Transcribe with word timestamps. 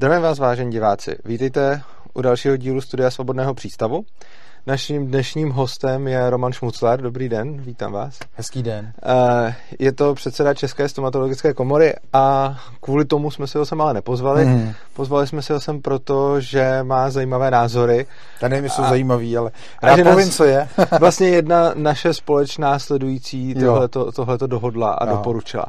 Zdravím 0.00 0.22
vás, 0.22 0.38
vážení 0.38 0.70
diváci. 0.70 1.16
Vítejte 1.24 1.82
u 2.14 2.22
dalšího 2.22 2.56
dílu 2.56 2.80
Studia 2.80 3.10
Svobodného 3.10 3.54
přístavu. 3.54 4.04
Naším 4.66 5.06
dnešním 5.06 5.50
hostem 5.50 6.08
je 6.08 6.30
Roman 6.30 6.52
Šmucler. 6.52 7.00
Dobrý 7.00 7.28
den, 7.28 7.60
vítám 7.60 7.92
vás. 7.92 8.18
Hezký 8.34 8.62
den. 8.62 8.92
Eh, 9.02 9.54
je 9.78 9.92
to 9.92 10.14
předseda 10.14 10.54
České 10.54 10.88
stomatologické 10.88 11.54
komory 11.54 11.94
a 12.12 12.56
kvůli 12.80 13.04
tomu 13.04 13.30
jsme 13.30 13.46
si 13.46 13.58
ho 13.58 13.66
sem 13.66 13.80
ale 13.80 13.94
nepozvali. 13.94 14.44
Mm. 14.44 14.72
Pozvali 14.94 15.26
jsme 15.26 15.42
si 15.42 15.52
ho 15.52 15.60
sem 15.60 15.82
proto, 15.82 16.40
že 16.40 16.82
má 16.82 17.10
zajímavé 17.10 17.50
názory. 17.50 18.06
Ta 18.40 18.48
nevím, 18.48 18.70
jsou 18.70 18.82
zajímavý, 18.82 19.36
ale 19.36 19.50
já 19.82 19.96
povím, 19.96 20.26
nás, 20.26 20.36
co 20.36 20.44
je. 20.44 20.68
vlastně 21.00 21.28
jedna 21.28 21.72
naše 21.74 22.14
společná 22.14 22.78
sledující 22.78 23.54
tohleto, 23.54 24.12
tohleto 24.12 24.46
dohodla 24.46 24.92
a 24.92 25.06
jo. 25.06 25.16
doporučila. 25.16 25.66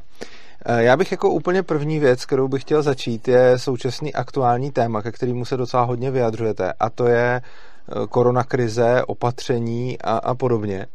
Eh, 0.65 0.83
já 0.83 0.97
bych 0.97 1.11
jako 1.11 1.29
úplně 1.29 1.63
první 1.63 1.99
věc, 1.99 2.25
kterou 2.25 2.47
bych 2.47 2.61
chtěl 2.61 2.83
začít, 2.83 3.27
je 3.27 3.59
současný 3.59 4.13
aktuální 4.13 4.71
téma, 4.71 5.01
ke 5.01 5.11
kterému 5.11 5.45
se 5.45 5.57
docela 5.57 5.83
hodně 5.83 6.11
vyjadřujete, 6.11 6.73
a 6.79 6.89
to 6.89 7.07
je 7.07 7.41
eh, 7.41 8.07
koronakrize, 8.09 9.03
opatření 9.07 10.01
a, 10.01 10.17
a 10.17 10.35
podobně. 10.35 10.85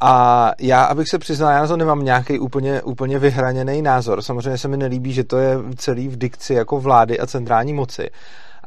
A 0.00 0.52
já, 0.60 0.84
abych 0.84 1.08
se 1.08 1.18
přiznal, 1.18 1.52
já 1.52 1.60
na 1.60 1.66
to 1.66 1.76
nemám 1.76 2.04
nějaký 2.04 2.38
úplně, 2.38 2.82
úplně 2.82 3.18
vyhraněný 3.18 3.82
názor. 3.82 4.22
Samozřejmě 4.22 4.58
se 4.58 4.68
mi 4.68 4.76
nelíbí, 4.76 5.12
že 5.12 5.24
to 5.24 5.38
je 5.38 5.56
celý 5.76 6.08
v 6.08 6.18
dikci 6.18 6.54
jako 6.54 6.80
vlády 6.80 7.18
a 7.18 7.26
centrální 7.26 7.72
moci 7.72 8.10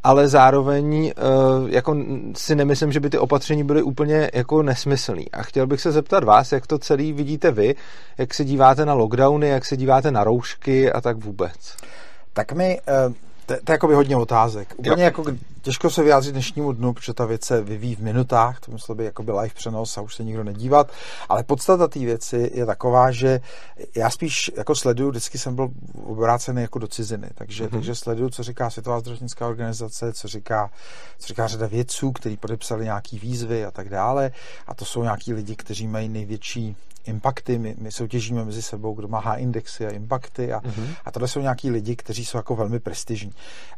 ale 0.04 0.28
zároveň 0.28 1.08
eh, 1.08 1.22
jako 1.68 1.96
si 2.36 2.56
nemyslím, 2.56 2.92
že 2.92 3.00
by 3.00 3.10
ty 3.10 3.18
opatření 3.18 3.64
byly 3.64 3.82
úplně 3.84 4.30
jako 4.34 4.64
nesmyslný. 4.64 5.32
A 5.32 5.44
chtěl 5.44 5.68
bych 5.68 5.82
se 5.82 5.92
zeptat 5.92 6.24
vás, 6.24 6.52
jak 6.52 6.68
to 6.68 6.80
celý 6.80 7.14
vidíte 7.14 7.52
vy, 7.52 7.76
jak 8.18 8.34
se 8.34 8.46
díváte 8.46 8.86
na 8.86 8.94
lockdowny, 8.94 9.48
jak 9.48 9.66
se 9.66 9.78
díváte 9.78 10.12
na 10.12 10.24
roušky 10.24 10.92
a 10.92 11.02
tak 11.02 11.18
vůbec. 11.18 11.76
Tak 12.34 12.52
my 12.52 12.82
uh 13.08 13.14
to, 13.50 13.56
to 13.64 13.72
je 13.72 13.74
jako 13.74 13.88
by 13.88 13.94
hodně 13.94 14.18
otázek. 14.18 14.74
Úplně 14.78 15.04
jo. 15.04 15.06
jako 15.06 15.24
těžko 15.62 15.90
se 15.90 16.04
vyjádřit 16.04 16.32
dnešnímu 16.32 16.72
dnu, 16.72 16.94
protože 16.94 17.14
ta 17.14 17.26
věc 17.26 17.46
se 17.46 17.62
vyvíjí 17.62 17.96
v 17.96 18.00
minutách, 18.00 18.60
to 18.60 18.72
musel 18.72 18.96
by 18.96 19.06
jako 19.06 19.24
by 19.24 19.32
live 19.32 19.54
přenos 19.56 19.98
a 19.98 20.02
už 20.02 20.16
se 20.16 20.24
nikdo 20.24 20.44
nedívat, 20.44 20.92
ale 21.30 21.44
podstata 21.44 21.88
té 21.88 22.00
věci 22.00 22.52
je 22.54 22.66
taková, 22.66 23.12
že 23.12 23.42
já 23.96 24.10
spíš 24.10 24.52
jako 24.58 24.76
sleduju, 24.76 25.10
vždycky 25.10 25.38
jsem 25.38 25.56
byl 25.56 25.70
obrácený 26.06 26.62
jako 26.62 26.80
do 26.80 26.88
ciziny, 26.88 27.30
takže, 27.36 27.66
mm-hmm. 27.66 27.70
takže 27.70 27.96
sleduju, 27.96 28.30
co 28.30 28.44
říká 28.44 28.70
Světová 28.70 29.00
zdravotnická 29.00 29.48
organizace, 29.48 30.14
co 30.14 30.28
říká, 30.28 30.70
co 31.20 31.28
říká 31.28 31.48
řada 31.48 31.68
vědců, 31.68 32.12
kteří 32.12 32.38
podepsali 32.38 32.84
nějaký 32.84 33.20
výzvy 33.20 33.66
a 33.66 33.72
tak 33.72 33.90
dále 33.90 34.32
a 34.68 34.76
to 34.76 34.86
jsou 34.86 35.04
nějaký 35.04 35.34
lidi, 35.34 35.56
kteří 35.56 35.88
mají 35.88 36.10
největší 36.10 36.76
impakty, 37.06 37.60
my, 37.60 37.76
my 37.78 37.92
soutěžíme 37.92 38.46
mezi 38.46 38.62
sebou, 38.62 38.94
kdo 38.94 39.08
má 39.08 39.20
H-indexy 39.20 39.88
a 39.88 39.90
impakty 39.90 40.54
a, 40.54 40.60
mm-hmm. 40.60 40.88
a 41.06 41.12
tohle 41.12 41.28
jsou 41.28 41.40
nějaký 41.40 41.72
lidi, 41.72 41.96
kteří 41.96 42.26
jsou 42.26 42.38
jako 42.38 42.56
velmi 42.56 42.80
prestižní. 42.80 43.34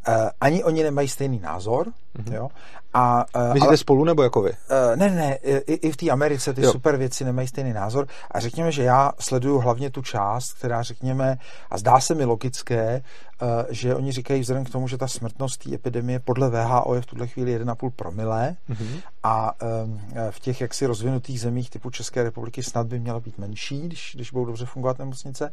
Uh, 0.07 0.13
ani 0.41 0.63
oni 0.63 0.83
nemají 0.83 1.07
stejný 1.07 1.39
názor, 1.39 1.80
mm-hmm. 1.87 2.33
jo. 2.33 2.51
A, 2.93 3.25
uh, 3.35 3.43
Myslíte 3.53 3.67
ale, 3.67 3.77
spolu 3.77 4.03
nebo 4.03 4.23
jako 4.23 4.41
vy? 4.41 4.49
Uh, 4.51 4.95
ne, 4.95 5.09
ne, 5.09 5.35
i, 5.35 5.73
i 5.73 5.91
v 5.91 5.97
té 5.97 6.09
Americe 6.09 6.53
ty 6.53 6.61
jo. 6.61 6.71
super 6.71 6.97
věci 6.97 7.25
nemají 7.25 7.47
stejný 7.47 7.73
názor 7.73 8.07
a 8.31 8.39
řekněme, 8.39 8.71
že 8.71 8.83
já 8.83 9.11
sleduju 9.19 9.59
hlavně 9.59 9.89
tu 9.89 10.01
část, 10.01 10.53
která 10.53 10.81
řekněme, 10.81 11.37
a 11.69 11.77
zdá 11.77 11.99
se 11.99 12.15
mi 12.15 12.25
logické, 12.25 13.03
uh, 13.41 13.47
že 13.69 13.95
oni 13.95 14.11
říkají 14.11 14.41
vzhledem 14.41 14.65
k 14.65 14.69
tomu, 14.69 14.87
že 14.87 14.97
ta 14.97 15.07
smrtnost 15.07 15.63
té 15.63 15.75
epidemie 15.75 16.19
podle 16.19 16.49
VHO 16.49 16.95
je 16.95 17.01
v 17.01 17.05
tuhle 17.05 17.27
chvíli 17.27 17.59
1,5 17.59 17.91
promilé 17.95 18.55
mm-hmm. 18.69 19.01
a 19.23 19.51
um, 19.83 20.01
v 20.29 20.39
těch 20.39 20.61
jaksi 20.61 20.85
rozvinutých 20.85 21.41
zemích 21.41 21.69
typu 21.69 21.89
České 21.89 22.23
republiky 22.23 22.63
snad 22.63 22.87
by 22.87 22.99
měla 22.99 23.19
být 23.19 23.37
menší, 23.37 23.81
když, 23.81 24.11
když 24.15 24.31
budou 24.31 24.45
dobře 24.45 24.65
fungovat 24.65 24.99
nemocnice, 24.99 25.51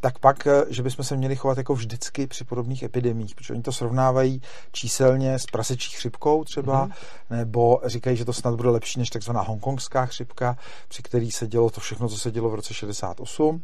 tak 0.00 0.18
pak, 0.18 0.48
že 0.68 0.82
bychom 0.82 1.04
se 1.04 1.16
měli 1.16 1.36
chovat 1.36 1.58
jako 1.58 1.74
vždycky 1.74 2.26
při 2.26 2.44
podobných 2.44 2.82
epidemích, 2.82 3.34
protože 3.34 3.52
oni 3.52 3.62
to 3.62 3.72
srovnávají 3.72 4.42
číselně 4.72 5.38
s 5.38 5.46
prasečí 5.46 5.96
chřipkou 5.96 6.44
třeba, 6.44 6.65
mm-hmm. 6.72 7.36
nebo 7.36 7.80
říkají, 7.84 8.16
že 8.16 8.24
to 8.24 8.32
snad 8.32 8.54
bude 8.54 8.70
lepší 8.70 8.98
než 8.98 9.10
takzvaná 9.10 9.40
hongkongská 9.40 10.06
chřipka, 10.06 10.56
při 10.88 11.02
který 11.02 11.30
se 11.30 11.46
dělo 11.46 11.70
to 11.70 11.80
všechno, 11.80 12.08
co 12.08 12.18
se 12.18 12.30
dělo 12.30 12.50
v 12.50 12.54
roce 12.54 12.74
68. 12.74 13.62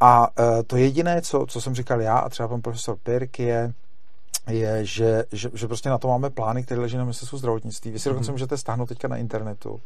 A 0.00 0.28
e, 0.38 0.62
to 0.62 0.76
jediné, 0.76 1.22
co, 1.22 1.46
co 1.48 1.60
jsem 1.60 1.74
říkal 1.74 2.00
já 2.00 2.18
a 2.18 2.28
třeba 2.28 2.48
pan 2.48 2.62
profesor 2.62 2.96
Pirk, 3.02 3.38
je, 3.38 3.72
je, 4.50 4.84
že, 4.84 5.24
že, 5.32 5.50
že 5.54 5.66
prostě 5.66 5.88
na 5.88 5.98
to 5.98 6.08
máme 6.08 6.30
plány, 6.30 6.62
které 6.62 6.80
leží 6.80 6.96
na 6.96 7.04
ministerstvu 7.04 7.38
zdravotnictví. 7.38 7.90
Vy 7.90 7.98
si 7.98 8.08
mm-hmm. 8.08 8.12
dokonce 8.12 8.32
můžete 8.32 8.56
stáhnout 8.56 8.86
teďka 8.86 9.08
na 9.08 9.16
internetu. 9.16 9.80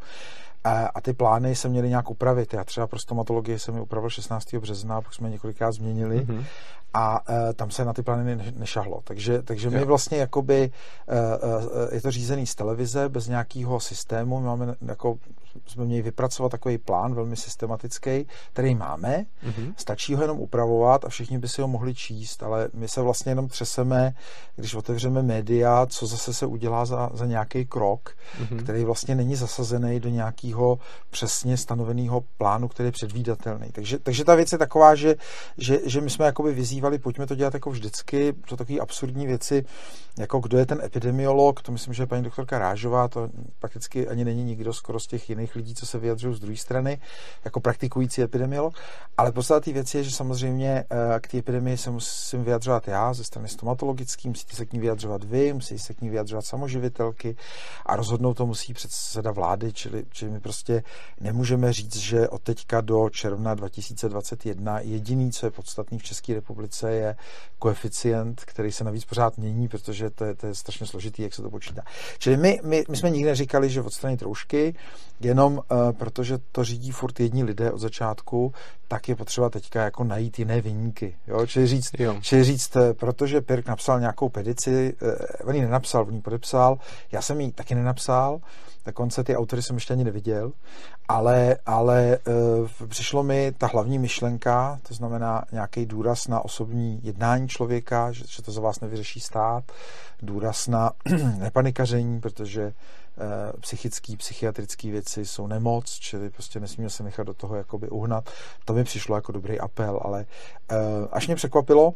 A, 0.65 0.87
a 0.87 1.01
ty 1.01 1.13
plány 1.13 1.55
se 1.55 1.69
měly 1.69 1.89
nějak 1.89 2.11
upravit. 2.11 2.55
Já 2.55 2.65
třeba 2.65 2.87
pro 2.87 2.99
stomatologii 2.99 3.59
jsem 3.59 3.75
je 3.75 3.81
upravil 3.81 4.11
16. 4.11 4.55
března, 4.55 5.01
pak 5.01 5.15
jsme 5.15 5.29
je 5.29 5.33
několikrát 5.33 5.73
změnili. 5.73 6.27
Mm-hmm 6.27 6.45
a 6.95 7.29
uh, 7.29 7.53
tam 7.53 7.71
se 7.71 7.85
na 7.85 7.93
ty 7.93 8.03
plány 8.03 8.37
ne, 8.37 8.53
nešahlo. 8.57 9.01
Takže, 9.05 9.43
takže 9.43 9.71
my 9.71 9.85
vlastně 9.85 10.19
jakoby, 10.19 10.71
uh, 11.09 11.49
uh, 11.49 11.95
je 11.95 12.01
to 12.01 12.11
řízený 12.11 12.47
z 12.47 12.55
televize, 12.55 13.09
bez 13.09 13.29
nějakého 13.29 13.81
systému, 13.81 14.41
my 14.41 14.47
máme 14.47 14.75
jako, 14.87 15.19
jsme 15.67 15.85
měli 15.85 16.03
vypracovat 16.03 16.49
takový 16.49 16.79
plán 16.79 17.15
velmi 17.15 17.37
systematický, 17.37 18.27
který 18.53 18.75
máme, 18.75 19.25
mm-hmm. 19.47 19.73
stačí 19.77 20.15
ho 20.15 20.23
jenom 20.23 20.39
upravovat 20.39 21.05
a 21.05 21.09
všichni 21.09 21.39
by 21.39 21.49
si 21.49 21.63
ho 21.63 21.69
mohli 21.69 21.95
číst, 21.95 22.43
ale 22.43 22.69
my 22.75 22.89
se 22.89 23.03
vlastně 23.03 23.31
jenom 23.31 23.49
třeseme, 23.49 24.15
když 24.57 24.75
otevřeme 24.75 25.23
média, 25.23 25.87
co 25.87 26.07
zase 26.07 26.35
se 26.35 26.47
udělá 26.47 26.85
za, 26.85 27.11
za 27.13 27.27
nějaký 27.27 27.67
krok, 27.67 28.17
mm-hmm. 28.43 28.63
který 28.63 28.85
vlastně 28.85 29.15
není 29.15 29.37
zasazený 29.37 30.01
do 30.01 30.09
nějakého 30.09 30.79
přesně 31.11 31.57
stanoveného 31.57 32.25
plánu, 32.39 32.69
který 32.69 32.87
je 32.87 32.93
předvídatelný. 32.93 33.69
Takže, 33.73 33.99
takže 33.99 34.25
ta 34.25 34.35
věc 34.35 34.53
je 34.53 34.59
taková, 34.59 34.95
že, 34.95 35.17
že, 35.59 35.81
že 35.85 36.01
my 36.01 36.11
jsme 36.11 36.27
jakoby 36.27 36.53
vyzývali 36.53 36.99
pojďme 36.99 37.27
to 37.27 37.35
dělat 37.35 37.55
jako 37.55 37.71
vždycky, 37.71 38.33
to 38.49 38.57
takové 38.57 38.79
absurdní 38.79 39.27
věci, 39.27 39.65
jako 40.19 40.39
kdo 40.39 40.59
je 40.59 40.67
ten 40.67 40.81
epidemiolog, 40.85 41.63
to 41.63 41.73
myslím, 41.73 41.95
že 41.95 42.03
je 42.03 42.07
paní 42.07 42.23
doktorka 42.23 42.59
Rážová, 42.59 43.09
to 43.09 43.29
prakticky 43.59 44.09
ani 44.09 44.25
není 44.25 44.45
nikdo 44.45 44.73
skoro 44.73 45.01
z 45.01 45.07
těch 45.07 45.31
jiných 45.31 45.40
lidí, 45.55 45.75
co 45.75 45.87
se 45.87 45.99
vyjadřují 45.99 46.35
z 46.35 46.41
druhé 46.41 46.57
strany, 46.57 47.01
jako 47.45 47.61
praktikující 47.61 48.23
epidemiolog, 48.23 48.75
ale 49.17 49.33
podstatná 49.33 49.73
věc 49.73 49.95
je, 49.95 50.05
že 50.05 50.11
samozřejmě 50.11 50.85
eh, 50.91 51.21
k 51.21 51.29
té 51.29 51.39
epidemii 51.39 51.77
se 51.77 51.91
musím 51.91 52.45
vyjadřovat 52.45 52.89
já 52.89 53.15
ze 53.15 53.25
strany 53.25 53.49
stomatologický, 53.49 54.29
musíte 54.29 54.57
se 54.57 54.67
k 54.67 54.73
ní 54.73 54.81
vyjadřovat 54.81 55.25
vy, 55.25 55.53
musí 55.53 55.79
se 55.79 55.95
k 55.95 56.01
ní 56.01 56.11
vyjadřovat 56.11 56.45
samoživitelky 56.45 57.37
a 57.87 57.97
rozhodnout 57.97 58.35
to 58.35 58.47
musí 58.47 58.75
předseda 58.75 59.31
vlády, 59.31 59.73
čili, 59.73 60.05
čili 60.11 60.31
my 60.31 60.41
prostě 60.41 60.83
nemůžeme 61.21 61.73
říct, 61.73 61.97
že 61.97 62.29
od 62.29 62.43
teďka 62.43 62.81
do 62.81 63.11
června 63.11 63.55
2021 63.55 64.81
jediný, 64.81 65.33
co 65.33 65.47
je 65.47 65.51
podstatný 65.51 65.99
v 65.99 66.03
České 66.03 66.35
republice, 66.35 66.93
je 66.93 67.17
koeficient, 67.59 68.45
který 68.45 68.73
se 68.73 68.85
navíc 68.85 69.05
pořád 69.05 69.39
mění, 69.39 69.69
protože 69.69 70.11
to 70.11 70.25
je, 70.25 70.35
to 70.35 70.47
je 70.47 70.55
strašně 70.55 70.87
složitý, 70.87 71.23
jak 71.23 71.35
se 71.35 71.43
to 71.43 71.51
počítá. 71.51 71.83
Čili 72.19 72.37
my, 72.37 72.61
my, 72.65 72.85
my 72.89 72.97
jsme 72.97 73.11
nikdy 73.11 73.29
neříkali, 73.29 73.71
že 73.71 73.83
odstranit 73.83 74.23
roušky, 74.23 74.75
jenom 75.31 75.55
uh, 75.55 75.93
protože 75.93 76.39
to 76.53 76.65
řídí 76.65 76.91
furt 76.91 77.21
jedni 77.21 77.45
lidé 77.45 77.73
od 77.73 77.79
začátku, 77.79 78.53
tak 78.89 79.09
je 79.09 79.17
potřeba 79.17 79.51
teďka 79.51 79.83
jako 79.83 80.05
najít 80.05 80.39
jiné 80.39 80.61
vyníky. 80.61 81.17
Jo? 81.27 81.47
Čili 81.47 81.67
říct, 81.67 81.91
jo. 81.99 82.17
Čili 82.21 82.45
říct, 82.45 82.77
eh, 82.77 82.95
protože 82.95 83.41
Pirk 83.41 83.67
napsal 83.67 84.01
nějakou 84.01 84.29
petici, 84.29 84.95
uh, 85.03 85.49
on 85.49 85.55
ji 85.55 85.61
nenapsal, 85.61 86.03
on 86.09 86.15
ji 86.15 86.21
podepsal, 86.21 86.79
já 87.13 87.23
jsem 87.23 87.41
ji 87.41 87.53
taky 87.53 87.75
nenapsal, 87.75 88.41
Dokonce 88.87 89.25
ty 89.25 89.37
autory 89.37 89.63
jsem 89.63 89.77
ještě 89.77 89.93
ani 89.93 90.05
neviděl, 90.05 90.53
ale, 91.09 91.57
ale 91.67 92.15
e, 92.15 92.87
přišlo 92.87 93.23
mi 93.23 93.53
ta 93.59 93.67
hlavní 93.67 93.99
myšlenka, 93.99 94.79
to 94.89 94.95
znamená 94.95 95.45
nějaký 95.53 95.87
důraz 95.87 96.29
na 96.29 96.45
osobní 96.45 97.01
jednání 97.03 97.49
člověka, 97.49 98.13
že, 98.13 98.25
že 98.29 98.43
to 98.43 98.53
za 98.53 98.61
vás 98.61 98.81
nevyřeší 98.81 99.21
stát, 99.21 99.65
důraz 100.23 100.69
na 100.69 100.93
nepanikaření, 101.39 102.21
protože 102.21 102.73
psychické, 103.61 104.17
psychiatrické 104.17 104.91
věci 104.91 105.27
jsou 105.27 105.47
nemoc, 105.47 105.91
čili 105.91 106.31
prostě 106.31 106.61
nesmíme 106.61 106.91
se 106.91 107.03
nechat 107.03 107.27
do 107.27 107.35
toho 107.35 107.57
jakoby 107.57 107.89
uhnat. 107.89 108.31
To 108.65 108.73
mi 108.73 108.85
přišlo 108.85 109.17
jako 109.17 109.33
dobrý 109.33 109.61
apel, 109.61 110.01
ale 110.03 110.21
e, 110.21 110.77
až 111.11 111.27
mě 111.27 111.37
překvapilo, 111.37 111.95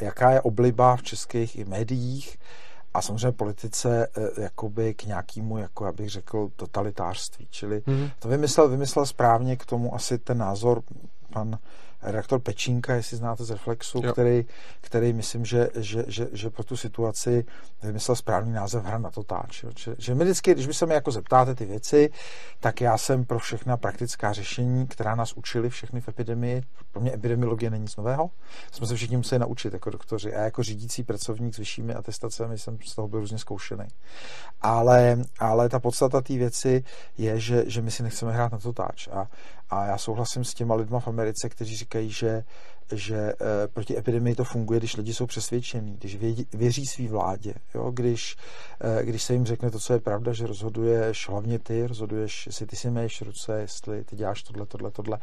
jaká 0.00 0.30
je 0.30 0.40
obliba 0.40 0.96
v 0.96 1.02
českých 1.02 1.58
i 1.58 1.64
médiích, 1.64 2.38
a 2.94 3.02
samozřejmě 3.02 3.32
politice 3.32 4.08
eh, 4.16 4.42
jakoby 4.42 4.94
k 4.94 5.04
nějakému, 5.04 5.58
jako 5.58 5.84
já 5.86 5.92
bych 5.92 6.10
řekl, 6.10 6.50
totalitářství. 6.56 7.46
Čili 7.50 7.80
mm-hmm. 7.80 8.10
to 8.18 8.28
vymyslel, 8.28 8.68
vymyslel 8.68 9.06
správně 9.06 9.56
k 9.56 9.66
tomu 9.66 9.94
asi 9.94 10.18
ten 10.18 10.38
názor 10.38 10.82
pan 11.32 11.58
redaktor 12.02 12.40
Pečínka, 12.40 12.94
jestli 12.94 13.16
znáte 13.16 13.44
z 13.44 13.50
Reflexu, 13.50 14.02
který, 14.02 14.44
který 14.80 15.12
myslím, 15.12 15.44
že, 15.44 15.68
že, 15.76 16.04
že, 16.06 16.28
že 16.32 16.50
pro 16.50 16.64
tu 16.64 16.76
situaci 16.76 17.44
vymyslel 17.82 18.16
správný 18.16 18.52
název 18.52 18.84
hra 18.84 18.98
na 18.98 19.10
totáč. 19.10 19.62
Jo. 19.62 19.70
Že, 19.76 19.94
že 19.98 20.14
my 20.14 20.24
vždycky, 20.24 20.54
když 20.54 20.66
by 20.66 20.74
se 20.74 20.86
mi 20.86 20.94
jako 20.94 21.10
zeptáte 21.10 21.54
ty 21.54 21.64
věci, 21.64 22.10
tak 22.60 22.80
já 22.80 22.98
jsem 22.98 23.24
pro 23.24 23.38
všechna 23.38 23.76
praktická 23.76 24.32
řešení, 24.32 24.86
která 24.86 25.14
nás 25.14 25.32
učili 25.32 25.70
všechny 25.70 26.00
v 26.00 26.08
epidemii. 26.08 26.62
Pro 26.92 27.00
mě 27.00 27.14
epidemiologie 27.14 27.70
není 27.70 27.82
nic 27.82 27.96
nového. 27.96 28.30
Jsme 28.72 28.86
se 28.86 28.94
všichni 28.94 29.16
museli 29.16 29.38
naučit 29.38 29.72
jako 29.72 29.90
doktoři. 29.90 30.34
A 30.34 30.40
jako 30.40 30.62
řídící 30.62 31.04
pracovník 31.04 31.54
s 31.54 31.58
vyššími 31.58 31.94
atestacemi 31.94 32.58
jsem 32.58 32.78
z 32.84 32.94
toho 32.94 33.08
byl 33.08 33.20
různě 33.20 33.38
zkoušený. 33.38 33.84
Ale, 34.60 35.18
ale 35.38 35.68
ta 35.68 35.78
podstata 35.78 36.20
té 36.20 36.34
věci 36.34 36.84
je, 37.18 37.40
že, 37.40 37.64
že 37.66 37.82
my 37.82 37.90
si 37.90 38.02
nechceme 38.02 38.32
hrát 38.32 38.52
na 38.52 38.58
totáč. 38.58 39.08
A, 39.08 39.28
a 39.70 39.86
já 39.86 39.98
souhlasím 39.98 40.44
s 40.44 40.54
těma 40.54 40.74
lidma 40.74 41.00
v 41.00 41.08
Americe, 41.08 41.48
kteří 41.48 41.76
říkají, 41.76 42.10
že 42.10 42.44
že 42.92 43.16
e, 43.16 43.34
proti 43.68 43.98
epidemii 43.98 44.34
to 44.34 44.44
funguje, 44.44 44.80
když 44.80 44.96
lidi 44.96 45.14
jsou 45.14 45.26
přesvědčení, 45.26 45.96
když 45.96 46.16
vědí, 46.16 46.46
věří 46.52 46.86
svý 46.86 47.08
vládě, 47.08 47.54
jo? 47.74 47.90
Když, 47.90 48.36
e, 48.80 49.04
když 49.04 49.22
se 49.22 49.32
jim 49.32 49.46
řekne 49.46 49.70
to, 49.70 49.78
co 49.78 49.92
je 49.92 50.00
pravda, 50.00 50.32
že 50.32 50.46
rozhoduješ 50.46 51.28
hlavně 51.28 51.58
ty, 51.58 51.86
rozhoduješ, 51.86 52.46
jestli 52.46 52.66
ty 52.66 52.76
si 52.76 52.90
měješ 52.90 53.22
ruce, 53.22 53.60
jestli 53.60 54.04
ty 54.04 54.16
děláš 54.16 54.42
tohle, 54.42 54.66
tohle, 54.66 54.90
tohle. 54.90 55.18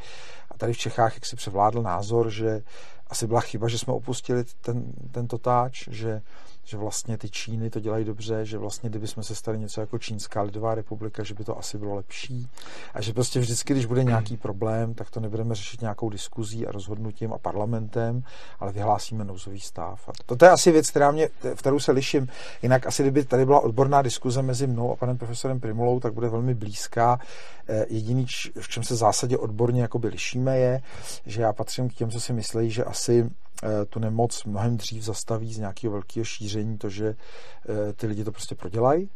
A 0.52 0.58
tady 0.58 0.74
v 0.74 0.78
Čechách, 0.78 1.14
jak 1.14 1.26
si 1.26 1.36
převládl 1.36 1.82
názor, 1.82 2.30
že 2.30 2.62
asi 3.08 3.28
byla 3.28 3.42
chyba, 3.42 3.68
že 3.68 3.78
jsme 3.78 3.94
opustili 3.94 4.44
ten, 4.62 4.84
tento 5.12 5.38
táč, 5.38 5.88
že 5.92 6.22
že 6.66 6.78
vlastně 6.78 7.18
ty 7.18 7.30
Číny 7.30 7.70
to 7.70 7.80
dělají 7.80 8.06
dobře, 8.06 8.46
že 8.46 8.58
vlastně 8.58 8.90
kdyby 8.90 9.08
jsme 9.08 9.24
se 9.24 9.36
stali 9.36 9.60
něco 9.60 9.82
jako 9.82 10.00
Čínská 10.00 10.42
lidová 10.42 10.76
republika, 10.76 11.24
že 11.24 11.34
by 11.34 11.44
to 11.44 11.58
asi 11.58 11.78
bylo 11.78 11.96
lepší 11.96 12.50
a 12.94 13.02
že 13.02 13.14
prostě 13.14 13.40
vždycky, 13.40 13.74
když 13.74 13.86
bude 13.86 14.04
nějaký 14.04 14.38
problém, 14.38 14.94
tak 14.94 15.10
to 15.10 15.20
nebudeme 15.20 15.56
řešit 15.56 15.82
nějakou 15.82 16.10
diskuzí 16.10 16.68
a 16.68 16.72
rozhodnutím 16.72 17.34
a 17.34 17.38
parlamentem, 17.38 18.24
ale 18.60 18.72
vyhlásíme 18.72 19.26
nouzový 19.26 19.60
stav. 19.60 20.10
A 20.10 20.12
to, 20.26 20.36
to 20.36 20.46
je 20.46 20.52
asi 20.52 20.72
věc, 20.72 20.90
která 20.90 21.12
mě, 21.12 21.30
v 21.56 21.60
kterou 21.60 21.80
se 21.80 21.92
liším. 21.92 22.28
Jinak 22.62 22.88
asi, 22.88 23.04
kdyby 23.04 23.26
tady 23.26 23.46
byla 23.46 23.60
odborná 23.60 24.02
diskuze 24.02 24.42
mezi 24.42 24.68
mnou 24.68 24.92
a 24.92 24.96
panem 24.96 25.18
profesorem 25.18 25.60
Primulou, 25.60 26.00
tak 26.00 26.14
bude 26.14 26.30
velmi 26.30 26.54
blízká. 26.54 27.20
Eh, 27.68 27.86
jediný, 27.90 28.26
v 28.60 28.70
čem 28.70 28.84
se 28.84 28.96
zásadě 28.96 29.38
odborně 29.38 29.82
jakoby 29.82 30.08
lišíme, 30.08 30.58
je, 30.58 30.82
že 31.26 31.42
já 31.42 31.54
patřím 31.54 31.90
k 31.90 31.94
těm, 31.94 32.10
co 32.10 32.20
si 32.20 32.34
myslí, 32.34 32.72
že 32.72 32.84
asi 32.96 33.30
Eh, 33.64 33.86
tu 33.86 34.00
nemoc 34.00 34.44
mnohem 34.44 34.78
dřív 34.78 35.04
zastaví 35.04 35.54
z 35.54 35.58
nějakého 35.58 35.94
velkého 35.94 36.24
šíření 36.24 36.78
to, 36.78 36.90
že 36.90 37.08
eh, 37.08 37.94
ty 37.94 38.08
lidi 38.08 38.24
to 38.24 38.32
prostě 38.32 38.56
prodělají. 38.56 39.10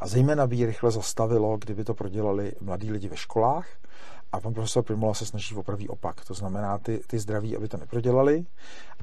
A 0.00 0.06
zejména 0.06 0.46
by 0.46 0.56
ji 0.56 0.66
rychle 0.66 0.90
zastavilo, 0.90 1.56
kdyby 1.58 1.84
to 1.84 1.94
prodělali 1.94 2.52
mladí 2.60 2.92
lidi 2.92 3.08
ve 3.08 3.16
školách, 3.16 3.66
a 4.32 4.40
pan 4.40 4.54
profesor 4.54 4.82
Primula 4.82 5.14
se 5.14 5.26
snaží 5.26 5.54
o 5.54 5.62
pravý 5.62 5.88
opak. 5.88 6.24
To 6.24 6.34
znamená, 6.34 6.78
ty, 6.78 7.00
ty 7.06 7.18
zdraví, 7.18 7.56
aby 7.56 7.68
to 7.68 7.76
neprodělali 7.76 8.44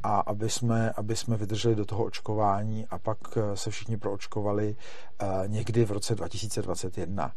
a 0.03 0.19
aby 0.19 0.49
jsme, 0.49 0.91
aby 0.91 1.15
jsme 1.15 1.37
vydrželi 1.37 1.75
do 1.75 1.85
toho 1.85 2.03
očkování 2.03 2.85
a 2.89 2.99
pak 2.99 3.17
eh, 3.35 3.57
se 3.57 3.69
všichni 3.69 3.97
proočkovali 3.97 4.75
uh, 5.21 5.47
někdy 5.47 5.85
v 5.85 5.91
roce 5.91 6.15
2021. 6.15 7.31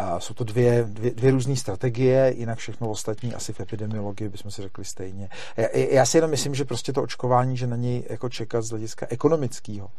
Uh, 0.00 0.18
jsou 0.18 0.34
to 0.34 0.44
dvě, 0.44 0.84
dvě, 0.88 1.10
dvě 1.10 1.30
různé 1.30 1.56
strategie, 1.56 2.34
jinak 2.36 2.58
všechno 2.58 2.90
ostatní 2.90 3.34
asi 3.34 3.52
v 3.52 3.60
epidemiologii 3.60 4.28
bychom 4.28 4.50
si 4.50 4.62
řekli 4.62 4.84
stejně. 4.84 5.28
Já, 5.56 5.68
já 5.72 6.06
si 6.06 6.16
jenom 6.16 6.30
myslím, 6.30 6.54
že 6.54 6.64
prostě 6.64 6.92
to 6.92 7.02
očkování, 7.02 7.56
že 7.56 7.66
na 7.66 7.76
něj 7.76 8.04
jako 8.10 8.28
čekat 8.28 8.62
z 8.62 8.70
hlediska 8.70 9.06
ekonomického, 9.10 9.90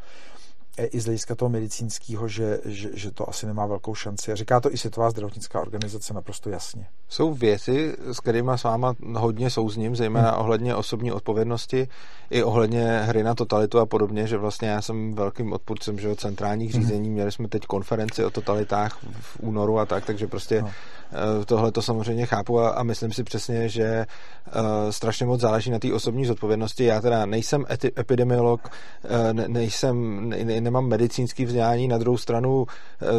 i 0.77 0.99
z 0.99 1.05
hlediska 1.05 1.35
toho 1.35 1.49
medicínského, 1.49 2.27
že, 2.27 2.59
že, 2.65 2.89
že 2.93 3.11
to 3.11 3.29
asi 3.29 3.45
nemá 3.45 3.65
velkou 3.65 3.95
šanci. 3.95 4.31
A 4.31 4.35
říká 4.35 4.59
to 4.59 4.73
i 4.73 4.77
Světová 4.77 5.09
zdravotnická 5.09 5.61
organizace 5.61 6.13
naprosto 6.13 6.49
jasně. 6.49 6.85
Jsou 7.09 7.33
věci, 7.33 7.95
s 8.11 8.19
kterými 8.19 8.51
s 8.55 8.63
váma 8.63 8.93
hodně 9.15 9.49
souzním, 9.49 9.95
zejména 9.95 10.31
hmm. 10.31 10.39
ohledně 10.39 10.75
osobní 10.75 11.11
odpovědnosti, 11.11 11.87
i 12.29 12.43
ohledně 12.43 12.99
hry 12.99 13.23
na 13.23 13.35
totalitu 13.35 13.79
a 13.79 13.85
podobně, 13.85 14.27
že 14.27 14.37
vlastně 14.37 14.67
já 14.67 14.81
jsem 14.81 15.13
velkým 15.13 15.53
odpůrcem 15.53 15.99
že 15.99 16.15
centrálních 16.15 16.73
hmm. 16.73 16.83
řízení. 16.83 17.09
Měli 17.09 17.31
jsme 17.31 17.47
teď 17.47 17.65
konferenci 17.65 18.25
o 18.25 18.29
totalitách 18.29 18.99
v 19.19 19.39
únoru 19.39 19.79
a 19.79 19.85
tak, 19.85 20.05
takže 20.05 20.27
prostě 20.27 20.61
no. 20.61 20.71
Eh, 21.11 21.45
tohle 21.45 21.71
to 21.71 21.81
samozřejmě 21.81 22.25
chápu 22.25 22.59
a, 22.59 22.69
a 22.69 22.83
myslím 22.83 23.13
si 23.13 23.23
přesně, 23.23 23.69
že 23.69 24.05
uh, 24.47 24.89
strašně 24.89 25.25
moc 25.25 25.41
záleží 25.41 25.71
na 25.71 25.79
té 25.79 25.93
osobní 25.93 26.25
zodpovědnosti. 26.25 26.83
Já 26.83 27.01
teda 27.01 27.25
nejsem 27.25 27.65
eti, 27.71 27.91
epidemiolog, 27.99 28.61
uh, 28.63 29.33
ne, 29.33 29.47
nejsem, 29.47 30.29
ne, 30.29 30.58
nemám 30.61 30.87
medicínský 30.87 31.45
vzdělání, 31.45 31.87
na 31.87 31.97
druhou 31.97 32.17
stranu 32.17 32.57
uh, 32.61 32.67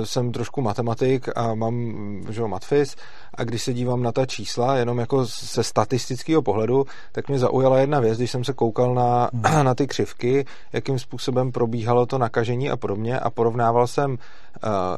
jsem 0.05 0.33
trošku 0.33 0.63
matematik 0.63 1.29
a 1.37 1.55
mám 1.55 1.95
že, 2.31 2.43
matfis 2.43 2.97
a 3.35 3.45
když 3.45 3.63
se 3.63 3.73
dívám 3.73 4.03
na 4.03 4.13
ta 4.13 4.27
čísla, 4.27 4.77
jenom 4.77 4.99
jako 4.99 5.25
ze 5.25 5.63
statistického 5.63 6.43
pohledu, 6.43 6.87
tak 7.13 7.29
mě 7.29 7.39
zaujala 7.39 7.79
jedna 7.79 8.01
věc, 8.01 8.19
když 8.19 8.31
jsem 8.31 8.45
se 8.45 8.53
koukal 8.53 8.95
na, 8.95 9.31
hmm. 9.33 9.43
na 9.65 9.75
ty 9.75 9.87
křivky, 9.87 10.45
jakým 10.73 10.99
způsobem 10.99 11.53
probíhalo 11.53 12.07
to 12.07 12.19
nakažení 12.19 12.71
a 12.71 12.77
podobně 12.77 13.21
a 13.21 13.31
porovnával 13.31 13.87
jsem 13.87 14.11
uh, 14.11 14.19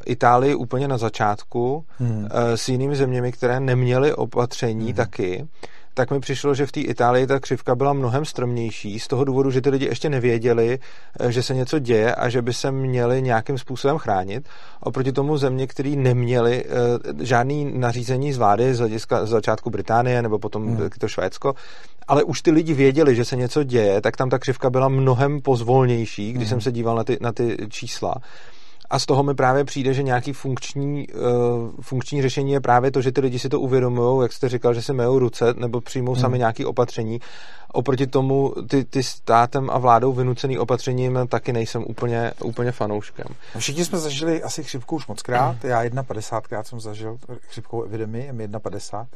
Itálii 0.06 0.54
úplně 0.54 0.88
na 0.88 0.98
začátku 0.98 1.84
hmm. 1.98 2.18
uh, 2.18 2.28
s 2.54 2.68
jinými 2.68 2.96
zeměmi, 2.96 3.32
které 3.32 3.60
neměly 3.60 4.14
opatření 4.14 4.84
hmm. 4.84 4.94
taky 4.94 5.48
tak 5.94 6.10
mi 6.10 6.20
přišlo, 6.20 6.54
že 6.54 6.66
v 6.66 6.72
té 6.72 6.80
Itálii 6.80 7.26
ta 7.26 7.40
křivka 7.40 7.74
byla 7.74 7.92
mnohem 7.92 8.24
stromnější 8.24 8.98
z 8.98 9.08
toho 9.08 9.24
důvodu, 9.24 9.50
že 9.50 9.60
ty 9.60 9.70
lidi 9.70 9.84
ještě 9.84 10.08
nevěděli, 10.08 10.78
eh, 11.20 11.32
že 11.32 11.42
se 11.42 11.54
něco 11.54 11.78
děje 11.78 12.14
a 12.14 12.28
že 12.28 12.42
by 12.42 12.52
se 12.52 12.72
měli 12.72 13.22
nějakým 13.22 13.58
způsobem 13.58 13.98
chránit. 13.98 14.48
Oproti 14.80 15.12
tomu 15.12 15.36
země, 15.36 15.66
které 15.66 15.90
neměli 15.90 16.64
eh, 16.64 17.24
žádný 17.24 17.78
nařízení 17.78 18.32
z 18.32 18.38
vlády 18.38 18.74
z 18.74 18.78
hlediska 18.78 19.26
z 19.26 19.28
začátku 19.28 19.70
Británie 19.70 20.22
nebo 20.22 20.38
potom 20.38 20.66
hmm. 20.66 20.90
to 20.98 21.08
Švédsko, 21.08 21.54
ale 22.08 22.22
už 22.22 22.42
ty 22.42 22.50
lidi 22.50 22.74
věděli, 22.74 23.16
že 23.16 23.24
se 23.24 23.36
něco 23.36 23.62
děje, 23.62 24.00
tak 24.00 24.16
tam 24.16 24.30
ta 24.30 24.38
křivka 24.38 24.70
byla 24.70 24.88
mnohem 24.88 25.40
pozvolnější, 25.40 26.32
když 26.32 26.48
hmm. 26.48 26.48
jsem 26.48 26.60
se 26.60 26.72
díval 26.72 26.96
na 26.96 27.04
ty, 27.04 27.18
na 27.20 27.32
ty 27.32 27.56
čísla. 27.68 28.14
A 28.92 28.98
z 28.98 29.06
toho 29.06 29.22
mi 29.22 29.34
právě 29.34 29.64
přijde, 29.64 29.94
že 29.94 30.02
nějaký 30.02 30.32
funkční, 30.32 31.06
uh, 31.08 31.20
funkční 31.80 32.22
řešení 32.22 32.52
je 32.52 32.60
právě 32.60 32.90
to, 32.90 33.02
že 33.02 33.12
ty 33.12 33.20
lidi 33.20 33.38
si 33.38 33.48
to 33.48 33.60
uvědomují, 33.60 34.22
jak 34.22 34.32
jste 34.32 34.48
říkal, 34.48 34.74
že 34.74 34.82
si 34.82 34.92
mejou 34.92 35.18
ruce 35.18 35.54
nebo 35.56 35.80
přijmou 35.80 36.12
hmm. 36.12 36.20
sami 36.20 36.38
nějaké 36.38 36.66
opatření 36.66 37.20
oproti 37.72 38.06
tomu 38.06 38.54
ty, 38.68 38.84
ty 38.84 39.02
státem 39.02 39.70
a 39.70 39.78
vládou 39.78 40.12
vynucený 40.12 40.58
opatřením 40.58 41.18
taky 41.28 41.52
nejsem 41.52 41.84
úplně, 41.86 42.32
úplně 42.44 42.72
fanouškem. 42.72 43.26
No 43.54 43.60
všichni 43.60 43.84
jsme 43.84 43.98
zažili 43.98 44.42
asi 44.42 44.64
chřipku 44.64 44.96
už 44.96 45.06
moc 45.06 45.22
krát. 45.22 45.64
Já 45.64 45.84
51krát 45.84 46.62
jsem 46.62 46.80
zažil 46.80 47.18
chřipkovou 47.40 47.84
epidemii, 47.84 48.32
mi 48.32 48.48
51. 48.48 49.06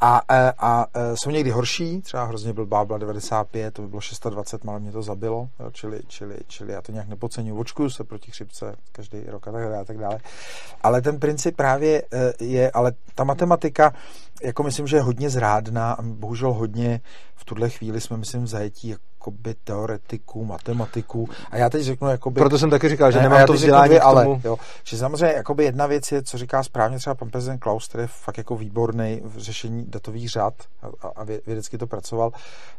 A, 0.00 0.16
a, 0.28 0.34
e, 0.34 0.52
a 0.58 0.86
e, 0.94 1.16
jsou 1.16 1.30
někdy 1.30 1.50
horší, 1.50 2.02
třeba 2.02 2.24
hrozně 2.24 2.52
byl 2.52 2.66
Bábla 2.66 2.98
95, 2.98 3.74
to 3.74 3.82
by 3.82 3.88
bylo 3.88 4.00
620, 4.00 4.68
ale 4.68 4.80
mě 4.80 4.92
to 4.92 5.02
zabilo, 5.02 5.48
jo, 5.60 5.70
čili, 5.72 6.00
čili, 6.06 6.36
čili 6.46 6.72
já 6.72 6.82
to 6.82 6.92
nějak 6.92 7.08
nepodceňuji, 7.08 7.60
očkuju 7.60 7.90
se 7.90 8.04
proti 8.04 8.30
chřipce 8.30 8.76
každý 9.04 9.30
rok 9.30 9.48
a 9.48 9.84
tak 9.84 9.98
dále. 9.98 10.18
Ale 10.82 11.02
ten 11.02 11.20
princip 11.20 11.56
právě 11.56 12.02
e, 12.12 12.44
je, 12.44 12.70
ale 12.70 12.92
ta 13.14 13.24
matematika, 13.24 13.92
jako 14.44 14.62
myslím, 14.62 14.86
že 14.86 14.96
je 14.96 15.02
hodně 15.02 15.30
zrádná 15.30 15.92
a 15.92 16.02
bohužel 16.02 16.52
hodně 16.52 17.00
v 17.34 17.44
tuhle 17.44 17.70
chvíli 17.70 18.00
jsme, 18.00 18.16
myslím, 18.16 18.44
v 18.44 18.46
zajetí 18.46 18.88
jakoby 18.88 19.54
teoretiků, 19.64 20.44
matematiků. 20.44 21.28
A 21.50 21.56
já 21.56 21.70
teď 21.70 21.82
řeknu, 21.82 22.08
jakoby... 22.08 22.40
Proto 22.40 22.58
jsem 22.58 22.70
taky 22.70 22.88
říkal, 22.88 23.12
že 23.12 23.18
ne, 23.18 23.22
nemám 23.22 23.46
to 23.46 23.52
vzdělání 23.52 24.00
ale, 24.00 24.40
jo, 24.44 24.56
že 24.84 24.98
samozřejmě 24.98 25.36
jakoby 25.36 25.64
jedna 25.64 25.86
věc 25.86 26.12
je, 26.12 26.22
co 26.22 26.38
říká 26.38 26.62
správně 26.62 26.98
třeba 26.98 27.14
pan 27.14 27.30
prezident 27.30 27.58
Klaus, 27.58 27.88
který 27.88 28.02
je 28.02 28.08
fakt 28.08 28.38
jako 28.38 28.56
výborný 28.56 29.20
v 29.24 29.38
řešení 29.38 29.84
datových 29.88 30.30
řad 30.30 30.54
a, 31.02 31.08
a 31.16 31.24
vědecky 31.24 31.78
to 31.78 31.86
pracoval, 31.86 32.32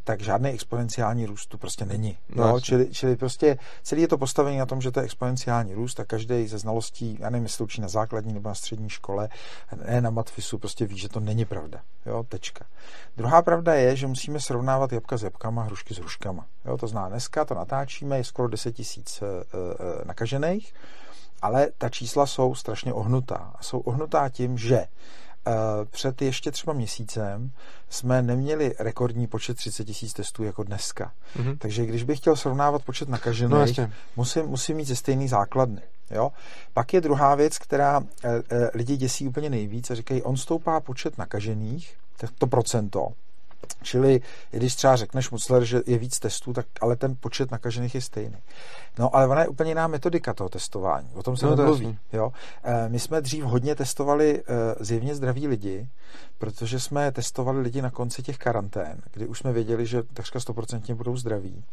tak 0.03 0.21
žádný 0.21 0.49
exponenciální 0.49 1.25
růst 1.25 1.45
tu 1.45 1.57
prostě 1.57 1.85
není. 1.85 2.17
No, 2.35 2.47
jo? 2.47 2.59
Čili, 2.59 2.87
čili 2.91 3.15
prostě 3.15 3.57
celý 3.83 4.01
je 4.01 4.07
to 4.07 4.17
postavení 4.17 4.57
na 4.57 4.65
tom, 4.65 4.81
že 4.81 4.91
to 4.91 4.99
je 4.99 5.03
exponenciální 5.03 5.73
růst 5.73 5.99
a 5.99 6.05
každý 6.05 6.47
ze 6.47 6.57
znalostí, 6.57 7.17
já 7.19 7.29
nevím, 7.29 7.43
jestli 7.43 7.63
učí 7.63 7.81
na 7.81 7.87
základní 7.87 8.33
nebo 8.33 8.49
na 8.49 8.55
střední 8.55 8.89
škole, 8.89 9.29
ne 9.87 10.01
na 10.01 10.09
matfisu, 10.09 10.57
prostě 10.57 10.85
ví, 10.85 10.97
že 10.97 11.09
to 11.09 11.19
není 11.19 11.45
pravda. 11.55 11.81
Jo, 12.05 12.25
tečka. 12.29 12.65
Druhá 13.17 13.41
pravda 13.41 13.73
je, 13.73 13.95
že 13.95 14.07
musíme 14.07 14.39
srovnávat 14.39 14.93
jabka 14.93 15.17
s 15.17 15.23
jabkama, 15.23 15.63
hrušky 15.63 15.93
s 15.93 15.97
hruškama. 15.97 16.45
Jo, 16.65 16.77
to 16.77 16.87
zná 16.87 17.09
dneska, 17.09 17.45
to 17.45 17.53
natáčíme, 17.53 18.17
je 18.17 18.23
skoro 18.23 18.47
10 18.47 18.71
tisíc 18.71 19.21
e, 19.21 19.25
e, 19.25 20.05
nakažených, 20.05 20.73
ale 21.41 21.67
ta 21.77 21.89
čísla 21.89 22.25
jsou 22.25 22.55
strašně 22.55 22.93
ohnutá. 22.93 23.53
Jsou 23.61 23.79
ohnutá 23.79 24.29
tím, 24.29 24.57
že 24.57 24.75
e, 24.77 24.87
před 25.85 26.21
ještě 26.21 26.51
třeba 26.51 26.73
měsícem 26.73 27.51
jsme 27.89 28.21
neměli 28.21 28.75
rekordní 28.79 29.27
počet 29.27 29.57
30 29.57 29.85
tisíc 29.85 30.13
testů 30.13 30.43
jako 30.43 30.63
dneska. 30.63 31.11
Mm-hmm. 31.37 31.57
Takže 31.57 31.85
když 31.85 32.03
bych 32.03 32.17
chtěl 32.17 32.35
srovnávat 32.35 32.83
počet 32.83 33.09
nakažených, 33.09 33.77
no, 33.77 33.89
musím, 34.15 34.45
musím 34.45 34.77
mít 34.77 34.87
ze 34.87 34.95
stejný 34.95 35.27
základny. 35.27 35.81
Jo? 36.11 36.31
Pak 36.73 36.93
je 36.93 37.01
druhá 37.01 37.35
věc, 37.35 37.57
která 37.57 38.01
e, 38.23 38.29
e, 38.29 38.41
lidi 38.73 38.97
děsí 38.97 39.27
úplně 39.27 39.49
nejvíc 39.49 39.91
a 39.91 39.95
říkají, 39.95 40.23
on 40.23 40.37
stoupá 40.37 40.79
počet 40.79 41.17
nakažených, 41.17 41.97
to 42.37 42.47
procento, 42.47 43.07
Čili 43.81 44.21
když 44.51 44.75
třeba 44.75 44.95
řekneš 44.95 45.31
Mucler, 45.31 45.63
že 45.63 45.81
je 45.85 45.97
víc 45.97 46.19
testů, 46.19 46.53
tak 46.53 46.65
ale 46.81 46.95
ten 46.95 47.15
počet 47.19 47.51
nakažených 47.51 47.95
je 47.95 48.01
stejný. 48.01 48.37
No 48.99 49.15
ale 49.15 49.27
ona 49.27 49.41
je 49.41 49.47
úplně 49.47 49.71
jiná 49.71 49.87
metodika 49.87 50.33
toho 50.33 50.49
testování. 50.49 51.09
O 51.13 51.23
tom 51.23 51.37
se 51.37 51.45
no, 51.45 51.55
nemluví. 51.55 51.97
Jo? 52.13 52.31
E, 52.63 52.89
my 52.89 52.99
jsme 52.99 53.21
dřív 53.21 53.43
hodně 53.43 53.75
testovali 53.75 54.43
zjevně 54.79 55.15
zdraví 55.15 55.47
lidi, 55.47 55.87
protože 56.37 56.79
jsme 56.79 57.11
testovali 57.11 57.61
lidi 57.61 57.81
na 57.81 57.91
konci 57.91 58.23
těch 58.23 58.37
karantén, 58.37 59.01
kdy 59.13 59.27
už 59.27 59.39
jsme 59.39 59.53
věděli, 59.53 59.85
že 59.85 60.03
takřka 60.03 60.39
100% 60.39 60.95
budou 60.95 61.17
zdraví. 61.17 61.63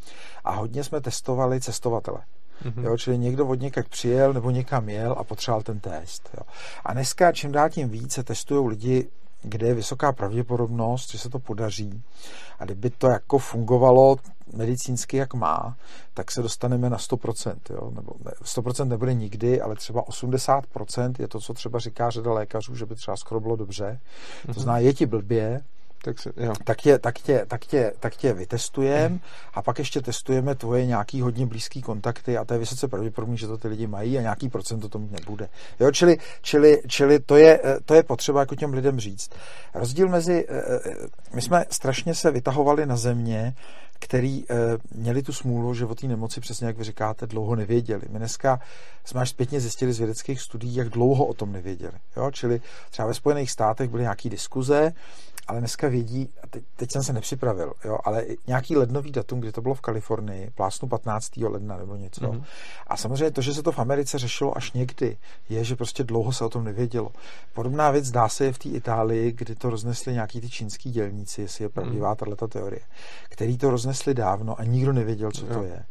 A 0.45 0.53
hodně 0.53 0.85
jsme 0.85 1.01
testovali 1.01 1.61
cestovatele. 1.61 2.19
Mm-hmm. 2.65 2.85
Jo, 2.85 2.97
čili 2.97 3.19
někdo 3.19 3.47
od 3.47 3.61
někak 3.61 3.89
přijel 3.89 4.33
nebo 4.33 4.51
někam 4.51 4.89
jel 4.89 5.13
a 5.19 5.25
potřeboval 5.25 5.63
ten 5.63 5.81
test. 5.81 6.31
Jo. 6.35 6.43
A 6.85 6.93
dneska 6.93 7.33
čím 7.33 7.53
dál 7.53 7.71
tím 7.71 7.89
více 7.89 8.23
testují 8.23 8.69
lidi 8.69 9.09
kde 9.43 9.67
je 9.67 9.75
vysoká 9.75 10.13
pravděpodobnost, 10.13 11.11
že 11.11 11.19
se 11.19 11.31
to 11.31 11.39
podaří. 11.39 12.03
A 12.59 12.65
kdyby 12.65 12.91
to 12.91 13.07
jako 13.07 13.39
fungovalo 13.39 14.17
medicínsky, 14.57 15.17
jak 15.17 15.35
má, 15.35 15.77
tak 16.15 16.31
se 16.31 16.43
dostaneme 16.43 16.91
na 16.91 16.97
100%. 16.97 17.55
Jo? 17.71 17.93
Nebo 17.95 18.13
100% 18.45 18.89
nebude 18.89 19.15
nikdy, 19.15 19.61
ale 19.61 19.75
třeba 19.75 20.03
80% 20.03 21.15
je 21.19 21.29
to, 21.29 21.41
co 21.41 21.55
třeba 21.55 21.79
říká 21.79 22.11
řada 22.11 22.33
lékařů, 22.33 22.77
že 22.77 22.87
by 22.87 22.95
třeba 22.95 23.17
skoro 23.17 23.41
bylo 23.41 23.57
dobře. 23.57 24.01
To 24.43 24.53
mhm. 24.53 24.61
znamená, 24.61 24.79
je 24.79 24.95
ti 24.95 25.07
blbě, 25.07 25.61
tak, 26.05 26.19
se, 26.19 26.33
jo. 26.37 26.53
tak, 26.65 26.79
tě, 26.79 26.99
tak, 26.99 27.19
tě, 27.19 27.45
tak, 27.49 27.67
tě, 27.67 27.93
tak 28.01 28.17
tě 28.17 28.33
vytestujeme 28.33 29.19
a 29.55 29.63
pak 29.63 29.79
ještě 29.79 30.01
testujeme 30.01 30.55
tvoje 30.55 30.87
nějaký 30.87 31.21
hodně 31.21 31.47
blízký 31.47 31.83
kontakty 31.83 32.39
a 32.39 32.45
to 32.45 32.55
je 32.55 32.61
vysoce 32.61 32.89
pravděpodobné, 32.89 33.37
že 33.37 33.47
to 33.47 33.59
ty 33.59 33.69
lidi 33.69 33.87
mají 33.87 34.19
a 34.19 34.21
nějaký 34.21 34.49
procent 34.49 34.81
to 34.81 34.89
tomu 34.89 35.09
nebude. 35.11 35.49
Jo, 35.81 35.93
čili, 35.93 36.17
čili, 36.43 36.83
čili 36.87 37.21
to, 37.21 37.37
je, 37.37 37.61
to 37.85 37.95
je 37.95 38.03
potřeba 38.03 38.41
jako 38.41 38.55
těm 38.55 38.73
lidem 38.73 39.01
říct. 39.01 39.31
Rozdíl 39.75 40.09
mezi, 40.09 40.47
eh, 40.49 40.81
eh, 40.87 41.09
my 41.35 41.43
jsme 41.43 41.65
strašně 41.71 42.15
se 42.15 42.31
vytahovali 42.31 42.87
na 42.87 42.97
země, 42.97 43.55
který 44.03 44.45
e, 44.51 44.55
měli 44.95 45.23
tu 45.23 45.33
smůlu, 45.33 45.75
že 45.75 45.87
o 45.87 45.95
té 45.95 46.07
nemoci, 46.07 46.41
přesně 46.41 46.67
jak 46.67 46.79
vy 46.79 46.85
říkáte, 46.85 47.27
dlouho 47.27 47.57
nevěděli. 47.57 48.03
My 48.11 48.19
dneska 48.19 48.61
jsme 49.05 49.21
až 49.21 49.31
zpětně 49.31 49.61
zjistili 49.61 49.93
z 49.93 49.99
vědeckých 49.99 50.41
studií, 50.41 50.75
jak 50.75 50.89
dlouho 50.89 51.27
o 51.27 51.35
tom 51.35 51.53
nevěděli. 51.53 51.93
Jo? 52.17 52.31
Čili 52.31 52.61
třeba 52.91 53.09
ve 53.09 53.15
Spojených 53.15 53.51
státech 53.51 53.91
byly 53.91 54.03
nějaké 54.03 54.29
diskuze, 54.29 54.93
ale 55.47 55.59
dneska 55.59 55.89
vědí, 55.89 56.29
a 56.43 56.47
teď, 56.47 56.65
teď 56.77 56.93
jsem 56.93 57.03
se 57.03 57.13
nepřipravil, 57.13 57.73
jo, 57.85 57.99
ale 58.05 58.25
nějaký 58.47 58.77
lednový 58.77 59.11
datum, 59.11 59.41
kdy 59.41 59.53
to 59.53 59.63
bylo 59.63 59.75
v 59.75 59.81
Kalifornii, 59.81 60.51
plásnu 60.55 60.89
15. 60.89 61.37
ledna 61.37 61.77
nebo 61.77 61.97
něco. 61.97 62.21
Mm-hmm. 62.21 62.45
A 62.87 62.97
samozřejmě 62.97 63.31
to, 63.31 63.43
že 63.43 63.55
se 63.55 63.63
to 63.63 63.73
v 63.73 63.79
Americe 63.79 64.19
řešilo 64.19 64.57
až 64.57 64.73
někdy, 64.73 65.17
je, 65.49 65.65
že 65.65 65.77
prostě 65.77 66.05
dlouho 66.05 66.33
se 66.33 66.45
o 66.45 66.49
tom 66.49 66.65
nevědělo. 66.65 67.11
Podobná 67.55 67.91
věc 67.91 68.11
dá 68.11 68.29
se 68.29 68.45
je 68.45 68.53
v 68.53 68.59
té 68.59 68.69
Itálii, 68.69 69.33
kdy 69.33 69.55
to 69.55 69.71
roznesli 69.71 70.13
nějaký 70.13 70.41
ty 70.41 70.51
čínský 70.51 70.91
dělníci, 70.91 71.41
jestli 71.41 71.65
je 71.65 71.69
pravdivá 71.69 72.15
mm-hmm. 72.15 72.29
tato 72.29 72.49
teorie, 72.49 72.81
který 73.29 73.59
to 73.59 73.71
roznesli 73.71 73.92
dávno 74.15 74.61
a 74.61 74.65
nikdo 74.65 74.93
nevěděl, 74.93 75.31
co 75.31 75.47
to 75.47 75.63
je. 75.63 75.85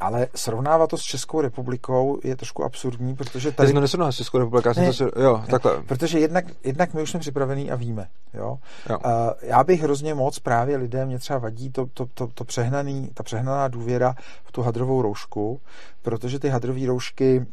Ale 0.00 0.26
srovnávat 0.34 0.90
to 0.90 0.98
s 0.98 1.02
Českou 1.02 1.40
republikou 1.40 2.20
je 2.24 2.36
trošku 2.36 2.64
absurdní, 2.64 3.14
protože 3.14 3.52
tady... 3.52 3.72
Ty 3.72 3.88
jsi 3.88 3.96
s 4.10 4.16
Českou 4.16 4.38
republikou, 4.38 4.80
ne, 4.80 4.92
to, 4.92 5.22
jo, 5.22 5.44
takhle. 5.50 5.82
Protože 5.82 6.18
jednak, 6.18 6.44
jednak 6.64 6.94
my 6.94 7.02
už 7.02 7.10
jsme 7.10 7.20
připravený 7.20 7.70
a 7.70 7.76
víme, 7.76 8.08
jo. 8.34 8.58
jo. 8.90 8.98
Uh, 8.98 9.10
já 9.42 9.64
bych 9.64 9.82
hrozně 9.82 10.14
moc 10.14 10.38
právě 10.38 10.76
lidem, 10.76 11.08
mě 11.08 11.18
třeba 11.18 11.38
vadí 11.38 11.70
to, 11.70 11.86
to, 11.94 12.06
to, 12.14 12.26
to 12.26 12.44
přehnaný, 12.44 13.10
ta 13.14 13.22
přehnaná 13.22 13.68
důvěra 13.68 14.14
v 14.44 14.52
tu 14.52 14.62
hadrovou 14.62 15.02
roušku, 15.02 15.60
protože 16.02 16.38
ty 16.38 16.48
hadrové 16.48 16.86
roušky 16.86 17.46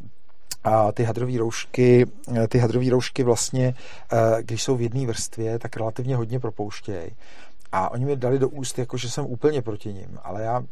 a 0.64 0.92
ty 0.92 1.04
hadrové 1.04 1.38
roušky, 1.38 2.06
ty 2.48 2.60
hadrové 2.60 2.90
roušky 2.90 3.24
vlastně, 3.24 3.74
eh, 4.14 4.44
když 4.44 4.64
jsou 4.64 4.76
v 4.76 4.82
jedné 4.82 5.06
vrstvě, 5.08 5.60
tak 5.60 5.78
relativně 5.78 6.16
hodně 6.16 6.40
propouštějí. 6.40 7.12
A 7.76 7.92
oni 7.92 8.06
mi 8.06 8.16
dali 8.16 8.40
do 8.40 8.50
úst, 8.50 8.80
jako 8.80 8.98
že 8.98 9.10
jsem 9.10 9.26
úplně 9.26 9.62
proti 9.62 9.94
ním, 9.94 10.20
ale 10.24 10.44
já 10.44 10.64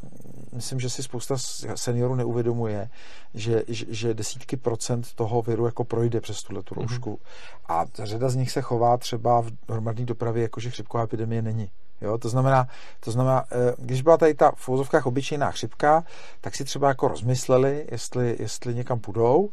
myslím, 0.53 0.79
že 0.79 0.89
si 0.89 1.03
spousta 1.03 1.35
seniorů 1.75 2.15
neuvědomuje, 2.15 2.89
že, 3.33 3.63
že, 3.67 4.13
desítky 4.13 4.57
procent 4.57 5.13
toho 5.15 5.41
viru 5.41 5.65
jako 5.65 5.83
projde 5.83 6.21
přes 6.21 6.43
tuhle 6.43 6.63
tu 6.63 6.75
roušku. 6.75 7.13
Mm-hmm. 7.13 7.73
A 7.75 8.05
řada 8.05 8.29
z 8.29 8.35
nich 8.35 8.51
se 8.51 8.61
chová 8.61 8.97
třeba 8.97 9.41
v 9.41 9.51
hromadné 9.69 10.05
dopravě, 10.05 10.43
jako 10.43 10.59
že 10.59 10.69
chřipková 10.69 11.03
epidemie 11.03 11.41
není. 11.41 11.69
Jo, 12.01 12.17
to 12.17 12.29
znamená, 12.29 12.67
to 12.99 13.11
znamená, 13.11 13.45
eh, 13.51 13.73
když 13.77 14.01
byla 14.01 14.17
tady 14.17 14.33
ta 14.33 14.51
v 14.55 14.69
úzovkách 14.69 15.05
obyčejná 15.05 15.51
chřipka, 15.51 16.03
tak 16.41 16.55
si 16.55 16.63
třeba 16.63 16.87
jako 16.87 17.07
rozmysleli, 17.07 17.87
jestli, 17.91 18.35
jestli 18.39 18.75
někam 18.75 18.99
půjdou, 18.99 19.49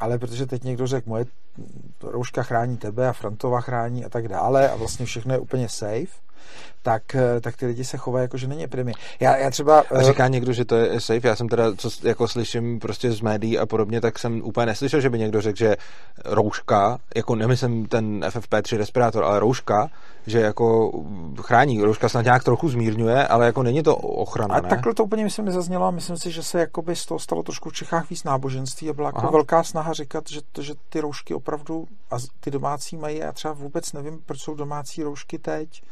ale 0.00 0.18
protože 0.18 0.46
teď 0.46 0.64
někdo 0.64 0.86
řekl, 0.86 1.10
moje 1.10 1.26
rouška 2.02 2.42
chrání 2.42 2.76
tebe 2.76 3.08
a 3.08 3.12
Frantova 3.12 3.60
chrání 3.60 4.04
a 4.04 4.08
tak 4.08 4.28
dále 4.28 4.70
a 4.70 4.76
vlastně 4.76 5.06
všechno 5.06 5.34
je 5.34 5.38
úplně 5.38 5.68
safe, 5.68 6.24
tak, 6.82 7.14
eh, 7.14 7.40
tak 7.40 7.56
ty 7.56 7.66
lidi 7.66 7.84
se 7.84 7.96
chovají 7.96 8.24
jako, 8.24 8.36
že 8.36 8.46
není 8.46 8.64
epidemie. 8.64 8.94
Já, 9.20 9.36
já 9.36 9.50
třeba... 9.50 9.78
A 9.80 9.84
eh, 10.00 10.04
říká 10.04 10.28
někdo, 10.28 10.52
že 10.52 10.64
to 10.64 10.76
je 10.76 11.00
safe? 11.00 11.28
Já 11.28 11.36
jsem 11.36 11.48
teda, 11.48 11.64
co 11.76 11.90
jako 12.02 12.28
slyším 12.28 12.80
prostě 12.80 13.12
z 13.12 13.20
médií 13.20 13.58
a 13.58 13.66
podobně, 13.66 14.00
tak 14.00 14.18
jsem 14.18 14.42
úplně 14.42 14.66
neslyšel, 14.66 15.00
že 15.00 15.10
by 15.10 15.18
někdo 15.18 15.40
řekl, 15.40 15.58
že 15.58 15.76
rouška, 16.24 16.98
jako 17.16 17.34
nemyslím 17.34 17.86
ten 17.86 18.20
FFP3 18.20 18.76
respirátor, 18.76 19.24
ale 19.24 19.40
rouška, 19.40 19.90
že 20.26 20.40
jako 20.40 20.92
chrání. 21.40 21.82
Rouška 21.82 22.08
snad 22.08 22.22
nějak 22.24 22.44
trochu 22.44 22.68
zmírňuje, 22.68 23.28
ale 23.28 23.46
jako 23.46 23.62
není 23.62 23.82
to 23.82 23.96
ochrana, 23.96 24.54
A 24.54 24.60
ne? 24.60 24.68
takhle 24.68 24.94
to 24.94 25.04
úplně 25.04 25.24
myslím 25.24 25.44
nezaznělo 25.44 25.92
myslím 25.92 26.16
si, 26.16 26.30
že 26.30 26.42
se 26.42 26.60
jakoby 26.60 26.96
z 26.96 27.06
toho 27.06 27.18
stalo 27.18 27.42
trošku 27.42 27.70
v 27.70 27.72
Čechách 27.72 28.10
víc 28.10 28.24
náboženství 28.24 28.90
a 28.90 28.92
byla 28.92 29.08
jako 29.08 29.32
velká 29.32 29.62
snaha 29.62 29.92
říkat, 29.92 30.24
že, 30.30 30.40
to, 30.52 30.62
že 30.62 30.74
ty 30.88 31.00
roušky 31.00 31.34
opravdu 31.34 31.86
a 32.10 32.16
ty 32.40 32.50
domácí 32.50 32.96
mají. 32.96 33.18
Já 33.18 33.32
třeba 33.32 33.54
vůbec 33.54 33.92
nevím, 33.92 34.20
proč 34.26 34.40
jsou 34.40 34.54
domácí 34.54 35.02
roušky 35.02 35.38
teď 35.38 35.82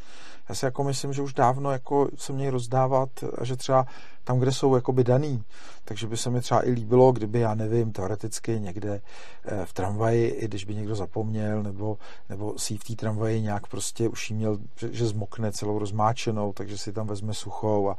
já 0.49 0.55
si 0.55 0.65
jako 0.65 0.83
myslím, 0.83 1.13
že 1.13 1.21
už 1.21 1.33
dávno 1.33 1.71
jako 1.71 2.07
se 2.15 2.33
mějí 2.33 2.49
rozdávat 2.49 3.09
a 3.37 3.45
že 3.45 3.55
třeba 3.55 3.85
tam, 4.23 4.39
kde 4.39 4.51
jsou 4.51 4.75
jakoby 4.75 5.03
daný. 5.03 5.43
Takže 5.85 6.07
by 6.07 6.17
se 6.17 6.29
mi 6.29 6.41
třeba 6.41 6.67
i 6.67 6.71
líbilo, 6.71 7.11
kdyby, 7.11 7.39
já 7.39 7.55
nevím, 7.55 7.91
teoreticky 7.91 8.59
někde 8.59 9.01
eh, 9.45 9.65
v 9.65 9.73
tramvaji, 9.73 10.27
i 10.27 10.47
když 10.47 10.65
by 10.65 10.75
někdo 10.75 10.95
zapomněl, 10.95 11.63
nebo, 11.63 11.97
nebo 12.29 12.53
si 12.57 12.77
v 12.77 12.83
té 12.83 12.95
tramvaji 12.95 13.41
nějak 13.41 13.67
prostě 13.67 14.09
už 14.09 14.29
jí 14.29 14.35
měl, 14.35 14.57
že, 14.75 15.07
zmokne 15.07 15.51
celou 15.51 15.79
rozmáčenou, 15.79 16.53
takže 16.53 16.77
si 16.77 16.93
tam 16.93 17.07
vezme 17.07 17.33
suchou. 17.33 17.89
A, 17.89 17.97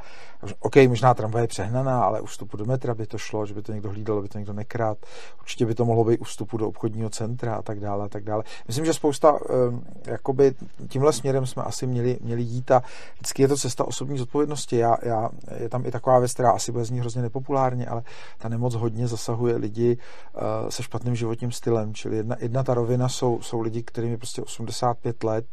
OK, 0.61 0.77
možná 0.89 1.15
tramvaj 1.15 1.43
je 1.43 1.49
přehnaná, 1.49 2.05
ale 2.05 2.21
u 2.21 2.27
vstupu 2.27 2.57
do 2.57 2.65
metra 2.65 2.95
by 2.95 3.07
to 3.07 3.19
šlo, 3.19 3.47
že 3.47 3.55
by 3.55 3.63
to 3.63 3.73
někdo 3.73 3.91
hlídal, 3.91 4.23
by 4.23 4.29
to 4.29 4.39
někdo 4.39 4.53
nekrát. 4.53 4.99
Určitě 5.41 5.67
by 5.67 5.75
to 5.75 5.85
mohlo 5.85 6.05
být 6.05 6.21
u 6.21 6.25
vstupu 6.25 6.57
do 6.57 6.69
obchodního 6.69 7.11
centra 7.11 7.55
a 7.55 7.63
tak 7.63 7.81
dále. 7.81 8.05
A 8.05 8.09
tak 8.09 8.25
dále. 8.25 8.45
Myslím, 8.67 8.85
že 8.85 8.93
spousta, 8.93 9.39
eh, 9.51 10.11
jakoby 10.11 10.55
tímhle 10.89 11.13
směrem 11.13 11.47
jsme 11.47 11.63
asi 11.63 11.87
měli, 11.87 12.19
měli 12.21 12.43
jít 12.43 12.71
a 12.71 12.83
vždycky 13.15 13.43
je 13.43 13.49
to 13.49 13.57
cesta 13.57 13.85
osobní 13.85 14.19
zodpovědnosti. 14.19 14.77
Já, 14.77 14.97
já, 15.03 15.31
je 15.59 15.69
tam 15.69 15.87
i 15.87 15.91
taková 15.91 16.14
taková 16.15 16.21
věc, 16.21 16.33
která 16.35 16.51
asi 16.51 16.73
bude 16.73 16.85
znít 16.85 17.01
hrozně 17.01 17.23
nepopulárně, 17.23 17.87
ale 17.87 18.03
ta 18.39 18.49
nemoc 18.49 18.75
hodně 18.75 19.09
zasahuje 19.09 19.57
lidi 19.57 19.99
uh, 20.35 20.69
se 20.69 20.83
špatným 20.83 21.15
životním 21.17 21.53
stylem. 21.53 21.95
Čili 21.95 22.17
jedna, 22.17 22.37
jedna 22.41 22.63
ta 22.63 22.75
rovina 22.75 23.09
jsou, 23.09 23.41
jsou 23.43 23.61
lidi, 23.61 23.83
kterým 23.83 24.11
je 24.11 24.19
prostě 24.19 24.43
85 24.43 25.25
let 25.25 25.47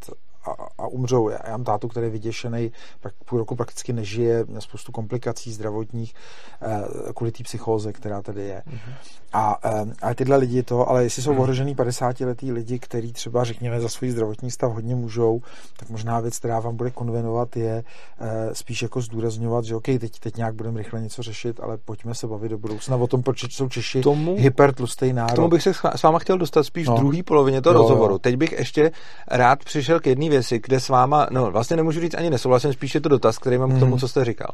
a, 0.45 0.67
a 0.77 0.87
umřou. 0.87 1.29
Já, 1.29 1.39
já 1.45 1.51
mám 1.51 1.63
tátu, 1.63 1.87
který 1.87 2.05
je 2.05 2.11
vyděšený, 2.11 2.71
pak 2.99 3.13
půl 3.25 3.39
roku 3.39 3.55
prakticky 3.55 3.93
nežije, 3.93 4.45
měl 4.47 4.61
spoustu 4.61 4.91
komplikací 4.91 5.53
zdravotních 5.53 6.13
uh, 6.61 7.11
kvůli 7.11 7.31
té 7.31 7.43
psychóze, 7.43 7.93
která 7.93 8.21
tady 8.21 8.41
je. 8.41 8.63
Mm-hmm. 8.67 8.93
A, 9.33 9.71
um, 9.81 9.93
a 10.01 10.13
tyhle 10.13 10.37
lidi 10.37 10.63
to, 10.63 10.89
ale 10.89 11.03
jestli 11.03 11.21
jsou 11.21 11.31
mm-hmm. 11.31 11.39
ohrožený 11.39 11.75
50 11.75 12.19
letý 12.19 12.51
lidi, 12.51 12.79
kteří 12.79 13.13
třeba, 13.13 13.43
řekněme, 13.43 13.81
za 13.81 13.89
svůj 13.89 14.09
zdravotní 14.09 14.51
stav 14.51 14.73
hodně 14.73 14.95
můžou, 14.95 15.41
tak 15.77 15.89
možná 15.89 16.19
věc, 16.19 16.39
která 16.39 16.59
vám 16.59 16.75
bude 16.75 16.91
konvenovat, 16.91 17.57
je 17.57 17.83
uh, 18.21 18.27
spíš 18.53 18.81
jako 18.81 19.01
zdůrazňovat, 19.01 19.65
že 19.65 19.75
OK, 19.75 19.85
teď, 19.85 20.19
teď 20.19 20.37
nějak 20.37 20.55
budeme 20.55 20.77
rychle 20.77 21.01
něco 21.01 21.23
řešit, 21.23 21.59
ale 21.59 21.77
pojďme 21.77 22.15
se 22.15 22.27
bavit 22.27 22.49
do 22.49 22.57
budoucna 22.57 22.95
o 22.95 23.07
tom, 23.07 23.23
proč 23.23 23.53
jsou 23.53 23.69
Češi 23.69 24.01
tomu, 24.01 24.35
hypertlustý 24.37 25.13
národ. 25.13 25.31
K 25.31 25.35
tomu 25.35 25.47
bych 25.47 25.63
se 25.63 25.73
s 25.95 26.03
váma 26.03 26.19
chtěl 26.19 26.37
dostat 26.37 26.63
spíš 26.63 26.87
no. 26.87 26.95
v 26.95 26.99
druhé 26.99 27.23
polovině 27.23 27.61
toho 27.61 27.73
jo, 27.73 27.81
rozhovoru. 27.81 28.13
Jo. 28.13 28.19
Teď 28.19 28.35
bych 28.35 28.51
ještě 28.51 28.91
rád 29.27 29.63
přišel 29.63 29.99
k 29.99 30.07
jedné 30.07 30.29
věci, 30.31 30.59
kde 30.63 30.79
s 30.79 30.89
váma, 30.89 31.27
no 31.31 31.51
vlastně 31.51 31.77
nemůžu 31.77 32.01
říct 32.01 32.15
ani 32.15 32.29
nesouhlasím, 32.29 32.73
spíš 32.73 32.95
je 32.95 33.01
to 33.01 33.09
dotaz, 33.09 33.37
který 33.37 33.57
mám 33.57 33.69
mm. 33.69 33.75
k 33.75 33.79
tomu, 33.79 33.91
mhm. 33.91 33.99
co 33.99 34.07
jste 34.07 34.25
říkal. 34.25 34.49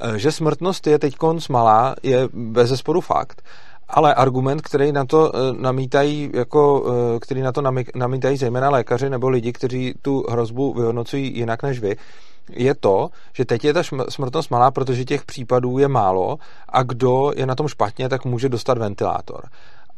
Eh, 0.00 0.18
že 0.18 0.32
smrtnost 0.32 0.86
je 0.86 0.98
teď 0.98 1.16
malá, 1.50 1.94
je 2.02 2.28
bez 2.32 2.68
zesporu 2.68 3.00
fakt. 3.00 3.42
Ale 3.88 4.14
argument, 4.14 4.62
který 4.62 4.92
na 4.92 5.04
to 5.04 5.32
eh, 5.34 5.38
namítají, 5.60 6.30
jako, 6.34 6.84
eh, 7.16 7.20
který 7.20 7.40
na 7.40 7.52
to 7.52 7.62
namítají 7.94 8.36
zejména 8.36 8.70
lékaři 8.70 9.10
nebo 9.10 9.28
lidi, 9.28 9.52
kteří 9.52 9.94
tu 10.02 10.24
hrozbu 10.30 10.74
vyhodnocují 10.74 11.36
jinak 11.38 11.62
než 11.62 11.80
vy, 11.80 11.96
je 12.50 12.74
to, 12.74 13.08
že 13.32 13.44
teď 13.44 13.64
je 13.64 13.72
ta 13.72 13.82
smrtnost 14.08 14.50
malá, 14.50 14.70
protože 14.70 15.04
těch 15.04 15.24
případů 15.24 15.78
je 15.78 15.88
málo 15.88 16.38
a 16.68 16.82
kdo 16.82 17.32
je 17.36 17.46
na 17.46 17.54
tom 17.54 17.68
špatně, 17.68 18.08
tak 18.08 18.24
může 18.24 18.48
dostat 18.48 18.78
ventilátor 18.78 19.44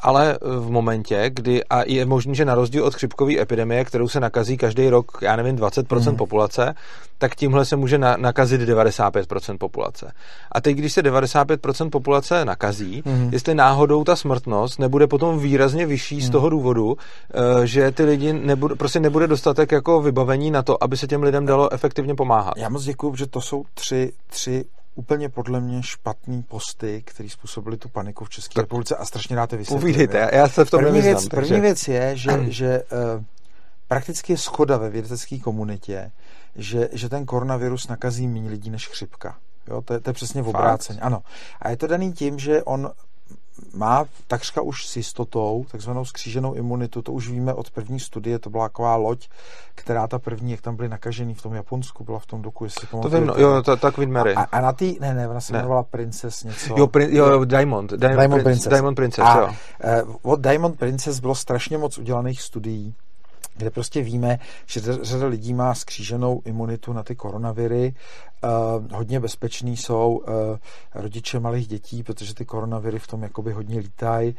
ale 0.00 0.38
v 0.42 0.70
momentě, 0.70 1.30
kdy, 1.34 1.64
a 1.64 1.82
je 1.86 2.06
možné, 2.06 2.34
že 2.34 2.44
na 2.44 2.54
rozdíl 2.54 2.84
od 2.84 2.94
chřipkové 2.94 3.40
epidemie, 3.40 3.84
kterou 3.84 4.08
se 4.08 4.20
nakazí 4.20 4.56
každý 4.56 4.88
rok, 4.88 5.18
já 5.22 5.36
nevím, 5.36 5.56
20% 5.56 6.10
mm. 6.10 6.16
populace, 6.16 6.74
tak 7.18 7.34
tímhle 7.36 7.64
se 7.64 7.76
může 7.76 7.98
na, 7.98 8.16
nakazit 8.16 8.60
95% 8.60 9.58
populace. 9.58 10.12
A 10.52 10.60
teď, 10.60 10.76
když 10.76 10.92
se 10.92 11.02
95% 11.02 11.90
populace 11.90 12.44
nakazí, 12.44 13.02
mm. 13.04 13.28
jestli 13.32 13.54
náhodou 13.54 14.04
ta 14.04 14.16
smrtnost 14.16 14.78
nebude 14.78 15.06
potom 15.06 15.38
výrazně 15.38 15.86
vyšší 15.86 16.14
mm. 16.14 16.20
z 16.20 16.24
mhm. 16.24 16.32
toho 16.32 16.48
důvodu, 16.48 16.96
eh, 17.34 17.66
že 17.66 17.90
ty 17.90 18.04
lidi 18.04 18.32
nebude, 18.32 18.74
prostě 18.74 19.00
nebude 19.00 19.26
dostatek 19.26 19.72
jako 19.72 20.00
vybavení 20.00 20.50
na 20.50 20.62
to, 20.62 20.84
aby 20.84 20.96
se 20.96 21.06
těm 21.06 21.22
lidem 21.22 21.46
dalo 21.46 21.72
efektivně 21.72 22.14
pomáhat. 22.14 22.54
Já 22.56 22.68
moc 22.68 22.84
děkuji, 22.84 23.16
že 23.16 23.26
to 23.26 23.40
jsou 23.40 23.64
tři, 23.74 24.12
tři 24.26 24.64
úplně 24.94 25.28
podle 25.28 25.60
mě 25.60 25.82
špatný 25.82 26.42
posty, 26.42 27.02
který 27.06 27.30
způsobili 27.30 27.76
tu 27.76 27.88
paniku 27.88 28.24
v 28.24 28.30
České 28.30 28.54
tak 28.54 28.62
republice 28.62 28.96
a 28.96 29.04
strašně 29.04 29.36
rád 29.36 29.50
to 29.50 29.56
vysvětlím. 29.56 29.80
Povídejte, 29.80 30.30
já 30.32 30.48
se 30.48 30.64
v 30.64 30.70
tom 30.70 30.80
první 30.80 31.00
věc, 31.00 31.28
takže... 31.28 31.48
První 31.48 31.60
věc 31.60 31.88
je, 31.88 32.16
že, 32.16 32.30
že 32.52 32.82
uh, 33.16 33.24
prakticky 33.88 34.32
je 34.32 34.38
schoda 34.38 34.76
ve 34.76 34.90
vědecké 34.90 35.38
komunitě, 35.38 36.12
že, 36.56 36.88
že 36.92 37.08
ten 37.08 37.26
koronavirus 37.26 37.88
nakazí 37.88 38.28
méně 38.28 38.50
lidí 38.50 38.70
než 38.70 38.88
chřipka. 38.88 39.36
Jo, 39.68 39.82
to, 39.82 39.92
je, 39.92 40.00
to 40.00 40.10
je 40.10 40.14
přesně 40.14 40.42
v 40.42 40.48
obráceně. 40.48 41.00
Ano. 41.00 41.22
A 41.62 41.70
je 41.70 41.76
to 41.76 41.86
daný 41.86 42.12
tím, 42.12 42.38
že 42.38 42.62
on 42.62 42.90
má 43.74 44.04
takřka 44.26 44.62
už 44.62 44.86
s 44.86 44.96
jistotou 44.96 45.66
takzvanou 45.70 46.04
skříženou 46.04 46.54
imunitu, 46.54 47.02
to 47.02 47.12
už 47.12 47.28
víme 47.28 47.54
od 47.54 47.70
první 47.70 48.00
studie, 48.00 48.38
to 48.38 48.50
byla 48.50 48.68
taková 48.68 48.96
loď, 48.96 49.28
která 49.74 50.06
ta 50.06 50.18
první, 50.18 50.50
jak 50.50 50.60
tam 50.60 50.76
byli 50.76 50.88
nakažený 50.88 51.34
v 51.34 51.42
tom 51.42 51.54
Japonsku, 51.54 52.04
byla 52.04 52.18
v 52.18 52.26
tom 52.26 52.42
doku, 52.42 52.64
jestli 52.64 52.88
To 53.02 53.08
vím, 53.08 53.26
no, 53.26 53.34
jo, 53.36 53.62
to, 53.62 53.76
tak 53.76 53.94
Queen 53.94 54.12
Mary. 54.12 54.34
A, 54.34 54.42
a 54.42 54.60
na 54.60 54.72
tý, 54.72 54.96
ne, 55.00 55.14
ne, 55.14 55.28
ona 55.28 55.40
se 55.40 55.52
jmenovala 55.52 55.82
Princess 55.82 56.44
něco. 56.44 56.74
Jo, 56.78 56.86
prin, 56.86 57.16
jo 57.16 57.44
Diamond, 57.44 57.92
Diamond, 57.92 58.18
Diamond 58.18 58.42
Princess. 58.42 58.72
Diamond 58.72 58.96
Princess, 58.96 59.24
a, 59.24 59.40
jo. 59.40 59.48
Uh, 60.06 60.16
od 60.22 60.40
Diamond 60.40 60.78
Princess 60.78 61.20
bylo 61.20 61.34
strašně 61.34 61.78
moc 61.78 61.98
udělaných 61.98 62.42
studií, 62.42 62.94
kde 63.56 63.70
prostě 63.70 64.02
víme, 64.02 64.38
že 64.66 64.80
řada 65.02 65.26
lidí 65.26 65.54
má 65.54 65.74
skříženou 65.74 66.42
imunitu 66.44 66.92
na 66.92 67.02
ty 67.02 67.16
koronaviry. 67.16 67.94
Uh, 68.44 68.84
hodně 68.92 69.20
bezpečný 69.20 69.76
jsou 69.76 70.22
uh, 70.28 70.34
rodiče 70.94 71.40
malých 71.40 71.66
dětí, 71.66 72.02
protože 72.02 72.34
ty 72.34 72.44
koronaviry 72.44 72.98
v 72.98 73.06
tom 73.06 73.22
jakoby 73.22 73.52
hodně 73.52 73.78
lítají. 73.78 74.34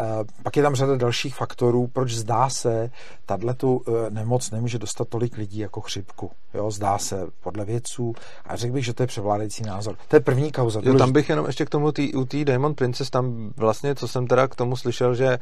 Uh, 0.00 0.06
pak 0.42 0.56
je 0.56 0.62
tam 0.62 0.74
řada 0.74 0.96
dalších 0.96 1.34
faktorů, 1.34 1.86
proč 1.86 2.12
zdá 2.12 2.48
se, 2.48 2.90
tahle 3.26 3.54
tu 3.54 3.82
nemoc 4.10 4.50
nemůže 4.50 4.78
dostat 4.78 5.08
tolik 5.08 5.36
lidí 5.36 5.58
jako 5.58 5.80
chřipku. 5.80 6.30
Jo, 6.54 6.70
zdá 6.70 6.98
se 6.98 7.26
podle 7.40 7.64
vědců 7.64 8.14
a 8.44 8.56
řekl 8.56 8.74
bych, 8.74 8.84
že 8.84 8.94
to 8.94 9.02
je 9.02 9.06
převládající 9.06 9.62
názor. 9.62 9.96
To 10.08 10.16
je 10.16 10.20
první 10.20 10.52
kauza. 10.52 10.80
Jo, 10.84 10.94
tam 10.94 11.12
bych 11.12 11.28
jenom 11.28 11.46
ještě 11.46 11.64
k 11.64 11.70
tomu 11.70 11.92
tý, 11.92 12.14
u 12.14 12.24
té 12.24 12.44
Diamond 12.44 12.76
Princess, 12.76 13.10
tam 13.10 13.52
vlastně, 13.56 13.94
co 13.94 14.08
jsem 14.08 14.26
teda 14.26 14.48
k 14.48 14.54
tomu 14.54 14.76
slyšel, 14.76 15.14
že 15.14 15.38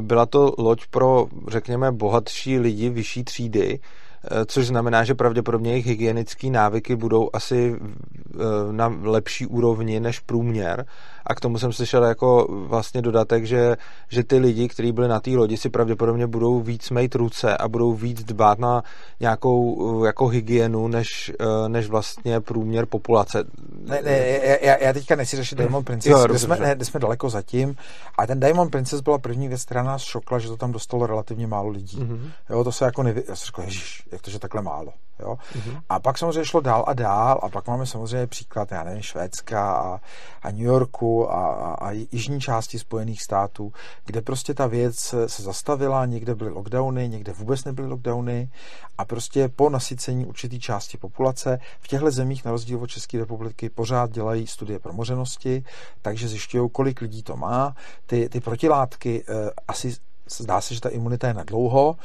byla 0.00 0.26
to 0.26 0.54
loď 0.58 0.86
pro, 0.90 1.26
řekněme, 1.48 1.92
bohatší 1.92 2.58
lidi 2.58 2.90
vyšší 2.90 3.24
třídy, 3.24 3.80
Eh, 3.80 3.99
což 4.46 4.66
znamená, 4.66 5.04
že 5.04 5.14
pravděpodobně 5.14 5.70
jejich 5.70 5.86
hygienické 5.86 6.50
návyky 6.50 6.96
budou 6.96 7.30
asi 7.32 7.76
eh, 7.76 8.38
na 8.72 8.98
lepší 9.02 9.46
úrovni 9.46 10.00
než 10.00 10.18
průměr. 10.18 10.86
A 11.26 11.34
k 11.34 11.40
tomu 11.40 11.58
jsem 11.58 11.72
slyšel 11.72 12.04
jako 12.04 12.46
vlastně 12.50 13.02
dodatek, 13.02 13.44
že, 13.44 13.76
že 14.08 14.24
ty 14.24 14.38
lidi, 14.38 14.68
kteří 14.68 14.92
byli 14.92 15.08
na 15.08 15.20
té 15.20 15.30
lodi, 15.30 15.56
si 15.56 15.70
pravděpodobně 15.70 16.26
budou 16.26 16.60
víc 16.60 16.90
mít 16.90 17.14
ruce 17.14 17.56
a 17.56 17.68
budou 17.68 17.94
víc 17.94 18.24
dbát 18.24 18.58
na 18.58 18.82
nějakou 19.20 19.60
eh, 20.02 20.06
jako 20.06 20.26
hygienu, 20.26 20.88
než, 20.88 21.32
než 21.68 21.88
vlastně 21.88 22.40
průměr 22.40 22.86
populace. 22.86 23.44
Ne, 23.84 24.02
ne, 24.02 24.18
já, 24.62 24.76
já 24.76 24.92
teďka 24.92 25.16
nechci 25.16 25.36
řešit 25.36 25.58
Diamond 25.58 25.86
Princess, 25.86 26.10
jo, 26.10 26.24
kde, 26.26 26.38
jsme, 26.38 26.56
ne, 26.56 26.74
kde 26.74 26.84
jsme 26.84 27.00
daleko 27.00 27.30
zatím. 27.30 27.76
A 28.18 28.26
ten 28.26 28.40
Diamond 28.40 28.70
Princess 28.70 29.00
byla 29.00 29.18
první 29.18 29.48
věc, 29.48 29.64
která 29.64 29.82
nás 29.82 30.02
šokla, 30.02 30.38
že 30.38 30.48
to 30.48 30.56
tam 30.56 30.72
dostalo 30.72 31.06
relativně 31.06 31.46
málo 31.46 31.68
lidí. 31.68 31.98
Mm-hmm. 31.98 32.30
Jo, 32.50 32.64
to 32.64 32.72
se 32.72 32.84
jako 32.84 33.02
nevy... 33.02 33.24
Já 33.28 33.36
jsem 33.36 33.46
řekl, 33.46 33.62
ježiš, 33.62 34.02
jak 34.12 34.22
to, 34.22 34.30
že 34.30 34.38
takhle 34.38 34.62
málo. 34.62 34.92
Jo? 35.20 35.36
Mm-hmm. 35.52 35.80
A 35.88 36.00
pak 36.00 36.18
samozřejmě 36.18 36.44
šlo 36.44 36.60
dál 36.60 36.84
a 36.86 36.92
dál 36.94 37.40
a 37.42 37.48
pak 37.48 37.66
máme 37.66 37.86
samozřejmě 37.86 38.26
příklad, 38.26 38.72
já 38.72 38.84
nevím, 38.84 39.02
Švédska 39.02 39.72
a, 39.72 40.00
a 40.42 40.50
New 40.50 40.60
Yorku 40.60 41.09
a, 41.18 41.46
a, 41.46 41.74
a 41.74 41.90
jižní 41.90 42.40
části 42.40 42.78
Spojených 42.78 43.22
států, 43.22 43.72
kde 44.06 44.20
prostě 44.20 44.54
ta 44.54 44.66
věc 44.66 45.14
se 45.26 45.42
zastavila, 45.42 46.06
někde 46.06 46.34
byly 46.34 46.50
lockdowny, 46.50 47.08
někde 47.08 47.32
vůbec 47.32 47.64
nebyly 47.64 47.88
lockdowny 47.88 48.50
a 48.98 49.04
prostě 49.04 49.48
po 49.48 49.70
nasycení 49.70 50.26
určitý 50.26 50.60
části 50.60 50.98
populace 50.98 51.60
v 51.80 51.88
těchto 51.88 52.10
zemích 52.10 52.44
na 52.44 52.50
rozdíl 52.50 52.82
od 52.82 52.86
České 52.86 53.18
republiky 53.18 53.70
pořád 53.70 54.10
dělají 54.10 54.46
studie 54.46 54.78
promořenosti, 54.78 55.64
takže 56.02 56.28
zjišťují, 56.28 56.70
kolik 56.70 57.00
lidí 57.00 57.22
to 57.22 57.36
má. 57.36 57.76
Ty, 58.06 58.28
ty 58.28 58.40
protilátky 58.40 59.24
eh, 59.28 59.50
asi 59.68 59.94
zdá 60.30 60.60
se, 60.60 60.74
že 60.74 60.80
ta 60.80 60.88
imunita 60.88 61.28
je 61.28 61.34
na 61.34 61.44
dlouho, 61.44 61.96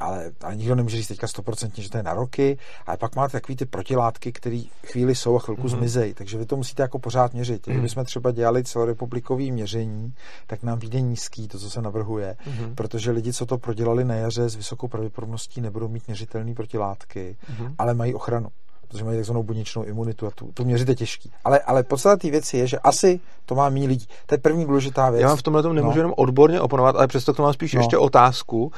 ale, 0.00 0.32
ale 0.40 0.56
nikdo 0.56 0.74
nemůže 0.74 0.96
říct 0.96 1.08
teďka 1.08 1.28
stoprocentně, 1.28 1.82
že 1.82 1.90
to 1.90 1.96
je 1.96 2.02
na 2.02 2.14
roky, 2.14 2.58
ale 2.86 2.96
pak 2.96 3.16
máte 3.16 3.32
takový 3.32 3.56
ty 3.56 3.66
protilátky, 3.66 4.32
které 4.32 4.62
chvíli 4.86 5.14
jsou 5.14 5.36
a 5.36 5.38
chvilku 5.38 5.62
mm-hmm. 5.62 5.78
zmizejí, 5.78 6.14
takže 6.14 6.38
vy 6.38 6.46
to 6.46 6.56
musíte 6.56 6.82
jako 6.82 6.98
pořád 6.98 7.32
měřit. 7.32 7.66
Mm-hmm. 7.66 7.72
Kdybychom 7.72 8.04
třeba 8.04 8.30
dělali 8.30 8.64
celorepublikový 8.64 9.52
měření, 9.52 10.14
tak 10.46 10.62
nám 10.62 10.78
vyjde 10.78 11.00
nízký, 11.00 11.48
to, 11.48 11.58
co 11.58 11.70
se 11.70 11.82
navrhuje, 11.82 12.36
mm-hmm. 12.46 12.74
protože 12.74 13.10
lidi, 13.10 13.32
co 13.32 13.46
to 13.46 13.58
prodělali 13.58 14.04
na 14.04 14.14
jaře 14.14 14.48
s 14.48 14.56
vysokou 14.56 14.88
pravděpodobností, 14.88 15.60
nebudou 15.60 15.88
mít 15.88 16.06
měřitelné 16.06 16.54
protilátky, 16.54 17.36
mm-hmm. 17.52 17.74
ale 17.78 17.94
mají 17.94 18.14
ochranu 18.14 18.48
protože 18.90 19.04
mají 19.04 19.18
takzvanou 19.18 19.42
buněčnou 19.42 19.82
imunitu 19.82 20.26
a 20.26 20.30
tu, 20.30 20.52
tu 20.54 20.64
měřit 20.64 20.88
je 20.88 20.94
těžký. 20.94 21.32
Ale, 21.44 21.58
ale 21.58 21.82
podstatná 21.82 22.30
věc 22.30 22.54
je, 22.54 22.66
že 22.66 22.78
asi 22.78 23.20
to 23.46 23.54
má 23.54 23.68
méně 23.68 23.88
lidí. 23.88 24.06
To 24.26 24.34
je 24.34 24.38
první 24.38 24.64
důležitá 24.64 25.10
věc. 25.10 25.22
Já 25.22 25.28
vám 25.28 25.36
v 25.36 25.42
tomhle 25.42 25.62
nemůžu 25.62 25.96
no. 25.96 26.00
jenom 26.00 26.14
odborně 26.16 26.60
oponovat, 26.60 26.96
ale 26.96 27.06
přesto 27.06 27.32
k 27.32 27.36
tomu 27.36 27.46
mám 27.46 27.52
spíš 27.52 27.74
no. 27.74 27.80
ještě 27.80 27.98
otázku. 27.98 28.64
Uh, 28.64 28.72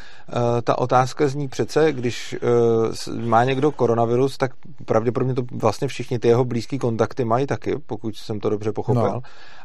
ta 0.65 0.79
otázka 0.79 1.29
zní 1.29 1.49
přece, 1.49 1.93
když 1.93 2.37
uh, 3.09 3.19
má 3.25 3.45
někdo 3.45 3.73
koronavirus, 3.73 4.39
tak 4.39 4.53
pravděpodobně 4.85 5.35
to 5.35 5.43
vlastně 5.53 5.89
všichni 5.89 6.19
ty 6.19 6.29
jeho 6.29 6.45
blízký 6.45 6.79
kontakty 6.79 7.25
mají 7.25 7.47
taky, 7.47 7.79
pokud 7.87 8.17
jsem 8.17 8.41
to 8.41 8.51
dobře 8.51 8.73
pochopil. 8.73 9.13
No. 9.13 9.21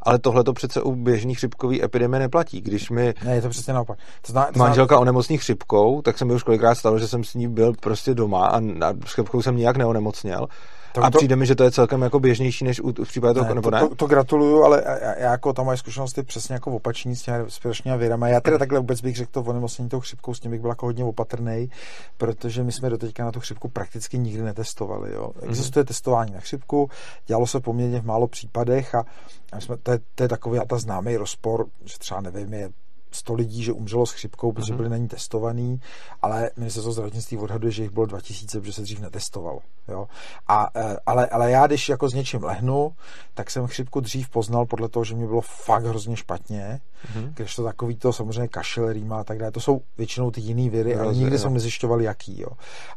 Ale 0.08 0.20
tohle 0.20 0.44
to 0.44 0.54
přece 0.54 0.82
u 0.82 0.96
běžných 0.96 1.38
chřipkových 1.38 1.84
epidemie 1.84 2.20
neplatí. 2.20 2.62
Když 2.62 2.90
mi 2.90 3.14
ne, 3.26 3.36
je 3.36 3.42
to 3.42 3.50
přesně 3.50 3.74
naopak. 3.74 4.00
To 4.22 4.32
zná, 4.32 4.46
to 4.54 4.60
manželka 4.60 4.96
zná... 4.96 5.00
onemocní 5.00 5.38
chřipkou, 5.38 6.02
tak 6.02 6.18
se 6.18 6.26
mi 6.26 6.34
už 6.34 6.44
kolikrát 6.44 6.76
stalo, 6.76 7.00
že 7.00 7.08
jsem 7.08 7.24
s 7.24 7.34
ní 7.34 7.48
byl 7.48 7.74
prostě 7.82 8.14
doma 8.14 8.48
a, 8.48 8.58
a 8.58 8.94
chřipkou 9.06 9.42
jsem 9.42 9.58
nijak 9.58 9.78
neonemocněl 9.78 10.48
to, 10.94 11.04
a 11.04 11.10
přijde 11.12 11.36
mi, 11.36 11.46
že 11.46 11.56
to 11.56 11.64
je 11.64 11.72
celkem 11.72 12.02
jako 12.02 12.20
běžnější 12.20 12.66
než 12.66 12.80
u, 12.82 12.94
v 13.04 13.08
případě 13.08 13.34
toho, 13.34 13.54
nebo 13.54 13.72
ne? 13.72 13.80
To, 13.80 13.96
to, 13.96 14.08
gratuluju, 14.08 14.64
ale 14.64 14.84
já, 14.86 15.16
já 15.18 15.32
jako 15.32 15.54
tam 15.54 15.66
moje 15.66 15.78
zkušenosti 15.78 16.24
přesně 16.24 16.54
jako 16.54 16.72
opační 16.72 17.16
s 17.16 17.22
těmi 17.22 17.38
společnými 17.48 17.98
virama. 17.98 18.28
Já 18.28 18.42
teda 18.42 18.58
takhle 18.58 18.80
vůbec 18.80 19.02
bych 19.02 19.16
řekl 19.16 19.32
to 19.32 19.42
onemocnění 19.42 19.90
tou 19.90 20.00
chřipkou, 20.00 20.34
s 20.34 20.40
tím 20.40 20.52
bych 20.52 20.62
byl 20.62 20.70
jako 20.70 20.86
hodně 20.86 21.04
opatrný, 21.04 21.70
protože 22.18 22.64
my 22.64 22.72
jsme 22.72 22.90
doteďka 22.90 23.26
na 23.26 23.32
tu 23.32 23.40
chřipku 23.40 23.70
prakticky 23.70 24.18
nikdy 24.18 24.44
netestovali. 24.44 25.14
Jo. 25.14 25.32
Mhm. 25.36 25.50
Existuje 25.50 25.84
mm-hmm. 25.84 25.88
testování 25.88 26.34
na 26.34 26.40
chřipku, 26.40 26.90
dělalo 27.28 27.48
se 27.48 27.60
poměrně 27.60 28.00
v 28.02 28.06
málo 28.06 28.28
případech 28.28 28.96
a, 28.96 29.06
a 29.52 29.60
jsme, 29.60 29.78
to, 29.78 29.92
je, 29.92 30.00
to 30.16 30.24
je 30.24 30.30
takový 30.30 30.60
a 30.60 30.66
ta 30.66 30.78
známý 30.78 31.18
rozpor, 31.18 31.66
že 31.86 31.98
třeba 32.00 32.22
nevím, 32.22 32.54
je 32.54 32.70
100 33.18 33.34
lidí, 33.34 33.64
že 33.64 33.72
umřelo 33.72 34.06
s 34.06 34.12
chřipkou, 34.12 34.52
protože 34.52 34.74
mhm. 34.74 34.78
byli 34.78 34.90
na 34.90 34.98
ní 34.98 35.08
testovaný, 35.08 35.82
ale 36.22 36.50
ministerstvo 36.58 36.92
zdravotnictví 36.92 37.38
odhaduje, 37.38 37.72
že 37.72 37.84
jich 37.84 37.92
bylo 37.92 38.06
2000, 38.06 38.60
protože 38.60 38.74
se 38.74 38.82
dřív 38.82 39.00
netestovalo. 39.00 39.60
Jo? 39.88 40.08
A, 40.48 40.70
e, 40.76 40.98
ale, 41.06 41.28
ale 41.28 41.52
já, 41.52 41.68
když 41.68 41.90
jako 41.90 42.10
s 42.10 42.14
něčím 42.14 42.44
lehnu, 42.44 42.92
tak 43.34 43.52
jsem 43.52 43.68
chřipku 43.68 44.00
dřív 44.00 44.30
poznal 44.30 44.66
podle 44.66 44.90
toho, 44.90 45.04
že 45.04 45.16
mi 45.16 45.28
bylo 45.28 45.42
fakt 45.42 45.84
hrozně 45.84 46.16
špatně, 46.16 46.80
mm-hmm. 47.06 47.34
když 47.34 47.56
to 47.56 47.64
takový 47.64 47.96
to 47.96 48.14
samozřejmě 48.14 48.48
kašel, 48.48 48.94
rýma 48.94 49.20
a 49.20 49.24
tak 49.24 49.38
dále, 49.38 49.52
to 49.52 49.60
jsou 49.60 49.82
většinou 49.98 50.32
ty 50.32 50.42
jiné 50.42 50.70
viry, 50.70 50.96
ale 50.96 51.16
nikdy 51.16 51.36
jo. 51.36 51.40
jsem 51.40 51.54
nezjišťoval, 51.54 52.02
jaký. 52.02 52.42
Jo. 52.42 52.50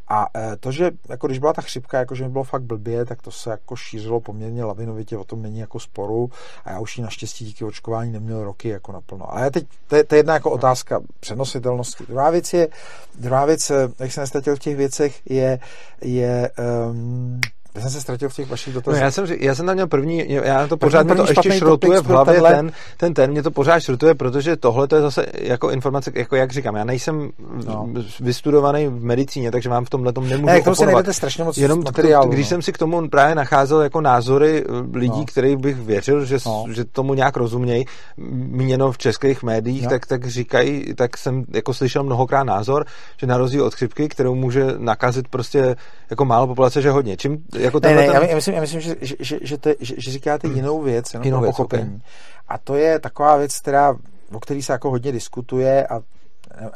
A 0.07 0.27
e, 0.35 0.57
to, 0.57 0.71
že 0.71 0.91
jako 1.09 1.27
když 1.27 1.39
byla 1.39 1.53
ta 1.53 1.61
chřipka, 1.61 1.99
jako 1.99 2.15
že 2.15 2.23
mi 2.23 2.29
bylo 2.29 2.43
fakt 2.43 2.63
blbě, 2.63 3.05
tak 3.05 3.21
to 3.21 3.31
se 3.31 3.49
jako 3.49 3.75
šířilo 3.75 4.19
poměrně 4.19 4.63
lavinovitě, 4.63 5.17
o 5.17 5.23
tom 5.23 5.41
není 5.41 5.59
jako 5.59 5.79
sporu 5.79 6.29
a 6.65 6.71
já 6.71 6.79
už 6.79 6.97
ji 6.97 7.03
naštěstí 7.03 7.45
díky 7.45 7.65
očkování 7.65 8.11
neměl 8.11 8.43
roky 8.43 8.69
jako 8.69 8.91
naplno. 8.91 9.35
A 9.35 9.39
já 9.39 9.49
teď, 9.49 9.67
to 9.87 9.95
je, 9.95 10.03
to 10.11 10.15
je 10.15 10.19
jedna 10.19 10.33
jako 10.33 10.51
otázka 10.51 11.01
přenositelnosti. 11.19 12.03
Druhá 12.07 12.29
věc 12.29 12.53
je, 12.53 12.67
druhá 13.15 13.45
věc, 13.45 13.69
eh, 13.69 13.89
jak 13.99 14.11
se 14.11 14.21
nestratil 14.21 14.55
v 14.55 14.59
těch 14.59 14.75
věcech, 14.75 15.21
je, 15.25 15.59
je 16.01 16.51
um, 16.89 17.41
já 17.75 17.81
jsem 17.81 17.89
se 17.89 18.01
ztratil 18.01 18.29
v 18.29 18.35
těch 18.35 18.49
vašich 18.49 18.73
dotazech. 18.73 19.01
No, 19.01 19.05
já, 19.05 19.11
jsem, 19.11 19.25
já 19.39 19.55
jsem 19.55 19.65
tam 19.65 19.75
měl 19.75 19.87
první, 19.87 20.25
já 20.29 20.67
to 20.67 20.77
pořád 20.77 21.05
mě 21.05 21.15
to 21.15 21.27
ještě 21.27 21.51
šrotuje 21.51 22.01
v 22.01 22.05
hlavě 22.05 22.33
tenhle... 22.33 22.55
ten, 22.55 22.71
ten, 22.97 23.13
ten, 23.13 23.31
mě 23.31 23.43
to 23.43 23.51
pořád 23.51 23.79
šrotuje, 23.79 24.15
protože 24.15 24.55
tohle 24.55 24.87
to 24.87 24.95
je 24.95 25.01
zase 25.01 25.25
jako 25.33 25.69
informace, 25.69 26.11
jako 26.15 26.35
jak 26.35 26.51
říkám, 26.51 26.75
já 26.75 26.83
nejsem 26.83 27.29
no. 27.65 27.89
vystudovaný 28.19 28.87
v 28.87 29.03
medicíně, 29.03 29.51
takže 29.51 29.69
vám 29.69 29.85
v 29.85 29.89
tomhle 29.89 30.13
tom 30.13 30.29
nemůžu 30.29 30.45
ne, 30.45 30.61
k 30.61 30.63
tomu 30.63 30.75
si 30.75 30.85
najdete 30.85 31.13
strašně 31.13 31.43
moc 31.43 31.57
Jenom 31.57 31.83
materiálu. 31.83 32.29
Když 32.29 32.45
no. 32.45 32.49
jsem 32.49 32.61
si 32.61 32.71
k 32.71 32.77
tomu 32.77 33.09
právě 33.09 33.35
nacházel 33.35 33.81
jako 33.81 34.01
názory 34.01 34.63
eh, 34.63 34.97
lidí, 34.97 35.19
no. 35.19 35.25
kterých 35.25 35.57
bych 35.57 35.77
věřil, 35.77 36.25
že, 36.25 36.37
no. 36.45 36.65
že 36.71 36.85
tomu 36.85 37.13
nějak 37.13 37.37
rozumějí, 37.37 37.85
měno 38.17 38.91
v 38.91 38.97
českých 38.97 39.43
médiích, 39.43 39.83
no. 39.83 39.89
tak, 39.89 40.05
tak 40.05 40.27
říkají, 40.27 40.93
tak 40.95 41.17
jsem 41.17 41.43
jako 41.53 41.73
slyšel 41.73 42.03
mnohokrát 42.03 42.43
názor, 42.43 42.85
že 43.17 43.27
na 43.27 43.37
rozdíl 43.37 43.65
od 43.65 43.75
chřipky, 43.75 44.09
kterou 44.09 44.35
může 44.35 44.65
nakazit 44.77 45.27
prostě 45.27 45.75
jako 46.09 46.25
málo 46.25 46.47
populace, 46.47 46.81
že 46.81 46.91
hodně. 46.91 47.17
Čím 47.17 47.37
jako 47.63 47.79
ne, 47.83 47.95
ne, 47.95 48.05
ten... 48.05 48.29
já 48.29 48.35
myslím, 48.35 48.55
já 48.55 48.61
myslím 48.61 48.81
že, 48.81 48.95
že, 49.01 49.15
že, 49.19 49.39
že, 49.41 49.57
te, 49.57 49.75
že, 49.79 49.95
že 49.97 50.11
říkáte 50.11 50.47
hmm. 50.47 50.55
jinou 50.55 50.81
věc, 50.81 51.13
jenom 51.13 51.25
jinou 51.25 51.41
věc, 51.41 51.55
pochopení. 51.55 51.95
Okay. 51.95 51.99
A 52.47 52.57
to 52.57 52.75
je 52.75 52.99
taková 52.99 53.37
věc, 53.37 53.59
která, 53.59 53.95
o 54.33 54.39
který 54.39 54.61
se 54.61 54.73
jako 54.73 54.89
hodně 54.89 55.11
diskutuje 55.11 55.87
a 55.87 56.01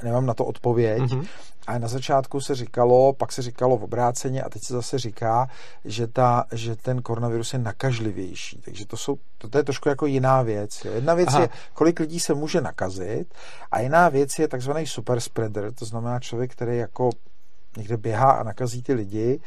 nemám 0.03 0.25
na 0.25 0.33
to 0.33 0.45
odpověď. 0.45 1.01
Mm-hmm. 1.01 1.27
A 1.67 1.77
na 1.77 1.87
začátku 1.87 2.41
se 2.41 2.55
říkalo, 2.55 3.13
pak 3.13 3.31
se 3.31 3.41
říkalo 3.41 3.77
v 3.77 3.83
obráceně 3.83 4.41
a 4.41 4.49
teď 4.49 4.63
se 4.63 4.73
zase 4.73 4.99
říká, 4.99 5.49
že, 5.85 6.07
ta, 6.07 6.45
že 6.51 6.75
ten 6.75 7.01
koronavirus 7.01 7.53
je 7.53 7.59
nakažlivější. 7.59 8.61
Takže 8.65 8.85
to, 8.85 8.97
jsou, 8.97 9.17
to, 9.37 9.49
to 9.49 9.57
je 9.57 9.63
trošku 9.63 9.89
jako 9.89 10.05
jiná 10.05 10.41
věc. 10.41 10.85
Jo. 10.85 10.91
Jedna 10.93 11.13
věc 11.13 11.29
Aha. 11.29 11.41
je, 11.41 11.49
kolik 11.73 11.99
lidí 11.99 12.19
se 12.19 12.33
může 12.33 12.61
nakazit 12.61 13.33
a 13.71 13.79
jiná 13.79 14.09
věc 14.09 14.39
je 14.39 14.47
takzvaný 14.47 14.87
super 14.87 15.19
spreader, 15.19 15.73
to 15.73 15.85
znamená 15.85 16.19
člověk, 16.19 16.51
který 16.51 16.77
jako 16.77 17.09
někde 17.77 17.97
běhá 17.97 18.31
a 18.31 18.43
nakazí 18.43 18.83
ty 18.83 18.93
lidi 18.93 19.39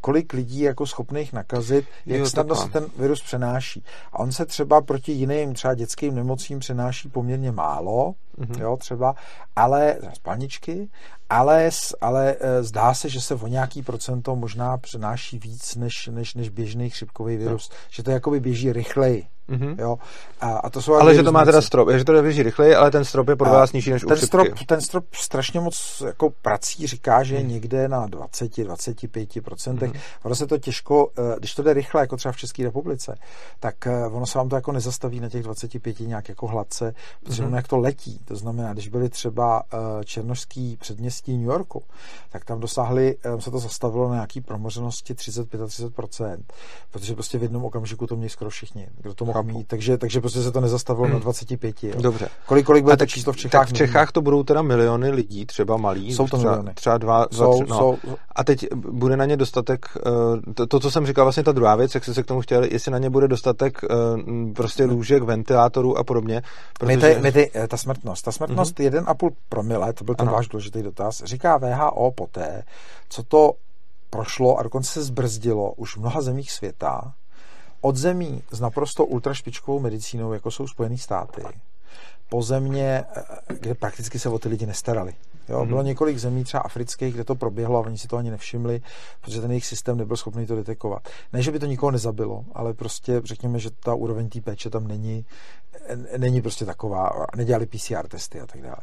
kolik 0.00 0.32
lidí 0.32 0.60
jako 0.60 0.86
schopných 0.86 1.32
nakazit, 1.32 1.84
jak 2.06 2.18
jo, 2.18 2.26
snadno 2.26 2.54
se 2.54 2.68
ten 2.68 2.86
virus 2.98 3.22
přenáší. 3.22 3.84
A 4.12 4.18
on 4.18 4.32
se 4.32 4.46
třeba 4.46 4.80
proti 4.80 5.12
jiným, 5.12 5.54
třeba 5.54 5.74
dětským 5.74 6.14
nemocím 6.14 6.58
přenáší 6.58 7.08
poměrně 7.08 7.52
málo, 7.52 8.14
mm-hmm. 8.38 8.60
jo, 8.60 8.76
třeba, 8.76 9.14
ale 9.56 9.96
spalničky, 10.12 10.88
ale, 11.30 11.70
ale 12.00 12.36
e, 12.40 12.62
zdá 12.62 12.94
se, 12.94 13.08
že 13.08 13.20
se 13.20 13.34
o 13.34 13.46
nějaký 13.46 13.82
procento 13.82 14.36
možná 14.36 14.78
přenáší 14.78 15.38
víc 15.38 15.76
než, 15.76 16.06
než, 16.06 16.34
než 16.34 16.48
běžný 16.48 16.90
chřipkový 16.90 17.36
virus, 17.36 17.70
no. 17.70 17.76
že 17.90 18.02
to 18.02 18.10
jakoby 18.10 18.40
běží 18.40 18.72
rychleji. 18.72 19.26
Mm-hmm. 19.50 19.74
Jo? 19.78 19.98
A, 20.40 20.52
a 20.52 20.70
to 20.70 20.82
jsou 20.82 20.94
ale 20.94 21.14
že 21.14 21.22
to 21.22 21.32
má 21.32 21.44
teda 21.44 21.62
strop, 21.62 21.88
že 21.90 22.04
to 22.04 22.22
běží 22.22 22.42
rychleji, 22.42 22.74
ale 22.74 22.90
ten 22.90 23.04
strop 23.04 23.28
je 23.28 23.36
pro 23.36 23.50
vás 23.50 23.72
nižší 23.72 23.90
než 23.90 24.02
ten 24.02 24.12
u 24.12 24.16
strop, 24.16 24.48
ten 24.66 24.80
strop 24.80 25.04
strašně 25.14 25.60
moc 25.60 26.02
jako 26.06 26.30
prací 26.42 26.86
říká, 26.86 27.22
že 27.22 27.34
je 27.34 27.42
mm. 27.42 27.48
někde 27.48 27.88
na 27.88 28.08
20-25%. 28.08 29.76
Mm-hmm. 29.76 30.00
Ono 30.22 30.34
se 30.34 30.46
to 30.46 30.58
těžko, 30.58 31.10
e, 31.18 31.38
když 31.38 31.54
to 31.54 31.62
jde 31.62 31.72
rychle, 31.72 32.00
jako 32.00 32.16
třeba 32.16 32.32
v 32.32 32.36
České 32.36 32.62
republice, 32.62 33.18
tak 33.60 33.86
e, 33.86 34.06
ono 34.06 34.26
se 34.26 34.38
vám 34.38 34.48
to 34.48 34.56
jako 34.56 34.72
nezastaví 34.72 35.20
na 35.20 35.28
těch 35.28 35.42
25 35.42 36.00
nějak 36.00 36.28
jako 36.28 36.46
hladce, 36.46 36.94
protože 37.22 37.42
mm-hmm. 37.42 37.46
ono 37.46 37.56
jak 37.56 37.68
to 37.68 37.78
letí. 37.78 38.20
To 38.24 38.36
znamená, 38.36 38.72
když 38.72 38.88
byly 38.88 39.08
třeba 39.08 39.62
černožský 40.04 40.76
předměstí 40.76 41.36
New 41.36 41.46
Yorku, 41.46 41.82
tak 42.30 42.44
tam 42.44 42.60
dosáhli, 42.60 43.16
eh, 43.24 43.40
se 43.40 43.50
to 43.50 43.58
zastavilo 43.58 44.08
na 44.08 44.14
nějaký 44.14 44.40
promořenosti 44.40 45.14
30-35%, 45.14 46.38
protože 46.90 47.14
prostě 47.14 47.38
v 47.38 47.42
jednom 47.42 47.64
okamžiku 47.64 48.06
to 48.06 48.16
měli 48.16 48.30
skoro 48.30 48.50
všichni, 48.50 48.88
kdo 48.96 49.14
to 49.14 49.24
mohl 49.24 49.38
mít, 49.42 49.68
takže, 49.68 49.98
takže 49.98 50.20
prostě 50.20 50.42
se 50.42 50.52
to 50.52 50.60
nezastavilo 50.60 51.06
hmm. 51.06 51.14
na 51.14 51.18
25. 51.18 51.84
Jo. 51.84 51.94
Dobře. 52.00 52.28
Kolik, 52.46 52.66
kolik 52.66 52.84
bude 52.84 52.96
to 52.96 53.06
číslo 53.06 53.32
v 53.32 53.36
Čechách? 53.36 53.60
Tak 53.60 53.68
v 53.68 53.72
Čechách 53.72 54.12
to 54.12 54.22
budou 54.22 54.42
teda 54.42 54.62
miliony 54.62 55.10
lidí, 55.10 55.46
třeba 55.46 55.76
malí. 55.76 56.14
Jsou 56.14 56.28
to 56.28 56.36
třeba, 56.36 56.52
miliony. 56.52 56.74
Třeba 56.74 56.98
dva, 56.98 57.26
dva 57.30 57.38
jsou, 57.38 57.54
tři, 57.54 57.70
no. 57.70 57.78
jsou, 57.78 57.98
A 58.36 58.44
teď 58.44 58.66
bude 58.74 59.16
na 59.16 59.24
ně 59.24 59.36
dostatek, 59.36 59.86
eh, 59.96 60.52
to, 60.54 60.66
to, 60.66 60.80
co 60.80 60.90
jsem 60.90 61.06
říkal, 61.06 61.24
vlastně 61.24 61.42
ta 61.42 61.52
druhá 61.52 61.76
věc, 61.76 61.94
jak 61.94 62.04
jsi 62.04 62.14
se 62.14 62.22
k 62.22 62.26
tomu 62.26 62.40
chtěl, 62.40 62.64
jestli 62.64 62.92
na 62.92 62.98
ně 62.98 63.10
bude 63.10 63.28
dostatek 63.28 63.80
eh, 63.84 63.94
prostě 64.54 64.84
lůžek, 64.84 65.22
ventilátorů 65.22 65.98
a 65.98 66.04
podobně. 66.04 66.42
Protože... 66.78 66.96
My 66.96 67.02
ty, 67.02 67.20
my 67.20 67.32
ty, 67.32 67.50
ta 67.68 67.76
smrtnost. 67.76 68.24
Ta 68.24 68.32
smrtnost 68.32 68.78
mm-hmm. 68.78 69.04
1,5 69.04 69.30
promile, 69.48 69.92
to 69.92 70.04
byl 70.04 70.14
ten 70.14 70.28
ano. 70.28 70.36
váš 70.36 70.48
důležitý 70.48 70.82
dotaz, 70.82 71.22
říká 71.24 71.56
VHO 71.56 72.10
poté, 72.10 72.62
co 73.08 73.22
to 73.22 73.52
prošlo 74.10 74.56
a 74.56 74.62
dokonce 74.62 74.92
se 74.92 75.02
zbrzdilo 75.02 75.72
už 75.72 75.96
v 75.96 76.00
mnoha 76.00 76.20
zemích 76.20 76.52
světa, 76.52 77.12
od 77.80 77.96
zemí 77.96 78.42
s 78.50 78.60
naprosto 78.60 79.04
ultrašpičkovou 79.04 79.80
medicínou, 79.80 80.32
jako 80.32 80.50
jsou 80.50 80.66
Spojené 80.66 80.98
státy, 80.98 81.42
po 82.28 82.42
země, 82.42 83.04
eh, 83.16 83.22
kde 83.60 83.74
prakticky 83.74 84.18
se 84.18 84.28
o 84.28 84.38
ty 84.38 84.48
lidi 84.48 84.66
nestarali. 84.66 85.14
Jo, 85.48 85.60
mm-hmm. 85.60 85.66
Bylo 85.66 85.82
několik 85.82 86.18
zemí, 86.18 86.44
třeba 86.44 86.60
afrických, 86.60 87.14
kde 87.14 87.24
to 87.24 87.34
proběhlo 87.34 87.78
a 87.78 87.86
oni 87.86 87.98
si 87.98 88.08
to 88.08 88.16
ani 88.16 88.30
nevšimli, 88.30 88.82
protože 89.20 89.40
ten 89.40 89.50
jejich 89.50 89.66
systém 89.66 89.96
nebyl 89.96 90.16
schopný 90.16 90.46
to 90.46 90.56
detekovat. 90.56 91.08
Ne, 91.32 91.42
že 91.42 91.50
by 91.50 91.58
to 91.58 91.66
nikoho 91.66 91.90
nezabilo, 91.90 92.44
ale 92.52 92.74
prostě 92.74 93.20
řekněme, 93.24 93.58
že 93.58 93.70
ta 93.70 93.94
úroveň 93.94 94.28
té 94.28 94.40
péče 94.40 94.70
tam 94.70 94.88
není, 94.88 95.24
není 96.16 96.42
prostě 96.42 96.64
taková, 96.64 97.26
nedělali 97.36 97.66
PCR 97.66 98.08
testy 98.08 98.40
a 98.40 98.46
tak 98.46 98.62
dále. 98.62 98.76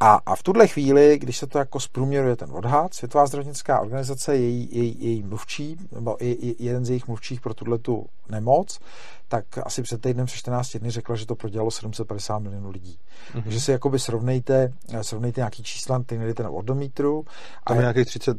A, 0.00 0.20
a 0.26 0.36
v 0.36 0.42
tuhle 0.42 0.68
chvíli, 0.68 1.18
když 1.18 1.38
se 1.38 1.46
to 1.46 1.58
jako 1.58 1.80
zprůměruje 1.80 2.36
ten 2.36 2.50
odhad, 2.52 2.94
Světová 2.94 3.26
zdravotnická 3.26 3.80
organizace, 3.80 4.36
její, 4.36 4.68
její, 4.72 4.96
její 4.98 5.22
mluvčí, 5.22 5.76
nebo 5.92 6.16
jeden 6.58 6.84
z 6.84 6.88
jejich 6.88 7.06
mluvčích 7.06 7.40
pro 7.40 7.54
tuhle 7.54 7.78
tu 7.78 8.06
nemoc, 8.28 8.80
tak 9.28 9.44
asi 9.58 9.82
před 9.82 10.00
týdnem, 10.00 10.26
před 10.26 10.36
14 10.38 10.76
dny 10.76 10.90
řekla, 10.90 11.16
že 11.16 11.26
to 11.26 11.34
prodělalo 11.34 11.70
750 11.70 12.38
milionů 12.38 12.70
lidí. 12.70 12.98
Mm-hmm. 12.98 13.42
Takže 13.42 13.60
si 13.60 13.70
jakoby 13.70 13.98
srovnejte, 13.98 14.72
srovnejte 15.02 15.40
nějaký 15.40 15.62
čísla, 15.62 16.02
ty 16.06 16.18
najdete 16.18 16.42
na 16.42 16.50
odometru. 16.50 17.24
Tam 17.66 17.76
je 17.76 17.80
nějakých 17.80 18.06
30 18.06 18.36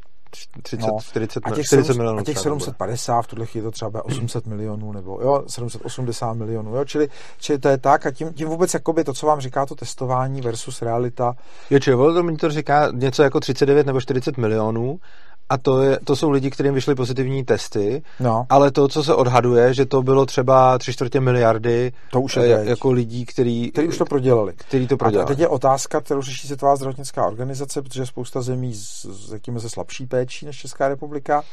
30, 0.61 0.87
no, 0.87 0.97
40, 1.01 1.47
a 1.47 1.51
těch 1.51 1.65
40 1.65 1.97
milionů. 1.97 2.19
A 2.19 2.23
těch 2.23 2.37
750, 2.37 3.21
v 3.21 3.27
tuhle 3.27 3.45
chvíli 3.45 3.63
to 3.63 3.71
třeba 3.71 4.05
800 4.05 4.47
milionů, 4.47 4.91
nebo 4.91 5.19
jo, 5.21 5.43
780 5.47 6.33
milionů, 6.33 6.75
jo, 6.75 6.85
čili, 6.85 7.09
čili 7.39 7.59
to 7.59 7.69
je 7.69 7.77
tak 7.77 8.05
a 8.05 8.11
tím, 8.11 8.33
tím 8.33 8.47
vůbec 8.47 8.73
jakoby 8.73 9.03
to, 9.03 9.13
co 9.13 9.27
vám 9.27 9.39
říká 9.39 9.65
to 9.65 9.75
testování 9.75 10.41
versus 10.41 10.81
realita. 10.81 11.35
Jo, 11.69 11.79
čili 11.79 12.37
to 12.37 12.49
říká 12.49 12.91
něco 12.93 13.23
jako 13.23 13.39
39 13.39 13.85
nebo 13.85 14.01
40 14.01 14.37
milionů 14.37 14.99
a 15.49 15.57
to, 15.57 15.81
je, 15.81 15.99
to 16.03 16.15
jsou 16.15 16.29
lidi, 16.29 16.49
kterým 16.49 16.73
vyšly 16.73 16.95
pozitivní 16.95 17.43
testy, 17.43 18.03
no. 18.19 18.45
ale 18.49 18.71
to, 18.71 18.87
co 18.87 19.03
se 19.03 19.15
odhaduje, 19.15 19.73
že 19.73 19.85
to 19.85 20.01
bylo 20.01 20.25
třeba 20.25 20.77
tři 20.77 20.93
čtvrtě 20.93 21.19
miliardy 21.19 21.91
to 22.11 22.21
už 22.21 22.35
je 22.35 22.59
eh, 22.59 22.69
jako 22.69 22.91
lidí, 22.91 23.25
který, 23.25 23.71
který 23.71 23.87
už 23.87 23.97
to 23.97 24.05
prodělali. 24.05 24.53
Který 24.53 24.87
to 24.87 24.97
prodělali. 24.97 25.25
A 25.25 25.27
teď 25.27 25.39
je 25.39 25.47
otázka, 25.47 26.01
kterou 26.01 26.21
řeší 26.21 26.47
Světová 26.47 26.75
zdravotnická 26.75 27.25
organizace, 27.25 27.81
protože 27.81 28.05
spousta 28.05 28.41
zemí 28.41 28.73
s, 28.73 29.05
s 29.05 29.31
jakými 29.31 29.59
se 29.59 29.69
slabší 29.69 30.05
péčí 30.05 30.45
než 30.45 30.57
Česká 30.57 30.87
republika, 30.87 31.43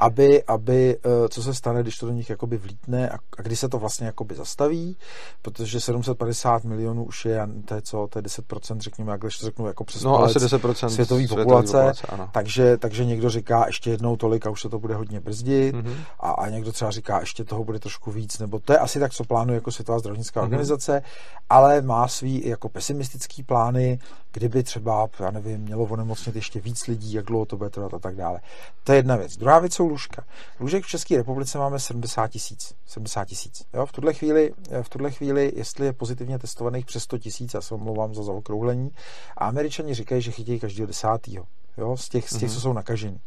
aby, 0.00 0.44
aby 0.44 0.98
eh, 1.04 1.28
co 1.28 1.42
se 1.42 1.54
stane, 1.54 1.82
když 1.82 1.98
to 1.98 2.06
do 2.06 2.12
nich 2.12 2.30
jakoby 2.30 2.56
vlítne 2.56 3.08
a, 3.10 3.14
a 3.38 3.42
kdy 3.42 3.56
se 3.56 3.68
to 3.68 3.78
vlastně 3.78 4.06
jakoby 4.06 4.34
zastaví, 4.34 4.96
protože 5.42 5.80
750 5.80 6.64
milionů 6.64 7.04
už 7.04 7.24
je, 7.24 7.48
to 7.64 7.74
je 7.74 7.82
co, 7.82 8.08
to 8.10 8.18
je 8.18 8.22
10%, 8.22 8.78
řekněme, 8.78 9.12
jak 9.12 9.20
když 9.20 9.38
to 9.38 9.46
řeknu, 9.46 9.66
jako 9.66 9.84
přes 9.84 10.02
no, 10.02 10.22
asi 10.22 10.38
10% 10.38 10.88
světové 10.88 11.26
populace, 11.28 11.92
populace 11.92 12.28
takže, 12.32 12.76
takže 12.76 13.04
někdo 13.04 13.30
říká 13.30 13.66
ještě 13.66 13.90
jednou 13.90 14.16
tolik 14.16 14.46
a 14.46 14.50
už 14.50 14.60
se 14.60 14.68
to 14.68 14.78
bude 14.78 14.94
hodně 14.94 15.20
brzdit 15.20 15.74
mm-hmm. 15.74 15.96
a, 16.20 16.30
a 16.30 16.48
někdo 16.48 16.72
třeba 16.72 16.90
říká 16.90 17.20
ještě 17.20 17.44
toho 17.44 17.64
bude 17.64 17.78
trošku 17.78 18.10
víc, 18.10 18.38
nebo 18.38 18.58
to 18.58 18.72
je 18.72 18.78
asi 18.78 19.00
tak, 19.00 19.12
co 19.12 19.24
plánuje 19.24 19.54
jako 19.54 19.72
Světová 19.72 19.98
zdravotnická 19.98 20.40
mm-hmm. 20.40 20.44
organizace, 20.44 21.02
ale 21.50 21.82
má 21.82 22.08
svý 22.08 22.48
jako 22.48 22.68
pesimistický 22.68 23.42
plány, 23.42 23.98
kdyby 24.32 24.62
třeba, 24.62 25.08
já 25.20 25.30
nevím, 25.30 25.60
mělo 25.60 25.84
onemocnit 25.84 26.36
ještě 26.36 26.60
víc 26.60 26.86
lidí, 26.86 27.12
jak 27.12 27.24
dlouho 27.24 27.44
to 27.44 27.56
bude 27.56 27.70
trvat 27.70 27.94
a 27.94 27.98
tak 27.98 28.16
dále. 28.16 28.40
To 28.84 28.92
je 28.92 28.98
jedna 28.98 29.16
věc. 29.16 29.36
Druhá 29.36 29.58
věc 29.64 29.74
jsou 29.74 29.86
lůžka. 29.88 30.24
Lůžek 30.60 30.84
v 30.84 30.88
České 30.88 31.16
republice 31.16 31.58
máme 31.58 31.78
70 31.78 32.28
tisíc. 32.28 32.74
70 32.86 33.24
tisíc. 33.24 33.64
V 33.84 33.92
tuhle 33.92 34.14
chvíli, 34.14 34.52
v 34.82 34.88
tuhle 34.88 35.10
chvíli, 35.10 35.52
jestli 35.56 35.86
je 35.86 35.92
pozitivně 35.92 36.38
testovaných 36.38 36.86
přes 36.86 37.02
100 37.02 37.18
tisíc, 37.18 37.54
já 37.54 37.60
se 37.60 37.74
omlouvám 37.74 38.14
za 38.14 38.22
zaokrouhlení, 38.22 38.90
a 39.36 39.46
američani 39.46 39.94
říkají, 39.94 40.22
že 40.22 40.30
chytějí 40.30 40.60
každého 40.60 40.86
desátého. 40.86 41.46
Jo, 41.78 41.96
z 41.96 42.08
těch, 42.08 42.30
z 42.30 42.36
těch, 42.38 42.50
mm-hmm. 42.50 42.54
co 42.54 42.60
jsou 42.60 42.72
nakažení. 42.72 43.20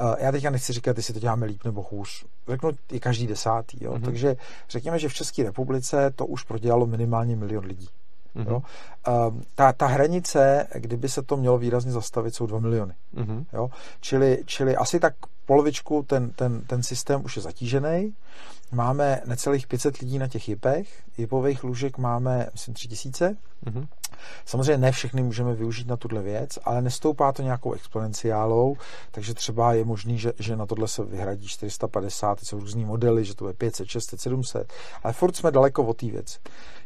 Uh, 0.00 0.14
já 0.18 0.32
teďka 0.32 0.50
nechci 0.50 0.72
říkat, 0.72 0.96
jestli 0.96 1.14
to 1.14 1.20
děláme 1.20 1.46
líp 1.46 1.64
nebo 1.64 1.86
hůř. 1.90 2.24
Řeknu 2.48 2.70
i 2.92 3.00
každý 3.00 3.26
desátý. 3.26 3.84
Jo? 3.84 3.92
Mm-hmm. 3.92 4.04
Takže 4.04 4.36
řekněme, 4.68 4.98
že 4.98 5.08
v 5.08 5.14
České 5.14 5.42
republice 5.42 6.10
to 6.16 6.26
už 6.26 6.42
prodělalo 6.42 6.86
minimálně 6.86 7.36
milion 7.36 7.64
lidí. 7.64 7.88
Mm-hmm. 8.36 8.48
Jo? 8.48 8.62
Uh, 9.08 9.40
ta, 9.54 9.72
ta 9.72 9.86
hranice, 9.86 10.66
kdyby 10.74 11.08
se 11.08 11.22
to 11.22 11.36
mělo 11.36 11.58
výrazně 11.58 11.92
zastavit, 11.92 12.34
jsou 12.34 12.46
2 12.46 12.58
miliony. 12.58 12.94
Mm-hmm. 13.14 13.44
Jo? 13.52 13.70
Čili, 14.00 14.42
čili 14.46 14.76
asi 14.76 15.00
tak 15.00 15.14
polovičku 15.46 16.02
ten, 16.02 16.30
ten, 16.30 16.60
ten 16.60 16.82
systém 16.82 17.24
už 17.24 17.36
je 17.36 17.42
zatížený. 17.42 18.14
Máme 18.72 19.20
necelých 19.24 19.66
500 19.66 19.98
lidí 19.98 20.18
na 20.18 20.28
těch 20.28 20.48
jipech. 20.48 21.02
Jipových 21.18 21.64
lůžek 21.64 21.98
máme, 21.98 22.48
myslím, 22.52 22.74
3000. 22.74 23.36
Mm-hmm. 23.66 23.86
Samozřejmě 24.44 24.78
ne 24.78 24.92
všechny 24.92 25.22
můžeme 25.22 25.54
využít 25.54 25.86
na 25.86 25.96
tuhle 25.96 26.22
věc, 26.22 26.58
ale 26.64 26.82
nestoupá 26.82 27.32
to 27.32 27.42
nějakou 27.42 27.72
exponenciálou, 27.72 28.76
takže 29.10 29.34
třeba 29.34 29.72
je 29.72 29.84
možný, 29.84 30.18
že, 30.18 30.32
že 30.38 30.56
na 30.56 30.66
tohle 30.66 30.88
se 30.88 31.04
vyhradí 31.04 31.48
450, 31.48 32.40
jsou 32.40 32.60
různý 32.60 32.84
modely, 32.84 33.24
že 33.24 33.34
to 33.34 33.48
je 33.48 33.54
500, 33.54 33.88
600, 33.88 34.20
700, 34.20 34.72
ale 35.02 35.12
furt 35.12 35.36
jsme 35.36 35.50
daleko 35.50 35.84
od 35.84 35.96
té 35.96 36.06
věci. 36.06 36.38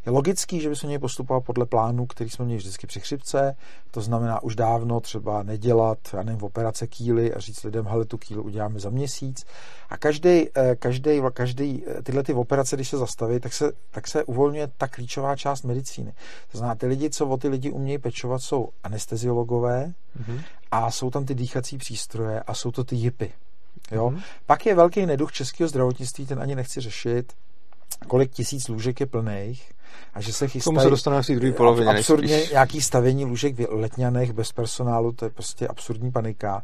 Je 0.08 0.12
logický, 0.12 0.60
že 0.60 0.68
bychom 0.68 0.88
měli 0.88 1.00
postupovat 1.00 1.44
podle 1.44 1.66
plánu, 1.66 2.06
který 2.06 2.30
jsme 2.30 2.44
měli 2.44 2.58
vždycky 2.58 2.86
při 2.86 3.00
chřipce, 3.00 3.56
to 3.90 4.00
znamená 4.00 4.42
už 4.42 4.56
dávno 4.56 5.00
třeba 5.00 5.42
nedělat, 5.42 5.98
já 6.12 6.22
nevím, 6.22 6.42
operace 6.42 6.86
kýly 6.86 7.34
a 7.34 7.40
říct 7.40 7.64
lidem, 7.64 7.86
hele, 7.86 8.04
tu 8.04 8.18
kýlu 8.18 8.42
uděláme 8.42 8.80
za 8.80 8.90
měsíc. 8.90 9.44
A 9.88 9.96
každý, 9.96 10.48
eh, 10.56 10.76
každý, 10.76 11.20
každý 11.32 11.82
eh, 11.86 12.02
tyhle 12.02 12.22
ty 12.22 12.34
operace, 12.34 12.76
když 12.76 12.88
se 12.88 12.98
zastaví, 12.98 13.40
tak 13.40 13.52
se, 13.52 13.72
tak 13.90 14.08
se 14.08 14.24
uvolňuje 14.24 14.68
ta 14.78 14.88
klíčová 14.88 15.36
část 15.36 15.62
medicíny. 15.62 16.12
To 16.52 16.58
znamená, 16.58 16.74
ty 16.74 16.86
lidi, 16.86 17.10
co 17.10 17.26
o 17.26 17.36
ty 17.36 17.48
lidi 17.48 17.70
umějí 17.70 17.98
pečovat, 17.98 18.42
jsou 18.42 18.68
anesteziologové 18.84 19.92
mm-hmm. 20.20 20.40
a 20.70 20.90
jsou 20.90 21.10
tam 21.10 21.24
ty 21.24 21.34
dýchací 21.34 21.78
přístroje 21.78 22.40
a 22.40 22.54
jsou 22.54 22.70
to 22.70 22.84
ty 22.84 22.96
jipy. 22.96 23.32
Jo? 23.90 24.10
Mm-hmm. 24.10 24.22
Pak 24.46 24.66
je 24.66 24.74
velký 24.74 25.06
neduch 25.06 25.32
českého 25.32 25.68
zdravotnictví, 25.68 26.26
ten 26.26 26.40
ani 26.40 26.54
nechci 26.54 26.80
řešit, 26.80 27.32
kolik 28.06 28.30
tisíc 28.30 28.68
lůžek 28.68 29.00
je 29.00 29.06
plných 29.06 29.72
a 30.14 30.20
že 30.20 30.32
se 30.32 30.48
chystají... 30.48 30.74
Tomu 30.74 30.84
se 30.84 30.90
dostaneme 30.90 31.22
v 31.22 31.26
té 31.26 31.34
druhé 31.34 31.52
polovině. 31.52 31.90
Absurdně 31.90 32.28
nejspíš. 32.28 32.52
nějaký 32.52 32.80
stavění 32.80 33.24
lůžek 33.24 33.58
v 33.58 33.66
letňanech 33.70 34.32
bez 34.32 34.52
personálu, 34.52 35.12
to 35.12 35.24
je 35.24 35.30
prostě 35.30 35.68
absurdní 35.68 36.12
panika, 36.12 36.62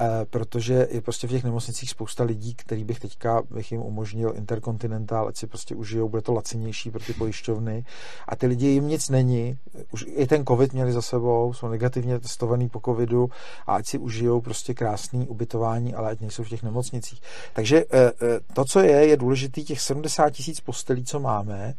eh, 0.00 0.06
protože 0.30 0.88
je 0.90 1.00
prostě 1.00 1.26
v 1.26 1.30
těch 1.30 1.44
nemocnicích 1.44 1.90
spousta 1.90 2.24
lidí, 2.24 2.54
který 2.54 2.84
bych 2.84 3.00
teďka 3.00 3.42
bych 3.50 3.72
jim 3.72 3.80
umožnil 3.80 4.32
Intercontinental, 4.36 5.28
ať 5.28 5.36
si 5.36 5.46
prostě 5.46 5.74
užijou, 5.74 6.08
bude 6.08 6.22
to 6.22 6.32
lacinější 6.32 6.90
pro 6.90 7.00
ty 7.00 7.12
pojišťovny 7.12 7.84
a 8.28 8.36
ty 8.36 8.46
lidi 8.46 8.66
jim 8.66 8.88
nic 8.88 9.08
není, 9.08 9.58
už 9.90 10.04
i 10.08 10.26
ten 10.26 10.46
covid 10.46 10.72
měli 10.72 10.92
za 10.92 11.02
sebou, 11.02 11.52
jsou 11.52 11.68
negativně 11.68 12.18
testovaný 12.18 12.68
po 12.68 12.80
covidu 12.84 13.30
a 13.66 13.74
ať 13.74 13.86
si 13.86 13.98
užijou 13.98 14.40
prostě 14.40 14.74
krásný 14.74 15.28
ubytování, 15.28 15.94
ale 15.94 16.10
ať 16.10 16.20
nejsou 16.20 16.44
v 16.44 16.48
těch 16.48 16.62
nemocnicích. 16.62 17.20
Takže 17.52 17.84
eh, 17.90 18.12
eh, 18.22 18.40
to, 18.54 18.64
co 18.64 18.80
je, 18.80 19.06
je 19.06 19.16
důležitý, 19.16 19.64
těch 19.64 19.80
70 19.80 20.30
tisíc 20.30 20.60
postelí, 20.60 21.04
co 21.04 21.20
máme, 21.20 21.74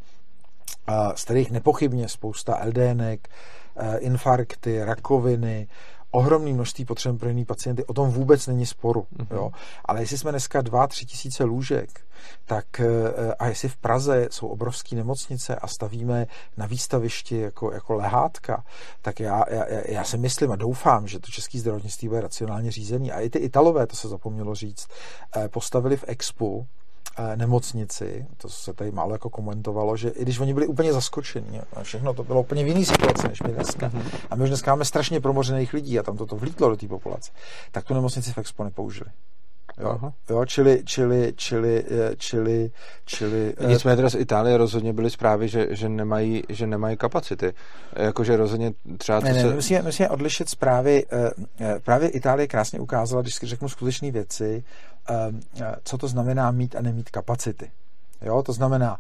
z 1.16 1.24
kterých 1.24 1.52
nepochybně 1.52 2.10
spousta 2.10 2.62
LDNek, 2.66 3.30
eh, 3.76 3.98
infarkty, 3.98 4.84
rakoviny, 4.84 5.68
ohromné 6.12 6.54
množství 6.54 6.86
potřeb 6.86 7.20
pro 7.20 7.30
jiný 7.30 7.46
pacienty, 7.46 7.86
o 7.86 7.94
tom 7.94 8.10
vůbec 8.10 8.48
není 8.48 8.66
sporu. 8.66 9.08
Mm-hmm. 9.18 9.36
Jo? 9.36 9.52
Ale 9.86 10.02
jestli 10.02 10.18
jsme 10.18 10.32
dneska 10.32 10.62
2-3 10.62 11.06
tisíce 11.06 11.44
lůžek, 11.44 12.02
tak 12.46 12.80
eh, 12.80 13.34
a 13.40 13.48
jestli 13.48 13.70
v 13.70 13.78
Praze 13.78 14.28
jsou 14.32 14.48
obrovské 14.48 14.96
nemocnice 14.96 15.56
a 15.56 15.68
stavíme 15.68 16.28
na 16.58 16.66
výstavišti 16.66 17.40
jako, 17.40 17.72
jako 17.72 17.94
lehátka, 17.94 18.64
tak 19.02 19.20
já, 19.20 19.44
já, 19.50 19.66
já 19.86 20.04
si 20.04 20.18
myslím 20.18 20.52
a 20.52 20.56
doufám, 20.56 21.08
že 21.08 21.20
to 21.20 21.32
český 21.32 21.60
zdravotnictví 21.60 22.08
bude 22.08 22.22
racionálně 22.22 22.72
řízený. 22.72 23.12
A 23.12 23.20
i 23.20 23.30
ty 23.30 23.40
Italové, 23.40 23.88
to 23.88 23.96
se 23.96 24.08
zapomnělo 24.08 24.56
říct, 24.56 24.88
eh, 25.36 25.50
postavili 25.50 25.98
v 25.98 26.04
Expu 26.08 26.68
Eh, 26.68 26.83
nemocnici, 27.36 28.26
to 28.38 28.50
se 28.50 28.74
tady 28.74 28.92
málo 28.92 29.12
jako 29.12 29.30
komentovalo, 29.30 29.98
že 29.98 30.10
i 30.10 30.22
když 30.22 30.40
oni 30.40 30.54
byli 30.54 30.68
úplně 30.68 30.94
zaskočeni 30.94 31.62
a 31.74 31.84
všechno 31.84 32.14
to 32.14 32.24
bylo 32.24 32.42
úplně 32.42 32.64
v 32.64 32.68
jiný 32.68 32.86
situaci 32.86 33.28
než 33.28 33.42
my 33.42 33.54
dneska. 33.54 33.90
Mm-hmm. 33.90 34.04
A 34.30 34.36
my 34.36 34.44
už 34.44 34.50
dneska 34.50 34.72
máme 34.72 34.86
strašně 34.86 35.20
promořených 35.20 35.74
lidí 35.74 36.00
a 36.00 36.04
tam 36.04 36.18
toto 36.18 36.36
vlítlo 36.36 36.70
do 36.70 36.76
té 36.76 36.88
populace, 36.88 37.32
tak 37.72 37.86
tu 37.86 37.94
nemocnici 37.94 38.34
v 38.34 38.38
Expo 38.38 38.64
nepoužili. 38.64 39.10
Jo, 39.78 40.00
jo, 40.30 40.46
čili, 40.46 40.82
čili, 40.86 41.34
čili, 41.36 41.84
eh, 41.88 42.16
čili, 42.18 42.72
čili... 43.06 43.54
Eh, 43.58 43.68
Nicméně 43.68 43.96
teda 43.96 44.10
z 44.10 44.16
Itálie 44.16 44.58
rozhodně 44.58 44.94
byly 44.94 45.10
zprávy, 45.10 45.48
že, 45.48 45.68
že, 45.70 45.90
nemají, 45.90 46.44
že 46.50 46.68
nemají 46.68 46.98
kapacity. 46.98 47.54
Jakože 47.96 48.38
rozhodně 48.38 48.74
třeba... 48.98 49.20
Ne, 49.20 49.34
ne, 49.34 49.42
se... 49.42 49.56
musíme, 49.56 49.82
musíme 49.82 50.10
odlišit 50.10 50.50
zprávy. 50.50 51.06
Eh, 51.60 51.80
právě 51.80 52.10
Itálie 52.10 52.48
krásně 52.48 52.80
ukázala, 52.80 53.22
když 53.22 53.40
řeknu 53.44 53.70
skutečné 53.70 54.12
věci, 54.12 54.64
co 55.84 55.98
to 55.98 56.08
znamená 56.08 56.52
mít 56.52 56.76
a 56.76 56.82
nemít 56.82 57.10
kapacity. 57.10 57.72
Jo, 58.22 58.44
to 58.44 58.54
znamená, 58.54 59.00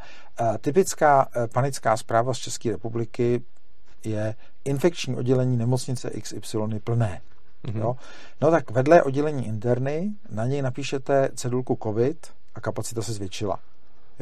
typická 0.61 1.27
panická 1.53 1.97
zpráva 1.97 2.33
z 2.33 2.37
České 2.37 2.71
republiky 2.71 3.43
je 4.03 4.35
infekční 4.65 5.15
oddělení 5.15 5.57
nemocnice 5.57 6.09
XY 6.09 6.79
plné. 6.83 7.21
Mm-hmm. 7.63 7.79
Jo? 7.79 7.95
No 8.41 8.51
tak 8.51 8.71
vedle 8.71 9.03
oddělení 9.03 9.47
interny 9.47 10.11
na 10.29 10.45
něj 10.45 10.61
napíšete 10.61 11.29
cedulku 11.35 11.79
COVID 11.83 12.27
a 12.55 12.61
kapacita 12.61 13.01
se 13.01 13.13
zvětšila. 13.13 13.59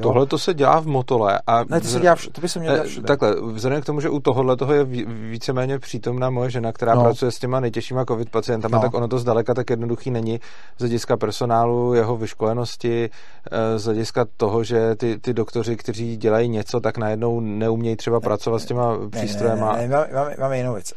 Tohle 0.01 0.25
to 0.25 0.37
se 0.37 0.53
dělá 0.53 0.79
v 0.79 0.87
Motole. 0.87 1.39
A 1.47 1.63
ne, 1.69 1.81
to, 1.81 1.87
se 1.87 1.99
dělá 1.99 2.15
vš- 2.15 2.31
to 2.31 2.41
by 2.41 2.49
se 2.49 2.59
mělo 2.59 2.75
dělat 2.75 2.87
všude. 2.87 3.07
Takhle, 3.07 3.35
vzhledem 3.41 3.81
k 3.81 3.85
tomu, 3.85 4.01
že 4.01 4.09
u 4.09 4.19
tohohle 4.19 4.57
toho 4.57 4.73
je 4.73 4.83
víceméně 4.83 5.79
přítomná 5.79 6.29
moje 6.29 6.49
žena, 6.49 6.71
která 6.71 6.95
no. 6.95 7.03
pracuje 7.03 7.31
s 7.31 7.39
těma 7.39 7.59
nejtěžšíma 7.59 8.05
covid 8.05 8.29
pacientama, 8.29 8.77
no. 8.77 8.81
tak 8.81 8.93
ono 8.93 9.07
to 9.07 9.19
zdaleka 9.19 9.53
tak 9.53 9.69
jednoduchý 9.69 10.11
není 10.11 10.39
z 10.77 10.79
hlediska 10.79 11.17
personálu, 11.17 11.93
jeho 11.93 12.17
vyškolenosti, 12.17 13.09
eh, 13.51 13.79
z 13.79 13.85
hlediska 13.85 14.25
toho, 14.37 14.63
že 14.63 14.95
ty, 14.95 15.19
ty 15.19 15.33
doktoři, 15.33 15.77
kteří 15.77 16.17
dělají 16.17 16.49
něco, 16.49 16.79
tak 16.79 16.97
najednou 16.97 17.39
neumějí 17.39 17.95
třeba 17.95 18.17
ne, 18.17 18.21
pracovat 18.21 18.57
ne, 18.57 18.59
s 18.59 18.65
těma 18.65 18.97
přístrojema. 19.09 19.73
Ne, 19.73 19.81
ne, 19.81 19.87
ne, 19.87 19.95
máme, 19.95 20.13
máme, 20.13 20.35
máme 20.39 20.57
jinou 20.57 20.73
věc. 20.73 20.93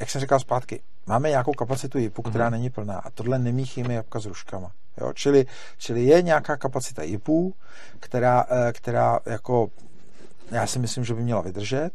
Jak 0.00 0.10
jsem 0.10 0.20
říkal 0.20 0.40
zpátky, 0.40 0.82
máme 1.06 1.28
nějakou 1.28 1.52
kapacitu 1.52 1.98
JIPu, 1.98 2.22
která 2.22 2.48
mm-hmm. 2.48 2.52
není 2.52 2.70
plná 2.70 2.98
a 2.98 3.10
tohle 3.10 3.38
nemíchíme 3.38 3.94
jabka 3.94 4.20
s 4.20 4.26
ruškama. 4.26 4.70
Jo? 5.00 5.12
Čili, 5.12 5.46
čili 5.78 6.04
je 6.04 6.22
nějaká 6.22 6.56
kapacita 6.56 7.02
JIPů, 7.02 7.54
která, 8.00 8.44
eh, 8.50 8.72
která 8.72 9.18
jako 9.26 9.68
já 10.50 10.66
si 10.66 10.78
myslím, 10.78 11.04
že 11.04 11.14
by 11.14 11.22
měla 11.22 11.40
vydržet. 11.40 11.90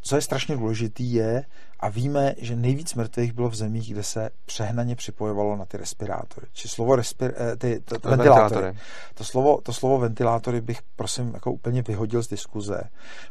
Co 0.00 0.16
je 0.16 0.22
strašně 0.22 0.56
důležitý 0.56 1.12
je, 1.12 1.44
a 1.84 1.88
víme, 1.88 2.34
že 2.38 2.56
nejvíc 2.56 2.94
mrtvých 2.94 3.32
bylo 3.32 3.48
v 3.48 3.54
zemích, 3.54 3.92
kde 3.92 4.02
se 4.02 4.30
přehnaně 4.46 4.96
připojovalo 4.96 5.56
na 5.56 5.64
ty 5.64 5.76
respirátory. 5.76 6.46
Či 6.52 6.68
slovo 6.68 6.96
respir, 6.96 7.34
eh, 7.36 7.56
ty, 7.56 7.80
to, 7.80 7.98
to, 7.98 8.08
ventilátory. 8.08 8.78
To 9.14 9.24
slovo, 9.24 9.60
to 9.62 9.72
slovo 9.72 9.98
ventilátory 9.98 10.60
bych 10.60 10.82
prosím 10.96 11.34
jako 11.34 11.52
úplně 11.52 11.82
vyhodil 11.82 12.22
z 12.22 12.28
diskuze, 12.28 12.80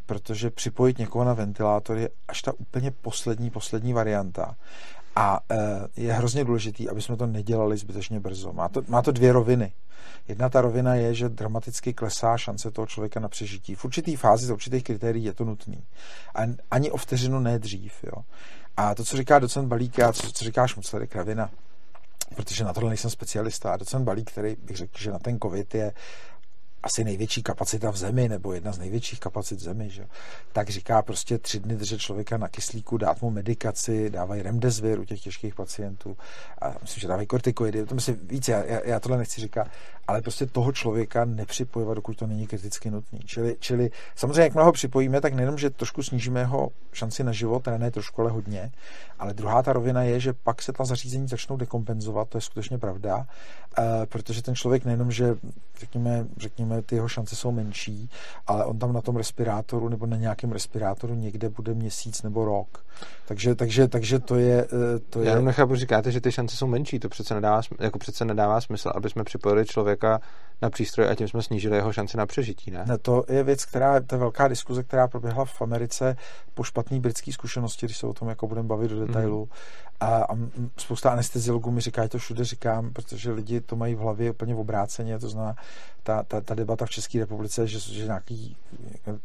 protože 0.06 0.50
připojit 0.50 0.98
někoho 0.98 1.26
na 1.26 1.34
ventilátor 1.34 1.98
je 1.98 2.10
až 2.28 2.42
ta 2.42 2.54
úplně 2.58 2.92
poslední, 2.92 3.50
poslední 3.50 3.94
varianta. 3.94 4.56
A 5.16 5.40
eh, 5.52 5.58
je 5.96 6.14
hrozně 6.14 6.44
důležitý, 6.44 6.90
aby 6.90 7.02
jsme 7.02 7.18
to 7.18 7.26
nedělali 7.26 7.78
zbytečně 7.78 8.20
brzo. 8.20 8.54
Má 8.54 8.70
to, 8.70 8.84
má 8.88 9.02
to 9.02 9.12
dvě 9.12 9.34
roviny. 9.34 9.74
Jedna 10.28 10.50
ta 10.50 10.62
rovina 10.62 10.96
je, 10.96 11.14
že 11.14 11.30
dramaticky 11.30 11.94
klesá 11.94 12.38
šance 12.38 12.72
toho 12.72 12.88
člověka 12.88 13.20
na 13.20 13.30
přežití. 13.30 13.76
V 13.76 13.86
určitý 13.86 14.16
fázi, 14.16 14.46
z 14.46 14.52
určitých 14.52 14.84
kritérií 14.84 15.24
je 15.24 15.34
to 15.34 15.46
nutný. 15.46 15.84
A 16.36 16.42
ani 16.72 16.92
o 16.92 16.98
vteřinu 16.98 17.40
ne 17.40 17.60
dřív. 17.60 17.94
Jo. 18.04 18.24
A 18.78 18.96
to, 18.96 19.04
co 19.04 19.18
říká 19.18 19.40
docent 19.40 19.68
Balík, 19.68 20.00
a 20.00 20.14
co, 20.14 20.32
co 20.32 20.46
říkáš 20.46 20.76
moc 20.76 20.92
tady 20.92 21.08
Kravina, 21.08 21.50
protože 22.36 22.64
na 22.64 22.74
tohle 22.74 22.90
nejsem 22.90 23.10
specialista. 23.10 23.74
A 23.74 23.78
docent 23.78 24.04
Balík, 24.04 24.32
který 24.32 24.56
bych 24.56 24.78
řekl, 24.78 24.98
že 24.98 25.12
na 25.12 25.20
ten 25.20 25.40
covid 25.40 25.76
je 25.76 25.94
asi 26.84 27.04
největší 27.04 27.44
kapacita 27.44 27.92
v 27.92 27.98
zemi, 27.98 28.30
nebo 28.30 28.54
jedna 28.54 28.72
z 28.72 28.80
největších 28.80 29.20
kapacit 29.20 29.56
v 29.56 29.64
zemi, 29.64 29.90
že? 29.90 30.08
tak 30.54 30.70
říká 30.70 31.02
prostě 31.02 31.38
tři 31.38 31.60
dny 31.60 31.76
držet 31.76 32.00
člověka 32.00 32.38
na 32.38 32.48
kyslíku, 32.48 32.98
dát 32.98 33.22
mu 33.22 33.30
medikaci, 33.30 34.10
dávají 34.10 34.42
remdesivir 34.42 35.00
u 35.00 35.06
těch 35.06 35.22
těžkých 35.22 35.56
pacientů, 35.56 36.18
a 36.62 36.76
myslím, 36.82 37.02
že 37.02 37.08
dávají 37.08 37.28
kortikoidy, 37.28 37.86
to 37.86 37.96
myslím 37.96 38.20
víc, 38.24 38.48
já, 38.48 38.64
já, 38.64 39.00
tohle 39.00 39.18
nechci 39.18 39.42
říkat, 39.42 39.68
ale 40.08 40.22
prostě 40.22 40.46
toho 40.46 40.72
člověka 40.72 41.26
nepřipojovat, 41.26 41.94
dokud 41.94 42.18
to 42.18 42.28
není 42.28 42.48
kriticky 42.48 42.92
nutný. 42.92 43.20
Čili, 43.20 43.56
čili 43.60 43.90
samozřejmě, 44.16 44.42
jak 44.42 44.56
ho 44.56 44.72
připojíme, 44.72 45.22
tak 45.22 45.34
nejenom, 45.34 45.58
že 45.58 45.70
trošku 45.70 46.04
snížíme 46.04 46.40
jeho 46.40 46.72
šanci 46.92 47.24
na 47.24 47.32
život, 47.32 47.64
teda 47.64 47.78
ne 47.78 47.92
trošku, 47.92 48.22
ale 48.22 48.32
hodně, 48.32 48.72
ale 49.20 49.34
druhá 49.34 49.64
ta 49.64 49.74
rovina 49.74 50.04
je, 50.04 50.20
že 50.20 50.34
pak 50.34 50.62
se 50.62 50.74
ta 50.74 50.86
zařízení 50.86 51.28
začnou 51.28 51.58
dekompenzovat, 51.58 52.30
to 52.30 52.38
je 52.38 52.42
skutečně 52.42 52.78
pravda, 52.78 53.18
uh, 53.18 53.26
protože 54.06 54.42
ten 54.42 54.56
člověk 54.56 54.86
nejenom, 54.86 55.12
že 55.12 55.36
řekněme, 55.80 56.28
řekněme, 56.38 56.73
ty 56.82 56.96
jeho 56.96 57.08
šance 57.08 57.36
jsou 57.36 57.52
menší, 57.52 58.10
ale 58.48 58.66
on 58.66 58.80
tam 58.80 58.94
na 58.94 59.02
tom 59.02 59.16
respirátoru 59.16 59.90
nebo 59.90 60.06
na 60.06 60.18
nějakém 60.18 60.52
respirátoru 60.52 61.16
někde 61.16 61.50
bude 61.50 61.74
měsíc 61.74 62.24
nebo 62.24 62.46
rok. 62.46 62.86
Takže, 63.28 63.56
takže, 63.56 63.88
takže 63.88 64.20
to 64.20 64.36
je... 64.36 64.68
Eh, 64.96 65.00
to 65.10 65.22
Já 65.22 65.30
jenom 65.30 65.46
nechápu, 65.46 65.76
říkáte, 65.76 66.12
že 66.12 66.22
ty 66.22 66.32
šance 66.32 66.58
jsou 66.58 66.68
menší, 66.68 67.00
to 67.00 67.10
přece 67.10 67.34
nedává, 67.34 67.62
jako 67.80 68.00
přece 68.00 68.26
nedává 68.26 68.62
smysl, 68.62 68.92
aby 68.96 69.10
jsme 69.10 69.24
připojili 69.24 69.66
člověka 69.66 70.20
na 70.62 70.70
přístroj 70.70 71.10
a 71.10 71.16
tím 71.16 71.28
jsme 71.28 71.42
snížili 71.42 71.76
jeho 71.76 71.94
šanci 71.94 72.18
na 72.18 72.26
přežití, 72.26 72.72
ne? 72.72 72.84
ne 72.88 72.98
to 72.98 73.26
je 73.30 73.44
věc, 73.44 73.66
která, 73.66 73.96
je 73.96 74.18
velká 74.18 74.48
diskuze, 74.48 74.84
která 74.84 75.08
proběhla 75.08 75.46
v 75.46 75.62
Americe 75.62 76.16
po 76.54 76.64
špatné 76.64 77.00
britské 77.00 77.32
zkušenosti, 77.32 77.86
když 77.86 77.98
se 77.98 78.08
o 78.08 78.14
tom 78.14 78.30
jako 78.30 78.48
budeme 78.48 78.68
bavit 78.68 78.92
do 78.92 79.08
detailu. 79.08 79.46
Mm. 79.46 79.52
A, 80.00 80.06
a 80.06 80.36
spousta 80.78 81.12
anesteziologů 81.12 81.72
mi 81.72 81.82
říká, 81.82 82.08
to 82.08 82.18
všude 82.18 82.44
říkám, 82.44 82.94
protože 82.94 83.32
lidi 83.32 83.62
to 83.62 83.76
mají 83.76 83.96
v 83.96 84.00
hlavě 84.00 84.32
úplně 84.32 84.56
v 84.56 84.60
obráceně, 84.60 85.20
to 85.20 85.30
znamená, 85.30 85.56
ta, 86.04 86.24
ta, 86.24 86.42
ta 86.42 86.56
debata 86.64 86.86
v 86.86 86.90
České 86.90 87.20
republice, 87.20 87.68
že, 87.68 87.80
že 87.80 88.06
nějaký 88.06 88.56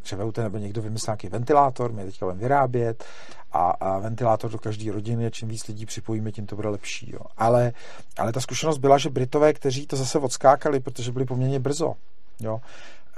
ČVUT 0.02 0.38
nebo 0.38 0.58
někdo 0.58 0.82
vymyslel 0.82 1.12
nějaký 1.12 1.28
ventilátor, 1.28 1.92
my 1.92 2.04
teďka 2.04 2.26
budeme 2.26 2.40
vyrábět 2.40 3.04
a, 3.52 3.70
a 3.70 3.98
ventilátor 3.98 4.50
do 4.50 4.58
každé 4.58 4.92
rodiny, 4.92 5.30
čím 5.30 5.48
víc 5.48 5.68
lidí 5.68 5.86
připojíme, 5.86 6.32
tím 6.32 6.46
to 6.46 6.56
bude 6.56 6.68
lepší. 6.68 7.10
Jo. 7.12 7.20
Ale, 7.36 7.72
ale 8.18 8.32
ta 8.32 8.40
zkušenost 8.40 8.78
byla, 8.78 8.98
že 8.98 9.10
Britové, 9.10 9.52
kteří 9.52 9.86
to 9.86 9.96
zase 9.96 10.18
odskákali, 10.18 10.80
protože 10.80 11.12
byli 11.12 11.24
poměrně 11.24 11.60
brzo, 11.60 11.94
jo, 12.40 12.60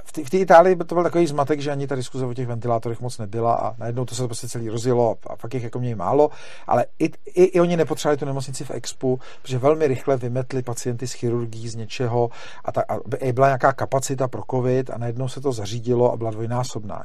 v 0.03 0.29
té 0.29 0.37
Itálii 0.37 0.75
to 0.75 0.95
byl 0.95 1.03
takový 1.03 1.27
zmatek, 1.27 1.59
že 1.59 1.71
ani 1.71 1.87
ta 1.87 1.95
diskuze 1.95 2.25
o 2.25 2.33
těch 2.33 2.47
ventilátorech 2.47 3.01
moc 3.01 3.17
nebyla 3.17 3.53
a 3.53 3.75
najednou 3.77 4.05
to 4.05 4.15
se 4.15 4.25
prostě 4.25 4.47
celý 4.47 4.69
rozjelo 4.69 5.15
a 5.27 5.35
fakt 5.35 5.53
jich 5.53 5.63
jako 5.63 5.79
měli 5.79 5.95
málo, 5.95 6.29
ale 6.67 6.85
i, 6.99 7.05
i, 7.25 7.43
i 7.43 7.59
oni 7.59 7.77
nepotřebovali 7.77 8.17
tu 8.17 8.25
nemocnici 8.25 8.63
v 8.63 8.71
Expu, 8.71 9.19
protože 9.41 9.57
velmi 9.57 9.87
rychle 9.87 10.17
vymetli 10.17 10.61
pacienty 10.61 11.07
z 11.07 11.13
chirurgií 11.13 11.69
z 11.69 11.75
něčeho 11.75 12.29
a, 12.65 12.71
ta, 12.71 12.81
a 12.81 12.99
byla 13.33 13.47
nějaká 13.47 13.73
kapacita 13.73 14.27
pro 14.27 14.41
covid 14.51 14.89
a 14.89 14.97
najednou 14.97 15.27
se 15.27 15.41
to 15.41 15.51
zařídilo 15.51 16.13
a 16.13 16.17
byla 16.17 16.31
dvojnásobná. 16.31 17.03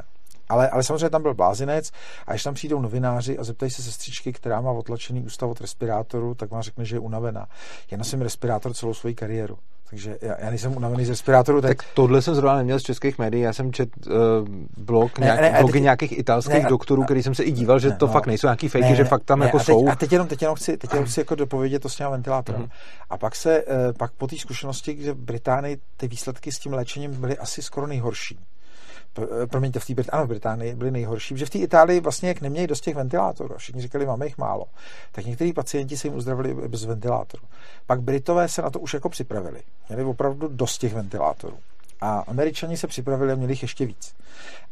Ale, 0.49 0.71
ale 0.71 0.83
samozřejmě 0.83 1.11
tam 1.11 1.23
byl 1.23 1.35
blázinec 1.35 1.91
a 2.27 2.33
když 2.33 2.43
tam 2.43 2.55
přijdou 2.55 2.81
novináři 2.81 3.39
a 3.39 3.45
zeptají 3.45 3.71
se 3.71 3.83
sestřičky, 3.83 4.33
která 4.33 4.61
má 4.61 4.71
otlačený 4.71 5.23
ústav 5.23 5.51
od 5.51 5.61
respirátoru, 5.61 6.35
tak 6.35 6.51
vám 6.51 6.63
řekne, 6.63 6.85
že 6.85 6.97
je 6.97 7.01
unavená. 7.01 7.47
Já 7.91 7.99
nosím 7.99 8.23
respirátor 8.23 8.75
celou 8.75 8.95
svoji 8.95 9.15
kariéru. 9.15 9.59
Takže 9.91 10.19
já, 10.23 10.35
já 10.41 10.51
nejsem 10.51 10.77
unavený 10.77 11.05
z 11.05 11.09
respirátoru. 11.09 11.61
Tak... 11.61 11.77
tak 11.77 11.87
tohle 11.95 12.23
jsem 12.23 12.35
zrovna 12.35 12.57
neměl 12.57 12.81
z 12.81 12.83
českých 12.83 13.19
médií. 13.19 13.43
Já 13.43 13.53
jsem 13.53 13.73
čet 13.73 13.89
uh, 14.07 14.13
blog, 14.77 15.19
nějak, 15.19 15.41
ne, 15.41 15.53
ne, 15.53 15.59
blogy 15.59 15.73
teď, 15.73 15.83
nějakých 15.83 16.19
italských 16.19 16.63
ne, 16.63 16.69
doktorů, 16.69 17.05
který 17.05 17.23
jsem 17.23 17.35
se 17.35 17.43
i 17.43 17.53
díval, 17.53 17.79
že 17.79 17.89
ne, 17.89 17.97
to 17.97 18.07
no, 18.07 18.13
fakt 18.13 18.27
nejsou 18.27 18.47
nějaký 18.47 18.69
fejky, 18.69 18.97
že 18.97 19.05
fakt 19.05 19.25
tam 19.25 19.39
ne, 19.39 19.47
jako 19.47 19.57
a 19.57 19.61
teď, 19.61 19.67
jsou. 19.67 19.89
A 19.89 19.97
teď 19.97 20.13
jenom, 20.13 20.29
teď 20.29 20.43
jenom 20.43 20.57
chci, 20.57 20.77
teď 20.77 20.93
jenom 20.93 21.07
chci 21.07 21.21
jako 21.21 21.35
dopovědět 21.35 21.83
to 21.83 21.89
s 21.89 21.97
těma 21.97 22.11
ventilátorem. 22.11 22.63
Uh-huh. 22.63 22.71
A 23.11 23.19
pak 23.19 23.37
se, 23.37 23.65
uh, 23.65 23.73
pak 23.99 24.13
po 24.13 24.27
té 24.27 24.37
zkušenosti, 24.37 25.03
že 25.03 25.13
v 25.13 25.17
Británii 25.17 25.79
ty 25.97 26.09
výsledky 26.09 26.53
s 26.53 26.59
tím 26.59 26.73
léčením 26.73 27.21
byly 27.21 27.39
asi 27.39 27.63
skoro 27.63 27.87
nejhorší. 27.87 28.39
Promiňte, 29.51 29.81
v 29.81 29.87
té 29.87 29.93
Brit- 29.93 30.09
ano, 30.13 30.25
v 30.25 30.29
Británii 30.29 30.75
byly 30.75 30.91
nejhorší, 30.91 31.37
že 31.37 31.47
v 31.47 31.51
té 31.51 31.59
Itálii 31.59 32.01
vlastně, 32.01 32.29
jak 32.29 32.41
neměli 32.41 32.67
dost 32.67 32.81
těch 32.81 32.95
ventilátorů, 32.95 33.55
všichni 33.57 33.83
říkali, 33.83 34.07
máme 34.07 34.27
jich 34.27 34.39
málo, 34.39 34.65
tak 35.13 35.27
někteří 35.27 35.53
pacienti 35.53 35.97
se 35.97 36.07
jim 36.07 36.17
uzdravili 36.17 36.69
bez 36.69 36.85
ventilátorů. 36.85 37.43
Pak 37.87 38.01
Britové 38.01 38.49
se 38.49 38.63
na 38.63 38.71
to 38.71 38.81
už 38.81 38.95
jako 38.95 39.09
připravili. 39.09 39.63
Měli 39.89 40.05
opravdu 40.05 40.49
dost 40.49 40.79
těch 40.79 40.95
ventilátorů. 40.95 41.59
A 42.01 42.19
američani 42.19 42.77
se 42.77 42.87
připravili 42.87 43.33
a 43.33 43.35
měli 43.35 43.53
jich 43.53 43.63
ještě 43.63 43.87
víc. 43.87 44.15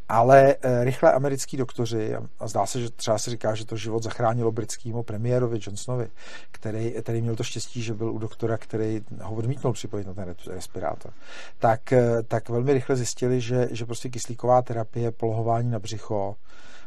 Ale 0.09 0.55
e, 0.61 0.83
rychle 0.83 1.13
americký 1.13 1.57
doktoři, 1.57 2.15
a 2.39 2.47
zdá 2.47 2.65
se, 2.65 2.81
že 2.81 2.89
třeba 2.89 3.17
se 3.17 3.31
říká, 3.31 3.55
že 3.55 3.65
to 3.65 3.77
život 3.77 4.03
zachránilo 4.03 4.51
britskému 4.51 5.03
premiérovi 5.03 5.59
Johnsonovi, 5.61 6.07
který, 6.51 6.91
který 6.91 7.21
měl 7.21 7.35
to 7.35 7.43
štěstí, 7.43 7.81
že 7.81 7.93
byl 7.93 8.11
u 8.11 8.17
doktora, 8.17 8.57
který 8.57 9.01
ho 9.21 9.35
odmítnul 9.35 9.73
připojit 9.73 10.07
na 10.07 10.13
ten 10.13 10.35
respirátor, 10.47 11.11
tak, 11.59 11.93
e, 11.93 12.23
tak 12.23 12.49
velmi 12.49 12.73
rychle 12.73 12.95
zjistili, 12.95 13.41
že, 13.41 13.67
že 13.71 13.85
prostě 13.85 14.09
kyslíková 14.09 14.61
terapie, 14.61 15.11
polohování 15.11 15.71
na 15.71 15.79
břicho, 15.79 16.35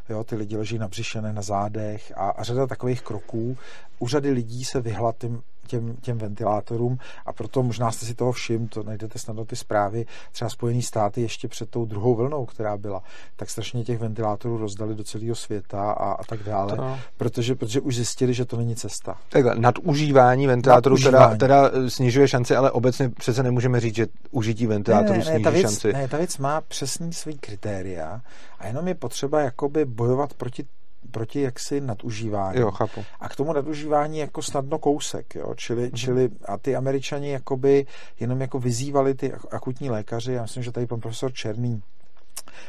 jo, 0.09 0.23
ty 0.23 0.35
lidi 0.35 0.57
leží 0.57 0.77
nabřišené 0.77 1.33
na 1.33 1.41
zádech 1.41 2.13
a, 2.15 2.29
a 2.29 2.43
řada 2.43 2.67
takových 2.67 3.01
kroků. 3.01 3.57
U 3.99 4.07
řady 4.07 4.31
lidí 4.31 4.65
se 4.65 4.81
vyhla 4.81 5.13
tím 5.17 5.41
těm, 5.69 5.95
těm 6.01 6.17
ventilátorům 6.17 6.97
a 7.25 7.33
proto 7.33 7.63
možná 7.63 7.91
jste 7.91 8.05
si 8.05 8.13
toho 8.15 8.31
všim, 8.31 8.67
to 8.67 8.83
najdete 8.83 9.19
snadno 9.19 9.45
ty 9.45 9.55
zprávy, 9.55 10.05
třeba 10.31 10.49
Spojený 10.49 10.81
státy 10.81 11.21
ještě 11.21 11.47
před 11.47 11.69
tou 11.69 11.85
druhou 11.85 12.15
vlnou, 12.15 12.45
která 12.45 12.77
byla, 12.77 13.03
tak 13.35 13.49
strašně 13.49 13.83
těch 13.83 13.99
ventilátorů 13.99 14.57
rozdali 14.57 14.95
do 14.95 15.03
celého 15.03 15.35
světa 15.35 15.91
a, 15.91 16.11
a 16.11 16.23
tak 16.23 16.43
dále, 16.43 16.75
to. 16.75 16.97
protože, 17.17 17.55
protože 17.55 17.81
už 17.81 17.95
zjistili, 17.95 18.33
že 18.33 18.45
to 18.45 18.57
není 18.57 18.75
cesta. 18.75 19.17
Takhle, 19.29 19.55
nadužívání 19.55 20.47
ventilátorů 20.47 20.97
Teda, 20.97 21.35
teda 21.35 21.71
snižuje 21.87 22.27
šanci, 22.27 22.55
ale 22.55 22.71
obecně 22.71 23.09
přece 23.09 23.43
nemůžeme 23.43 23.79
říct, 23.79 23.95
že 23.95 24.07
užití 24.31 24.67
ventilátorů 24.67 25.11
ne, 25.11 25.17
ne, 25.17 25.23
snižuje 25.23 25.43
ta 25.43 25.49
věc, 25.49 25.61
šanci. 25.61 25.93
Ne, 25.93 26.07
ta 26.07 26.17
věc 26.17 26.37
má 26.37 26.61
přesný 26.61 27.13
svý 27.13 27.37
kritéria 27.37 28.21
a 28.59 28.67
jenom 28.67 28.87
je 28.87 28.95
potřeba 28.95 29.41
jakoby 29.41 29.85
bojovat 29.85 30.33
proti 30.33 30.65
proti 31.09 31.41
jaksi 31.41 31.81
nadužívání. 31.81 32.59
Jo, 32.59 32.71
chápu. 32.71 33.03
A 33.19 33.29
k 33.29 33.35
tomu 33.35 33.53
nadužívání 33.53 34.17
jako 34.17 34.41
snadno 34.41 34.79
kousek, 34.79 35.35
jo, 35.35 35.53
čili, 35.55 35.87
mm-hmm. 35.87 35.95
čili 35.95 36.29
a 36.45 36.57
ty 36.57 36.75
američani 36.75 37.29
jakoby 37.29 37.85
jenom 38.19 38.41
jako 38.41 38.59
vyzývali 38.59 39.13
ty 39.13 39.33
akutní 39.51 39.89
lékaři, 39.89 40.33
já 40.33 40.41
myslím, 40.41 40.63
že 40.63 40.71
tady 40.71 40.87
pan 40.87 40.99
profesor 40.99 41.33
Černý 41.33 41.81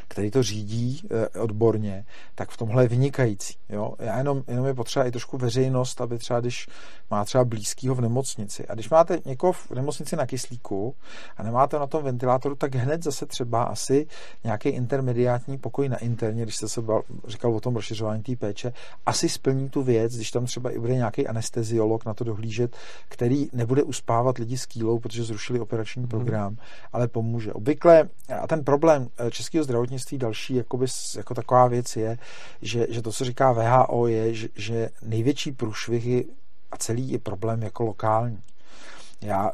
který 0.07 0.31
to 0.31 0.43
řídí 0.43 1.01
eh, 1.11 1.39
odborně, 1.39 2.05
tak 2.35 2.49
v 2.49 2.57
tomhle 2.57 2.83
je 2.83 2.87
vynikající. 2.87 3.53
Jo? 3.69 3.93
Já 3.99 4.17
jenom, 4.17 4.43
jenom 4.47 4.65
je 4.65 4.73
potřeba 4.73 5.05
i 5.05 5.11
trošku 5.11 5.37
veřejnost, 5.37 6.01
aby 6.01 6.17
třeba, 6.17 6.39
když 6.39 6.67
má 7.11 7.25
třeba 7.25 7.43
blízkýho 7.43 7.95
v 7.95 8.01
nemocnici. 8.01 8.67
A 8.67 8.73
když 8.73 8.89
máte 8.89 9.19
někoho 9.25 9.53
v 9.53 9.71
nemocnici 9.71 10.15
na 10.15 10.25
kyslíku 10.25 10.95
a 11.37 11.43
nemáte 11.43 11.79
na 11.79 11.87
tom 11.87 12.03
ventilátoru, 12.03 12.55
tak 12.55 12.75
hned 12.75 13.03
zase 13.03 13.25
třeba 13.25 13.63
asi 13.63 14.07
nějaký 14.43 14.69
intermediátní 14.69 15.57
pokoj 15.57 15.89
na 15.89 15.97
interně, 15.97 16.43
když 16.43 16.55
jste 16.55 16.67
se 16.67 16.81
bal, 16.81 17.01
říkal 17.27 17.55
o 17.55 17.59
tom 17.59 17.75
rozšiřování 17.75 18.23
té 18.23 18.35
péče, 18.35 18.73
asi 19.05 19.29
splní 19.29 19.69
tu 19.69 19.83
věc, 19.83 20.15
když 20.15 20.31
tam 20.31 20.45
třeba 20.45 20.71
i 20.71 20.79
bude 20.79 20.95
nějaký 20.95 21.27
anesteziolog 21.27 22.05
na 22.05 22.13
to 22.13 22.23
dohlížet, 22.23 22.75
který 23.09 23.49
nebude 23.53 23.83
uspávat 23.83 24.37
lidi 24.37 24.57
s 24.57 24.65
kýlou, 24.65 24.99
protože 24.99 25.23
zrušili 25.23 25.59
operační 25.59 26.07
program, 26.07 26.47
hmm. 26.47 26.57
ale 26.93 27.07
pomůže. 27.07 27.53
Obvykle, 27.53 28.09
a 28.41 28.47
ten 28.47 28.63
problém 28.63 29.07
eh, 29.17 29.31
českého 29.31 29.63
zdravotnictví 29.63 29.80
další 30.17 30.55
jakoby, 30.55 30.85
jako 31.17 31.33
taková 31.33 31.67
věc 31.67 31.95
je, 31.95 32.17
že, 32.61 32.87
že 32.89 33.01
to, 33.01 33.11
co 33.11 33.25
říká 33.25 33.51
VHO, 33.51 34.07
je, 34.07 34.33
že, 34.33 34.47
že 34.55 34.89
největší 35.01 35.51
průšvihy 35.51 36.25
a 36.71 36.77
celý 36.77 37.11
je 37.11 37.19
problém 37.19 37.63
jako 37.63 37.83
lokální. 37.83 38.43
Já 39.21 39.51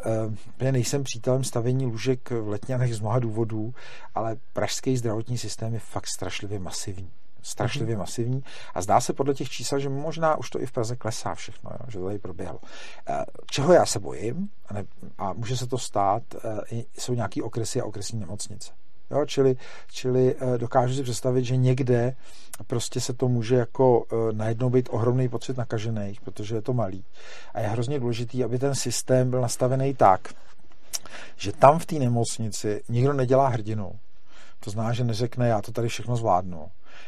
e, 0.59 0.71
nejsem 0.71 1.03
přítelem 1.03 1.43
stavení 1.43 1.85
lůžek 1.85 2.31
v 2.31 2.47
letňanech 2.47 2.95
z 2.95 2.99
mnoha 2.99 3.19
důvodů, 3.19 3.73
ale 4.15 4.37
pražský 4.53 4.97
zdravotní 4.97 5.37
systém 5.37 5.73
je 5.73 5.79
fakt 5.79 6.07
strašlivě 6.07 6.59
masivní 6.59 7.11
strašlivě 7.47 7.95
mm-hmm. 7.95 7.99
masivní 7.99 8.43
a 8.73 8.81
zdá 8.81 9.01
se 9.01 9.13
podle 9.13 9.33
těch 9.33 9.49
čísel, 9.49 9.79
že 9.79 9.89
možná 9.89 10.37
už 10.37 10.49
to 10.49 10.61
i 10.61 10.65
v 10.65 10.71
Praze 10.71 10.95
klesá 10.95 11.35
všechno, 11.35 11.71
jo, 11.71 11.85
že 11.87 11.99
to 11.99 12.05
tady 12.05 12.19
proběhlo. 12.19 12.59
E, 13.09 13.25
čeho 13.51 13.73
já 13.73 13.85
se 13.85 13.99
bojím, 13.99 14.49
a, 14.67 14.73
ne, 14.73 14.83
a 15.17 15.33
může 15.33 15.57
se 15.57 15.67
to 15.67 15.77
stát, 15.77 16.23
e, 16.71 16.83
jsou 16.97 17.13
nějaký 17.13 17.41
okresy 17.41 17.81
a 17.81 17.85
okresní 17.85 18.19
nemocnice. 18.19 18.71
Jo, 19.11 19.25
čili, 19.25 19.55
čili 19.91 20.35
eh, 20.35 20.57
dokážu 20.57 20.93
si 20.93 21.03
představit, 21.03 21.45
že 21.45 21.57
někde 21.57 22.15
prostě 22.67 23.01
se 23.01 23.13
to 23.13 23.27
může 23.27 23.55
jako 23.55 24.05
eh, 24.11 24.33
najednou 24.33 24.69
být 24.69 24.89
ohromný 24.91 25.29
pocit 25.29 25.57
nakažených, 25.57 26.21
protože 26.21 26.55
je 26.55 26.61
to 26.61 26.73
malý. 26.73 27.05
A 27.53 27.59
je 27.59 27.67
hrozně 27.67 27.99
důležitý, 27.99 28.43
aby 28.43 28.59
ten 28.59 28.75
systém 28.75 29.29
byl 29.29 29.41
nastavený 29.41 29.93
tak, 29.93 30.33
že 31.37 31.51
tam 31.51 31.79
v 31.79 31.85
té 31.85 31.95
nemocnici 31.95 32.83
nikdo 32.89 33.13
nedělá 33.13 33.47
hrdinu. 33.47 33.91
To 34.59 34.71
znamená, 34.71 34.93
že 34.93 35.03
neřekne, 35.03 35.47
já 35.47 35.61
to 35.61 35.71
tady 35.71 35.87
všechno 35.87 36.15
zvládnu, 36.15 36.67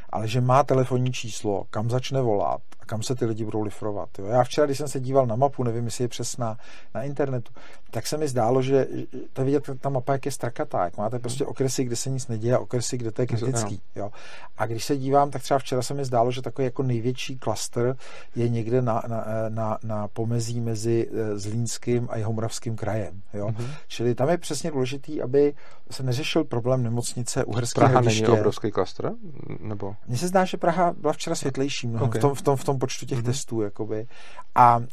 ale 0.10 0.28
že 0.28 0.42
má 0.42 0.64
telefonní 0.64 1.12
číslo, 1.12 1.64
kam 1.70 1.90
začne 1.90 2.22
volat 2.22 2.62
kam 2.90 3.04
se 3.04 3.16
ty 3.16 3.26
lidi 3.26 3.46
budou 3.46 3.62
lifrovat. 3.62 4.10
Jo. 4.20 4.26
Já 4.26 4.44
včera, 4.44 4.66
když 4.66 4.78
jsem 4.78 4.88
se 4.88 5.00
díval 5.00 5.28
na 5.28 5.36
mapu, 5.36 5.64
nevím, 5.64 5.86
jestli 5.86 6.04
je 6.04 6.08
přesná 6.08 6.58
na 6.96 7.04
internetu, 7.04 7.54
tak 7.92 8.08
se 8.08 8.18
mi 8.18 8.28
zdálo, 8.28 8.62
že 8.62 8.88
to 9.34 9.46
vidět 9.46 9.70
ta 9.80 9.90
mapa, 9.90 10.12
jak 10.12 10.26
je 10.26 10.32
strakatá, 10.32 10.84
jak 10.84 10.98
máte 10.98 11.20
prostě 11.20 11.46
okresy, 11.46 11.84
kde 11.84 11.96
se 11.96 12.10
nic 12.10 12.28
neděje 12.28 12.56
a 12.56 12.60
okresy, 12.60 12.98
kde 12.98 13.12
to 13.12 13.22
je 13.22 13.28
kritický. 13.28 13.82
Jo. 13.96 14.12
A 14.58 14.66
když 14.66 14.86
se 14.86 14.98
dívám, 14.98 15.32
tak 15.32 15.42
třeba 15.42 15.60
včera 15.60 15.82
se 15.82 15.94
mi 15.94 16.06
zdálo, 16.06 16.32
že 16.32 16.42
takový 16.42 16.66
jako 16.66 16.84
největší 16.84 17.38
klaster 17.38 17.96
je 18.36 18.50
někde 18.50 18.82
na, 18.82 19.04
na, 19.08 19.26
na, 19.50 19.78
na 19.84 20.08
pomezí 20.08 20.62
mezi 20.62 21.10
eh, 21.12 21.40
Zlínským 21.40 22.08
a 22.12 22.18
Jihomoravským 22.18 22.76
krajem. 22.76 23.22
Jo. 23.34 23.48
Mm-hmm. 23.48 23.70
Čili 23.88 24.16
tam 24.16 24.30
je 24.30 24.38
přesně 24.38 24.72
důležitý, 24.72 25.22
aby 25.22 25.54
se 25.92 26.04
neřešil 26.04 26.44
problém 26.44 26.84
nemocnice 26.84 27.46
Uherské 27.46 27.80
Praha 27.80 27.92
hradiště. 27.92 28.24
není 28.28 28.40
obrovský 28.40 28.72
klaster? 28.72 29.12
Nebo? 29.60 29.96
Mně 30.08 30.18
se 30.18 30.28
zdá, 30.28 30.46
že 30.46 30.58
Praha 30.58 30.94
byla 30.98 31.14
včera 31.14 31.36
světlejší 31.36 31.88
mnohem 31.88 32.10
okay. 32.10 32.20
v, 32.20 32.22
tom, 32.22 32.36
v, 32.36 32.42
tom, 32.42 32.56
v 32.56 32.64
tom 32.64 32.79
počtu 32.80 33.06
těch 33.06 33.20
mm-hmm. 33.20 33.26
testů. 33.26 33.62
Jakoby. 33.62 34.08
A 34.56 34.78
uh, 34.78 34.84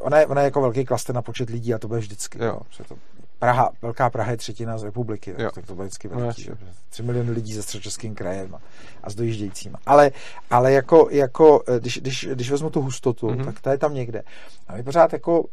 ona, 0.00 0.18
je, 0.18 0.26
ona 0.26 0.40
je 0.40 0.44
jako 0.44 0.60
velký 0.60 0.84
klaster 0.84 1.14
na 1.14 1.22
počet 1.22 1.50
lidí 1.50 1.74
a 1.74 1.78
to 1.78 1.88
bude 1.88 2.00
vždycky. 2.00 2.44
Jo. 2.44 2.60
To 2.88 2.96
Praha, 3.40 3.70
Velká 3.82 4.10
Praha 4.10 4.30
je 4.30 4.36
třetina 4.36 4.78
z 4.78 4.82
republiky, 4.82 5.34
tak, 5.34 5.52
tak 5.52 5.66
to 5.66 5.74
bude 5.74 5.86
vždycky 5.86 6.08
velký. 6.08 6.46
No, 6.50 6.56
Tři 6.88 7.02
miliony 7.02 7.30
lidí 7.30 7.54
ze 7.54 7.62
středočeským 7.62 8.14
krajem 8.14 8.54
a, 8.54 8.60
a 9.02 9.10
s 9.10 9.14
dojíždějícíma. 9.14 9.78
Ale, 9.86 10.10
ale 10.50 10.72
jako, 10.72 11.08
jako 11.10 11.62
eh, 11.68 11.80
když, 11.80 11.98
když, 11.98 12.28
když 12.32 12.50
vezmu 12.50 12.70
tu 12.70 12.82
hustotu, 12.82 13.28
mm-hmm. 13.28 13.44
tak 13.44 13.60
ta 13.60 13.72
je 13.72 13.78
tam 13.78 13.94
někde. 13.94 14.22
A 14.68 14.76
my 14.76 14.82
pořád 14.82 15.12
jako, 15.12 15.44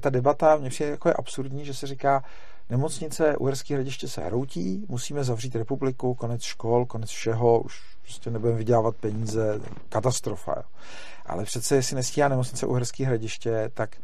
ta 0.00 0.10
debata, 0.10 0.56
mě 0.56 0.70
přijde 0.70 0.90
jako 0.90 1.08
je 1.08 1.14
absurdní, 1.14 1.64
že 1.64 1.74
se 1.74 1.86
říká, 1.86 2.24
nemocnice 2.70 3.36
Uherský 3.36 3.74
hradiště 3.74 4.08
se 4.08 4.20
hroutí, 4.20 4.86
musíme 4.88 5.24
zavřít 5.24 5.56
republiku, 5.56 6.14
konec 6.14 6.42
škol, 6.42 6.86
konec 6.86 7.10
všeho, 7.10 7.60
už 7.60 7.95
prostě 8.06 8.30
nebudeme 8.30 8.58
vydělávat 8.58 8.96
peníze, 8.96 9.60
katastrofa. 9.88 10.54
Jo. 10.56 10.62
Ale 11.26 11.44
přece, 11.44 11.74
jestli 11.76 11.96
nestíhá 11.96 12.28
nemocnice 12.28 12.66
Uherský 12.66 13.04
hradiště, 13.04 13.70
tak 13.74 13.96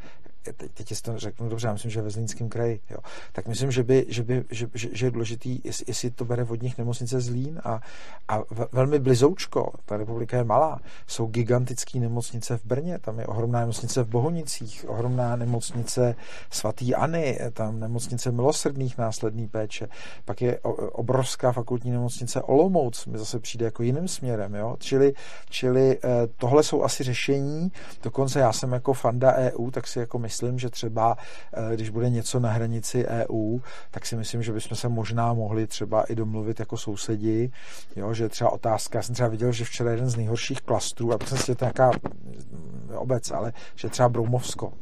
teď, 0.42 0.72
teď 0.72 1.02
to 1.02 1.18
řeknu 1.18 1.48
dobře, 1.48 1.66
já 1.66 1.72
myslím, 1.72 1.90
že 1.90 2.02
ve 2.02 2.10
Zlínském 2.10 2.48
kraji, 2.48 2.80
jo. 2.90 2.96
tak 3.32 3.48
myslím, 3.48 3.70
že, 3.70 3.82
by, 3.82 4.06
že, 4.08 4.22
by, 4.22 4.44
že, 4.50 4.66
že, 4.74 4.88
že 4.92 5.06
je 5.06 5.10
důležitý, 5.10 5.60
jestli, 5.64 6.10
to 6.10 6.24
bere 6.24 6.44
vodních 6.44 6.78
nemocnice 6.78 7.20
Zlín 7.20 7.60
a, 7.64 7.80
a 8.28 8.42
velmi 8.72 8.98
blizoučko, 8.98 9.72
ta 9.84 9.96
republika 9.96 10.36
je 10.36 10.44
malá, 10.44 10.80
jsou 11.06 11.26
gigantické 11.26 11.98
nemocnice 11.98 12.58
v 12.58 12.64
Brně, 12.64 12.98
tam 12.98 13.18
je 13.18 13.26
ohromná 13.26 13.60
nemocnice 13.60 14.02
v 14.02 14.08
Bohunicích, 14.08 14.84
ohromná 14.88 15.36
nemocnice 15.36 16.14
svatýAny, 16.50 17.38
tam 17.52 17.80
nemocnice 17.80 18.32
milosrdných 18.32 18.98
následný 18.98 19.48
péče, 19.48 19.88
pak 20.24 20.42
je 20.42 20.60
obrovská 20.92 21.52
fakultní 21.52 21.90
nemocnice 21.90 22.42
Olomouc, 22.42 23.06
mi 23.06 23.18
zase 23.18 23.38
přijde 23.38 23.64
jako 23.64 23.82
jiným 23.82 24.08
směrem, 24.08 24.54
jo. 24.54 24.76
Čili, 24.78 25.12
čili 25.50 25.98
eh, 26.04 26.08
tohle 26.36 26.62
jsou 26.62 26.82
asi 26.82 27.04
řešení, 27.04 27.72
dokonce 28.02 28.40
já 28.40 28.52
jsem 28.52 28.72
jako 28.72 28.92
fanda 28.92 29.34
EU, 29.34 29.70
tak 29.70 29.86
si 29.86 29.98
jako 29.98 30.18
myslím, 30.18 30.31
myslím, 30.32 30.58
že 30.58 30.70
třeba, 30.70 31.16
eh, 31.52 31.76
když 31.76 31.90
bude 31.90 32.10
něco 32.10 32.40
na 32.40 32.50
hranici 32.50 33.06
EU, 33.06 33.58
tak 33.90 34.06
si 34.06 34.16
myslím, 34.16 34.42
že 34.42 34.52
bychom 34.52 34.76
se 34.76 34.88
možná 34.88 35.32
mohli 35.32 35.66
třeba 35.66 36.02
i 36.02 36.14
domluvit 36.14 36.60
jako 36.60 36.76
sousedi, 36.76 37.50
jo, 37.96 38.14
že 38.14 38.28
třeba 38.28 38.50
otázka, 38.50 38.98
já 38.98 39.02
jsem 39.02 39.14
třeba 39.14 39.28
viděl, 39.28 39.52
že 39.52 39.64
včera 39.64 39.90
jeden 39.90 40.10
z 40.10 40.16
nejhorších 40.16 40.60
klastrů, 40.60 41.12
a 41.12 41.18
je 41.48 41.54
to 41.54 41.64
nějaká 41.64 41.90
mm, 41.90 42.96
obec, 42.96 43.30
ale 43.30 43.52
že 43.74 43.88
třeba 43.88 44.08
Broumovsko, 44.08 44.72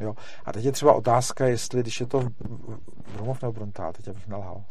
Jo. 0.00 0.14
A 0.44 0.52
teď 0.52 0.64
je 0.64 0.72
třeba 0.72 0.92
otázka, 0.92 1.46
jestli, 1.46 1.80
když 1.80 2.00
je 2.00 2.06
to 2.06 2.28
Brumov 3.14 3.42
nebo 3.42 3.52
Brontál, 3.52 3.92
teď 3.92 4.08
abych 4.08 4.28
nalhal 4.28 4.64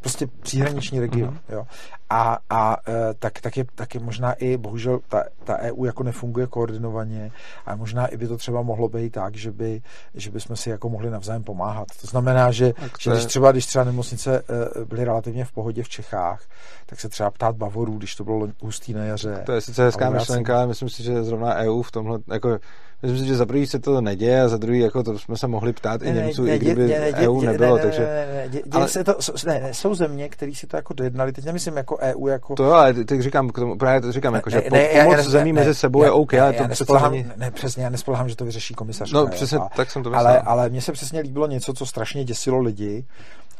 prostě 0.00 0.26
příhraniční 0.26 1.00
region. 1.00 1.30
Mm-hmm. 1.30 1.54
Jo. 1.54 1.66
A, 2.10 2.38
a 2.50 2.76
e, 2.88 3.14
tak, 3.14 3.40
tak, 3.40 3.56
je, 3.56 3.64
tak 3.74 3.94
je 3.94 4.00
možná 4.00 4.32
i, 4.32 4.56
bohužel, 4.56 5.00
ta, 5.08 5.24
ta 5.44 5.58
EU 5.58 5.84
jako 5.84 6.02
nefunguje 6.02 6.46
koordinovaně 6.46 7.30
a 7.66 7.76
možná 7.76 8.06
i 8.06 8.16
by 8.16 8.28
to 8.28 8.36
třeba 8.36 8.62
mohlo 8.62 8.88
být 8.88 9.10
tak, 9.10 9.36
že 9.36 9.52
by, 9.52 9.82
že 10.14 10.30
by 10.30 10.40
jsme 10.40 10.56
si 10.56 10.70
jako 10.70 10.88
mohli 10.88 11.10
navzájem 11.10 11.44
pomáhat. 11.44 11.88
To 12.00 12.06
znamená, 12.06 12.50
že, 12.50 12.72
že 13.00 13.10
když 13.10 13.24
třeba, 13.24 13.52
když 13.52 13.66
třeba 13.66 13.84
nemocnice 13.84 14.38
e, 14.38 14.84
byly 14.84 15.04
relativně 15.04 15.44
v 15.44 15.52
pohodě 15.52 15.82
v 15.82 15.88
Čechách, 15.88 16.42
tak 16.86 17.00
se 17.00 17.08
třeba 17.08 17.30
ptát 17.30 17.56
Bavorů, 17.56 17.98
když 17.98 18.16
to 18.16 18.24
bylo 18.24 18.48
hustý 18.60 18.92
na 18.92 19.04
jaře. 19.04 19.42
To 19.46 19.52
je 19.52 19.60
sice 19.60 19.84
hezká 19.84 20.10
myšlenka, 20.10 20.56
ale 20.56 20.66
myslím 20.66 20.88
si, 20.88 21.02
že 21.02 21.22
zrovna 21.22 21.54
EU 21.54 21.82
v 21.82 21.90
tomhle, 21.90 22.18
jako 22.32 22.58
Myslím 23.02 23.18
si, 23.18 23.26
že 23.26 23.36
za 23.36 23.46
prvý 23.46 23.66
se 23.66 23.78
to 23.78 24.00
neděje 24.00 24.42
a 24.42 24.48
za 24.48 24.56
druhý 24.56 24.80
jako 24.80 25.02
to 25.02 25.18
jsme 25.18 25.36
se 25.36 25.46
mohli 25.46 25.72
ptát 25.72 26.02
i 26.02 26.12
Němců, 26.12 26.44
ne, 26.44 26.56
i 26.56 26.58
kdyby 26.58 26.86
ne, 26.86 27.00
ne, 27.00 27.12
EU 27.12 27.40
nebylo. 27.40 27.76
Ne, 27.76 27.82
takže, 27.82 28.00
ne, 28.00 28.26
ne, 28.26 28.48
ne, 28.54 28.60
ale... 28.72 28.88
se 28.88 29.04
to, 29.04 29.16
ne, 29.46 29.60
ne, 29.60 29.74
jsou 29.74 29.94
země, 29.94 30.28
které 30.28 30.54
si 30.54 30.66
to 30.66 30.76
jako 30.76 30.94
dojednali, 30.94 31.32
teď 31.32 31.44
nemyslím 31.44 31.76
jako 31.76 31.98
EU. 31.98 32.26
Jako... 32.26 32.54
To 32.54 32.72
ale 32.72 32.94
teď 32.94 33.20
říkám, 33.20 33.50
k 33.50 33.58
tomu, 33.58 33.78
právě 33.78 34.00
to 34.00 34.12
říkám, 34.12 34.34
jako, 34.34 34.50
že 34.50 34.62
ne, 34.70 34.78
ne, 34.78 34.88
pomoc 35.02 35.16
ne, 35.16 35.22
zemí 35.22 35.52
ne, 35.52 35.60
mezi 35.60 35.74
sebou 35.74 36.00
ne, 36.00 36.06
je 36.06 36.10
OK, 36.10 36.34
ale 36.34 36.52
to 36.52 37.08
není... 37.10 37.26
Ne, 37.36 37.50
přesně, 37.50 37.84
já 37.84 37.90
nespolehám, 37.90 38.28
že 38.28 38.36
to 38.36 38.44
vyřeší 38.44 38.74
komisař. 38.74 39.12
No 39.12 39.26
přesně, 39.26 39.58
a, 39.58 39.68
tak 39.76 39.90
jsem 39.90 40.02
to 40.02 40.10
myslel. 40.10 40.26
Ale, 40.26 40.40
ale 40.40 40.68
mně 40.68 40.82
se 40.82 40.92
přesně 40.92 41.20
líbilo 41.20 41.46
něco, 41.46 41.72
co 41.72 41.86
strašně 41.86 42.24
děsilo 42.24 42.60
lidi, 42.60 43.04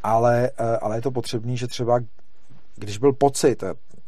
ale, 0.03 0.51
eh, 0.59 0.77
ale 0.77 0.97
je 0.97 1.03
to 1.03 1.11
potřebný, 1.11 1.57
že 1.57 1.67
třeba 1.67 2.01
když 2.77 2.99
byl 2.99 3.13
pocit, 3.13 3.65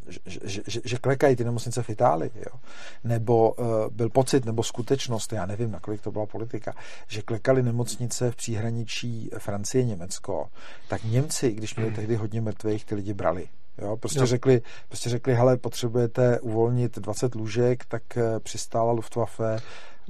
že, 0.08 0.62
že, 0.66 0.80
že 0.84 0.98
klekají 0.98 1.36
ty 1.36 1.44
nemocnice 1.44 1.82
v 1.82 1.90
Itálii, 1.90 2.30
jo? 2.36 2.60
nebo 3.04 3.52
uh, 3.52 3.66
byl 3.90 4.10
pocit, 4.10 4.44
nebo 4.44 4.62
skutečnost, 4.62 5.32
já 5.32 5.46
nevím, 5.46 5.70
nakolik 5.70 6.00
to 6.00 6.12
byla 6.12 6.26
politika, 6.26 6.74
že 7.08 7.22
klekali 7.22 7.62
nemocnice 7.62 8.30
v 8.30 8.36
příhraničí 8.36 9.30
Francie, 9.38 9.84
Německo, 9.84 10.48
tak 10.88 11.04
Němci, 11.04 11.52
když 11.52 11.76
měli 11.76 11.92
tehdy 11.92 12.16
hodně 12.16 12.40
mrtvých, 12.40 12.84
ty 12.84 12.94
lidi 12.94 13.14
brali. 13.14 13.48
Jo, 13.78 13.96
prostě, 13.96 14.18
jo. 14.18 14.26
Řekli, 14.26 14.62
prostě 14.88 15.10
řekli, 15.10 15.34
hele, 15.34 15.56
potřebujete 15.56 16.40
uvolnit 16.40 16.98
20 16.98 17.34
lůžek, 17.34 17.84
tak 17.84 18.02
uh, 18.16 18.22
přistála 18.38 18.92
Luftwaffe 18.92 19.58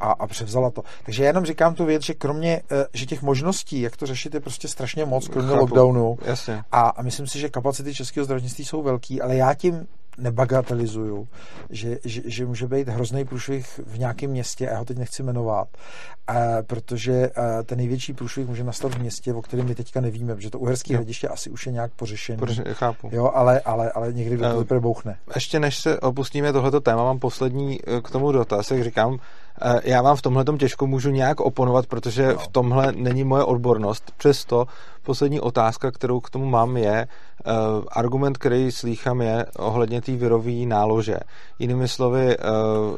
a, 0.01 0.13
a 0.13 0.27
převzala 0.27 0.71
to. 0.71 0.83
Takže 1.05 1.23
já 1.23 1.27
jenom 1.27 1.45
říkám 1.45 1.75
tu 1.75 1.85
věc, 1.85 2.03
že 2.03 2.15
kromě, 2.15 2.63
eh, 2.71 2.87
že 2.95 3.07
těch 3.07 3.23
možností, 3.23 3.81
jak 3.81 3.97
to 3.97 4.07
řešit, 4.07 4.35
je 4.35 4.41
prostě 4.41 4.69
strašně 4.69 5.05
moc, 5.05 5.29
kromě 5.29 5.51
Chápu. 5.51 5.61
lockdownu. 5.61 6.19
Jasně. 6.25 6.65
A, 6.73 6.81
a 6.89 7.03
myslím 7.03 7.27
si, 7.27 7.39
že 7.39 7.49
kapacity 7.49 7.95
českého 7.95 8.25
zdravotnictví 8.25 8.65
jsou 8.65 8.83
velký, 8.83 9.23
ale 9.23 9.37
já 9.37 9.55
tím 9.55 9.87
nebagatelizuju, 10.19 11.29
že, 11.71 11.99
že, 12.05 12.23
že 12.25 12.47
může 12.47 12.67
být 12.67 12.89
hrozný 12.89 13.25
průšvih 13.25 13.81
v 13.87 13.99
nějakém 13.99 14.31
městě, 14.31 14.69
a 14.69 14.73
já 14.73 14.79
ho 14.79 14.85
teď 14.85 14.99
nechci 14.99 15.23
jmenovat, 15.23 15.69
a, 16.27 16.35
protože 16.67 17.29
a, 17.29 17.63
ten 17.63 17.79
největší 17.79 18.13
průšvih 18.13 18.47
může 18.47 18.65
nastat 18.65 18.95
v 18.95 18.99
městě, 18.99 19.35
o 19.35 19.43
kterém 19.43 19.67
my 19.67 19.75
teďka 19.75 20.01
nevíme, 20.01 20.35
protože 20.35 20.51
to 20.51 20.59
uherské 20.59 20.95
hradiště 20.95 21.29
asi 21.29 21.51
už 21.51 21.67
je 21.67 21.73
nějak 21.73 21.93
pořešené. 21.93 22.39
Pořešený, 22.39 22.71
chápu. 22.73 23.11
Jo, 23.13 23.31
ale, 23.35 23.61
ale, 23.61 23.93
ale 23.93 24.13
někdy 24.13 24.39
to 24.39 24.59
teprve 24.59 24.81
bouchne. 24.81 25.17
Ještě 25.35 25.61
než 25.61 25.79
se 25.79 26.01
opustíme 26.01 26.53
tohleto 26.53 26.81
téma, 26.81 27.05
mám 27.05 27.19
poslední 27.19 27.81
eh, 27.87 28.01
k 28.01 28.11
tomu 28.11 28.33
dotaz, 28.33 28.71
jak 28.71 28.85
říkám, 28.85 29.15
eh, 29.15 29.19
já 29.85 30.03
vám 30.03 30.17
v 30.17 30.23
tomhle 30.23 30.45
těžko 30.59 30.87
můžu 30.87 31.11
nějak 31.11 31.41
oponovat, 31.41 31.87
protože 31.87 32.27
no. 32.27 32.39
v 32.39 32.49
tomhle 32.49 32.93
není 32.93 33.25
moje 33.25 33.45
odbornost. 33.45 34.13
Přesto 34.17 34.67
poslední 35.03 35.41
otázka, 35.41 35.91
kterou 35.91 36.21
k 36.21 36.31
tomu 36.31 36.47
mám, 36.47 36.77
je 36.77 37.07
uh, 37.47 37.53
argument, 37.93 38.39
který 38.39 38.73
slýchám, 38.73 39.21
je 39.21 39.47
ohledně 39.59 40.03
té 40.03 40.13
virové 40.13 40.67
nálože. 40.67 41.17
Jinými 41.59 41.89
slovy, 41.89 42.37
uh, 42.37 42.45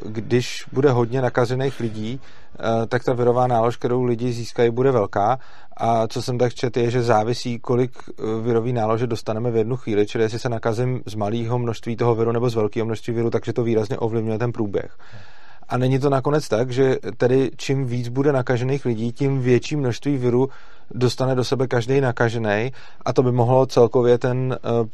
když 0.05 0.65
bude 0.71 0.91
hodně 0.91 1.21
nakažených 1.21 1.79
lidí, 1.79 2.19
uh, 2.19 2.85
tak 2.85 3.03
ta 3.03 3.13
virová 3.13 3.47
nálož, 3.47 3.77
kterou 3.77 4.03
lidi 4.03 4.33
získají, 4.33 4.71
bude 4.71 4.91
velká. 4.91 5.39
A 5.77 6.07
co 6.07 6.21
jsem 6.21 6.37
tak 6.37 6.53
četl, 6.53 6.79
je, 6.79 6.91
že 6.91 7.03
závisí, 7.03 7.59
kolik 7.59 7.91
virový 8.41 8.73
nálože 8.73 9.07
dostaneme 9.07 9.51
v 9.51 9.55
jednu 9.55 9.77
chvíli, 9.77 10.07
čili 10.07 10.23
jestli 10.23 10.39
se 10.39 10.49
nakazím 10.49 11.01
z 11.05 11.15
malého 11.15 11.59
množství 11.59 11.95
toho 11.95 12.15
viru 12.15 12.31
nebo 12.31 12.49
z 12.49 12.55
velkého 12.55 12.85
množství 12.85 13.13
viru, 13.13 13.29
takže 13.29 13.53
to 13.53 13.63
výrazně 13.63 13.97
ovlivňuje 13.97 14.39
ten 14.39 14.51
průběh. 14.51 14.97
A 15.69 15.77
není 15.77 15.99
to 15.99 16.09
nakonec 16.09 16.47
tak, 16.47 16.71
že 16.71 16.97
tedy 17.17 17.51
čím 17.57 17.85
víc 17.85 18.07
bude 18.07 18.31
nakažených 18.31 18.85
lidí, 18.85 19.11
tím 19.11 19.41
větší 19.41 19.75
množství 19.75 20.17
viru 20.17 20.49
dostane 20.91 21.35
do 21.35 21.43
sebe 21.43 21.67
každý 21.67 22.01
nakažený 22.01 22.71
a 23.05 23.13
to 23.13 23.23
by 23.23 23.31
mohlo 23.31 23.65
celkově 23.65 24.17
ten 24.17 24.57
uh, 24.81 24.87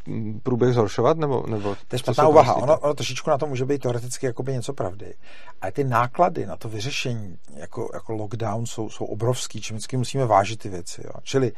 průběh 0.43 0.73
zhoršovat? 0.73 1.17
Nebo, 1.17 1.43
nebo 1.47 1.75
to 1.87 1.95
je 1.95 1.99
špatná 1.99 2.27
úvaha. 2.27 2.55
Ono, 2.55 2.79
ono 2.79 2.93
trošičku 2.93 3.29
na 3.29 3.37
to 3.37 3.47
může 3.47 3.65
být 3.65 3.81
teoreticky 3.81 4.25
jakoby 4.25 4.53
něco 4.53 4.73
pravdy. 4.73 5.13
Ale 5.61 5.71
ty 5.71 5.83
náklady 5.83 6.45
na 6.45 6.55
to 6.55 6.69
vyřešení 6.69 7.37
jako, 7.55 7.89
jako 7.93 8.13
lockdown 8.13 8.65
jsou, 8.65 8.89
jsou 8.89 9.05
obrovský, 9.05 9.61
čím 9.61 9.75
vždycky 9.75 9.97
musíme 9.97 10.25
vážit 10.25 10.59
ty 10.59 10.69
věci. 10.69 11.01
Jo. 11.05 11.11
Čili 11.23 11.51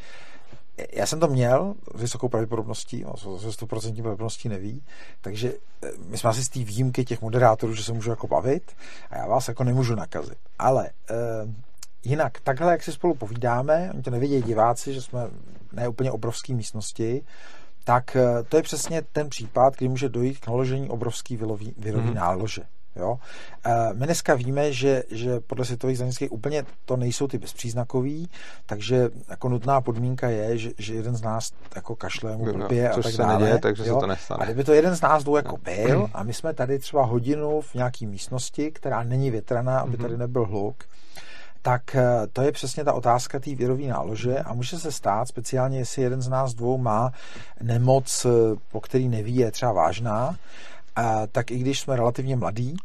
já 0.94 1.06
jsem 1.06 1.20
to 1.20 1.28
měl 1.28 1.74
s 1.96 2.02
vysokou 2.02 2.30
pravděpodobností, 2.30 3.04
no, 3.04 3.18
se 3.18 3.48
100% 3.48 3.68
pravděpodobností 3.68 4.50
neví, 4.50 4.84
takže 5.22 5.54
eh, 5.84 5.90
my 6.08 6.18
jsme 6.18 6.30
asi 6.30 6.44
z 6.44 6.50
té 6.50 6.60
výjimky 6.60 7.06
těch 7.06 7.22
moderátorů, 7.22 7.76
že 7.76 7.84
se 7.84 7.94
můžu 7.94 8.10
jako 8.10 8.28
bavit 8.28 8.72
a 9.10 9.18
já 9.18 9.28
vás 9.28 9.48
jako 9.48 9.64
nemůžu 9.64 9.96
nakazit. 9.96 10.38
Ale 10.60 10.90
eh, 11.10 11.16
jinak, 12.04 12.40
takhle, 12.40 12.72
jak 12.72 12.84
si 12.84 12.92
spolu 12.92 13.16
povídáme, 13.16 13.90
oni 13.94 14.04
to 14.04 14.10
nevědí 14.10 14.42
diváci, 14.42 14.94
že 14.94 15.02
jsme 15.02 15.28
ne 15.74 15.88
úplně 15.88 16.12
obrovské 16.12 16.54
místnosti, 16.54 17.24
tak 17.84 18.16
eh, 18.16 18.44
to 18.50 18.58
je 18.58 18.64
přesně 18.64 19.02
ten 19.02 19.30
případ, 19.30 19.78
kdy 19.78 19.88
může 19.88 20.10
dojít 20.10 20.40
k 20.40 20.48
naložení 20.48 20.90
obrovský 20.90 21.38
virový, 21.38 21.74
virový 21.78 22.10
mm-hmm. 22.10 22.14
nálože. 22.14 22.62
Jo? 22.96 23.20
My 23.94 24.06
dneska 24.06 24.36
víme, 24.36 24.74
že, 24.74 25.04
že 25.12 25.40
podle 25.40 25.66
světových 25.66 25.98
zdravotnických 25.98 26.32
úplně 26.32 26.66
to 26.86 26.98
nejsou 26.98 27.28
ty 27.28 27.38
bezpříznakový, 27.38 28.30
takže 28.66 29.10
jako 29.30 29.50
nutná 29.50 29.82
podmínka 29.82 30.30
je, 30.30 30.58
že, 30.58 30.72
že 30.78 30.94
jeden 30.94 31.16
z 31.16 31.22
nás 31.22 31.52
jako 31.76 31.96
kašle 31.96 32.38
mu 32.38 32.54
blbě 32.54 32.90
a 32.90 33.02
tak 33.02 33.14
dále. 33.16 33.40
Neděje, 33.40 33.60
takže 33.60 33.84
jo? 33.86 33.96
se 33.96 34.00
to 34.00 34.08
nestane. 34.08 34.42
A 34.42 34.46
kdyby 34.46 34.64
to 34.64 34.74
jeden 34.74 34.96
z 34.96 35.02
nás 35.02 35.24
dvou 35.24 35.36
jako 35.36 35.58
byl 35.58 36.10
a 36.14 36.24
my 36.24 36.34
jsme 36.34 36.54
tady 36.54 36.80
třeba 36.80 37.06
hodinu 37.06 37.62
v 37.62 37.76
nějaký 37.76 38.06
místnosti, 38.06 38.72
která 38.72 39.04
není 39.04 39.32
větraná, 39.32 39.80
aby 39.80 39.98
tady 39.98 40.18
nebyl 40.18 40.46
hluk, 40.46 40.84
tak 41.64 41.96
eh, 41.96 42.28
to 42.34 42.42
je 42.42 42.52
přesně 42.52 42.84
ta 42.84 42.94
otázka 42.94 43.40
té 43.40 43.56
věrové 43.56 43.84
nálože 43.84 44.40
a 44.40 44.54
může 44.54 44.80
se 44.80 44.92
stát, 44.92 45.28
speciálně 45.28 45.78
jestli 45.78 46.02
jeden 46.02 46.22
z 46.22 46.28
nás 46.28 46.54
dvou 46.54 46.78
má 46.78 47.12
nemoc, 47.62 48.26
eh, 48.26 48.30
po 48.72 48.82
který 48.82 49.08
neví, 49.08 49.36
je 49.36 49.52
třeba 49.52 49.72
vážná, 49.72 50.36
tak 51.32 51.52
i 51.52 51.58
když 51.58 51.80
jsme 51.80 51.96
relativně 51.96 52.36
mladí, 52.36 52.76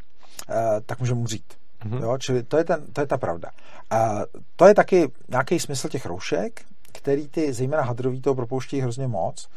tak 0.87 1.01
můžeme 1.01 1.21
umřít. 1.21 1.55
Mm-hmm. 1.85 2.03
Jo, 2.03 2.19
čili 2.19 2.43
to 2.43 2.57
je, 2.57 2.65
ten, 2.65 2.87
to 2.93 3.01
je 3.01 3.07
ta 3.07 3.19
pravda. 3.19 3.51
A 3.91 4.19
to 4.57 4.67
je 4.67 4.75
taky 4.75 5.13
nějaký 5.29 5.61
smysl 5.61 5.89
těch 5.89 6.07
roušek, 6.07 6.63
který 6.93 7.29
ty, 7.29 7.53
zejména 7.53 7.83
hadrový, 7.83 8.21
toho 8.21 8.35
propouštějí 8.35 8.83
hrozně 8.83 9.09
moc. 9.09 9.49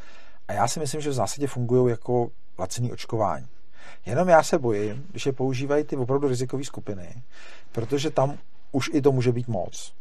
A 0.47 0.54
já 0.54 0.68
si 0.68 0.80
myslím, 0.80 1.02
že 1.02 1.10
v 1.10 1.14
zásadě 1.14 1.47
fungují 1.47 1.91
jako 1.91 2.30
lacený 2.60 2.91
očkování. 2.91 3.47
Jenom 4.06 4.30
já 4.30 4.43
se 4.43 4.60
bojím, 4.60 5.06
když 5.12 5.26
je 5.26 5.34
používají 5.34 5.84
ty 5.84 5.97
opravdu 5.97 6.28
rizikové 6.28 6.64
skupiny, 6.64 7.24
protože 7.72 8.10
tam 8.10 8.38
už 8.72 8.89
i 8.93 9.02
to 9.02 9.12
může 9.12 9.32
být 9.32 9.47
moc. 9.47 9.93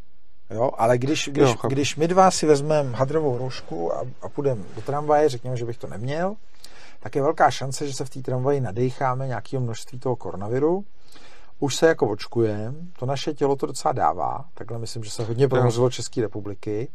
Jo, 0.50 0.70
ale 0.78 0.98
když, 0.98 1.28
když, 1.32 1.48
jo, 1.48 1.68
když 1.68 1.96
my 1.96 2.08
dva 2.08 2.30
si 2.30 2.46
vezmeme 2.46 2.96
hadrovou 2.96 3.38
roušku 3.38 3.94
a, 3.94 4.04
a 4.22 4.28
půjdeme 4.28 4.62
do 4.74 4.82
tramvaje, 4.82 5.28
řekněme, 5.28 5.56
že 5.56 5.64
bych 5.64 5.78
to 5.78 5.86
neměl, 5.86 6.36
tak 7.00 7.16
je 7.16 7.22
velká 7.22 7.50
šance, 7.50 7.86
že 7.86 7.94
se 7.94 8.04
v 8.04 8.10
té 8.10 8.20
tramvaji 8.20 8.60
nadecháme 8.60 9.26
nějakého 9.26 9.62
množství 9.62 9.98
toho 9.98 10.16
koronaviru. 10.16 10.84
Už 11.58 11.76
se 11.76 11.86
jako 11.86 12.08
očkujeme, 12.08 12.74
to 12.98 13.06
naše 13.06 13.34
tělo 13.34 13.56
to 13.56 13.66
docela 13.66 13.92
dává, 13.92 14.44
takhle 14.54 14.78
myslím, 14.78 15.04
že 15.04 15.10
se 15.10 15.24
hodně 15.24 15.48
promořilo 15.48 15.90
České 15.90 16.20
republiky. 16.20 16.88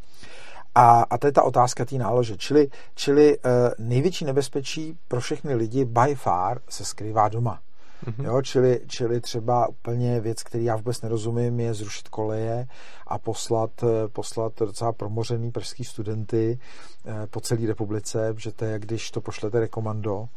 A, 0.75 1.01
a 1.01 1.17
to 1.17 1.27
je 1.27 1.31
ta 1.31 1.43
otázka 1.43 1.85
té 1.85 1.95
nálože. 1.95 2.37
Čili, 2.37 2.67
čili 2.95 3.37
uh, 3.37 3.51
největší 3.77 4.25
nebezpečí 4.25 4.97
pro 5.07 5.21
všechny 5.21 5.55
lidi 5.55 5.85
by 5.85 6.15
far 6.15 6.61
se 6.69 6.85
skrývá 6.85 7.29
doma. 7.29 7.59
Mm-hmm. 8.05 8.25
Jo, 8.25 8.41
čili, 8.41 8.81
čili 8.87 9.21
třeba 9.21 9.67
úplně 9.67 10.19
věc, 10.19 10.43
který 10.43 10.63
já 10.63 10.75
vůbec 10.75 11.01
nerozumím, 11.01 11.59
je 11.59 11.73
zrušit 11.73 12.09
koleje 12.09 12.67
a 13.07 13.19
poslat, 13.19 13.83
eh, 13.83 14.07
poslat 14.07 14.53
docela 14.59 14.91
promořený 14.91 15.51
pražský 15.51 15.83
studenty 15.83 16.59
eh, 17.05 17.27
po 17.27 17.41
celé 17.41 17.67
republice, 17.67 18.33
že 18.37 18.51
to 18.51 18.65
je, 18.65 18.79
když 18.79 19.11
to 19.11 19.21
pošlete 19.21 19.59
rekomando 19.59 20.27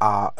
a 0.00 0.30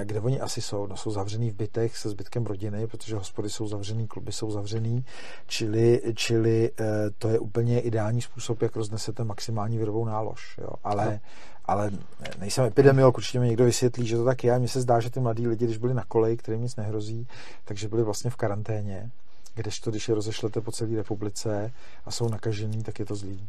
e, 0.00 0.04
kde 0.04 0.20
oni 0.20 0.40
asi 0.40 0.62
jsou? 0.62 0.86
No 0.86 0.96
jsou 0.96 1.10
zavřený 1.10 1.50
v 1.50 1.54
bytech 1.54 1.96
se 1.96 2.10
zbytkem 2.10 2.46
rodiny, 2.46 2.86
protože 2.86 3.16
hospody 3.16 3.50
jsou 3.50 3.66
zavřený, 3.66 4.06
kluby 4.06 4.32
jsou 4.32 4.50
zavřený, 4.50 5.04
čili, 5.46 6.02
čili 6.14 6.70
e, 6.80 7.10
to 7.18 7.28
je 7.28 7.38
úplně 7.38 7.80
ideální 7.80 8.22
způsob, 8.22 8.62
jak 8.62 8.76
roznesete 8.76 9.24
maximální 9.24 9.78
virovou 9.78 10.04
nálož. 10.04 10.58
Jo? 10.58 10.70
Ale, 10.84 11.06
no. 11.12 11.20
ale 11.64 11.90
nejsem 12.38 12.64
epidemiolog, 12.64 13.16
určitě 13.16 13.40
mi 13.40 13.46
někdo 13.46 13.64
vysvětlí, 13.64 14.06
že 14.06 14.16
to 14.16 14.24
tak 14.24 14.44
je. 14.44 14.58
Mně 14.58 14.68
se 14.68 14.80
zdá, 14.80 15.00
že 15.00 15.10
ty 15.10 15.20
mladí 15.20 15.48
lidi, 15.48 15.64
když 15.64 15.78
byli 15.78 15.94
na 15.94 16.04
koleji, 16.08 16.36
kterým 16.36 16.62
nic 16.62 16.76
nehrozí, 16.76 17.28
takže 17.64 17.88
byli 17.88 18.02
vlastně 18.02 18.30
v 18.30 18.36
karanténě, 18.36 19.10
kdežto, 19.54 19.90
když 19.90 20.08
je 20.08 20.14
rozešlete 20.14 20.60
po 20.60 20.72
celé 20.72 20.96
republice 20.96 21.72
a 22.04 22.10
jsou 22.10 22.28
nakažení, 22.28 22.82
tak 22.82 22.98
je 22.98 23.04
to 23.04 23.14
zlý. 23.14 23.48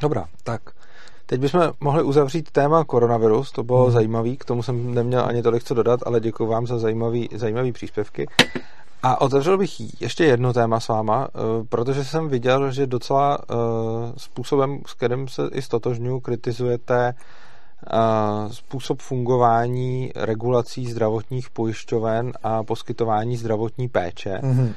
Dobrá, 0.00 0.28
tak 0.42 0.62
Teď 1.30 1.40
bychom 1.40 1.62
mohli 1.80 2.02
uzavřít 2.02 2.50
téma 2.50 2.84
koronavirus, 2.84 3.52
to 3.52 3.62
bylo 3.62 3.82
hmm. 3.84 3.92
zajímavý, 3.92 4.36
k 4.36 4.44
tomu 4.44 4.62
jsem 4.62 4.94
neměl 4.94 5.24
ani 5.24 5.42
tolik 5.42 5.64
co 5.64 5.74
dodat, 5.74 6.00
ale 6.06 6.20
děkuji 6.20 6.46
vám 6.46 6.66
za 6.66 6.78
zajímavý, 6.78 7.28
zajímavý 7.34 7.72
příspěvky. 7.72 8.26
A 9.02 9.20
otevřel 9.20 9.58
bych 9.58 10.00
ještě 10.00 10.24
jedno 10.24 10.52
téma 10.52 10.80
s 10.80 10.88
váma, 10.88 11.28
eh, 11.28 11.38
protože 11.68 12.04
jsem 12.04 12.28
viděl, 12.28 12.72
že 12.72 12.86
docela 12.86 13.38
eh, 13.40 13.54
způsobem, 14.16 14.80
s 14.86 14.94
kterým 14.94 15.28
se 15.28 15.42
i 15.52 15.62
stotožňuji, 15.62 16.20
kritizujete 16.20 17.14
eh, 17.14 17.96
způsob 18.52 19.00
fungování 19.00 20.12
regulací 20.16 20.90
zdravotních 20.90 21.50
pojišťoven 21.50 22.32
a 22.42 22.62
poskytování 22.62 23.36
zdravotní 23.36 23.88
péče. 23.88 24.40
Mm-hmm. 24.42 24.72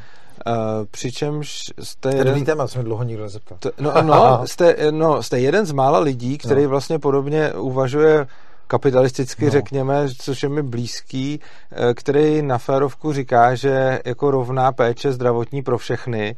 Uh, 0.48 0.86
přičemž 0.92 1.60
jste... 1.80 2.12
To 2.12 2.18
jeden... 2.18 2.46
téma, 2.46 2.68
mi 2.78 2.84
dlouho 2.84 3.04
nikdo 3.04 3.24
nezeptal. 3.24 3.58
To, 3.62 3.72
no, 3.80 4.02
no, 4.02 4.42
jste, 4.48 4.76
no, 4.92 5.24
jste 5.24 5.39
jeden 5.39 5.66
z 5.66 5.72
mála 5.72 6.00
lidí, 6.00 6.38
který 6.38 6.64
no. 6.64 6.70
vlastně 6.70 7.00
podobně 7.00 7.54
uvažuje 7.54 8.28
kapitalisticky, 8.68 9.46
no. 9.46 9.52
řekněme, 9.52 10.08
což 10.18 10.44
je 10.44 10.50
mi 10.50 10.64
blízký, 10.64 11.39
eh, 11.72 11.94
který 11.94 12.42
na 12.42 12.58
férovku 12.58 13.14
říká, 13.14 13.56
že 13.56 14.00
jako 14.06 14.32
rovná 14.32 14.72
péče 14.72 15.12
zdravotní 15.12 15.64
pro 15.64 15.78
všechny 15.78 16.36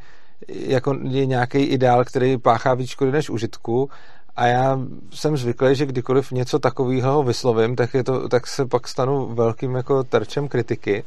jako 0.48 0.98
je 1.04 1.26
nějaký 1.26 1.58
ideál, 1.58 2.06
který 2.06 2.38
páchá 2.38 2.74
víc 2.74 2.90
škody 2.90 3.12
než 3.12 3.30
užitku 3.30 3.90
a 4.36 4.48
já 4.48 4.80
jsem 5.14 5.38
zvyklý, 5.38 5.76
že 5.76 5.86
kdykoliv 5.86 6.32
něco 6.32 6.60
takového 6.60 7.24
vyslovím, 7.24 7.76
tak, 7.76 7.94
je 7.94 8.04
to, 8.04 8.30
tak 8.30 8.48
se 8.48 8.66
pak 8.66 8.88
stanu 8.88 9.26
velkým 9.26 9.76
jako 9.76 10.04
terčem 10.04 10.48
kritiky 10.48 11.04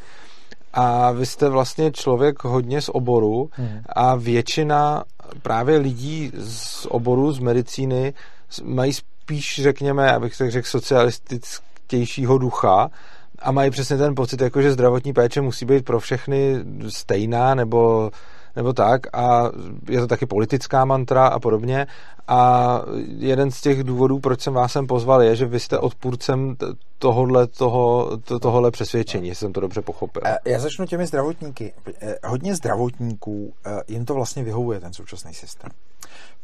a 0.76 1.12
vy 1.12 1.26
jste 1.26 1.48
vlastně 1.48 1.92
člověk 1.92 2.44
hodně 2.44 2.80
z 2.82 2.88
oboru 2.88 3.50
hmm. 3.52 3.80
a 3.88 4.14
většina 4.14 5.04
právě 5.42 5.78
lidí 5.78 6.32
z 6.38 6.86
oboru, 6.90 7.32
z 7.32 7.38
medicíny 7.38 8.14
mají 8.62 8.92
spíš, 8.92 9.60
řekněme, 9.62 10.12
abych 10.12 10.38
tak 10.38 10.50
řekl, 10.50 10.68
socialističtějšího 10.68 12.38
ducha 12.38 12.90
a 13.38 13.52
mají 13.52 13.70
přesně 13.70 13.96
ten 13.96 14.14
pocit, 14.14 14.40
jako 14.40 14.62
že 14.62 14.72
zdravotní 14.72 15.12
péče 15.12 15.40
musí 15.40 15.64
být 15.64 15.84
pro 15.84 16.00
všechny 16.00 16.54
stejná 16.88 17.54
nebo 17.54 18.10
nebo 18.56 18.72
tak 18.72 19.16
a 19.16 19.50
je 19.88 20.00
to 20.00 20.06
taky 20.06 20.26
politická 20.26 20.84
mantra 20.84 21.26
a 21.26 21.40
podobně 21.40 21.86
a 22.28 22.80
jeden 23.16 23.50
z 23.50 23.60
těch 23.60 23.84
důvodů, 23.84 24.18
proč 24.18 24.40
jsem 24.40 24.54
vás 24.54 24.72
sem 24.72 24.86
pozval, 24.86 25.22
je, 25.22 25.36
že 25.36 25.46
vy 25.46 25.60
jste 25.60 25.78
odpůrcem 25.78 26.56
tohohle, 26.98 27.46
toho, 27.46 28.10
to, 28.24 28.38
tohohle 28.38 28.70
přesvědčení, 28.70 29.28
jestli 29.28 29.40
jsem 29.40 29.52
to 29.52 29.60
dobře 29.60 29.82
pochopil. 29.82 30.22
Já 30.44 30.58
začnu 30.58 30.86
těmi 30.86 31.06
zdravotníky. 31.06 31.72
Eh, 32.00 32.14
hodně 32.24 32.54
zdravotníků, 32.54 33.54
eh, 33.66 33.80
jim 33.88 34.04
to 34.04 34.14
vlastně 34.14 34.44
vyhovuje, 34.44 34.80
ten 34.80 34.92
současný 34.92 35.34
systém. 35.34 35.70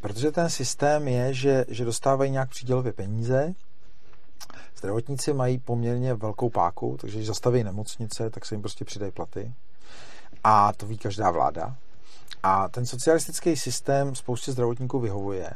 Protože 0.00 0.32
ten 0.32 0.50
systém 0.50 1.08
je, 1.08 1.34
že, 1.34 1.64
že 1.68 1.84
dostávají 1.84 2.30
nějak 2.30 2.48
přídělově 2.48 2.92
peníze, 2.92 3.54
Zdravotníci 4.82 5.32
mají 5.32 5.58
poměrně 5.58 6.14
velkou 6.14 6.50
páku, 6.50 6.96
takže 7.00 7.16
když 7.16 7.26
zastaví 7.26 7.64
nemocnice, 7.64 8.30
tak 8.30 8.46
se 8.46 8.54
jim 8.54 8.62
prostě 8.62 8.84
přidají 8.84 9.12
platy. 9.12 9.52
A 10.44 10.72
to 10.72 10.86
ví 10.86 10.98
každá 10.98 11.30
vláda. 11.30 11.76
A 12.42 12.68
ten 12.68 12.86
socialistický 12.86 13.56
systém 13.56 14.14
spoustě 14.14 14.52
zdravotníků 14.52 15.00
vyhovuje, 15.00 15.50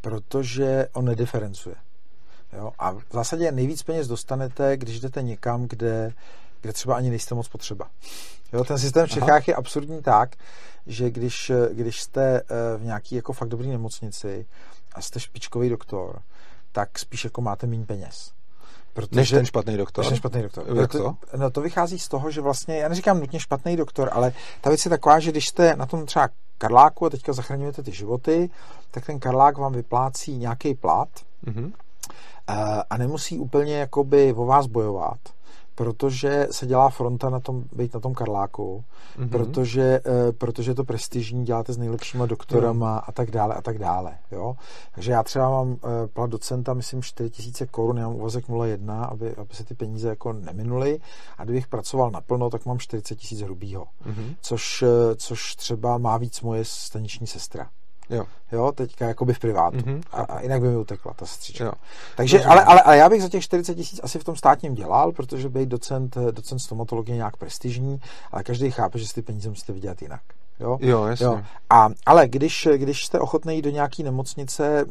protože 0.00 0.88
on 0.92 1.04
nediferencuje. 1.04 1.74
Jo? 2.52 2.72
A 2.78 2.92
v 2.92 3.02
zásadě 3.12 3.52
nejvíc 3.52 3.82
peněz 3.82 4.08
dostanete, 4.08 4.76
když 4.76 5.00
jdete 5.00 5.22
někam, 5.22 5.68
kde, 5.68 6.12
kde 6.60 6.72
třeba 6.72 6.96
ani 6.96 7.10
nejste 7.10 7.34
moc 7.34 7.48
potřeba. 7.48 7.90
Jo, 8.52 8.64
ten 8.64 8.78
systém 8.78 9.06
v 9.06 9.10
Čechách 9.10 9.30
Aha. 9.30 9.42
je 9.48 9.54
absurdní 9.54 10.02
tak, 10.02 10.36
že 10.86 11.10
když, 11.10 11.52
když 11.72 12.02
jste 12.02 12.40
eh, 12.40 12.44
v 12.78 12.84
nějaký 12.84 13.14
jako 13.14 13.32
fakt 13.32 13.48
dobrý 13.48 13.68
nemocnici 13.68 14.46
a 14.92 15.00
jste 15.00 15.20
špičkový 15.20 15.68
doktor, 15.68 16.22
tak 16.72 16.98
spíš 16.98 17.24
jako 17.24 17.40
máte 17.40 17.66
méně 17.66 17.86
peněz. 17.86 18.37
Protože, 18.98 19.20
než 19.20 19.30
ten 19.30 19.46
špatný 19.46 19.76
doktor. 19.76 20.04
Než 20.04 20.08
ten 20.08 20.16
špatný 20.16 20.42
doktor. 20.42 20.64
Jak 20.76 20.92
to? 20.92 21.16
No 21.36 21.50
to 21.50 21.60
vychází 21.60 21.98
z 21.98 22.08
toho, 22.08 22.30
že 22.30 22.40
vlastně, 22.40 22.78
já 22.78 22.88
neříkám 22.88 23.20
nutně 23.20 23.40
špatný 23.40 23.76
doktor, 23.76 24.10
ale 24.12 24.32
ta 24.60 24.70
věc 24.70 24.84
je 24.84 24.88
taková, 24.88 25.18
že 25.18 25.30
když 25.30 25.48
jste 25.48 25.76
na 25.76 25.86
tom 25.86 26.06
třeba 26.06 26.28
Karláku 26.58 27.06
a 27.06 27.10
teďka 27.10 27.32
zachraňujete 27.32 27.82
ty 27.82 27.92
životy, 27.92 28.50
tak 28.90 29.06
ten 29.06 29.20
Karlák 29.20 29.58
vám 29.58 29.72
vyplácí 29.72 30.38
nějaký 30.38 30.74
plat 30.74 31.08
mm-hmm. 31.46 31.72
a 32.90 32.96
nemusí 32.96 33.38
úplně 33.38 33.76
jakoby 33.76 34.32
o 34.32 34.46
vás 34.46 34.66
bojovat 34.66 35.18
protože 35.78 36.48
se 36.50 36.66
dělá 36.66 36.90
fronta 36.90 37.30
na 37.30 37.40
tom, 37.40 37.64
být 37.72 37.94
na 37.94 38.00
tom 38.00 38.14
Karláku, 38.14 38.84
mm-hmm. 39.18 39.28
protože, 39.28 40.00
uh, 40.06 40.32
protože 40.32 40.70
je 40.70 40.74
to 40.74 40.84
prestižní, 40.84 41.44
děláte 41.44 41.72
s 41.72 41.78
nejlepšíma 41.78 42.26
doktorama 42.26 42.94
mm. 42.94 43.00
a 43.06 43.12
tak 43.12 43.30
dále 43.30 43.54
a 43.54 43.62
tak 43.62 43.78
dále. 43.78 44.18
Jo? 44.32 44.56
Takže 44.94 45.12
já 45.12 45.22
třeba 45.22 45.50
mám 45.50 45.68
uh, 45.68 45.78
plat 46.12 46.30
docenta, 46.30 46.74
myslím 46.74 47.02
4000 47.02 47.66
korun, 47.66 47.96
já 47.96 48.08
mám 48.08 48.16
uvazek 48.16 48.48
0,1, 48.48 49.08
aby, 49.10 49.34
aby 49.36 49.54
se 49.54 49.64
ty 49.64 49.74
peníze 49.74 50.08
jako 50.08 50.32
neminuly 50.32 51.00
a 51.38 51.44
kdybych 51.44 51.68
pracoval 51.68 52.10
naplno, 52.10 52.50
tak 52.50 52.66
mám 52.66 52.78
40 52.78 53.14
tisíc 53.14 53.40
hrubýho, 53.40 53.86
mm-hmm. 54.06 54.34
což, 54.40 54.82
uh, 54.82 54.88
což 55.16 55.54
třeba 55.54 55.98
má 55.98 56.16
víc 56.16 56.40
moje 56.40 56.64
staniční 56.64 57.26
sestra. 57.26 57.70
Jo. 58.10 58.24
jo, 58.52 58.72
teďka 58.72 59.08
jakoby 59.08 59.34
v 59.34 59.38
privátu. 59.38 59.76
Mm-hmm. 59.76 60.00
A, 60.12 60.22
a 60.22 60.40
jinak 60.40 60.60
by 60.60 60.68
mi 60.68 60.76
utekla 60.76 61.12
ta 61.14 61.26
střička. 61.26 61.64
Jo. 61.64 61.72
Takže, 62.16 62.44
ale, 62.44 62.64
ale, 62.64 62.82
ale, 62.82 62.96
já 62.96 63.08
bych 63.08 63.22
za 63.22 63.28
těch 63.28 63.42
40 63.42 63.74
tisíc 63.74 64.00
asi 64.02 64.18
v 64.18 64.24
tom 64.24 64.36
státním 64.36 64.74
dělal, 64.74 65.12
protože 65.12 65.48
být 65.48 65.68
docent, 65.68 66.16
docent 66.30 66.58
stomatologie 66.58 67.16
nějak 67.16 67.36
prestižní, 67.36 68.00
ale 68.32 68.42
každý 68.42 68.70
chápe, 68.70 68.98
že 68.98 69.06
si 69.06 69.14
ty 69.14 69.22
peníze 69.22 69.48
musíte 69.48 69.72
vydělat 69.72 70.02
jinak. 70.02 70.20
Jo, 70.60 70.78
jo 70.80 71.04
jasně. 71.04 71.26
Jo. 71.26 71.42
A, 71.70 71.88
ale 72.06 72.28
když, 72.28 72.68
když 72.76 73.04
jste 73.04 73.20
ochotný 73.20 73.56
jít 73.56 73.62
do 73.62 73.70
nějaké 73.70 74.02
nemocnice, 74.02 74.86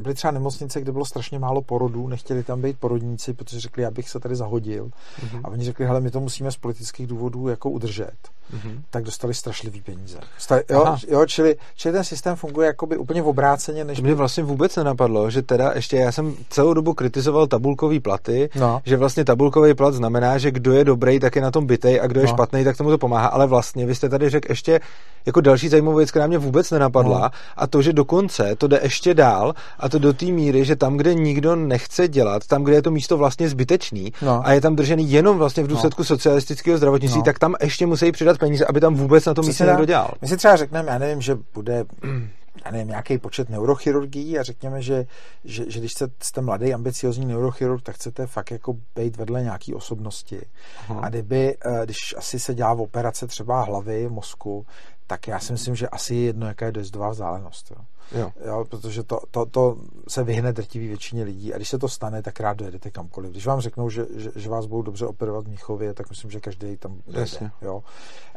byly 0.00 0.14
třeba 0.14 0.30
nemocnice, 0.30 0.80
kde 0.80 0.92
bylo 0.92 1.04
strašně 1.04 1.38
málo 1.38 1.62
porodů, 1.62 2.08
nechtěli 2.08 2.42
tam 2.42 2.62
být 2.62 2.78
porodníci, 2.78 3.32
protože 3.32 3.60
řekli, 3.60 3.86
abych 3.86 4.10
se 4.10 4.20
tady 4.20 4.36
zahodil. 4.36 4.84
Mm-hmm. 4.86 5.40
A 5.44 5.48
oni 5.48 5.64
řekli, 5.64 5.86
hele, 5.86 6.00
my 6.00 6.10
to 6.10 6.20
musíme 6.20 6.52
z 6.52 6.56
politických 6.56 7.06
důvodů 7.06 7.48
jako 7.48 7.70
udržet. 7.70 8.16
Mm-hmm. 8.54 8.80
Tak 8.90 9.04
dostali 9.04 9.34
strašlivý 9.34 9.80
peníze. 9.80 10.18
Sta- 10.38 10.60
jo, 10.70 10.96
jo, 11.08 11.26
čili, 11.26 11.56
čili 11.76 11.92
ten 11.94 12.04
systém 12.04 12.36
funguje 12.36 12.66
jakoby 12.66 12.96
úplně 12.96 13.22
v 13.22 13.28
obráceně, 13.28 13.84
než... 13.84 13.98
To 13.98 14.04
mě 14.04 14.14
vlastně 14.14 14.42
vůbec 14.42 14.76
nenapadlo, 14.76 15.30
že 15.30 15.42
teda 15.42 15.72
ještě 15.74 15.96
já 15.96 16.12
jsem 16.12 16.34
celou 16.50 16.74
dobu 16.74 16.94
kritizoval 16.94 17.46
tabulkový 17.46 18.00
platy, 18.00 18.50
no. 18.54 18.80
že 18.84 18.96
vlastně 18.96 19.24
tabulkový 19.24 19.74
plat 19.74 19.94
znamená, 19.94 20.38
že 20.38 20.50
kdo 20.50 20.72
je 20.72 20.84
dobrý, 20.84 21.20
tak 21.20 21.36
je 21.36 21.42
na 21.42 21.50
tom 21.50 21.66
bytej 21.66 22.00
a 22.00 22.06
kdo 22.06 22.20
je 22.20 22.26
no. 22.26 22.32
špatný, 22.32 22.64
tak 22.64 22.76
tomu 22.76 22.90
to 22.90 22.98
pomáhá. 22.98 23.28
Ale 23.28 23.46
vlastně 23.46 23.86
vy 23.86 23.94
jste 23.94 24.08
tady 24.08 24.30
řekl 24.30 24.50
ještě 24.50 24.80
jako 25.26 25.40
další 25.40 25.68
zajímavou 25.68 25.96
věc, 25.96 26.10
která 26.10 26.26
mě 26.26 26.38
vůbec 26.38 26.70
nenapadla, 26.70 27.18
no. 27.18 27.30
a 27.56 27.66
to, 27.66 27.82
že 27.82 27.92
dokonce 27.92 28.56
to 28.56 28.68
jde 28.68 28.80
ještě 28.82 29.14
dál 29.14 29.54
a 29.78 29.88
to 29.88 29.98
do 29.98 30.12
té 30.12 30.26
míry, 30.26 30.64
že 30.64 30.76
tam, 30.76 30.96
kde 30.96 31.14
nikdo 31.14 31.56
nechce 31.56 32.08
dělat, 32.08 32.46
tam, 32.46 32.64
kde 32.64 32.74
je 32.74 32.82
to 32.82 32.90
místo 32.90 33.16
vlastně 33.16 33.48
zbytečný 33.48 34.12
no. 34.22 34.46
a 34.46 34.52
je 34.52 34.60
tam 34.60 34.76
držený 34.76 35.12
jenom 35.12 35.38
vlastně 35.38 35.62
v 35.62 35.68
no. 35.68 35.74
důsledku 35.74 36.02
no. 36.02 36.06
socialistického 36.06 36.76
zdravotnictví, 36.76 37.18
no. 37.18 37.24
tak 37.24 37.38
tam 37.38 37.54
ještě 37.60 37.86
musí 37.86 38.12
přidat 38.12 38.37
peníze, 38.38 38.66
aby 38.66 38.80
tam 38.80 38.94
vůbec 38.94 39.24
na 39.26 39.34
tom 39.34 39.46
místě 39.46 39.64
někdo 39.64 39.84
dělal. 39.84 40.10
My 40.22 40.28
si 40.28 40.36
třeba 40.36 40.56
řekneme, 40.56 40.90
já 40.90 40.98
nevím, 40.98 41.20
že 41.20 41.38
bude 41.54 41.84
já 42.64 42.70
nevím, 42.70 42.88
nějaký 42.88 43.18
počet 43.18 43.50
neurochirurgií 43.50 44.38
a 44.38 44.42
řekněme, 44.42 44.82
že, 44.82 45.06
že, 45.44 45.70
že 45.70 45.78
když 45.78 45.92
jste, 46.22 46.40
mladý, 46.40 46.74
ambiciozní 46.74 47.26
neurochirurg, 47.26 47.82
tak 47.82 47.94
chcete 47.94 48.26
fakt 48.26 48.50
jako 48.50 48.76
být 48.96 49.16
vedle 49.16 49.42
nějaký 49.42 49.74
osobnosti. 49.74 50.40
Aha. 50.88 51.00
A 51.00 51.08
kdyby, 51.08 51.56
eh, 51.64 51.84
když 51.84 52.14
asi 52.16 52.38
se 52.38 52.54
dělá 52.54 52.74
v 52.74 52.80
operace 52.80 53.26
třeba 53.26 53.62
hlavy, 53.62 54.08
mozku, 54.08 54.66
tak 55.06 55.28
já 55.28 55.40
si 55.40 55.52
myslím, 55.52 55.74
že 55.74 55.88
asi 55.88 56.14
je 56.14 56.24
jedno, 56.24 56.46
jaká 56.46 56.66
je 56.66 56.72
dojezdová 56.72 57.10
vzdálenost. 57.10 57.70
Jo. 57.70 57.84
Jo. 58.12 58.32
Jo, 58.46 58.64
protože 58.68 59.02
to, 59.02 59.20
to, 59.30 59.46
to 59.46 59.76
se 60.08 60.24
vyhne 60.24 60.52
drtivý 60.52 60.88
většině 60.88 61.24
lidí 61.24 61.54
a 61.54 61.56
když 61.56 61.68
se 61.68 61.78
to 61.78 61.88
stane, 61.88 62.22
tak 62.22 62.40
rád 62.40 62.56
dojedete 62.56 62.90
kamkoliv. 62.90 63.30
Když 63.30 63.46
vám 63.46 63.60
řeknou, 63.60 63.90
že, 63.90 64.06
že, 64.16 64.30
že 64.36 64.48
vás 64.48 64.66
budou 64.66 64.82
dobře 64.82 65.06
operovat 65.06 65.44
v 65.44 65.48
Míchově, 65.48 65.94
tak 65.94 66.10
myslím, 66.10 66.30
že 66.30 66.40
každý 66.40 66.76
tam 66.76 66.98
dojede. 67.06 67.50
Jo. 67.62 67.82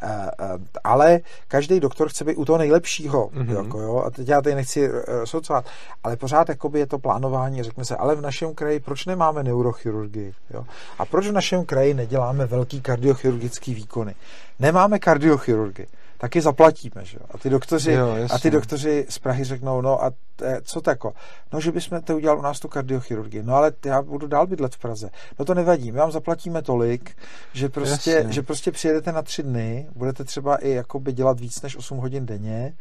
E, 0.02 0.08
e, 0.08 0.58
ale 0.84 1.20
každý 1.48 1.80
doktor 1.80 2.10
chce 2.10 2.24
být 2.24 2.36
u 2.36 2.46
toho 2.46 2.58
nejlepšího. 2.58 3.28
Mm-hmm. 3.28 3.64
Jako, 3.64 3.80
jo. 3.80 4.04
A 4.06 4.10
teď 4.10 4.28
já 4.28 4.42
tady 4.42 4.56
nechci 4.56 4.88
rozhodcovat, 5.08 5.66
ale 6.04 6.18
pořád 6.18 6.50
jakoby 6.50 6.80
je 6.80 6.88
to 6.88 7.00
plánování. 7.00 7.64
Řekne 7.64 7.86
se, 7.86 7.96
ale 7.96 8.16
v 8.16 8.22
našem 8.22 8.56
kraji 8.56 8.80
proč 8.80 9.06
nemáme 9.06 9.44
neurochirurgii? 9.44 10.34
Jo? 10.54 10.66
A 11.00 11.06
proč 11.06 11.28
v 11.28 11.32
našem 11.32 11.66
kraji 11.66 11.94
neděláme 11.94 12.46
velký 12.46 12.82
kardiochirurgický 12.82 13.74
výkony? 13.74 14.16
Nemáme 14.60 15.00
kardiochirurgii 15.00 15.88
taky 16.22 16.42
zaplatíme. 16.42 17.06
Že? 17.06 17.18
A, 17.32 17.38
ty 17.38 17.50
doktoři, 17.50 17.92
jo, 17.92 18.16
a 18.32 18.40
ty 18.40 18.52
doktoři 18.52 19.06
z 19.10 19.20
Prahy 19.20 19.44
řeknou, 19.44 19.82
no 19.82 20.04
a 20.04 20.12
t, 20.36 20.62
co 20.64 20.82
tako? 20.82 21.14
No, 21.54 21.62
že 21.62 21.72
bychom 21.72 22.02
to 22.02 22.16
udělali 22.16 22.40
u 22.40 22.44
nás 22.44 22.60
tu 22.60 22.68
kardiochirurgii. 22.68 23.44
No 23.44 23.56
ale 23.56 23.72
já 23.86 24.02
budu 24.02 24.28
dál 24.28 24.48
bydlet 24.48 24.76
v 24.76 24.80
Praze. 24.80 25.10
No 25.40 25.46
to 25.46 25.54
nevadí, 25.54 25.92
my 25.92 25.98
vám 25.98 26.12
zaplatíme 26.12 26.62
tolik, 26.62 27.18
že 27.54 27.70
prostě, 27.70 28.26
že 28.30 28.42
prostě 28.42 28.72
přijedete 28.72 29.12
na 29.12 29.22
tři 29.22 29.44
dny, 29.44 29.90
budete 29.96 30.24
třeba 30.24 30.56
i 30.56 30.70
jakoby 30.70 31.14
dělat 31.14 31.40
víc 31.40 31.62
než 31.62 31.76
8 31.76 31.98
hodin 31.98 32.26
denně, 32.26 32.74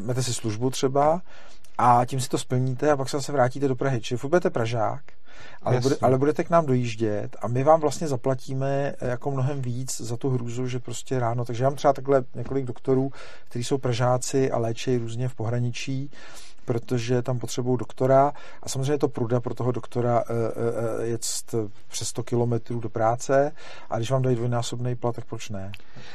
máte 0.00 0.22
si 0.22 0.34
službu 0.34 0.70
třeba 0.70 1.22
a 1.78 2.04
tím 2.04 2.20
si 2.20 2.28
to 2.28 2.38
splníte 2.38 2.90
a 2.90 2.96
pak 2.96 3.08
se 3.08 3.16
zase 3.16 3.32
vrátíte 3.32 3.68
do 3.68 3.76
Prahy. 3.76 4.00
Čili 4.00 4.20
budete 4.22 4.50
Pražák, 4.50 5.02
ale, 5.62 5.80
bude, 5.80 5.96
ale 6.02 6.18
budete 6.18 6.44
k 6.44 6.50
nám 6.50 6.66
dojíždět 6.66 7.36
a 7.42 7.48
my 7.48 7.64
vám 7.64 7.80
vlastně 7.80 8.08
zaplatíme 8.08 8.94
eh, 9.00 9.08
jako 9.08 9.30
mnohem 9.30 9.62
víc 9.62 10.00
za 10.00 10.16
tu 10.16 10.30
hrůzu, 10.30 10.68
že 10.68 10.78
prostě 10.78 11.18
ráno, 11.18 11.44
takže 11.44 11.64
já 11.64 11.70
mám 11.70 11.76
třeba 11.76 11.92
takhle 11.92 12.24
několik 12.34 12.64
doktorů, 12.64 13.12
kteří 13.48 13.64
jsou 13.64 13.78
Pražáci 13.78 14.50
a 14.50 14.58
léčí 14.58 14.98
různě 14.98 15.28
v 15.28 15.34
pohraničí 15.34 16.10
protože 16.64 17.22
tam 17.22 17.38
potřebují 17.38 17.78
doktora 17.78 18.32
a 18.62 18.68
samozřejmě 18.68 18.92
je 18.92 18.98
to 18.98 19.08
pruda 19.08 19.40
pro 19.40 19.54
toho 19.54 19.72
doktora 19.72 20.24
uh, 20.30 20.36
uh, 20.36 21.04
jet 21.04 21.20
přes 21.88 22.08
100 22.08 22.22
kilometrů 22.22 22.80
do 22.80 22.88
práce 22.88 23.52
a 23.90 23.96
když 23.96 24.10
vám 24.10 24.22
dají 24.22 24.36
dvojnásobný 24.36 24.96
plat, 24.96 25.14
tak 25.14 25.24
proč 25.24 25.50
ne? 25.50 25.72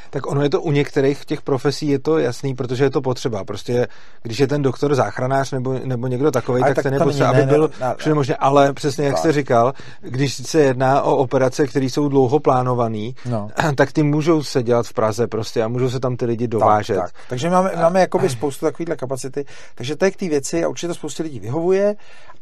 Tak 0.10 0.28
ono 0.28 0.42
je 0.42 0.50
to 0.50 0.62
u 0.62 0.72
některých 0.72 1.26
těch 1.26 1.42
profesí 1.42 1.88
je 1.88 2.00
to 2.00 2.20
jasný, 2.20 2.56
protože 2.56 2.84
je 2.84 2.90
to 2.90 3.02
potřeba. 3.02 3.44
Prostě 3.44 3.88
když 4.22 4.40
je 4.40 4.48
ten 4.48 4.62
doktor 4.62 4.96
záchranář 4.96 5.52
nebo, 5.52 5.80
nebo 5.86 6.08
někdo 6.08 6.32
takový, 6.32 6.62
tak, 6.62 6.76
tak 6.76 6.84
ten 6.84 6.94
je 6.94 7.00
potřeba, 7.00 7.30
aby 7.30 7.46
byl 7.46 7.70
všude 7.98 8.16
možně. 8.16 8.36
Ale 8.36 8.74
přesně 8.74 9.06
jak 9.06 9.18
jste 9.18 9.32
říkal, 9.32 9.74
když 10.02 10.34
se 10.34 10.60
jedná 10.60 11.02
o 11.02 11.16
operace, 11.16 11.68
které 11.68 11.86
jsou 11.86 12.10
dlouho 12.10 12.40
plánované, 12.40 13.12
no. 13.26 13.50
tak 13.76 13.92
ty 13.92 14.04
můžou 14.04 14.44
se 14.44 14.64
dělat 14.64 14.86
v 14.86 14.94
Praze 14.94 15.28
prostě 15.28 15.64
a 15.64 15.68
můžou 15.68 15.90
se 15.90 16.00
tam 16.00 16.18
ty 16.18 16.26
lidi 16.26 16.48
dovážet. 16.48 16.98
Tak, 16.98 17.12
tak. 17.12 17.22
Takže 17.30 17.50
máme, 17.50 17.72
máme 17.76 18.00
jakoby 18.00 18.30
spoustu 18.30 18.66
takovýchhle 18.66 18.96
kapacity. 18.96 19.46
Takže 19.76 19.96
to 19.96 20.06
je 20.06 20.12
k 20.12 20.16
té 20.16 20.30
věci 20.40 20.64
a 20.64 20.68
určitě 20.68 20.88
to 20.88 20.94
spoustě 20.94 21.24
lidí 21.24 21.40
vyhovuje. 21.40 21.96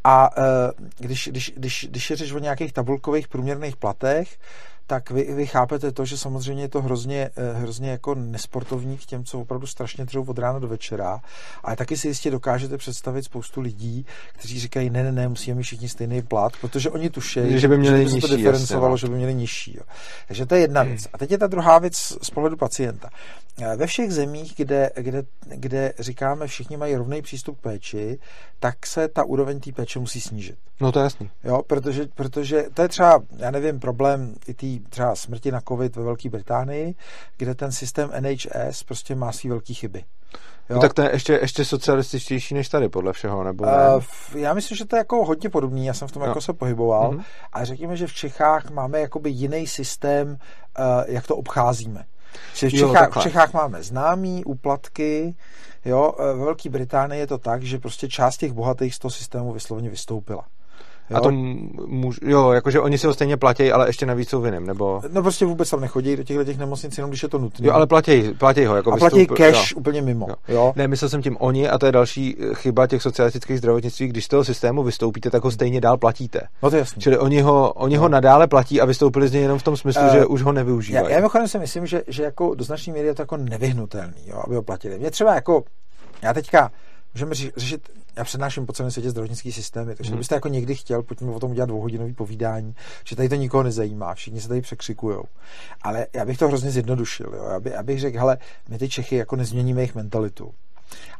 A 0.04 0.36
uh, 0.36 0.44
když, 0.98 1.28
když, 1.28 1.52
když, 1.56 1.86
když 1.90 2.10
je 2.10 2.16
řeč 2.16 2.32
o 2.32 2.38
nějakých 2.38 2.72
tabulkových 2.72 3.28
průměrných 3.28 3.76
platech, 3.76 4.38
tak 4.88 5.10
vy, 5.10 5.34
vy 5.34 5.46
chápete 5.46 5.92
to, 5.92 6.04
že 6.04 6.18
samozřejmě 6.18 6.62
je 6.62 6.68
to 6.68 6.82
hrozně, 6.82 7.30
eh, 7.36 7.52
hrozně 7.52 7.90
jako 7.90 8.14
nesportovní 8.14 8.98
k 8.98 9.04
těm, 9.04 9.24
co 9.24 9.40
opravdu 9.40 9.66
strašně 9.66 10.04
dřou 10.04 10.24
od 10.24 10.38
rána 10.38 10.58
do 10.58 10.68
večera. 10.68 11.20
Ale 11.62 11.76
taky 11.76 11.96
si 11.96 12.08
jistě 12.08 12.30
dokážete 12.30 12.78
představit 12.78 13.22
spoustu 13.22 13.60
lidí, 13.60 14.06
kteří 14.32 14.60
říkají, 14.60 14.90
ne, 14.90 15.02
ne, 15.02 15.12
ne, 15.12 15.28
musíme 15.28 15.54
mít 15.54 15.62
všichni 15.62 15.88
stejný 15.88 16.22
plat, 16.22 16.52
protože 16.60 16.90
oni 16.90 17.10
tuší, 17.10 17.58
že 17.58 17.68
by 17.68 17.78
měli 17.78 17.98
že 17.98 18.04
by 18.04 18.12
nižší, 18.12 18.28
to 18.28 18.36
diferencovalo, 18.36 18.84
jasně, 18.84 18.90
no. 18.90 18.96
že 18.96 19.08
by 19.08 19.16
měli 19.16 19.34
nižší. 19.34 19.76
Jo. 19.76 19.82
Takže 20.28 20.46
to 20.46 20.54
je 20.54 20.60
jedna 20.60 20.80
hmm. 20.80 20.90
věc. 20.90 21.08
A 21.12 21.18
teď 21.18 21.30
je 21.30 21.38
ta 21.38 21.46
druhá 21.46 21.78
věc 21.78 21.96
z 22.22 22.30
pohledu 22.30 22.56
pacienta. 22.56 23.10
Eh, 23.62 23.76
ve 23.76 23.86
všech 23.86 24.12
zemích, 24.12 24.54
kde, 24.56 24.90
kde, 24.96 25.22
kde 25.46 25.92
říkáme, 25.98 26.46
všichni 26.46 26.76
mají 26.76 26.96
rovný 26.96 27.22
přístup 27.22 27.58
k 27.58 27.62
péči, 27.62 28.18
tak 28.58 28.86
se 28.86 29.08
ta 29.08 29.24
úroveň 29.24 29.60
té 29.60 29.72
péče 29.72 29.98
musí 29.98 30.20
snížit. 30.20 30.56
No 30.80 30.92
to 30.92 30.98
je 30.98 31.02
jasný. 31.02 31.30
Jo, 31.44 31.62
protože, 31.66 32.06
protože 32.14 32.64
to 32.74 32.82
je 32.82 32.88
třeba, 32.88 33.22
já 33.36 33.50
nevím, 33.50 33.80
problém 33.80 34.34
i 34.46 34.54
té 34.54 34.77
třeba 34.78 35.16
smrti 35.16 35.52
na 35.52 35.60
covid 35.68 35.96
ve 35.96 36.02
Velké 36.02 36.30
Británii, 36.30 36.94
kde 37.36 37.54
ten 37.54 37.72
systém 37.72 38.10
NHS 38.20 38.82
prostě 38.82 39.14
má 39.14 39.32
svý 39.32 39.50
velké 39.50 39.74
chyby. 39.74 40.04
Jo? 40.70 40.76
No 40.76 40.80
tak 40.80 40.94
to 40.94 41.02
je 41.02 41.10
ještě, 41.12 41.32
ještě 41.32 41.64
socialističtější 41.64 42.54
než 42.54 42.68
tady, 42.68 42.88
podle 42.88 43.12
všeho, 43.12 43.44
nebo 43.44 43.66
ne? 43.66 43.72
Uh, 43.96 44.02
já 44.34 44.54
myslím, 44.54 44.76
že 44.76 44.84
to 44.84 44.96
je 44.96 44.98
jako 44.98 45.24
hodně 45.24 45.50
podobný, 45.50 45.86
já 45.86 45.94
jsem 45.94 46.08
v 46.08 46.12
tom 46.12 46.20
no. 46.20 46.28
jako 46.28 46.40
se 46.40 46.52
pohyboval, 46.52 47.12
mm-hmm. 47.12 47.24
a 47.52 47.64
řekněme, 47.64 47.96
že 47.96 48.06
v 48.06 48.12
Čechách 48.12 48.70
máme 48.70 49.00
jakoby 49.00 49.30
jiný 49.30 49.66
systém, 49.66 50.28
uh, 50.28 50.84
jak 51.06 51.26
to 51.26 51.36
obcházíme. 51.36 52.04
v, 52.54 52.70
Čechách, 52.70 53.16
v 53.16 53.22
Čechách 53.22 53.52
máme 53.52 53.82
známý, 53.82 54.44
úplatky, 54.44 55.34
jo, 55.84 56.12
ve 56.18 56.44
Velké 56.44 56.70
Británii 56.70 57.20
je 57.20 57.26
to 57.26 57.38
tak, 57.38 57.62
že 57.62 57.78
prostě 57.78 58.08
část 58.08 58.36
těch 58.36 58.52
bohatých 58.52 58.94
z 58.94 58.98
toho 58.98 59.12
systému 59.12 59.52
vysloveně 59.52 59.90
vystoupila. 59.90 60.44
Jo? 61.10 61.16
A 61.16 61.20
to 61.20 61.30
můž, 61.86 62.20
jo, 62.22 62.50
jakože 62.50 62.80
oni 62.80 62.98
si 62.98 63.06
ho 63.06 63.14
stejně 63.14 63.36
platí, 63.36 63.72
ale 63.72 63.88
ještě 63.88 64.06
navíc 64.06 64.28
jsou 64.28 64.40
vinem, 64.40 64.66
nebo... 64.66 65.00
No 65.12 65.22
prostě 65.22 65.46
vůbec 65.46 65.70
tam 65.70 65.80
nechodí 65.80 66.16
do 66.16 66.22
těchto 66.22 66.44
těch 66.44 66.58
nemocnic, 66.58 66.98
jenom 66.98 67.10
když 67.10 67.22
je 67.22 67.28
to 67.28 67.38
nutné. 67.38 67.66
Jo, 67.66 67.72
ale 67.72 67.86
platí, 67.86 68.34
platí 68.38 68.64
ho. 68.64 68.76
Jako 68.76 68.92
a 68.92 68.96
platí 68.96 69.18
vystoup... 69.18 69.38
cash 69.38 69.70
jo. 69.72 69.78
úplně 69.78 70.02
mimo. 70.02 70.26
Jo. 70.28 70.34
jo. 70.48 70.72
Ne, 70.76 70.88
myslel 70.88 71.08
jsem 71.08 71.22
tím 71.22 71.36
oni 71.40 71.68
a 71.68 71.78
to 71.78 71.86
je 71.86 71.92
další 71.92 72.36
chyba 72.54 72.86
těch 72.86 73.02
socialistických 73.02 73.58
zdravotnictví, 73.58 74.08
když 74.08 74.24
z 74.24 74.28
toho 74.28 74.44
systému 74.44 74.82
vystoupíte, 74.82 75.30
tak 75.30 75.44
ho 75.44 75.50
stejně 75.50 75.80
dál 75.80 75.96
platíte. 75.96 76.40
No 76.62 76.70
to 76.70 76.76
je 76.76 76.80
jasný. 76.80 77.02
Čili 77.02 77.18
oni 77.18 77.40
ho, 77.40 77.72
oni 77.72 77.96
no. 77.96 78.02
ho 78.02 78.08
nadále 78.08 78.46
platí 78.46 78.80
a 78.80 78.84
vystoupili 78.84 79.28
z 79.28 79.32
něj 79.32 79.42
jenom 79.42 79.58
v 79.58 79.62
tom 79.62 79.76
smyslu, 79.76 80.02
uh, 80.06 80.12
že 80.12 80.26
už 80.26 80.42
ho 80.42 80.52
nevyužívají. 80.52 81.04
Já, 81.04 81.10
já 81.10 81.16
mimochodem 81.16 81.48
si 81.48 81.58
myslím, 81.58 81.86
že, 81.86 82.02
že 82.08 82.22
jako 82.22 82.54
do 82.54 82.64
značné 82.64 82.92
míry 82.92 83.06
je 83.06 83.14
to 83.14 83.22
jako 83.22 83.36
nevyhnutelný, 83.36 84.22
jo, 84.26 84.42
aby 84.46 84.56
ho 84.56 84.62
platili. 84.62 84.98
Mě 84.98 85.10
třeba 85.10 85.34
jako, 85.34 85.62
já 86.22 86.32
teďka 86.34 86.70
můžeme 87.14 87.34
řešit, 87.56 87.88
já 88.18 88.24
přednáším 88.24 88.66
po 88.66 88.72
celém 88.72 88.90
světě 88.90 89.10
zdravotnický 89.10 89.52
systémy, 89.52 89.94
takže 89.94 90.08
hmm. 90.08 90.16
kdybyste 90.16 90.34
jako 90.34 90.48
někdy 90.48 90.74
chtěl, 90.74 91.02
pojďme 91.02 91.30
o 91.30 91.40
tom 91.40 91.50
udělat 91.50 91.66
dvouhodinový 91.66 92.12
povídání, 92.12 92.74
že 93.04 93.16
tady 93.16 93.28
to 93.28 93.34
nikoho 93.34 93.62
nezajímá, 93.62 94.14
všichni 94.14 94.40
se 94.40 94.48
tady 94.48 94.60
překřikují. 94.60 95.18
Ale 95.82 96.06
já 96.12 96.24
bych 96.24 96.38
to 96.38 96.48
hrozně 96.48 96.70
zjednodušil. 96.70 97.32
Jo. 97.36 97.44
Já, 97.44 97.60
by, 97.60 97.70
já 97.70 97.82
bych 97.82 98.00
řekl, 98.00 98.18
hele, 98.18 98.38
my 98.68 98.78
ty 98.78 98.88
Čechy 98.88 99.16
jako 99.16 99.36
nezměníme 99.36 99.80
jejich 99.80 99.94
mentalitu. 99.94 100.54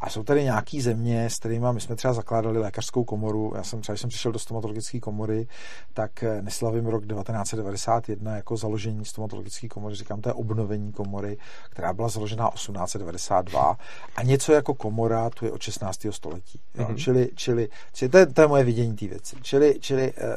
A 0.00 0.10
jsou 0.10 0.22
tady 0.22 0.44
nějaký 0.44 0.80
země, 0.80 1.30
s 1.30 1.38
kterými 1.38 1.66
my 1.72 1.80
jsme 1.80 1.96
třeba 1.96 2.14
zakládali 2.14 2.58
lékařskou 2.58 3.04
komoru. 3.04 3.52
Já 3.56 3.62
jsem 3.62 3.80
třeba, 3.80 3.94
když 3.94 4.00
jsem 4.00 4.10
přišel 4.10 4.32
do 4.32 4.38
stomatologické 4.38 5.00
komory, 5.00 5.46
tak 5.94 6.22
eh, 6.22 6.42
neslavím 6.42 6.86
rok 6.86 7.06
1991 7.06 8.36
jako 8.36 8.56
založení 8.56 9.04
stomatologické 9.04 9.68
komory. 9.68 9.94
Říkám, 9.94 10.20
to 10.20 10.28
je 10.28 10.32
obnovení 10.32 10.92
komory, 10.92 11.38
která 11.70 11.92
byla 11.92 12.08
založena 12.08 12.50
1892 12.54 13.78
a 14.16 14.22
něco 14.22 14.52
jako 14.52 14.74
komora 14.74 15.30
tu 15.30 15.44
je 15.44 15.52
od 15.52 15.62
16. 15.62 16.06
století. 16.10 16.60
Jo? 16.74 16.84
Mm-hmm. 16.84 16.96
Čili, 16.96 17.30
čili, 17.34 17.68
čili 17.92 18.08
to, 18.08 18.18
je, 18.18 18.26
to 18.26 18.40
je 18.40 18.46
moje 18.46 18.64
vidění 18.64 18.96
té 18.96 19.06
věci. 19.06 19.36
Čili, 19.42 19.76
čili 19.80 20.12
eh, 20.16 20.36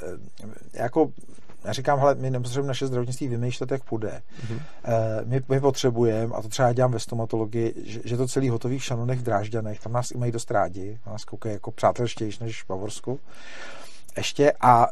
jako 0.73 1.11
já 1.63 1.73
říkám, 1.73 1.99
hele, 1.99 2.15
my 2.15 2.29
nepotřebujeme 2.29 2.67
naše 2.67 2.87
zdravotnictví 2.87 3.27
vymýšlet, 3.27 3.71
jak 3.71 3.83
půjde. 3.83 4.21
Mm-hmm. 4.41 4.61
My, 5.25 5.41
my 5.49 5.59
potřebujeme, 5.59 6.35
a 6.35 6.41
to 6.41 6.47
třeba 6.47 6.67
já 6.67 6.73
dělám 6.73 6.91
ve 6.91 6.99
stomatologii, 6.99 7.73
že, 7.85 7.99
že 8.05 8.17
to 8.17 8.27
celý 8.27 8.49
hotový 8.49 8.79
v 8.79 8.83
Šanonech, 8.83 9.19
v 9.19 9.23
Drážďanech, 9.23 9.79
tam 9.79 9.91
nás 9.91 10.11
i 10.11 10.17
mají 10.17 10.31
dost 10.31 10.51
rádi, 10.51 10.99
nás 11.05 11.25
koukají 11.25 11.53
jako 11.53 11.71
přátelštější 11.71 12.43
než 12.43 12.63
v 12.63 12.67
Bavorsku 12.67 13.19
ještě 14.17 14.51
a, 14.61 14.87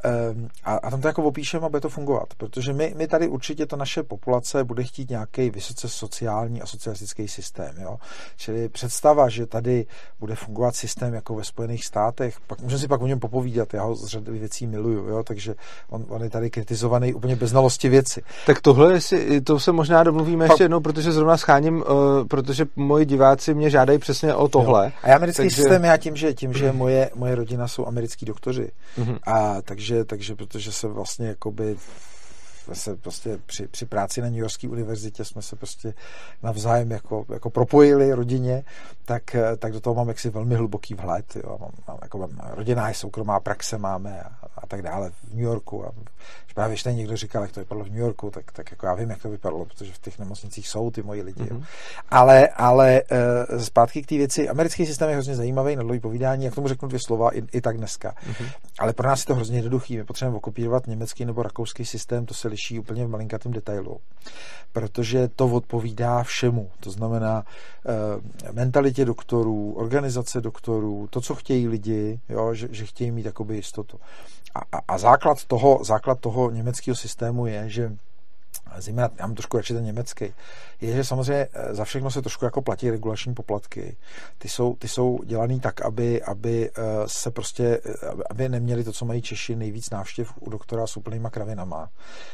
a, 0.63 0.75
a 0.75 0.89
tam 0.89 1.01
to 1.01 1.07
jako 1.07 1.23
opíšeme 1.23 1.65
a 1.65 1.69
bude 1.69 1.81
to 1.81 1.89
fungovat, 1.89 2.27
protože 2.37 2.73
my, 2.73 2.93
my 2.97 3.07
tady 3.07 3.27
určitě 3.27 3.65
ta 3.65 3.75
naše 3.75 4.03
populace 4.03 4.63
bude 4.63 4.83
chtít 4.83 5.09
nějaký 5.09 5.49
vysoce 5.49 5.89
sociální 5.89 6.61
a 6.61 6.65
socialistický 6.65 7.27
systém, 7.27 7.75
jo? 7.81 7.97
čili 8.37 8.69
představa, 8.69 9.29
že 9.29 9.45
tady 9.45 9.85
bude 10.19 10.35
fungovat 10.35 10.75
systém 10.75 11.13
jako 11.13 11.35
ve 11.35 11.43
Spojených 11.43 11.85
státech, 11.85 12.37
pak 12.47 12.61
můžeme 12.61 12.79
si 12.79 12.87
pak 12.87 13.01
o 13.01 13.07
něm 13.07 13.19
popovídat, 13.19 13.73
já 13.73 13.83
ho 13.83 13.95
z 13.95 14.05
řady 14.05 14.31
věcí 14.31 14.67
miluju, 14.67 15.07
jo? 15.07 15.23
takže 15.23 15.55
on, 15.89 16.05
on, 16.09 16.23
je 16.23 16.29
tady 16.29 16.49
kritizovaný 16.49 17.13
úplně 17.13 17.35
bez 17.35 17.49
znalosti 17.49 17.89
věci. 17.89 18.21
Tak 18.45 18.61
tohle, 18.61 18.93
jestli, 18.93 19.41
to 19.41 19.59
se 19.59 19.71
možná 19.71 20.03
domluvíme 20.03 20.47
pak, 20.47 20.53
ještě 20.53 20.63
jednou, 20.63 20.79
protože 20.79 21.11
zrovna 21.11 21.37
scháním, 21.37 21.77
uh, 21.77 21.83
protože 22.27 22.65
moji 22.75 23.05
diváci 23.05 23.53
mě 23.53 23.69
žádají 23.69 23.99
přesně 23.99 24.33
o 24.33 24.47
tohle. 24.47 24.85
Jo. 24.85 24.91
A 25.03 25.09
já 25.09 25.15
americký 25.15 25.43
takže... 25.43 25.55
systém 25.55 25.83
já 25.83 25.97
tím, 25.97 26.15
že, 26.15 26.33
tím, 26.33 26.53
že 26.53 26.71
moje, 26.71 27.09
moje 27.15 27.35
rodina 27.35 27.67
jsou 27.67 27.85
americký 27.85 28.25
doktoři, 28.25 28.71
mm-hmm 28.97 29.08
Mm-hmm. 29.09 29.19
A 29.33 29.61
takže, 29.61 30.05
takže 30.05 30.35
protože 30.35 30.71
se 30.71 30.87
vlastně 30.87 31.27
jakoby 31.27 31.77
se 32.75 32.95
prostě 32.95 33.39
při, 33.45 33.67
při 33.67 33.85
práci 33.85 34.21
na 34.21 34.27
New 34.27 34.39
Yorkské 34.39 34.69
univerzitě 34.69 35.25
jsme 35.25 35.41
se 35.41 35.55
prostě 35.55 35.93
navzájem 36.43 36.91
jako, 36.91 37.25
jako 37.33 37.49
propojili 37.49 38.13
rodině, 38.13 38.63
tak, 39.05 39.35
tak 39.59 39.73
do 39.73 39.81
toho 39.81 39.95
mám 39.95 40.07
jaksi 40.07 40.29
velmi 40.29 40.55
hluboký 40.55 40.93
vhled. 40.93 41.35
Jo. 41.35 41.57
Mám, 41.61 41.71
mám, 41.87 41.97
jako, 42.01 42.17
mám 42.17 42.29
rodinná 42.51 42.87
je 42.87 42.93
soukromá 42.93 43.39
praxe 43.39 43.77
máme 43.77 44.21
a, 44.21 44.29
a 44.57 44.67
tak 44.67 44.81
dále 44.81 45.09
v 45.09 45.33
New 45.33 45.43
Yorku. 45.43 45.85
A 45.85 45.91
když 46.45 46.53
právě 46.53 46.73
ještě 46.73 46.93
někdo 46.93 47.17
říkal, 47.17 47.41
jak 47.41 47.51
to 47.51 47.59
vypadalo 47.59 47.85
v 47.85 47.89
New 47.89 47.99
Yorku, 47.99 48.31
tak, 48.31 48.51
tak 48.51 48.71
jako 48.71 48.85
já 48.85 48.93
vím, 48.93 49.09
jak 49.09 49.21
to 49.21 49.29
vypadalo, 49.29 49.65
protože 49.65 49.93
v 49.93 49.99
těch 49.99 50.19
nemocnicích 50.19 50.67
jsou 50.67 50.91
ty 50.91 51.01
moji 51.01 51.21
lidi. 51.21 51.43
Mm-hmm. 51.43 51.63
Ale, 52.09 52.47
ale 52.47 53.01
uh, 53.51 53.61
zpátky 53.61 54.03
k 54.03 54.05
té 54.05 54.17
věci. 54.17 54.49
Americký 54.49 54.85
systém 54.85 55.09
je 55.09 55.15
hrozně 55.15 55.35
zajímavý 55.35 55.75
na 55.75 55.83
dlouhý 55.83 55.99
povídání, 55.99 56.45
jak 56.45 56.55
tomu 56.55 56.67
řeknu 56.67 56.87
dvě 56.87 56.99
slova 57.05 57.37
i, 57.37 57.43
i 57.51 57.61
tak 57.61 57.77
dneska. 57.77 58.15
Mm-hmm. 58.29 58.51
Ale 58.79 58.93
pro 58.93 59.07
nás 59.07 59.19
je 59.19 59.25
to 59.25 59.35
hrozně 59.35 59.57
jednoduchý. 59.57 59.97
My 59.97 60.03
potřebujeme 60.03 60.37
okopírovat 60.37 60.87
německý 60.87 61.25
nebo 61.25 61.43
rakouský 61.43 61.85
systém, 61.85 62.25
to 62.25 62.33
se 62.33 62.47
liší 62.47 62.58
úplně 62.79 63.05
v 63.05 63.09
malinkatém 63.09 63.51
detailu. 63.51 63.99
Protože 64.71 65.27
to 65.27 65.45
odpovídá 65.45 66.23
všemu. 66.23 66.69
To 66.79 66.91
znamená 66.91 67.43
uh, 68.45 68.53
mentalitě 68.53 69.05
doktorů, 69.05 69.73
organizace 69.77 70.41
doktorů, 70.41 71.07
to, 71.09 71.21
co 71.21 71.35
chtějí 71.35 71.67
lidi, 71.67 72.19
jo, 72.29 72.53
že, 72.53 72.67
že 72.71 72.85
chtějí 72.85 73.11
mít 73.11 73.25
jakoby 73.25 73.55
jistotu. 73.55 73.99
A, 74.55 74.59
a, 74.59 74.81
a 74.87 74.97
základ, 74.97 75.45
toho, 75.45 75.79
základ 75.83 76.19
toho 76.19 76.51
německého 76.51 76.95
systému 76.95 77.45
je, 77.45 77.69
že 77.69 77.91
zejména, 78.77 79.09
já 79.19 79.27
mám 79.27 79.35
trošku 79.35 79.57
radši 79.57 79.73
ten 79.73 79.83
německý, 79.83 80.25
je, 80.81 80.95
že 80.95 81.03
samozřejmě 81.03 81.47
eh, 81.53 81.75
za 81.75 81.85
všechno 81.85 82.11
se 82.11 82.21
trošku 82.21 82.45
jako 82.45 82.61
platí 82.61 82.89
regulační 82.89 83.33
poplatky. 83.33 83.97
Ty 84.37 84.49
jsou, 84.49 84.75
ty 84.75 84.87
jsou 84.87 85.19
dělaný 85.25 85.59
tak, 85.59 85.81
aby, 85.81 86.23
aby 86.23 86.69
eh, 86.69 86.81
se 87.05 87.31
prostě, 87.31 87.81
eh, 87.85 87.91
aby 88.29 88.49
neměli 88.49 88.83
to, 88.83 88.91
co 88.91 89.05
mají 89.05 89.21
Češi, 89.21 89.55
nejvíc 89.55 89.89
návštěv 89.89 90.33
u 90.39 90.49
doktora 90.49 90.87
s 90.87 90.97
úplnýma 90.97 91.29
kravinama. 91.29 91.89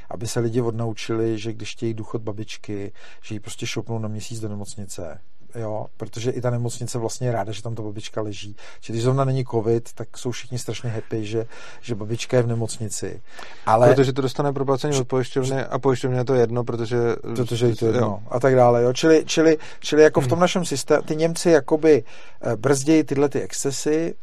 Aby 0.10 0.28
se 0.28 0.40
lidi 0.40 0.62
odnaučili, 0.62 1.40
že 1.40 1.54
když 1.54 1.72
chtějí 1.72 1.94
důchod 1.94 2.22
babičky, 2.22 2.92
že 3.22 3.36
ji 3.36 3.40
prostě 3.40 3.68
šopnou 3.68 4.00
na 4.00 4.08
měsíc 4.08 4.40
do 4.40 4.50
nemocnice 4.50 5.20
jo, 5.56 5.86
protože 5.98 6.32
i 6.32 6.42
ta 6.42 6.50
nemocnice 6.50 7.00
vlastně 7.00 7.28
je 7.28 7.32
ráda, 7.32 7.52
že 7.52 7.64
tam 7.64 7.76
ta 7.76 7.84
babička 7.84 8.22
leží. 8.22 8.56
Čili 8.80 8.96
když 8.96 9.04
zrovna 9.04 9.26
není 9.26 9.46
covid, 9.46 9.94
tak 9.94 10.18
jsou 10.18 10.32
všichni 10.32 10.60
strašně 10.60 10.90
happy, 10.90 11.26
že, 11.26 11.46
že 11.82 11.96
babička 11.96 12.38
je 12.38 12.44
v 12.44 12.48
nemocnici. 12.48 13.22
Ale... 13.66 13.90
Protože 13.90 14.14
to 14.14 14.22
dostane 14.22 14.54
proplacení 14.54 14.98
od 14.98 15.08
pojišťovny 15.08 15.64
a 15.64 15.80
pojišťovně 15.80 16.18
je 16.18 16.26
to 16.26 16.36
jedno, 16.36 16.64
protože... 16.64 16.98
Protože 17.36 17.68
je 17.68 17.76
to 17.76 17.86
jedno 17.86 18.02
jo. 18.02 18.20
a 18.30 18.40
tak 18.40 18.56
dále, 18.56 18.84
jo. 18.84 18.94
Čili, 18.94 19.24
čili, 19.26 19.58
čili 19.80 20.04
jako 20.04 20.22
v 20.22 20.28
tom 20.28 20.40
našem 20.40 20.66
systému, 20.66 21.02
ty 21.02 21.16
Němci 21.16 21.50
jakoby 21.50 22.04
eh, 22.42 22.56
brzdějí 22.56 23.04
tyhle 23.04 23.30
ty 23.30 23.42
excesy. 23.42 24.16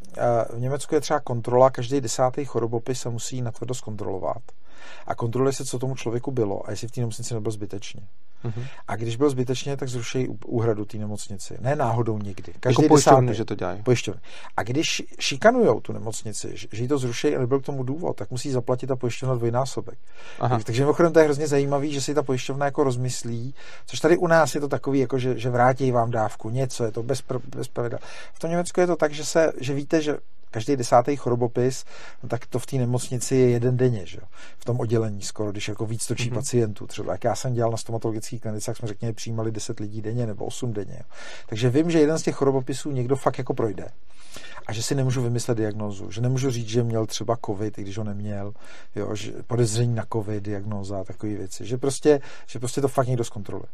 V 0.54 0.60
Německu 0.60 0.94
je 0.94 1.00
třeba 1.00 1.20
kontrola, 1.20 1.70
každý 1.70 2.00
desátý 2.00 2.44
chorobopis 2.44 3.00
se 3.00 3.08
musí 3.08 3.42
natvrdo 3.42 3.74
zkontrolovat. 3.74 4.42
A 5.06 5.14
kontroluje 5.14 5.52
se, 5.52 5.64
co 5.64 5.78
tomu 5.78 5.94
člověku 5.94 6.30
bylo 6.30 6.68
a 6.68 6.70
jestli 6.70 6.88
v 6.88 6.90
té 6.90 7.00
nemocnici 7.00 7.34
nebyl 7.34 7.52
zbytečně. 7.52 8.02
Uh-huh. 8.44 8.66
A 8.88 8.96
když 8.96 9.16
byl 9.16 9.30
zbytečně, 9.30 9.76
tak 9.76 9.88
zrušejí 9.88 10.28
úhradu 10.46 10.84
té 10.84 10.98
nemocnici. 10.98 11.56
Ne 11.60 11.76
náhodou 11.76 12.18
nikdy. 12.18 12.52
Každý 12.60 12.82
jako 12.82 12.94
pojišťovny, 12.94 13.34
že 13.34 13.44
to 13.44 13.54
dělají. 13.54 13.82
Pojišťovny. 13.82 14.20
A 14.56 14.62
když 14.62 15.02
šikanujou 15.18 15.80
tu 15.80 15.92
nemocnici, 15.92 16.56
že 16.72 16.82
jí 16.82 16.88
to 16.88 16.98
zruší 16.98 17.36
a 17.36 17.38
nebyl 17.38 17.60
k 17.60 17.64
tomu 17.64 17.82
důvod, 17.82 18.16
tak 18.16 18.30
musí 18.30 18.50
zaplatit 18.50 18.86
ta 18.86 18.96
pojišťovna 18.96 19.34
dvojnásobek. 19.34 19.98
Aha. 20.40 20.60
Takže 20.64 20.82
mimochodem 20.82 21.12
to 21.12 21.18
je 21.18 21.24
hrozně 21.24 21.46
zajímavý, 21.46 21.92
že 21.92 22.00
si 22.00 22.14
ta 22.14 22.22
pojišťovna 22.22 22.66
jako 22.66 22.84
rozmyslí, 22.84 23.54
což 23.86 24.00
tady 24.00 24.16
u 24.16 24.26
nás 24.26 24.54
je 24.54 24.60
to 24.60 24.68
takový, 24.68 24.98
jako 24.98 25.18
že, 25.18 25.38
že 25.38 25.50
vrátí 25.50 25.90
vám 25.90 26.10
dávku, 26.10 26.50
něco, 26.50 26.84
je 26.84 26.92
to 26.92 27.02
bez, 27.02 27.22
bez 27.56 27.68
pravidel. 27.68 27.98
V 28.34 28.38
tom 28.38 28.50
Německu 28.50 28.80
je 28.80 28.86
to 28.86 28.96
tak, 28.96 29.12
že, 29.12 29.24
se, 29.24 29.52
že 29.60 29.74
víte, 29.74 30.02
že 30.02 30.18
každý 30.52 30.76
desátý 30.76 31.16
chorobopis, 31.16 31.84
no 32.22 32.28
tak 32.28 32.46
to 32.46 32.58
v 32.58 32.66
té 32.66 32.76
nemocnici 32.76 33.36
je 33.36 33.50
jeden 33.50 33.76
denně, 33.76 34.06
že? 34.06 34.18
v 34.58 34.64
tom 34.64 34.80
oddělení 34.80 35.22
skoro, 35.22 35.52
když 35.52 35.68
jako 35.68 35.86
víc 35.86 36.06
točí 36.06 36.30
mm-hmm. 36.30 36.34
pacientů. 36.34 36.86
Třeba 36.86 37.12
jak 37.12 37.24
já 37.24 37.34
jsem 37.34 37.54
dělal 37.54 37.70
na 37.70 37.76
stomatologické 37.76 38.38
klinice, 38.38 38.66
tak 38.66 38.76
jsme 38.76 38.88
řekněme 38.88 39.12
přijímali 39.12 39.52
10 39.52 39.80
lidí 39.80 40.02
denně 40.02 40.26
nebo 40.26 40.44
8 40.44 40.72
denně. 40.72 40.96
Jo. 40.98 41.04
Takže 41.48 41.70
vím, 41.70 41.90
že 41.90 42.00
jeden 42.00 42.18
z 42.18 42.22
těch 42.22 42.34
chorobopisů 42.34 42.90
někdo 42.90 43.16
fakt 43.16 43.38
jako 43.38 43.54
projde 43.54 43.88
a 44.66 44.72
že 44.72 44.82
si 44.82 44.94
nemůžu 44.94 45.22
vymyslet 45.22 45.58
diagnózu, 45.58 46.10
že 46.10 46.20
nemůžu 46.20 46.50
říct, 46.50 46.68
že 46.68 46.82
měl 46.82 47.06
třeba 47.06 47.38
covid, 47.46 47.78
i 47.78 47.82
když 47.82 47.98
ho 47.98 48.04
neměl, 48.04 48.52
jo, 48.94 49.14
že 49.14 49.32
podezření 49.46 49.94
na 49.94 50.04
covid, 50.12 50.42
diagnóza 50.42 51.00
a 51.00 51.04
takové 51.04 51.34
věci, 51.34 51.66
že 51.66 51.78
prostě, 51.78 52.20
že 52.46 52.58
prostě 52.58 52.80
to 52.80 52.88
fakt 52.88 53.06
někdo 53.06 53.24
zkontroluje. 53.24 53.68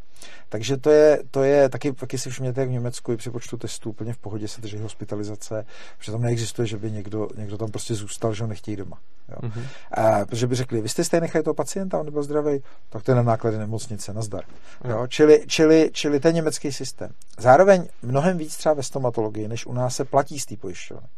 Takže 0.49 0.77
to 0.77 0.91
je, 0.91 1.23
to 1.31 1.43
je 1.43 1.69
taky, 1.69 1.93
taky 1.93 2.19
si 2.19 2.31
všimněte, 2.31 2.61
jak 2.61 2.71
v 2.71 2.73
Německu 2.73 3.13
i 3.13 3.17
při 3.17 3.31
počtu 3.31 3.57
testů 3.57 3.91
úplně 3.91 4.13
v 4.13 4.19
pohodě 4.19 4.49
se 4.49 4.61
drží 4.61 4.79
hospitalizace, 4.79 5.67
protože 5.99 6.13
tam 6.13 6.23
neexistuje, 6.23 6.67
že 6.69 6.77
by 6.77 6.91
někdo, 6.91 7.29
někdo 7.37 7.59
tam 7.59 7.71
prostě 7.71 7.95
zůstal, 7.95 8.35
že 8.35 8.45
ho 8.45 8.49
nechtějí 8.49 8.77
doma. 8.77 8.99
Jo. 9.29 9.37
Mm-hmm. 9.49 9.63
A, 9.91 10.27
protože 10.27 10.47
by 10.47 10.55
řekli, 10.55 10.81
vy 10.81 10.89
jste 10.89 11.05
stejně 11.05 11.21
nechali 11.21 11.45
toho 11.45 11.55
pacienta, 11.55 11.99
on 11.99 12.07
nebyl 12.07 12.23
zdravý, 12.23 12.63
tak 12.89 13.03
to 13.03 13.11
je 13.11 13.15
na 13.15 13.23
náklady 13.23 13.59
nemocnice, 13.59 14.13
nazdar. 14.13 14.45
Mm. 14.85 14.91
Jo. 14.91 15.07
Čili, 15.07 15.45
čili, 15.47 15.91
čili 15.93 16.21
ten 16.21 16.35
německý 16.35 16.73
systém. 16.73 17.11
Zároveň 17.39 17.89
mnohem 18.03 18.39
víc 18.39 18.57
třeba 18.57 18.75
ve 18.75 18.83
stomatologii, 18.83 19.49
než 19.49 19.67
u 19.67 19.73
nás 19.73 19.97
se 19.97 20.05
platí 20.05 20.39
z 20.39 20.47
té 20.47 20.57
pojišťovny. 20.57 21.09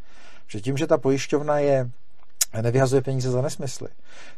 Protože 0.46 0.60
tím, 0.60 0.76
že 0.76 0.86
ta 0.86 0.98
pojišťovna 0.98 1.58
je 1.58 1.90
nevyhazuje 2.62 3.02
peníze 3.02 3.30
za 3.30 3.42
nesmysly, 3.42 3.88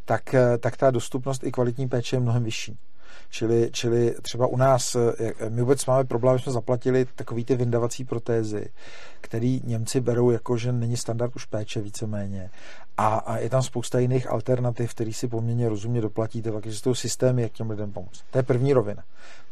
tak, 0.05 0.35
tak 0.61 0.77
ta 0.77 0.91
dostupnost 0.91 1.45
i 1.45 1.53
kvalitní 1.53 1.89
péče 1.89 2.17
je 2.17 2.21
mnohem 2.21 2.45
vyšší. 2.45 2.79
Čili, 3.35 3.71
čili 3.73 4.15
třeba 4.23 4.47
u 4.47 4.57
nás, 4.57 4.97
my 5.49 5.61
vůbec 5.61 5.87
máme 5.87 6.05
problém, 6.05 6.39
jsme 6.39 6.53
zaplatili 6.53 7.07
takový 7.17 7.45
ty 7.45 7.57
vyndavací 7.57 8.05
protézy, 8.05 8.69
který 9.21 9.61
Němci 9.65 10.01
berou 10.01 10.31
jako, 10.31 10.57
že 10.57 10.73
není 10.73 10.97
standard 10.97 11.37
už 11.37 11.45
péče 11.45 11.81
víceméně. 11.81 12.51
A, 12.97 13.07
a 13.07 13.39
je 13.39 13.51
tam 13.51 13.63
spousta 13.63 13.99
jiných 13.99 14.31
alternativ, 14.31 14.91
který 14.91 15.13
si 15.13 15.29
poměrně 15.29 15.69
rozumně 15.69 16.01
doplatíte, 16.01 16.53
takže 16.53 16.79
jsou 16.79 16.95
systémy, 16.95 17.43
jak 17.43 17.53
těm 17.53 17.71
lidem 17.71 17.93
pomoct. 17.93 18.25
To 18.31 18.39
je 18.39 18.43
první 18.43 18.73
rovina. 18.73 19.05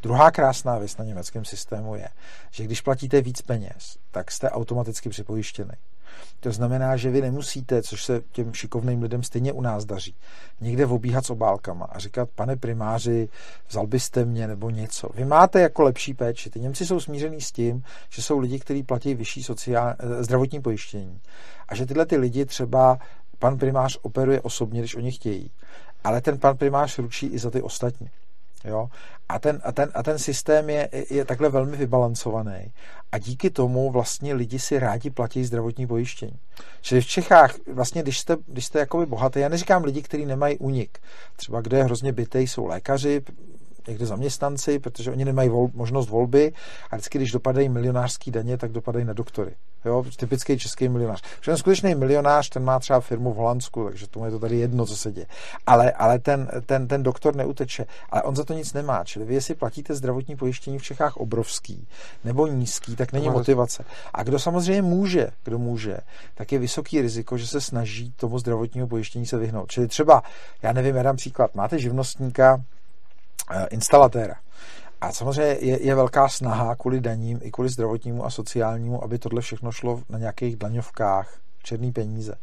Druhá 0.02 0.30
krásná 0.30 0.78
věc 0.78 0.96
na 0.96 1.04
německém 1.04 1.44
systému 1.44 1.94
je, 1.94 2.08
že 2.50 2.64
když 2.64 2.80
platíte 2.80 3.20
víc 3.20 3.42
peněz, 3.42 3.96
tak 4.10 4.30
jste 4.30 4.50
automaticky 4.50 5.08
připojištěni. 5.08 5.72
To 6.40 6.52
znamená, 6.52 6.96
že 6.96 7.10
vy 7.10 7.20
nemusíte, 7.20 7.82
což 7.82 8.04
se 8.04 8.22
těm 8.32 8.54
šikovným 8.54 9.02
lidem 9.02 9.22
stejně 9.22 9.52
u 9.52 9.60
nás 9.60 9.84
daří, 9.84 10.14
někde 10.60 10.86
obíhat 10.86 11.26
s 11.26 11.30
obálkama 11.30 11.84
a 11.84 11.98
říkat, 11.98 12.28
pane 12.34 12.56
primáři, 12.56 13.28
vzal 13.68 13.86
byste 13.86 14.24
mě 14.24 14.46
nebo 14.46 14.70
něco. 14.70 15.08
Vy 15.14 15.24
máte 15.24 15.60
jako 15.60 15.82
lepší 15.82 16.14
péči. 16.14 16.50
Ty 16.50 16.60
Němci 16.60 16.86
jsou 16.86 17.00
smířený 17.00 17.40
s 17.40 17.52
tím, 17.52 17.82
že 18.10 18.22
jsou 18.22 18.38
lidi, 18.38 18.58
kteří 18.58 18.82
platí 18.82 19.14
vyšší 19.14 19.42
sociál, 19.42 19.94
eh, 19.98 20.24
zdravotní 20.24 20.60
pojištění. 20.60 21.20
A 21.68 21.74
že 21.74 21.86
tyhle 21.86 22.06
ty 22.06 22.16
lidi 22.16 22.44
třeba 22.44 22.98
pan 23.38 23.58
primář 23.58 23.98
operuje 24.02 24.40
osobně, 24.40 24.80
když 24.80 24.96
oni 24.96 25.12
chtějí. 25.12 25.50
Ale 26.04 26.20
ten 26.20 26.38
pan 26.38 26.56
primář 26.56 26.98
ručí 26.98 27.26
i 27.26 27.38
za 27.38 27.50
ty 27.50 27.62
ostatní. 27.62 28.10
Jo? 28.64 28.88
A, 29.28 29.38
ten, 29.38 29.60
a, 29.64 29.72
ten, 29.72 29.90
a 29.94 30.02
ten 30.02 30.18
systém 30.18 30.70
je, 30.70 30.88
je 31.10 31.24
takhle 31.24 31.48
velmi 31.48 31.76
vybalancovaný. 31.76 32.72
A 33.12 33.18
díky 33.18 33.50
tomu 33.50 33.90
vlastně 33.90 34.34
lidi 34.34 34.58
si 34.58 34.78
rádi 34.78 35.10
platí 35.10 35.44
zdravotní 35.44 35.86
pojištění. 35.86 36.38
Čili 36.80 37.00
v 37.00 37.06
Čechách, 37.06 37.54
vlastně, 37.72 38.02
když 38.02 38.18
jste, 38.18 38.36
když 38.46 38.66
jste 38.66 38.78
jakoby 38.78 39.06
bohatý, 39.06 39.40
já 39.40 39.48
neříkám 39.48 39.84
lidi, 39.84 40.02
kteří 40.02 40.26
nemají 40.26 40.58
unik. 40.58 40.98
Třeba 41.36 41.60
kde 41.60 41.76
je 41.76 41.84
hrozně 41.84 42.12
bytej, 42.12 42.46
jsou 42.46 42.66
lékaři, 42.66 43.22
někde 43.88 44.06
zaměstnanci, 44.06 44.78
protože 44.78 45.10
oni 45.10 45.24
nemají 45.24 45.48
vol, 45.48 45.68
možnost 45.74 46.08
volby 46.08 46.52
a 46.90 46.96
vždycky, 46.96 47.18
když 47.18 47.32
dopadají 47.32 47.68
milionářský 47.68 48.30
daně, 48.30 48.58
tak 48.58 48.72
dopadají 48.72 49.04
na 49.04 49.12
doktory. 49.12 49.52
Jo, 49.84 50.04
typický 50.16 50.58
český 50.58 50.88
milionář. 50.88 51.22
Že 51.22 51.50
ten 51.50 51.56
skutečný 51.56 51.94
milionář, 51.94 52.48
ten 52.48 52.64
má 52.64 52.78
třeba 52.78 53.00
firmu 53.00 53.32
v 53.32 53.36
Holandsku, 53.36 53.84
takže 53.84 54.08
tomu 54.08 54.24
je 54.24 54.30
to 54.30 54.38
tady 54.38 54.58
jedno, 54.58 54.86
co 54.86 54.96
se 54.96 55.12
děje. 55.12 55.26
Ale, 55.66 55.92
ale 55.92 56.18
ten, 56.18 56.50
ten, 56.66 56.88
ten 56.88 57.02
doktor 57.02 57.36
neuteče. 57.36 57.86
Ale 58.10 58.22
on 58.22 58.36
za 58.36 58.44
to 58.44 58.54
nic 58.54 58.72
nemá. 58.72 59.04
Čili 59.04 59.24
vy, 59.24 59.34
jestli 59.34 59.54
platíte 59.54 59.94
zdravotní 59.94 60.36
pojištění 60.36 60.78
v 60.78 60.82
Čechách 60.82 61.16
obrovský 61.16 61.88
nebo 62.24 62.46
nízký, 62.46 62.96
tak 62.96 63.12
není 63.12 63.28
motivace. 63.28 63.84
A 64.14 64.22
kdo 64.22 64.38
samozřejmě 64.38 64.82
může, 64.82 65.30
kdo 65.44 65.58
může, 65.58 65.96
tak 66.34 66.52
je 66.52 66.58
vysoký 66.58 67.00
riziko, 67.00 67.38
že 67.38 67.46
se 67.46 67.60
snaží 67.60 68.12
tomu 68.16 68.38
zdravotnímu 68.38 68.86
pojištění 68.86 69.26
se 69.26 69.38
vyhnout. 69.38 69.70
Čili 69.70 69.88
třeba, 69.88 70.22
já 70.62 70.72
nevím, 70.72 70.96
já 70.96 71.02
dám 71.02 71.16
příklad, 71.16 71.54
máte 71.54 71.78
živnostníka, 71.78 72.64
instalatéra. 73.70 74.34
A 75.00 75.12
samozřejmě 75.12 75.56
je, 75.60 75.82
je 75.82 75.94
velká 75.94 76.28
snaha 76.28 76.76
kvůli 76.76 77.00
daním 77.00 77.40
i 77.42 77.50
kvůli 77.50 77.68
zdravotnímu 77.68 78.24
a 78.24 78.30
sociálnímu, 78.30 79.04
aby 79.04 79.18
tohle 79.18 79.40
všechno 79.40 79.72
šlo 79.72 80.02
na 80.08 80.18
nějakých 80.18 80.56
daňovkách, 80.56 81.38
černý 81.62 81.92
peníze. 81.92 82.34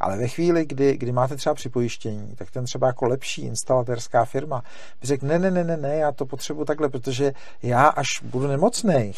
Ale 0.00 0.16
ve 0.16 0.28
chvíli, 0.28 0.66
kdy, 0.66 0.96
kdy 0.96 1.12
máte 1.12 1.36
třeba 1.36 1.54
připojištění, 1.54 2.34
tak 2.36 2.50
ten 2.50 2.64
třeba 2.64 2.86
jako 2.86 3.06
lepší 3.06 3.42
instalatérská 3.42 4.24
firma 4.24 4.62
by 5.00 5.06
řekl, 5.06 5.26
ne, 5.26 5.38
ne, 5.38 5.50
ne, 5.50 5.64
ne, 5.64 5.76
ne, 5.76 5.96
já 5.96 6.12
to 6.12 6.26
potřebuji 6.26 6.64
takhle, 6.64 6.88
protože 6.88 7.32
já 7.62 7.86
až 7.86 8.20
budu 8.22 8.46
nemocný, 8.46 9.12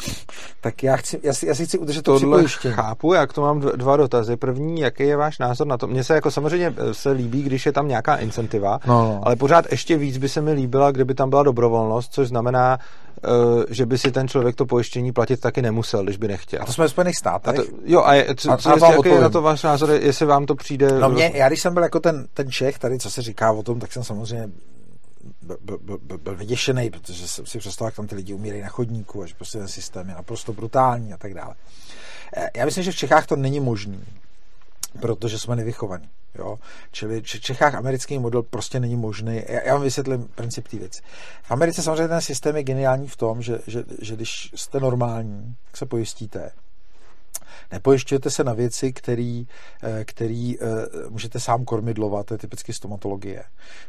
tak 0.61 0.83
já, 0.83 0.97
chci, 0.97 1.19
já, 1.23 1.33
si, 1.33 1.47
já 1.47 1.55
si 1.55 1.65
chci 1.65 1.77
udržet 1.77 2.01
to 2.01 2.15
připojištění. 2.15 2.73
chápu, 2.73 3.13
jak 3.13 3.33
to 3.33 3.41
mám 3.41 3.59
dva 3.59 3.97
dotazy. 3.97 4.37
První, 4.37 4.81
jaký 4.81 5.03
je 5.03 5.17
váš 5.17 5.39
názor 5.39 5.67
na 5.67 5.77
to? 5.77 5.87
Mně 5.87 6.03
se 6.03 6.13
jako 6.15 6.31
samozřejmě 6.31 6.73
eh, 6.77 6.93
se 6.93 7.11
líbí, 7.11 7.43
když 7.43 7.65
je 7.65 7.71
tam 7.71 7.87
nějaká 7.87 8.15
incentiva, 8.15 8.79
no, 8.85 8.93
no. 8.93 9.21
ale 9.23 9.35
pořád 9.35 9.71
ještě 9.71 9.97
víc 9.97 10.17
by 10.17 10.29
se 10.29 10.41
mi 10.41 10.51
líbila, 10.51 10.91
kdyby 10.91 11.13
tam 11.13 11.29
byla 11.29 11.43
dobrovolnost, 11.43 12.13
což 12.13 12.27
znamená, 12.27 12.79
Eh, 13.23 13.65
že 13.69 13.85
by 13.85 13.97
si 13.97 14.11
ten 14.11 14.27
člověk 14.27 14.55
to 14.55 14.65
pojištění 14.65 15.11
platit 15.11 15.39
taky 15.39 15.61
nemusel, 15.61 16.03
když 16.03 16.17
by 16.17 16.27
nechtěl. 16.27 16.59
A 16.61 16.65
to 16.65 16.73
jsme 16.73 16.83
ve 16.83 16.89
Spojených 16.89 17.15
státech. 17.15 17.59
A 17.59 17.61
to, 17.63 17.67
jo, 17.85 18.03
a, 18.05 18.13
je, 18.13 18.35
co, 18.35 18.51
a, 18.51 18.57
co, 18.57 18.85
a 18.85 18.91
jaký 18.91 19.09
je 19.09 19.21
na 19.21 19.29
to 19.29 19.41
váš 19.47 19.63
názor, 19.63 19.89
jestli 19.89 20.25
vám 20.25 20.45
to 20.45 20.55
přijde... 20.55 20.99
No 20.99 21.09
mě, 21.09 21.31
já 21.33 21.47
když 21.47 21.61
jsem 21.61 21.73
byl 21.73 21.83
jako 21.83 21.99
ten, 21.99 22.27
ten 22.33 22.51
Čech, 22.51 22.79
tady 22.79 22.99
co 22.99 23.11
se 23.11 23.21
říká 23.21 23.51
o 23.51 23.63
tom, 23.63 23.79
tak 23.79 23.93
jsem 23.93 24.03
samozřejmě 24.03 24.49
byl, 25.41 25.57
byl, 25.61 25.97
byl, 25.97 26.17
byl 26.17 26.35
vyděšený, 26.35 26.89
protože 26.89 27.27
jsem 27.27 27.45
si 27.45 27.59
představil, 27.59 27.87
jak 27.87 27.95
tam 27.95 28.07
ty 28.07 28.15
lidi 28.15 28.33
umírají 28.33 28.61
na 28.61 28.67
chodníku 28.67 29.23
a 29.23 29.25
že 29.25 29.35
prostě 29.35 29.57
ten 29.57 29.67
systém 29.67 30.09
je 30.09 30.15
naprosto 30.15 30.53
brutální 30.53 31.13
a 31.13 31.17
tak 31.17 31.33
dále. 31.33 31.55
Eh, 32.37 32.49
já 32.55 32.65
myslím, 32.65 32.83
že 32.83 32.91
v 32.91 32.95
Čechách 32.95 33.27
to 33.27 33.35
není 33.35 33.59
možný, 33.59 34.03
protože 35.01 35.39
jsme 35.39 35.55
nevychovaní. 35.55 36.09
Jo? 36.35 36.59
Čili 36.91 37.21
v 37.21 37.25
Čechách 37.25 37.75
americký 37.75 38.19
model 38.19 38.43
prostě 38.43 38.79
není 38.79 38.95
možný. 38.95 39.43
Já, 39.47 39.63
já 39.63 39.73
vám 39.73 39.83
vysvětlím 39.83 40.29
princip 40.35 40.67
té 40.67 40.77
věci. 40.77 41.01
V 41.43 41.51
Americe 41.51 41.81
samozřejmě 41.81 42.07
ten 42.07 42.21
systém 42.21 42.55
je 42.55 42.63
geniální 42.63 43.07
v 43.07 43.17
tom, 43.17 43.41
že, 43.41 43.59
že, 43.67 43.83
že 44.01 44.15
když 44.15 44.51
jste 44.55 44.79
normální, 44.79 45.55
tak 45.65 45.77
se 45.77 45.85
pojistíte. 45.85 46.51
Nepojišťujete 47.71 48.29
se 48.29 48.43
na 48.43 48.53
věci, 48.53 48.93
který, 48.93 49.47
eh, 49.83 50.05
který 50.05 50.59
eh, 50.59 50.65
můžete 51.09 51.39
sám 51.39 51.65
kormidlovat, 51.65 52.25
to 52.25 52.33
je 52.33 52.37
typicky 52.37 52.73
stomatologie, 52.73 53.43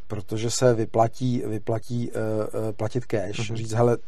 protože 0.07 0.51
se 0.51 0.75
vyplatí, 0.75 1.43
vyplatí 1.47 2.11
eh, 2.11 2.73
platit 2.73 3.05
cash, 3.05 3.39
mm-hmm. 3.39 3.57
říct, 3.57 3.73
hele, 3.73 3.99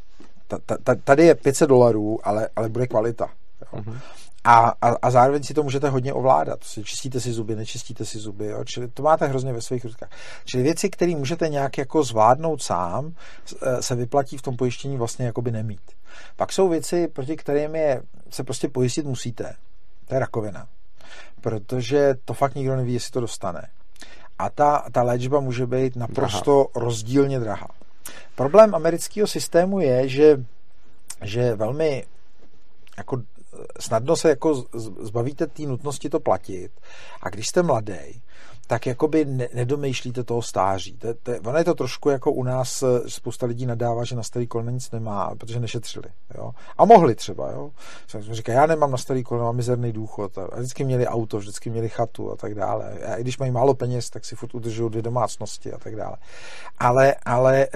tady 1.05 1.27
je 1.27 1.35
500 1.35 1.69
dolarů, 1.69 2.29
ale, 2.29 2.49
ale 2.57 2.69
bude 2.69 2.87
kvalita. 2.87 3.31
Jo. 3.61 3.81
Mm-hmm. 3.81 4.01
A, 4.45 4.73
a, 4.83 4.89
a 5.03 5.11
zároveň 5.11 5.43
si 5.43 5.55
to 5.55 5.63
můžete 5.63 5.89
hodně 5.89 6.13
ovládat. 6.13 6.65
Si 6.65 6.85
čistíte 6.85 7.21
si 7.21 7.33
zuby, 7.33 7.57
nečistíte 7.57 8.05
si 8.05 8.19
zuby. 8.19 8.47
Jo? 8.47 8.65
Čili 8.65 8.89
to 8.89 9.03
máte 9.03 9.27
hrozně 9.27 9.53
ve 9.53 9.61
svých 9.61 9.85
rukách. 9.85 10.11
Čili 10.45 10.63
věci, 10.63 10.91
které 10.91 11.17
můžete 11.17 11.49
nějak 11.49 11.79
jako 11.79 12.05
zvládnout 12.05 12.63
sám, 12.63 13.15
se 13.81 13.95
vyplatí 13.95 14.37
v 14.37 14.43
tom 14.43 14.57
pojištění 14.57 14.97
vlastně 14.97 15.27
jakoby 15.27 15.51
nemít. 15.51 15.81
Pak 16.37 16.53
jsou 16.53 16.69
věci, 16.69 17.09
proti 17.09 17.37
kterým 17.37 17.75
je, 17.75 18.03
se 18.31 18.45
prostě 18.45 18.69
pojistit 18.69 19.07
musíte. 19.07 19.55
To 20.09 20.15
je 20.15 20.21
rakovina. 20.21 20.67
Protože 21.41 22.15
to 22.25 22.35
fakt 22.35 22.55
nikdo 22.55 22.77
neví, 22.77 22.93
jestli 22.95 23.11
to 23.11 23.21
dostane. 23.21 23.69
A 24.39 24.51
ta, 24.51 24.85
ta 24.93 25.03
léčba 25.03 25.41
může 25.41 25.67
být 25.67 25.97
naprosto 25.97 26.53
drahá. 26.73 26.87
rozdílně 26.87 27.41
drahá. 27.41 27.69
Problém 28.35 28.75
amerického 28.75 29.27
systému 29.27 29.81
je, 29.81 30.09
že, 30.09 30.45
že 31.23 31.55
velmi 31.55 32.07
jako 32.97 33.23
snadno 33.81 34.17
se 34.17 34.29
jako 34.29 34.65
zbavíte 35.01 35.47
té 35.47 35.63
nutnosti 35.63 36.09
to 36.09 36.21
platit 36.21 36.73
a 37.23 37.29
když 37.29 37.49
jste 37.49 37.63
mladý, 37.63 38.23
tak 38.71 38.87
jakoby 38.87 39.25
ne, 39.25 39.49
nedomýšlíte 39.55 40.25
toho 40.25 40.43
stáří. 40.43 40.97
To, 40.97 41.15
to, 41.15 41.33
ono 41.45 41.59
je 41.59 41.65
to 41.65 41.75
trošku 41.75 42.11
jako 42.11 42.33
u 42.33 42.43
nás, 42.43 42.83
eh, 42.83 43.11
spousta 43.11 43.47
lidí 43.47 43.67
nadává, 43.67 44.05
že 44.05 44.17
na 44.17 44.23
starý 44.23 44.47
kolena 44.47 44.71
nic 44.71 44.91
nemá, 44.91 45.35
protože 45.35 45.61
nešetřili. 45.61 46.09
Jo? 46.35 46.53
A 46.79 46.85
mohli 46.85 47.15
třeba. 47.15 47.51
Jo? 47.51 47.71
Říká, 48.31 48.53
já 48.53 48.67
nemám 48.67 48.91
na 48.91 48.97
starý 48.97 49.23
kolena, 49.25 49.45
mám 49.45 49.57
mizerný 49.57 49.93
důchod. 49.93 50.39
A 50.39 50.57
vždycky 50.57 50.85
měli 50.85 51.07
auto, 51.07 51.39
vždycky 51.39 51.71
měli 51.71 51.89
chatu 51.89 52.33
a 52.33 52.37
tak 52.37 52.55
dále. 52.55 52.99
A 52.99 53.15
i 53.15 53.21
když 53.21 53.39
mají 53.39 53.51
málo 53.51 53.75
peněz, 53.75 54.11
tak 54.11 54.25
si 54.25 54.37
furt 54.37 54.55
udržují 54.55 54.91
dvě 54.91 55.03
domácnosti 55.03 55.73
a 55.73 55.79
tak 55.79 55.97
dále. 55.97 56.17
Ale, 56.79 57.15
ale 57.25 57.63
e, 57.63 57.69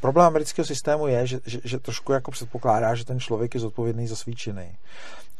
problém 0.00 0.26
amerického 0.26 0.66
systému 0.66 1.06
je, 1.06 1.26
že, 1.26 1.40
že, 1.46 1.60
že 1.64 1.78
trošku 1.78 2.12
jako 2.12 2.30
předpokládá, 2.30 2.94
že 2.94 3.04
ten 3.04 3.20
člověk 3.20 3.54
je 3.54 3.60
zodpovědný 3.60 4.06
za 4.06 4.16
svý 4.16 4.34
činy 4.34 4.76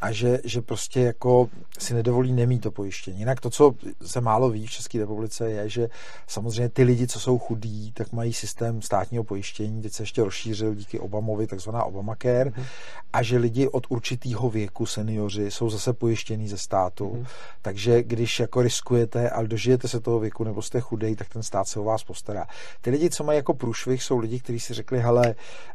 a 0.05 0.13
že, 0.13 0.41
že 0.45 0.61
prostě 0.61 1.01
jako 1.01 1.49
si 1.79 1.95
nedovolí 1.95 2.33
nemít 2.33 2.63
to 2.63 2.71
pojištění. 2.71 3.19
Jinak 3.19 3.41
to, 3.41 3.51
co 3.51 3.75
se 4.03 4.21
málo 4.21 4.51
ví 4.51 4.67
v 4.67 4.71
České 4.71 4.94
republice, 4.99 5.51
je, 5.51 5.69
že 5.69 5.89
samozřejmě 6.27 6.69
ty 6.69 6.83
lidi, 6.83 7.07
co 7.07 7.21
jsou 7.21 7.39
chudí, 7.39 7.93
tak 7.93 8.13
mají 8.13 8.33
systém 8.33 8.83
státního 8.83 9.25
pojištění, 9.25 9.83
teď 9.83 9.93
se 9.93 10.03
ještě 10.03 10.25
rozšířil 10.25 10.75
díky 10.75 10.99
Obamovi, 10.99 11.47
takzvaná 11.47 11.85
Obamacare, 11.85 12.51
mm-hmm. 12.51 12.65
a 13.13 13.23
že 13.23 13.39
lidi 13.39 13.69
od 13.69 13.87
určitého 13.89 14.51
věku, 14.51 14.87
seniori, 14.87 15.51
jsou 15.51 15.71
zase 15.71 15.93
pojištění 15.93 16.49
ze 16.49 16.59
státu. 16.59 17.11
Mm-hmm. 17.11 17.27
Takže 17.63 18.03
když 18.03 18.41
jako 18.41 18.63
riskujete 18.63 19.31
a 19.31 19.43
dožijete 19.43 19.89
se 19.89 20.01
toho 20.01 20.21
věku 20.21 20.45
nebo 20.45 20.63
jste 20.63 20.81
chudej, 20.81 21.17
tak 21.17 21.29
ten 21.29 21.43
stát 21.43 21.69
se 21.69 21.81
o 21.81 21.85
vás 21.85 22.05
postará. 22.05 22.47
Ty 22.81 22.91
lidi, 22.91 23.11
co 23.11 23.25
mají 23.25 23.37
jako 23.37 23.55
průšvih, 23.55 24.03
jsou 24.03 24.19
lidi, 24.19 24.41
kteří 24.41 24.61
si 24.61 24.75
řekli, 24.75 25.01
hele, 25.01 25.35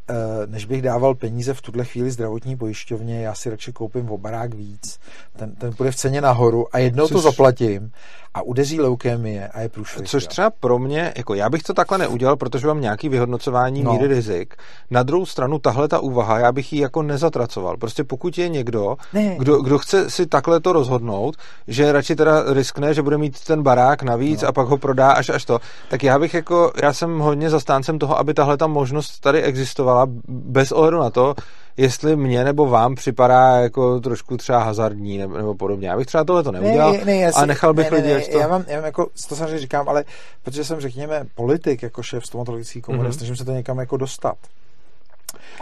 eh, 0.10 0.14
než 0.46 0.66
bych 0.66 0.82
dával 0.82 1.16
peníze 1.16 1.54
v 1.54 1.62
tuhle 1.62 1.86
chvíli 1.86 2.12
zdravotní 2.12 2.58
pojišťovně, 2.58 3.22
já 3.22 3.34
si 3.36 3.50
radši 3.50 3.74
koupím 3.74 4.10
barák 4.18 4.54
víc, 4.54 5.00
ten, 5.36 5.56
ten 5.56 5.74
půjde 5.74 5.92
v 5.92 5.96
ceně 5.96 6.22
nahoru 6.22 6.76
a 6.76 6.78
jednou 6.78 7.08
Což... 7.08 7.12
to 7.12 7.22
zaplatím 7.22 7.92
a 8.34 8.42
udeří 8.42 8.82
leukémie 8.82 9.48
a 9.48 9.62
je 9.62 9.70
průšvih. 9.70 10.08
Což 10.08 10.28
třeba 10.28 10.50
pro 10.50 10.80
mě, 10.80 11.14
jako 11.18 11.34
já 11.34 11.50
bych 11.50 11.64
to 11.64 11.74
takhle 11.74 11.98
neudělal, 11.98 12.36
protože 12.36 12.68
mám 12.68 12.82
nějaký 12.82 13.10
vyhodnocování 13.10 13.84
no. 13.84 13.92
míry 13.94 14.08
rizik. 14.08 14.56
Na 14.92 15.04
druhou 15.04 15.26
stranu 15.26 15.60
tahle 15.60 15.88
ta 15.88 16.00
úvaha, 16.00 16.40
já 16.40 16.52
bych 16.52 16.74
ji 16.74 16.82
jako 16.82 17.02
nezatracoval. 17.02 17.78
Prostě 17.78 18.04
pokud 18.04 18.38
je 18.38 18.50
někdo, 18.50 18.98
ne. 19.14 19.36
Kdo, 19.40 19.62
kdo 19.62 19.78
chce 19.78 20.10
si 20.10 20.26
takhle 20.26 20.60
to 20.60 20.74
rozhodnout, 20.74 21.36
že 21.68 21.92
radši 21.92 22.16
teda 22.16 22.54
riskne, 22.54 22.94
že 22.94 23.02
bude 23.02 23.18
mít 23.18 23.44
ten 23.44 23.64
barák 23.64 24.04
navíc 24.04 24.42
no. 24.42 24.48
a 24.48 24.52
pak 24.52 24.68
ho 24.68 24.78
prodá 24.78 25.12
až 25.12 25.30
až 25.30 25.46
to, 25.46 25.60
tak 25.90 26.04
já 26.04 26.20
bych 26.20 26.34
jako, 26.34 26.72
já 26.82 26.94
jsem 26.94 27.20
hodně 27.20 27.50
zastáncem 27.50 28.00
toho, 28.00 28.18
aby 28.20 28.34
tahle 28.34 28.58
ta 28.58 28.68
možnost 28.68 29.20
tady 29.20 29.42
existovala 29.42 30.06
bez 30.28 30.72
ohledu 30.72 31.00
na 31.00 31.10
to, 31.10 31.36
jestli 31.80 32.16
mě 32.16 32.44
nebo 32.44 32.66
vám 32.66 32.96
připadá 32.96 33.58
jako 33.58 34.00
trošku 34.00 34.38
třeba 34.38 34.64
hazardní 34.64 35.18
nebo, 35.18 35.38
nebo 35.38 35.56
podobně. 35.56 35.88
Já 35.88 35.98
bych 35.98 36.08
třeba 36.08 36.24
tohle 36.24 36.44
to 36.44 36.52
neudělal 36.52 36.94
ne, 36.94 37.06
ne, 37.06 37.32
a 37.32 37.46
nechal 37.46 37.74
bych 37.74 37.92
ne, 37.92 37.98
lidi, 37.98 38.14
ne, 38.14 38.22
to... 38.22 38.40
Já 38.40 38.48
mám, 38.48 38.64
já 38.68 38.76
mám 38.76 38.86
jako, 38.86 39.08
to 39.30 39.36
samozřejmě 39.36 39.60
říkám, 39.60 39.90
ale 39.90 40.04
protože 40.44 40.64
jsem, 40.64 40.80
řekněme, 40.80 41.26
politik 41.36 41.84
jako 41.84 42.04
šéf 42.04 42.26
stomatologické 42.26 42.82
komory, 42.82 43.10
mm-hmm. 43.10 43.18
snažím 43.18 43.36
se 43.36 43.46
to 43.46 43.52
někam 43.52 43.80
jako 43.80 43.98
dostat 43.98 44.38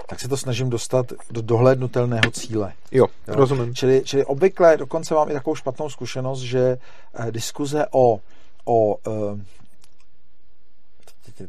tak 0.07 0.20
se 0.20 0.28
to 0.28 0.38
snažím 0.38 0.70
dostat 0.70 1.13
do 1.32 1.41
dohlednutelného 1.41 2.32
cíle. 2.32 2.74
Jo, 2.91 3.05
jo? 3.28 3.36
rozumím. 3.36 3.76
Čili, 3.76 4.01
čili 4.05 4.26
obvykle 4.26 4.78
dokonce 4.78 5.13
mám 5.13 5.30
i 5.30 5.34
takovou 5.34 5.55
špatnou 5.55 5.89
zkušenost, 5.89 6.39
že 6.39 6.78
eh, 7.13 7.32
diskuze 7.32 7.86
o, 7.91 8.20
o 8.65 8.97
eh, 9.07 9.11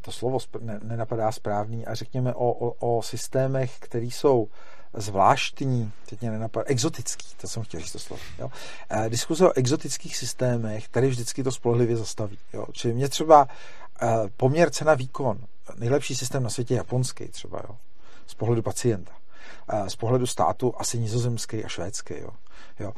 to 0.00 0.12
slovo 0.12 0.38
nenapadá 0.82 1.32
správný, 1.32 1.86
a 1.86 1.94
řekněme 1.94 2.34
o, 2.34 2.50
o, 2.50 2.96
o 2.96 3.02
systémech, 3.02 3.78
které 3.78 4.04
jsou 4.04 4.48
zvláštní, 4.94 5.92
teď 6.10 6.20
mě 6.20 6.30
nenapadá, 6.30 6.64
exotický, 6.66 7.26
to 7.40 7.48
jsem 7.48 7.62
chtěl 7.62 7.80
říct 7.80 7.92
to 7.92 7.98
slovo. 7.98 8.22
Jo. 8.38 8.50
E, 8.90 9.08
diskuze 9.08 9.48
o 9.48 9.52
exotických 9.52 10.16
systémech 10.16 10.88
tady 10.88 11.08
vždycky 11.08 11.42
to 11.42 11.52
spolehlivě 11.52 11.96
zastaví. 11.96 12.38
Jo. 12.52 12.66
Čili 12.72 12.94
mě 12.94 13.08
třeba 13.08 13.48
e, 14.02 14.06
poměr 14.36 14.70
cena 14.70 14.94
výkon, 14.94 15.38
nejlepší 15.76 16.16
systém 16.16 16.42
na 16.42 16.50
světě 16.50 16.74
japonský 16.74 17.28
třeba, 17.28 17.60
jo, 17.68 17.76
z 18.26 18.34
pohledu 18.34 18.62
pacienta. 18.62 19.12
E, 19.68 19.90
z 19.90 19.96
pohledu 19.96 20.26
státu 20.26 20.74
asi 20.78 20.98
nizozemský 20.98 21.64
a 21.64 21.68
švédský. 21.68 22.14
Jo. 22.14 22.30
Jo 22.80 22.92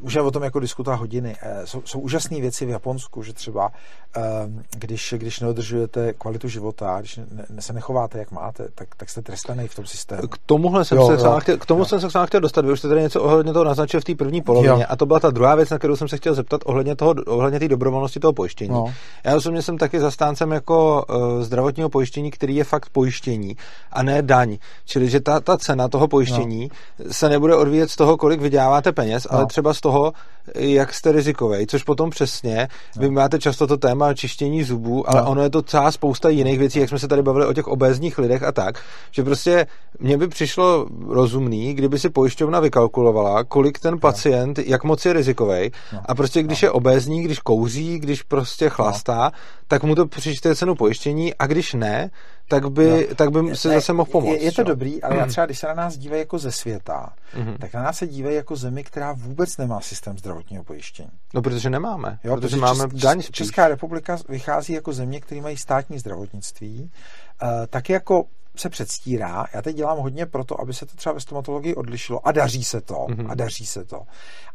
můžeme 0.00 0.26
o 0.26 0.30
tom 0.30 0.42
jako 0.42 0.60
diskutovat 0.60 1.00
hodiny. 1.00 1.36
Eh, 1.42 1.66
jsou, 1.66 1.82
jsou 1.84 2.00
úžasné 2.00 2.40
věci 2.40 2.66
v 2.66 2.68
Japonsku, 2.68 3.22
že 3.22 3.32
třeba 3.32 3.72
ehm, 4.14 4.62
když, 4.70 5.14
když 5.16 5.40
neodržujete 5.40 6.12
kvalitu 6.12 6.48
života, 6.48 6.96
když 7.00 7.16
ne, 7.16 7.46
se 7.58 7.72
nechováte, 7.72 8.18
jak 8.18 8.30
máte, 8.30 8.68
tak, 8.74 8.88
tak 8.96 9.10
jste 9.10 9.22
trestaný 9.22 9.68
v 9.68 9.74
tom 9.74 9.86
systému. 9.86 10.28
K 10.28 10.38
tomuhle 10.46 10.84
jsem 10.84 10.98
jo, 10.98 11.06
se 11.06 11.12
jo, 11.12 11.38
chtěl, 11.40 11.56
k 11.56 11.66
tomu 11.66 11.80
jo. 11.80 11.84
jsem 11.84 12.00
se 12.00 12.08
k 12.08 12.26
chtěl 12.26 12.40
dostat. 12.40 12.64
Vy 12.64 12.72
už 12.72 12.78
jste 12.78 12.88
tady 12.88 13.00
něco 13.00 13.22
ohledně 13.22 13.52
toho 13.52 13.64
naznačil 13.64 14.00
v 14.00 14.04
té 14.04 14.14
první 14.14 14.42
polovině. 14.42 14.68
Jo. 14.68 14.84
A 14.88 14.96
to 14.96 15.06
byla 15.06 15.20
ta 15.20 15.30
druhá 15.30 15.54
věc, 15.54 15.70
na 15.70 15.78
kterou 15.78 15.96
jsem 15.96 16.08
se 16.08 16.16
chtěl 16.16 16.34
zeptat 16.34 16.60
ohledně 16.64 16.96
toho, 16.96 17.14
ohledně 17.26 17.58
té 17.58 17.68
dobrovolnosti 17.68 18.20
toho 18.20 18.32
pojištění. 18.32 18.70
No. 18.70 18.94
Já 19.24 19.36
osobně 19.36 19.62
jsem 19.62 19.78
taky 19.78 20.00
zastáncem 20.00 20.52
jako 20.52 21.04
uh, 21.08 21.42
zdravotního 21.42 21.88
pojištění, 21.88 22.30
který 22.30 22.56
je 22.56 22.64
fakt 22.64 22.88
pojištění 22.90 23.56
a 23.92 24.02
ne 24.02 24.22
daň. 24.22 24.58
Čili, 24.84 25.08
že 25.08 25.20
ta, 25.20 25.40
ta 25.40 25.58
cena 25.58 25.88
toho 25.88 26.08
pojištění 26.08 26.70
no. 26.98 27.12
se 27.12 27.28
nebude 27.28 27.54
odvíjet 27.54 27.90
z 27.90 27.96
toho, 27.96 28.16
kolik 28.16 28.40
vyděláváte 28.40 28.92
peněz, 28.92 29.26
no. 29.30 29.36
ale 29.36 29.46
třeba 29.46 29.74
z 29.80 29.82
toho, 29.82 30.12
jak 30.54 30.94
jste 30.94 31.12
rizikový, 31.12 31.66
což 31.66 31.82
potom 31.82 32.10
přesně, 32.10 32.68
no. 32.96 33.02
vy 33.02 33.10
máte 33.10 33.38
často 33.38 33.66
to 33.66 33.76
téma 33.76 34.14
čištění 34.14 34.64
zubů, 34.64 35.10
ale 35.10 35.22
no. 35.22 35.30
ono 35.30 35.42
je 35.42 35.50
to 35.50 35.62
celá 35.62 35.92
spousta 35.92 36.28
jiných 36.28 36.58
věcí, 36.58 36.78
jak 36.78 36.88
jsme 36.88 36.98
se 36.98 37.08
tady 37.08 37.22
bavili 37.22 37.46
o 37.46 37.52
těch 37.52 37.66
obézních 37.68 38.18
lidech 38.18 38.42
a 38.42 38.52
tak, 38.52 38.78
že 39.10 39.22
prostě 39.24 39.66
mně 39.98 40.16
by 40.16 40.28
přišlo 40.28 40.86
rozumný, 41.08 41.74
kdyby 41.74 41.98
si 41.98 42.10
pojišťovna 42.10 42.60
vykalkulovala, 42.60 43.44
kolik 43.44 43.78
ten 43.78 43.98
pacient, 43.98 44.58
no. 44.58 44.64
jak 44.66 44.84
moc 44.84 45.06
je 45.06 45.12
rizikový 45.12 45.70
no. 45.92 46.00
a 46.04 46.14
prostě 46.14 46.42
když 46.42 46.62
no. 46.62 46.66
je 46.66 46.70
obézní, 46.70 47.22
když 47.22 47.38
kouří, 47.38 47.98
když 47.98 48.22
prostě 48.22 48.68
chlastá, 48.68 49.24
no. 49.24 49.30
tak 49.68 49.82
mu 49.82 49.94
to 49.94 50.06
přičte 50.06 50.56
cenu 50.56 50.74
pojištění 50.74 51.34
a 51.34 51.46
když 51.46 51.74
ne, 51.74 52.10
tak 52.50 52.70
by, 52.70 53.06
no. 53.08 53.14
tak 53.14 53.30
by 53.30 53.56
se 53.56 53.68
ne, 53.68 53.74
zase 53.74 53.92
mohl 53.92 54.10
pomoct. 54.10 54.32
Je, 54.32 54.42
je 54.42 54.52
to 54.52 54.60
jo? 54.60 54.64
dobrý, 54.64 55.02
ale 55.02 55.16
já 55.16 55.26
třeba, 55.26 55.46
když 55.46 55.58
se 55.58 55.66
na 55.66 55.74
nás 55.74 55.96
dívají 55.96 56.20
jako 56.20 56.38
ze 56.38 56.52
světa, 56.52 57.12
mm-hmm. 57.34 57.56
tak 57.58 57.74
na 57.74 57.82
nás 57.82 57.98
se 57.98 58.06
dívají 58.06 58.36
jako 58.36 58.56
zemi, 58.56 58.84
která 58.84 59.12
vůbec 59.12 59.56
nemá 59.56 59.80
systém 59.80 60.18
zdravotního 60.18 60.64
pojištění. 60.64 61.10
No, 61.34 61.42
protože 61.42 61.70
nemáme. 61.70 62.18
Jo, 62.24 62.36
protože, 62.36 62.48
protože 62.48 62.56
máme 62.56 62.88
Čes, 62.90 63.00
daň 63.00 63.22
spíš. 63.22 63.36
Česká 63.36 63.68
republika 63.68 64.18
vychází 64.28 64.72
jako 64.72 64.92
země, 64.92 65.20
které 65.20 65.40
mají 65.40 65.56
státní 65.56 65.98
zdravotnictví, 65.98 66.90
uh, 67.42 67.48
tak 67.70 67.90
jako 67.90 68.24
se 68.56 68.68
předstírá, 68.68 69.46
já 69.54 69.62
teď 69.62 69.76
dělám 69.76 69.98
hodně 69.98 70.26
pro 70.26 70.44
to, 70.44 70.60
aby 70.60 70.74
se 70.74 70.86
to 70.86 70.96
třeba 70.96 71.12
ve 71.12 71.20
stomatologii 71.20 71.74
odlišilo 71.74 72.28
a 72.28 72.32
daří 72.32 72.64
se 72.64 72.80
to, 72.80 72.94
mm-hmm. 72.94 73.30
a 73.30 73.34
daří 73.34 73.66
se 73.66 73.84
to, 73.84 74.02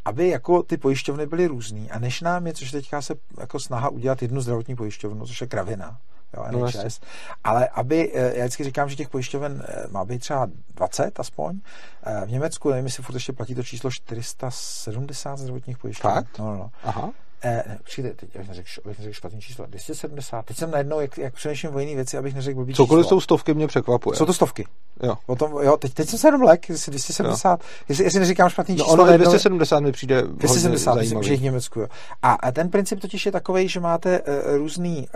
aby 0.05 0.29
jako 0.29 0.63
ty 0.63 0.77
pojišťovny 0.77 1.25
byly 1.25 1.47
různý 1.47 1.91
a 1.91 1.99
než 1.99 2.21
nám 2.21 2.47
je, 2.47 2.53
což 2.53 2.71
teďka 2.71 3.01
se 3.01 3.13
jako 3.39 3.59
snaha 3.59 3.89
udělat 3.89 4.21
jednu 4.21 4.41
zdravotní 4.41 4.75
pojišťovnu, 4.75 5.25
což 5.27 5.41
je 5.41 5.47
kravina, 5.47 5.97
jo, 6.38 6.45
NHS. 6.51 6.99
No, 7.01 7.07
ale 7.43 7.67
aby, 7.67 8.11
eh, 8.13 8.38
já 8.38 8.45
vždycky 8.45 8.63
říkám, 8.63 8.89
že 8.89 8.95
těch 8.95 9.09
pojišťoven 9.09 9.63
eh, 9.67 9.88
má 9.88 10.05
být 10.05 10.19
třeba 10.19 10.47
20 10.75 11.19
aspoň. 11.19 11.59
Eh, 12.03 12.25
v 12.25 12.31
Německu, 12.31 12.69
nevím, 12.69 12.86
jestli 12.86 13.03
furt 13.03 13.15
ještě 13.15 13.33
platí 13.33 13.55
to 13.55 13.63
číslo 13.63 13.91
470 13.91 15.38
zdravotních 15.39 15.77
pojišťoven. 15.77 16.15
Fakt? 16.15 16.39
No, 16.39 16.45
no. 16.45 16.57
no. 16.57 16.71
Aha. 16.83 17.11
Eh, 17.47 17.77
přijde, 17.83 18.13
teď 18.13 18.35
abych 18.35 18.47
neřekl, 18.47 18.69
abych 18.85 18.99
neřekl 18.99 19.13
špatný 19.13 19.41
číslo, 19.41 19.65
270. 19.65 20.45
Teď 20.45 20.57
jsem 20.57 20.71
najednou, 20.71 20.99
jak, 20.99 21.17
jak 21.17 21.33
přemýšlím 21.33 21.75
o 21.75 21.79
jiné 21.79 21.95
věci, 21.95 22.17
abych 22.17 22.35
neřekl 22.35 22.55
blbý 22.55 22.73
Cokoliv 22.73 23.07
jsou 23.07 23.19
stovky, 23.19 23.53
mě 23.53 23.67
překvapuje. 23.67 24.17
Jsou 24.17 24.25
to 24.25 24.33
stovky. 24.33 24.65
Jo. 25.03 25.15
O 25.27 25.35
tom, 25.35 25.51
jo 25.61 25.77
teď, 25.77 25.93
teď 25.93 26.09
jsem 26.09 26.19
se 26.19 26.27
jenom 26.27 26.41
lek, 26.41 26.69
jestli 26.69 26.89
270, 26.89 27.61
jestli, 27.89 28.03
jestli 28.03 28.19
neříkám 28.19 28.49
špatný 28.49 28.75
no, 28.75 28.83
číslo. 28.83 29.03
Ono 29.03 29.17
270 29.17 29.79
mi 29.79 29.91
přijde 29.91 30.21
270, 30.21 30.95
myslím, 30.95 31.23
že 31.23 31.37
v 31.37 31.41
Německu. 31.41 31.79
Jo. 31.79 31.87
A, 32.21 32.31
a 32.31 32.51
ten 32.51 32.69
princip 32.69 32.99
totiž 32.99 33.25
je 33.25 33.31
takový, 33.31 33.67
že 33.67 33.79
máte 33.79 34.21
uh, 34.21 34.55
různý 34.57 35.07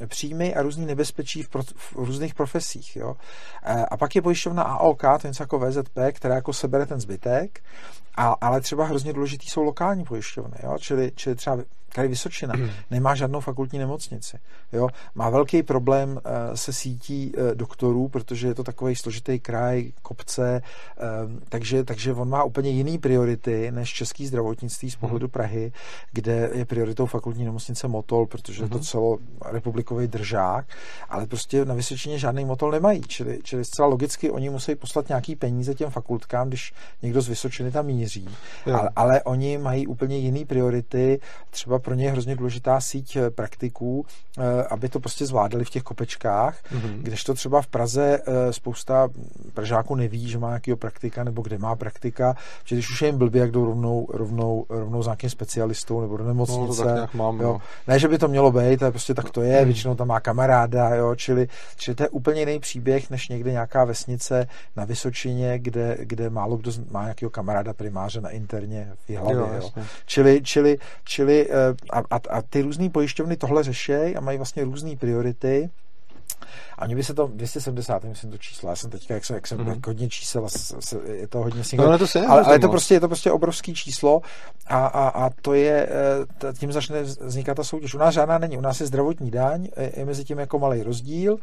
uh, 0.00 0.06
příjmy 0.06 0.54
a 0.54 0.62
různý 0.62 0.86
nebezpečí 0.86 1.42
v, 1.42 1.48
pro, 1.48 1.62
v 1.62 1.92
různých 1.96 2.34
profesích. 2.34 2.96
Jo. 2.96 3.08
Uh, 3.08 3.84
a 3.90 3.96
pak 3.96 4.16
je 4.16 4.22
pojišťovna 4.22 4.62
AOK, 4.62 5.02
to 5.02 5.08
je 5.08 5.28
něco 5.28 5.42
jako 5.42 5.58
VZP, 5.58 5.98
která 6.12 6.34
jako 6.34 6.52
sebere 6.52 6.86
ten 6.86 7.00
zbytek, 7.00 7.60
a, 8.16 8.36
ale 8.40 8.60
třeba 8.60 8.86
hrozně 8.86 9.12
důležitý 9.12 9.48
jsou 9.48 9.62
lokální 9.62 10.04
pojišťovny, 10.04 10.56
jo? 10.62 10.76
Čili, 10.78 11.12
čili 11.14 11.36
třeba 11.36 11.58
Kraj 11.92 12.08
Vysočina 12.08 12.54
nemá 12.90 13.14
žádnou 13.14 13.40
fakultní 13.40 13.78
nemocnici. 13.78 14.38
Jo? 14.72 14.88
Má 15.14 15.30
velký 15.30 15.62
problém 15.62 16.10
uh, 16.10 16.20
se 16.54 16.72
sítí 16.72 17.32
uh, 17.34 17.54
doktorů, 17.54 18.08
protože 18.08 18.48
je 18.48 18.54
to 18.54 18.64
takový 18.64 18.96
složitý 18.96 19.40
kraj, 19.40 19.92
kopce, 20.02 20.62
uh, 20.62 21.40
takže, 21.48 21.84
takže 21.84 22.12
on 22.12 22.28
má 22.28 22.44
úplně 22.44 22.70
jiný 22.70 22.98
priority 22.98 23.70
než 23.70 23.92
český 23.92 24.26
zdravotnictví 24.26 24.90
z 24.90 24.96
pohledu 24.96 25.26
hmm. 25.26 25.30
Prahy, 25.30 25.72
kde 26.12 26.50
je 26.54 26.64
prioritou 26.64 27.06
fakultní 27.06 27.44
nemocnice 27.44 27.88
Motol, 27.88 28.26
protože 28.26 28.62
je 28.62 28.68
to 28.68 28.74
hmm. 28.74 28.84
celo 28.84 29.18
republikový 29.50 30.06
držák, 30.06 30.66
ale 31.08 31.26
prostě 31.26 31.64
na 31.64 31.74
Vysočině 31.74 32.18
žádný 32.18 32.44
Motol 32.44 32.70
nemají, 32.70 33.00
čili, 33.00 33.38
čili 33.42 33.64
zcela 33.64 33.88
logicky 33.88 34.30
oni 34.30 34.50
musí 34.50 34.74
poslat 34.74 35.08
nějaký 35.08 35.36
peníze 35.36 35.74
těm 35.74 35.90
fakultkám, 35.90 36.48
když 36.48 36.72
někdo 37.02 37.20
z 37.20 37.28
Vysočiny 37.28 37.70
tam 37.70 37.86
míří, 37.86 38.28
ale, 38.66 38.90
ale 38.96 39.22
oni 39.22 39.58
mají 39.58 39.86
úplně 39.86 40.18
jiný 40.18 40.44
priority, 40.44 41.20
třeba 41.50 41.61
pro 41.78 41.94
ně 41.94 42.04
je 42.04 42.10
hrozně 42.10 42.36
důležitá 42.36 42.80
síť 42.80 43.16
eh, 43.16 43.30
praktiků, 43.30 44.06
eh, 44.38 44.64
aby 44.70 44.88
to 44.88 45.00
prostě 45.00 45.26
zvládali 45.26 45.64
v 45.64 45.70
těch 45.70 45.82
kopečkách, 45.82 46.62
mm-hmm. 46.62 47.02
kdežto 47.02 47.34
třeba 47.34 47.62
v 47.62 47.66
Praze 47.66 48.18
eh, 48.26 48.52
spousta 48.52 49.08
Pražáků 49.54 49.94
neví, 49.94 50.28
že 50.28 50.38
má 50.38 50.48
nějakého 50.48 50.76
praktika 50.76 51.24
nebo 51.24 51.42
kde 51.42 51.58
má 51.58 51.76
praktika, 51.76 52.36
že 52.64 52.76
když 52.76 52.90
už 52.90 53.02
je 53.02 53.08
jim 53.08 53.18
blbě, 53.18 53.40
jak 53.40 53.50
jdou 53.50 53.64
rovnou, 53.64 54.08
rovnou, 54.12 54.66
rovnou 54.68 55.02
za 55.02 55.10
nějakým 55.10 55.30
specialistou 55.30 56.00
nebo 56.00 56.16
do 56.16 56.24
nemocnice. 56.24 56.84
No, 56.84 56.94
to 56.94 57.00
tak 57.00 57.14
mám, 57.14 57.40
jo. 57.40 57.52
No. 57.52 57.60
Ne, 57.88 57.98
že 57.98 58.08
by 58.08 58.18
to 58.18 58.28
mělo 58.28 58.52
být, 58.52 58.82
ale 58.82 58.92
prostě 58.92 59.14
tak 59.14 59.30
to 59.30 59.42
je, 59.42 59.60
mm. 59.60 59.64
většinou 59.64 59.94
tam 59.94 60.08
má 60.08 60.20
kamaráda, 60.20 60.94
jo, 60.94 61.14
čili, 61.14 61.48
čili 61.76 61.94
to 61.94 62.02
je 62.02 62.08
úplně 62.08 62.40
jiný 62.40 62.60
příběh, 62.60 63.10
než 63.10 63.28
někde 63.28 63.52
nějaká 63.52 63.84
vesnice 63.84 64.48
na 64.76 64.84
Vysočině, 64.84 65.58
kde, 65.58 65.96
kde 66.00 66.30
málo 66.30 66.56
kdo 66.56 66.72
má 66.90 67.02
nějakého 67.02 67.30
kamaráda 67.30 67.72
primáře 67.72 68.20
na 68.20 68.30
interně 68.30 68.92
v 69.08 69.16
hlavě. 69.16 69.36
Jo, 69.36 69.70
jo. 69.76 69.84
Čili, 70.06 70.40
čili, 70.42 70.78
čili 71.04 71.41
a, 71.92 71.98
a, 72.10 72.20
a 72.30 72.42
ty 72.42 72.62
různé 72.62 72.90
pojišťovny 72.90 73.36
tohle 73.36 73.62
řešejí 73.62 74.16
a 74.16 74.20
mají 74.20 74.38
vlastně 74.38 74.64
různé 74.64 74.96
priority 74.96 75.70
a 76.78 76.86
mně 76.86 76.96
by 76.96 77.04
se 77.04 77.14
to 77.14 77.26
270, 77.26 78.04
myslím 78.04 78.30
to 78.30 78.38
číslo. 78.38 78.70
Já 78.70 78.76
jsem 78.76 78.90
teďka, 78.90 79.14
jak 79.14 79.24
jsem, 79.24 79.34
jak 79.34 79.46
jsem 79.46 79.58
mm-hmm. 79.58 79.86
hodně 79.86 80.08
čísel, 80.08 80.46
je 81.12 81.28
to 81.28 81.38
hodně 81.38 81.64
single, 81.64 81.88
no, 81.88 81.98
to 81.98 82.06
se 82.06 82.26
ale, 82.26 82.42
ale 82.42 82.54
je 82.54 82.58
to 82.58 82.68
prostě, 82.68 82.94
je 82.94 83.00
to 83.00 83.08
prostě 83.08 83.32
obrovský 83.32 83.74
číslo 83.74 84.20
a, 84.66 84.86
a, 84.86 85.08
a 85.08 85.30
to 85.42 85.54
je, 85.54 85.88
eh, 86.44 86.52
tím 86.52 86.72
začne 86.72 87.02
vznikat 87.02 87.54
ta 87.54 87.64
soutěž. 87.64 87.94
U 87.94 87.98
nás 87.98 88.14
žádná 88.14 88.38
není, 88.38 88.58
u 88.58 88.60
nás 88.60 88.80
je 88.80 88.86
zdravotní 88.86 89.30
daň, 89.30 89.68
je 89.96 90.04
mezi 90.04 90.24
tím 90.24 90.38
jako 90.38 90.58
malý 90.58 90.82
rozdíl 90.82 91.38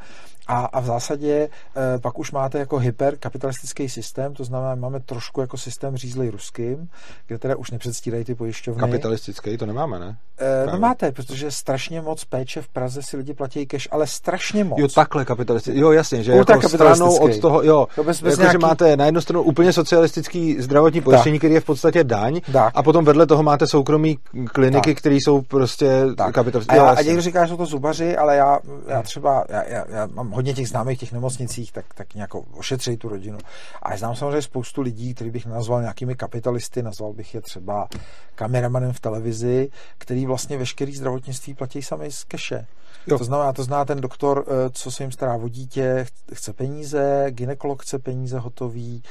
a, 0.50 0.66
a 0.66 0.80
v 0.80 0.86
zásadě 0.86 1.50
eh, 1.76 2.00
pak 2.00 2.20
už 2.20 2.32
máte 2.32 2.60
jako 2.60 2.78
hyperkapitalistický 2.78 3.90
systém, 3.90 4.34
to 4.34 4.44
znamená, 4.44 4.76
máme 4.76 5.00
trošku 5.00 5.42
jako 5.42 5.58
systém 5.58 5.98
řízlej 5.98 6.30
ruským, 6.30 6.90
kde 7.28 7.40
teda 7.40 7.56
už 7.56 7.72
nepředstírají 7.72 8.24
ty 8.24 8.36
pojišťovny. 8.36 8.80
Kapitalistický, 8.80 9.58
to 9.58 9.66
nemáme, 9.66 10.00
ne? 10.00 10.18
E, 10.38 10.66
no 10.72 10.80
máte, 10.80 11.12
protože 11.12 11.52
strašně 11.52 12.02
moc 12.02 12.26
péče 12.26 12.62
v 12.62 12.68
Praze 12.68 13.02
si 13.02 13.18
lidi 13.18 13.34
platí 13.34 13.66
cash, 13.66 13.88
ale 13.92 14.08
strašně 14.08 14.64
moc. 14.64 14.80
Jo, 14.80 14.88
takhle 14.90 15.26
kapitalistický. 15.26 15.80
Jo, 15.80 15.92
jasně, 15.92 16.24
že 16.24 16.32
jako 16.32 16.70
stranou 16.70 17.18
od 17.18 17.40
toho, 17.40 17.64
jo, 17.64 17.88
to 17.96 18.04
bez, 18.04 18.22
bez 18.22 18.32
jako, 18.32 18.42
nějaký... 18.42 18.54
že 18.54 18.58
máte 18.58 18.98
na 18.98 19.06
jednu 19.06 19.22
stranu 19.22 19.42
úplně 19.42 19.74
socialistický 19.74 20.62
zdravotní 20.62 21.02
pojištění, 21.02 21.38
který 21.38 21.54
je 21.54 21.60
v 21.60 21.66
podstatě 21.66 22.04
daň, 22.04 22.42
tak. 22.54 22.74
a 22.76 22.84
potom 22.84 23.06
vedle 23.06 23.26
toho 23.26 23.44
máte 23.44 23.68
soukromí 23.68 24.20
kliniky, 24.52 24.96
které 24.96 25.16
jsou 25.16 25.42
prostě 25.42 26.06
kapitalistické. 26.32 26.80
A, 26.80 26.90
a 26.90 27.02
někdo 27.02 27.22
říká, 27.22 27.46
že 27.46 27.52
jsou 27.52 27.58
to 27.58 27.66
zubaři, 27.66 28.18
ale 28.18 28.36
já, 28.36 28.60
já 28.88 29.02
třeba, 29.02 29.46
já, 29.50 29.64
já, 29.64 29.86
já 29.90 30.08
mám 30.14 30.30
hodně 30.30 30.54
těch 30.54 30.70
známých 30.70 31.00
těch 31.00 31.12
nemocnicích, 31.12 31.72
tak, 31.72 31.86
tak 31.96 32.16
nějak 32.16 32.32
ošetří 32.58 32.98
tu 32.98 33.10
rodinu. 33.10 33.38
A 33.84 33.92
já 33.92 33.98
znám 33.98 34.16
samozřejmě 34.16 34.42
spoustu 34.42 34.82
lidí, 34.82 35.14
který 35.14 35.30
bych 35.30 35.46
nazval 35.46 35.82
nějakými 35.82 36.16
kapitalisty, 36.16 36.84
nazval 36.84 37.14
bych 37.14 37.34
je 37.34 37.42
třeba 37.42 37.88
kameramanem 38.36 38.94
v 38.94 39.00
televizi, 39.00 39.70
který 39.98 40.26
vlastně 40.26 40.58
veškerý 40.58 40.96
zdravotnictví 40.96 41.54
platí 41.54 41.82
sami 41.82 42.12
z 42.12 42.24
keše. 42.24 42.66
Jo. 43.08 43.18
To 43.18 43.24
znamená, 43.24 43.54
to 43.54 43.64
zná 43.64 43.86
ten 43.86 44.02
doktor, 44.02 44.46
eh, 44.48 44.70
co 44.70 44.92
se 44.92 45.04
jim 45.04 45.12
stará 45.12 45.36
o 45.36 45.48
dítě, 45.50 46.06
chce 46.34 46.54
peníze, 46.54 47.26
ginekolog 47.30 47.84
chce 47.84 48.00
peníze 48.00 48.40
hotový, 48.40 49.04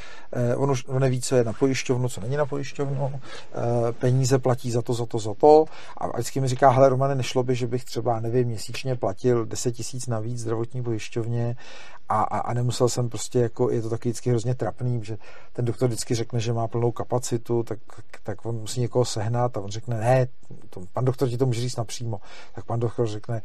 on 0.56 0.70
už 0.70 0.84
on 0.88 1.00
neví, 1.00 1.20
co 1.20 1.36
je 1.36 1.44
na 1.44 1.52
pojišťovnu, 1.52 2.08
co 2.08 2.20
není 2.20 2.36
na 2.36 2.46
pojišťovnu, 2.46 3.20
eh, 3.20 3.92
peníze 3.92 4.38
platí 4.38 4.70
za 4.70 4.82
to, 4.82 4.94
za 4.94 5.06
to, 5.06 5.18
za 5.18 5.34
to 5.34 5.64
a 5.96 6.06
vždycky 6.06 6.40
mi 6.40 6.48
říká, 6.48 6.70
hele 6.70 6.88
Romane, 6.88 7.14
nešlo 7.14 7.42
by, 7.42 7.54
že 7.54 7.66
bych 7.66 7.84
třeba, 7.84 8.20
nevím, 8.20 8.48
měsíčně 8.48 8.96
platil 8.96 9.46
10 9.46 9.72
tisíc 9.72 10.06
navíc 10.06 10.40
zdravotní 10.40 10.82
pojišťovně 10.82 11.56
a, 12.08 12.22
a, 12.22 12.38
a 12.38 12.54
nemusel 12.54 12.88
jsem 12.88 13.08
prostě, 13.08 13.38
jako, 13.38 13.70
je 13.70 13.82
to 13.82 13.90
taky 13.90 14.08
vždycky 14.08 14.30
hrozně 14.30 14.54
trapný, 14.54 15.04
že 15.04 15.18
ten 15.52 15.64
doktor 15.64 15.88
vždycky 15.88 16.14
řekne, 16.14 16.40
že 16.40 16.52
má 16.52 16.68
plnou 16.68 16.92
kapacitu, 16.92 17.62
tak, 17.62 17.78
tak 18.22 18.46
on 18.46 18.56
musí 18.56 18.80
někoho 18.80 19.04
sehnat 19.04 19.56
a 19.56 19.60
on 19.60 19.70
řekne, 19.70 20.00
ne, 20.00 20.26
to, 20.70 20.80
pan 20.92 21.04
doktor 21.04 21.28
ti 21.28 21.38
to 21.38 21.46
může 21.46 21.60
říct 21.60 21.76
napřímo, 21.76 22.20
tak 22.54 22.64
pan 22.64 22.80
doktor 22.80 23.06
řekne, 23.06 23.42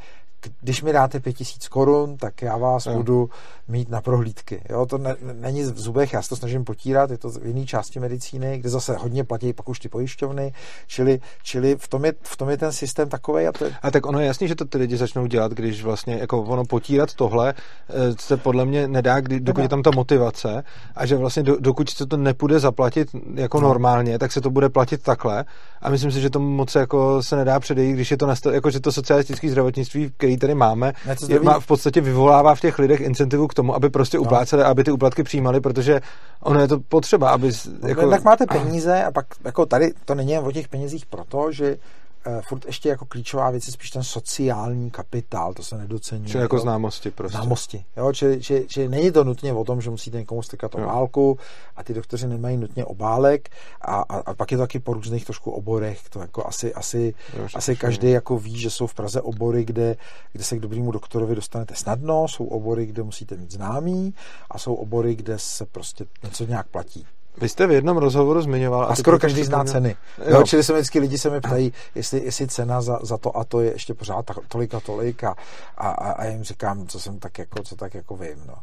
když 0.61 0.81
mi 0.81 0.93
dáte 0.93 1.19
5000 1.19 1.67
korun, 1.67 2.17
tak 2.17 2.41
já 2.41 2.57
vás 2.57 2.85
jo. 2.85 2.93
budu 2.93 3.29
mít 3.67 3.89
na 3.89 4.01
prohlídky. 4.01 4.61
Jo, 4.69 4.85
to 4.85 4.97
ne, 4.97 5.15
není 5.33 5.63
v 5.63 5.79
zubech, 5.79 6.13
já 6.13 6.21
se 6.21 6.29
to 6.29 6.35
snažím 6.35 6.63
potírat, 6.63 7.11
je 7.11 7.17
to 7.17 7.29
v 7.29 7.45
jiné 7.45 7.65
části 7.65 7.99
medicíny, 7.99 8.57
kde 8.57 8.69
zase 8.69 8.95
hodně 8.95 9.23
platí 9.23 9.53
pak 9.53 9.69
už 9.69 9.79
ty 9.79 9.89
pojišťovny, 9.89 10.53
čili, 10.87 11.21
čili 11.43 11.75
v, 11.75 11.87
tom 11.87 12.05
je, 12.05 12.13
v 12.21 12.37
tom 12.37 12.49
je 12.49 12.57
ten 12.57 12.71
systém 12.71 13.09
takový. 13.09 13.47
A, 13.47 13.51
to 13.51 13.65
je... 13.65 13.75
a 13.81 13.91
tak 13.91 14.05
ono 14.05 14.19
je 14.19 14.25
jasný, 14.25 14.47
že 14.47 14.55
to 14.55 14.65
ty 14.65 14.77
lidi 14.77 14.97
začnou 14.97 15.25
dělat, 15.25 15.51
když 15.51 15.83
vlastně 15.83 16.15
jako 16.15 16.41
ono 16.41 16.65
potírat 16.65 17.13
tohle 17.13 17.53
eh, 17.53 17.93
se 18.19 18.37
podle 18.53 18.65
mě 18.65 18.87
nedá, 18.87 19.19
kdy, 19.19 19.39
dokud 19.39 19.61
je 19.61 19.69
tam 19.69 19.83
ta 19.83 19.91
motivace 19.95 20.63
a 20.95 21.05
že 21.05 21.15
vlastně 21.15 21.43
do, 21.43 21.57
dokud 21.59 21.89
se 21.89 22.05
to 22.05 22.17
nepůjde 22.17 22.59
zaplatit 22.59 23.07
jako 23.35 23.61
no. 23.61 23.67
normálně, 23.67 24.19
tak 24.19 24.31
se 24.31 24.41
to 24.41 24.49
bude 24.49 24.69
platit 24.69 25.01
takhle 25.03 25.45
a 25.81 25.89
myslím 25.89 26.11
si, 26.11 26.21
že 26.21 26.29
to 26.29 26.39
moc 26.39 26.75
jako 26.75 27.23
se 27.23 27.35
nedá 27.35 27.59
předejít, 27.59 27.93
když 27.93 28.11
je 28.11 28.17
to 28.17 28.27
nastav, 28.27 28.53
jako 28.53 28.69
že 28.69 28.79
to 28.79 28.91
socialistické 28.91 29.49
zdravotnictví, 29.49 30.11
který 30.17 30.37
tady 30.37 30.55
máme, 30.55 30.93
je, 31.27 31.39
má, 31.39 31.59
v 31.59 31.67
podstatě 31.67 32.01
vyvolává 32.01 32.55
v 32.55 32.59
těch 32.59 32.79
lidech 32.79 33.01
incentivu 33.01 33.47
k 33.47 33.53
tomu, 33.53 33.75
aby 33.75 33.89
prostě 33.89 34.17
no. 34.17 34.23
upláceli, 34.23 34.63
aby 34.63 34.83
ty 34.83 34.91
úplatky 34.91 35.23
přijímali, 35.23 35.61
protože 35.61 36.01
ono 36.43 36.59
je 36.59 36.67
to 36.67 36.79
potřeba, 36.79 37.29
aby... 37.29 37.51
No, 37.81 37.89
jako... 37.89 38.09
Tak 38.09 38.23
máte 38.23 38.45
peníze 38.45 39.03
a 39.03 39.11
pak 39.11 39.25
jako 39.45 39.65
tady 39.65 39.93
to 40.05 40.15
není 40.15 40.39
o 40.39 40.51
těch 40.51 40.67
penězích 40.67 41.05
proto, 41.05 41.51
že 41.51 41.77
furt 42.47 42.65
ještě 42.65 42.89
jako 42.89 43.05
klíčová 43.05 43.49
věc 43.49 43.67
je 43.67 43.73
spíš 43.73 43.89
ten 43.89 44.03
sociální 44.03 44.91
kapitál, 44.91 45.53
to 45.53 45.63
se 45.63 45.77
nedocení. 45.77 46.25
Čili 46.25 46.43
jako, 46.43 46.59
známosti 46.59 47.11
prostě. 47.11 47.37
Známosti, 47.37 47.85
jo, 47.97 48.13
čili, 48.13 48.41
čili, 48.41 48.67
čili 48.67 48.89
není 48.89 49.11
to 49.11 49.23
nutně 49.23 49.53
o 49.53 49.63
tom, 49.63 49.81
že 49.81 49.89
musíte 49.89 50.17
někomu 50.17 50.41
stykat 50.41 50.75
obálku 50.75 51.39
a 51.75 51.83
ty 51.83 51.93
doktoři 51.93 52.27
nemají 52.27 52.57
nutně 52.57 52.85
obálek 52.85 53.49
a, 53.81 53.95
a, 53.95 54.17
a 54.17 54.33
pak 54.33 54.51
je 54.51 54.57
to 54.57 54.63
taky 54.63 54.79
po 54.79 54.93
různých 54.93 55.25
trošku 55.25 55.51
oborech, 55.51 56.09
to 56.09 56.19
jako 56.19 56.47
asi, 56.47 56.73
asi, 56.73 57.13
jo, 57.37 57.47
asi 57.55 57.75
každý 57.75 58.11
jako 58.11 58.39
ví, 58.39 58.57
že 58.59 58.69
jsou 58.69 58.87
v 58.87 58.93
Praze 58.93 59.21
obory, 59.21 59.65
kde, 59.65 59.95
kde 60.31 60.43
se 60.43 60.57
k 60.57 60.59
dobrému 60.59 60.91
doktorovi 60.91 61.35
dostanete 61.35 61.75
snadno, 61.75 62.27
jsou 62.27 62.45
obory, 62.45 62.85
kde 62.85 63.03
musíte 63.03 63.37
mít 63.37 63.51
známý 63.51 64.13
a 64.51 64.59
jsou 64.59 64.73
obory, 64.73 65.15
kde 65.15 65.39
se 65.39 65.65
prostě 65.65 66.05
něco 66.23 66.45
nějak 66.45 66.67
platí. 66.67 67.07
Vy 67.41 67.49
jste 67.49 67.67
v 67.67 67.71
jednom 67.71 67.97
rozhovoru 67.97 68.41
zmiňoval... 68.41 68.83
A, 68.83 68.85
a 68.85 68.95
skoro 68.95 69.19
každý 69.19 69.43
zná 69.43 69.63
ceny. 69.63 69.95
Jo. 70.17 70.25
Jo, 70.37 70.43
čili 70.43 70.63
se 70.63 70.73
vždycky 70.73 70.99
lidi 70.99 71.17
se 71.17 71.29
mi 71.29 71.41
ptají, 71.41 71.73
jestli, 71.95 72.23
jestli 72.23 72.47
cena 72.47 72.81
za, 72.81 72.99
za 73.01 73.17
to 73.17 73.37
a 73.37 73.43
to 73.43 73.61
je 73.61 73.71
ještě 73.71 73.93
pořád 73.93 74.25
tolik 74.47 74.73
a 74.73 74.79
tolik 74.79 75.23
a, 75.23 75.35
a, 75.77 75.89
a 75.89 76.25
jim 76.25 76.43
říkám, 76.43 76.87
co 76.87 76.99
jsem 76.99 77.19
tak 77.19 77.37
jako, 77.37 77.63
co 77.63 77.75
tak 77.75 77.93
jako 77.93 78.15
vím. 78.15 78.43
No. 78.47 78.55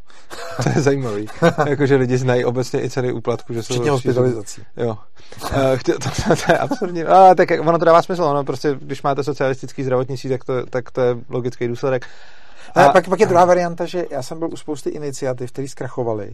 To 0.62 0.68
je 0.68 0.82
zajímavý. 0.82 1.26
Jakože 1.66 1.96
lidi 1.96 2.18
znají 2.18 2.44
obecně 2.44 2.82
i 2.84 2.90
ceny 2.90 3.12
úplatku. 3.12 3.54
Že 3.54 3.62
jsou 3.62 3.74
Včetně 3.74 3.90
hospitalizací. 3.90 4.62
Jo. 4.76 4.98
Uh, 5.42 5.50
to, 5.84 5.92
to, 5.92 6.36
to, 6.46 6.52
je 6.52 6.58
absurdní. 6.58 7.04
A, 7.04 7.34
tak 7.34 7.50
ono 7.60 7.78
to 7.78 7.84
dává 7.84 8.02
smysl. 8.02 8.24
Ono 8.24 8.44
prostě, 8.44 8.76
když 8.80 9.02
máte 9.02 9.24
socialistický 9.24 9.82
zdravotnictví, 9.82 10.30
tak 10.30 10.44
to, 10.44 10.66
tak 10.66 10.90
to 10.90 11.00
je 11.00 11.16
logický 11.28 11.68
důsledek. 11.68 12.06
A, 12.74 12.84
a 12.84 12.92
pak, 12.92 13.08
pak 13.08 13.20
je 13.20 13.26
druhá 13.26 13.44
varianta, 13.44 13.86
že 13.86 14.06
já 14.10 14.22
jsem 14.22 14.38
byl 14.38 14.48
u 14.52 14.56
spousty 14.56 14.90
iniciativ, 14.90 15.52
které 15.52 15.68
zkrachovaly. 15.68 16.32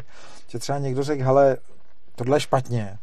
Že 0.49 0.59
třeba 0.59 0.79
někdo 0.79 1.03
řekl, 1.03 1.25
hele, 1.25 1.57
tohle 2.17 2.37
je 2.37 2.41
špatně, 2.41 2.99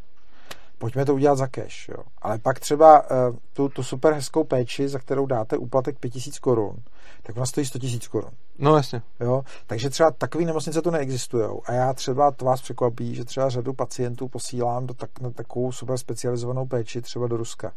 pojďme 0.78 1.06
to 1.06 1.14
udělat 1.14 1.36
za 1.36 1.48
cash. 1.48 1.90
Jo. 1.90 2.04
Ale 2.22 2.40
pak 2.40 2.60
třeba 2.60 3.02
uh, 3.02 3.36
tu, 3.54 3.70
tu 3.70 3.84
super 3.84 4.14
hezkou 4.14 4.44
péči, 4.44 4.90
za 4.90 5.00
kterou 5.00 5.26
dáte 5.26 5.58
úplatek 5.58 6.00
5000 6.00 6.40
korun, 6.40 6.76
tak 7.22 7.36
ona 7.36 7.46
stojí 7.46 7.66
100 7.66 7.80
000 7.84 7.98
korun. 8.10 8.32
No 8.60 8.76
jasně. 8.76 9.02
Jo? 9.20 9.44
Takže 9.68 9.90
třeba 9.90 10.12
takové 10.12 10.46
nemocnice 10.46 10.82
tu 10.82 10.92
neexistují. 10.92 11.50
A 11.66 11.74
já 11.74 11.94
třeba, 11.94 12.32
to 12.32 12.46
vás 12.46 12.62
překvapí, 12.62 13.16
že 13.16 13.26
třeba 13.26 13.50
řadu 13.50 13.74
pacientů 13.74 14.28
posílám 14.28 14.88
do 14.88 14.94
tak, 14.94 15.20
na 15.20 15.30
takovou 15.30 15.72
super 15.72 15.98
specializovanou 15.98 16.66
péči 16.66 17.02
třeba 17.02 17.28
do 17.28 17.38
Ruska. 17.38 17.72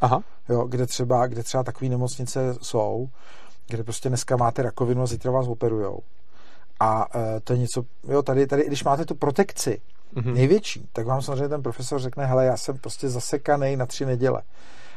Aha. 0.00 0.22
Jo, 0.48 0.64
kde 0.64 0.86
třeba, 0.86 1.26
kde 1.26 1.42
třeba 1.42 1.62
takové 1.62 1.88
nemocnice 1.88 2.54
jsou, 2.62 3.08
kde 3.68 3.84
prostě 3.84 4.08
dneska 4.08 4.36
máte 4.36 4.62
rakovinu 4.62 5.02
a 5.02 5.06
zítra 5.06 5.30
vás 5.30 5.48
operujou. 5.48 6.00
A 6.80 7.14
uh, 7.14 7.22
to 7.44 7.52
je 7.52 7.58
něco, 7.58 7.82
jo, 8.08 8.22
tady, 8.22 8.46
tady, 8.46 8.66
když 8.66 8.84
máte 8.84 9.04
tu 9.04 9.14
protekci, 9.14 9.80
mm-hmm. 10.14 10.34
největší, 10.34 10.88
tak 10.92 11.06
vám 11.06 11.22
samozřejmě 11.22 11.48
ten 11.48 11.62
profesor 11.62 12.00
řekne, 12.00 12.26
hele, 12.26 12.44
já 12.44 12.56
jsem 12.56 12.78
prostě 12.78 13.08
zasekaný 13.08 13.76
na 13.76 13.86
tři 13.86 14.06
neděle. 14.06 14.42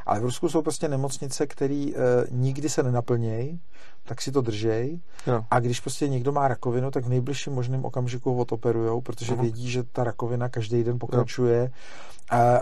Ale 0.06 0.20
v 0.20 0.24
Rusku 0.24 0.50
jsou 0.50 0.62
prostě 0.62 0.88
nemocnice, 0.88 1.48
které 1.48 1.74
e, 1.74 1.94
nikdy 2.32 2.70
se 2.70 2.84
nenaplnějí, 2.84 3.60
tak 4.06 4.22
si 4.22 4.32
to 4.32 4.42
držej. 4.42 5.00
Jo. 5.28 5.46
A 5.52 5.60
když 5.60 5.80
prostě 5.80 6.08
někdo 6.08 6.32
má 6.32 6.48
rakovinu, 6.48 6.92
tak 6.92 7.06
v 7.06 7.10
nejbližším 7.10 7.54
možném 7.54 7.86
okamžiku 7.86 8.34
ho 8.34 8.42
odoperujou, 8.42 9.02
protože 9.02 9.34
uh-huh. 9.34 9.42
vědí, 9.42 9.72
že 9.72 9.84
ta 9.84 10.04
rakovina 10.04 10.50
každý 10.50 10.84
den 10.84 11.00
pokračuje. 11.00 11.60
Jo 11.62 11.70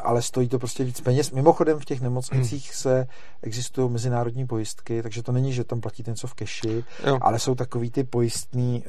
ale 0.04 0.22
stojí 0.22 0.48
to 0.48 0.60
prostě 0.60 0.84
víc 0.84 1.02
peněz. 1.02 1.32
Mimochodem 1.32 1.80
v 1.80 1.86
těch 1.86 2.02
nemocnicích 2.02 2.76
se 2.76 3.08
existují 3.42 3.90
mezinárodní 3.90 4.48
pojistky, 4.48 5.04
takže 5.04 5.24
to 5.24 5.32
není, 5.32 5.54
že 5.54 5.64
tam 5.64 5.82
platíte 5.82 6.12
něco 6.12 6.28
v 6.28 6.34
keši, 6.34 6.84
ale 7.22 7.40
jsou 7.40 7.56
takový 7.56 7.92
ty 7.92 8.04
pojistní 8.04 8.84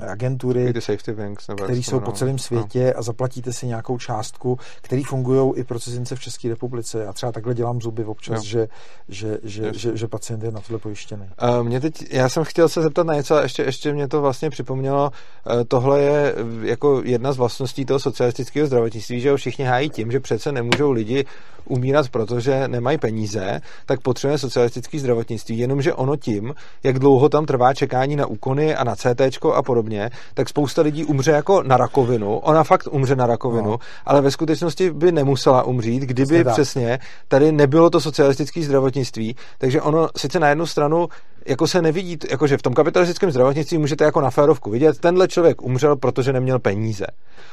uh, 0.00 0.08
agentury, 0.10 0.72
safety 0.80 1.12
banks, 1.12 1.46
které 1.56 1.76
jsou 1.76 2.00
po 2.00 2.12
celém 2.12 2.38
světě 2.38 2.92
no. 2.94 2.98
a 2.98 3.02
zaplatíte 3.02 3.52
si 3.52 3.66
nějakou 3.66 3.98
částku, 3.98 4.58
které 4.80 5.02
fungují 5.06 5.52
i 5.56 5.64
pro 5.64 5.80
cizince 5.80 6.16
v 6.16 6.20
České 6.20 6.48
republice. 6.48 7.02
Já 7.02 7.12
třeba 7.12 7.32
takhle 7.32 7.54
dělám 7.54 7.80
zuby 7.80 8.04
občas, 8.04 8.42
že, 8.42 8.68
že, 9.08 9.38
že, 9.42 9.72
že, 9.74 9.96
že 9.96 10.08
pacient 10.08 10.42
je 10.42 10.50
na 10.50 10.60
tohle 10.60 10.78
pojištěný. 10.78 11.26
Uh, 11.42 11.62
mě 11.68 11.80
teď, 11.80 11.94
já 12.10 12.28
jsem 12.28 12.44
chtěl 12.44 12.68
se 12.68 12.82
zeptat 12.82 13.06
na 13.06 13.14
něco 13.14 13.34
a 13.34 13.42
ještě, 13.42 13.62
ještě 13.62 13.92
mě 13.92 14.08
to 14.08 14.20
vlastně 14.20 14.50
připomnělo. 14.50 15.10
Uh, 15.10 15.62
tohle 15.68 16.00
je 16.00 16.34
jako 16.62 17.02
jedna 17.04 17.32
z 17.32 17.36
vlastností 17.36 17.84
toho 17.84 18.00
socialistického 18.00 18.66
zdravotnictví, 18.66 19.20
že 19.20 19.30
ho 19.30 19.36
všichni 19.36 19.64
hájí 19.64 19.90
tím, 19.90 20.12
že 20.12 20.20
přece 20.20 20.52
nemůžou 20.52 20.90
lidi 20.90 21.24
umírat, 21.68 22.08
protože 22.08 22.68
nemají 22.68 22.98
peníze, 22.98 23.60
tak 23.86 24.00
potřebuje 24.00 24.38
socialistické 24.38 24.98
zdravotnictví. 24.98 25.58
Jenomže 25.58 25.94
ono 25.94 26.16
tím, 26.16 26.54
jak 26.82 26.98
dlouho 26.98 27.28
tam 27.28 27.46
trvá 27.46 27.74
čekání 27.74 28.16
na 28.16 28.26
úkony 28.26 28.74
a 28.74 28.84
na 28.84 28.96
CT 28.96 29.20
a 29.54 29.62
podobně, 29.62 30.10
tak 30.34 30.48
spousta 30.48 30.82
lidí 30.82 31.04
umře 31.04 31.30
jako 31.30 31.62
na 31.62 31.76
rakovinu. 31.76 32.38
Ona 32.38 32.64
fakt 32.64 32.88
umře 32.90 33.16
na 33.16 33.26
rakovinu, 33.26 33.70
no. 33.70 33.78
ale 34.06 34.20
ve 34.20 34.30
skutečnosti 34.30 34.90
by 34.90 35.12
nemusela 35.12 35.62
umřít, 35.62 36.02
kdyby 36.02 36.44
přesně 36.44 36.98
tady 37.28 37.52
nebylo 37.52 37.90
to 37.90 38.00
socialistické 38.00 38.62
zdravotnictví. 38.62 39.36
Takže 39.58 39.82
ono 39.82 40.08
sice 40.16 40.40
na 40.40 40.48
jednu 40.48 40.66
stranu 40.66 41.08
jako 41.48 41.66
se 41.66 41.82
nevidí, 41.82 42.18
jakože 42.30 42.56
v 42.56 42.62
tom 42.62 42.74
kapitalistickém 42.74 43.30
zdravotnictví 43.30 43.78
můžete 43.78 44.04
jako 44.04 44.20
na 44.20 44.30
férovku 44.30 44.70
vidět, 44.70 44.98
tenhle 44.98 45.28
člověk 45.28 45.62
umřel, 45.62 45.96
protože 45.96 46.32
neměl 46.32 46.58
peníze. 46.58 47.06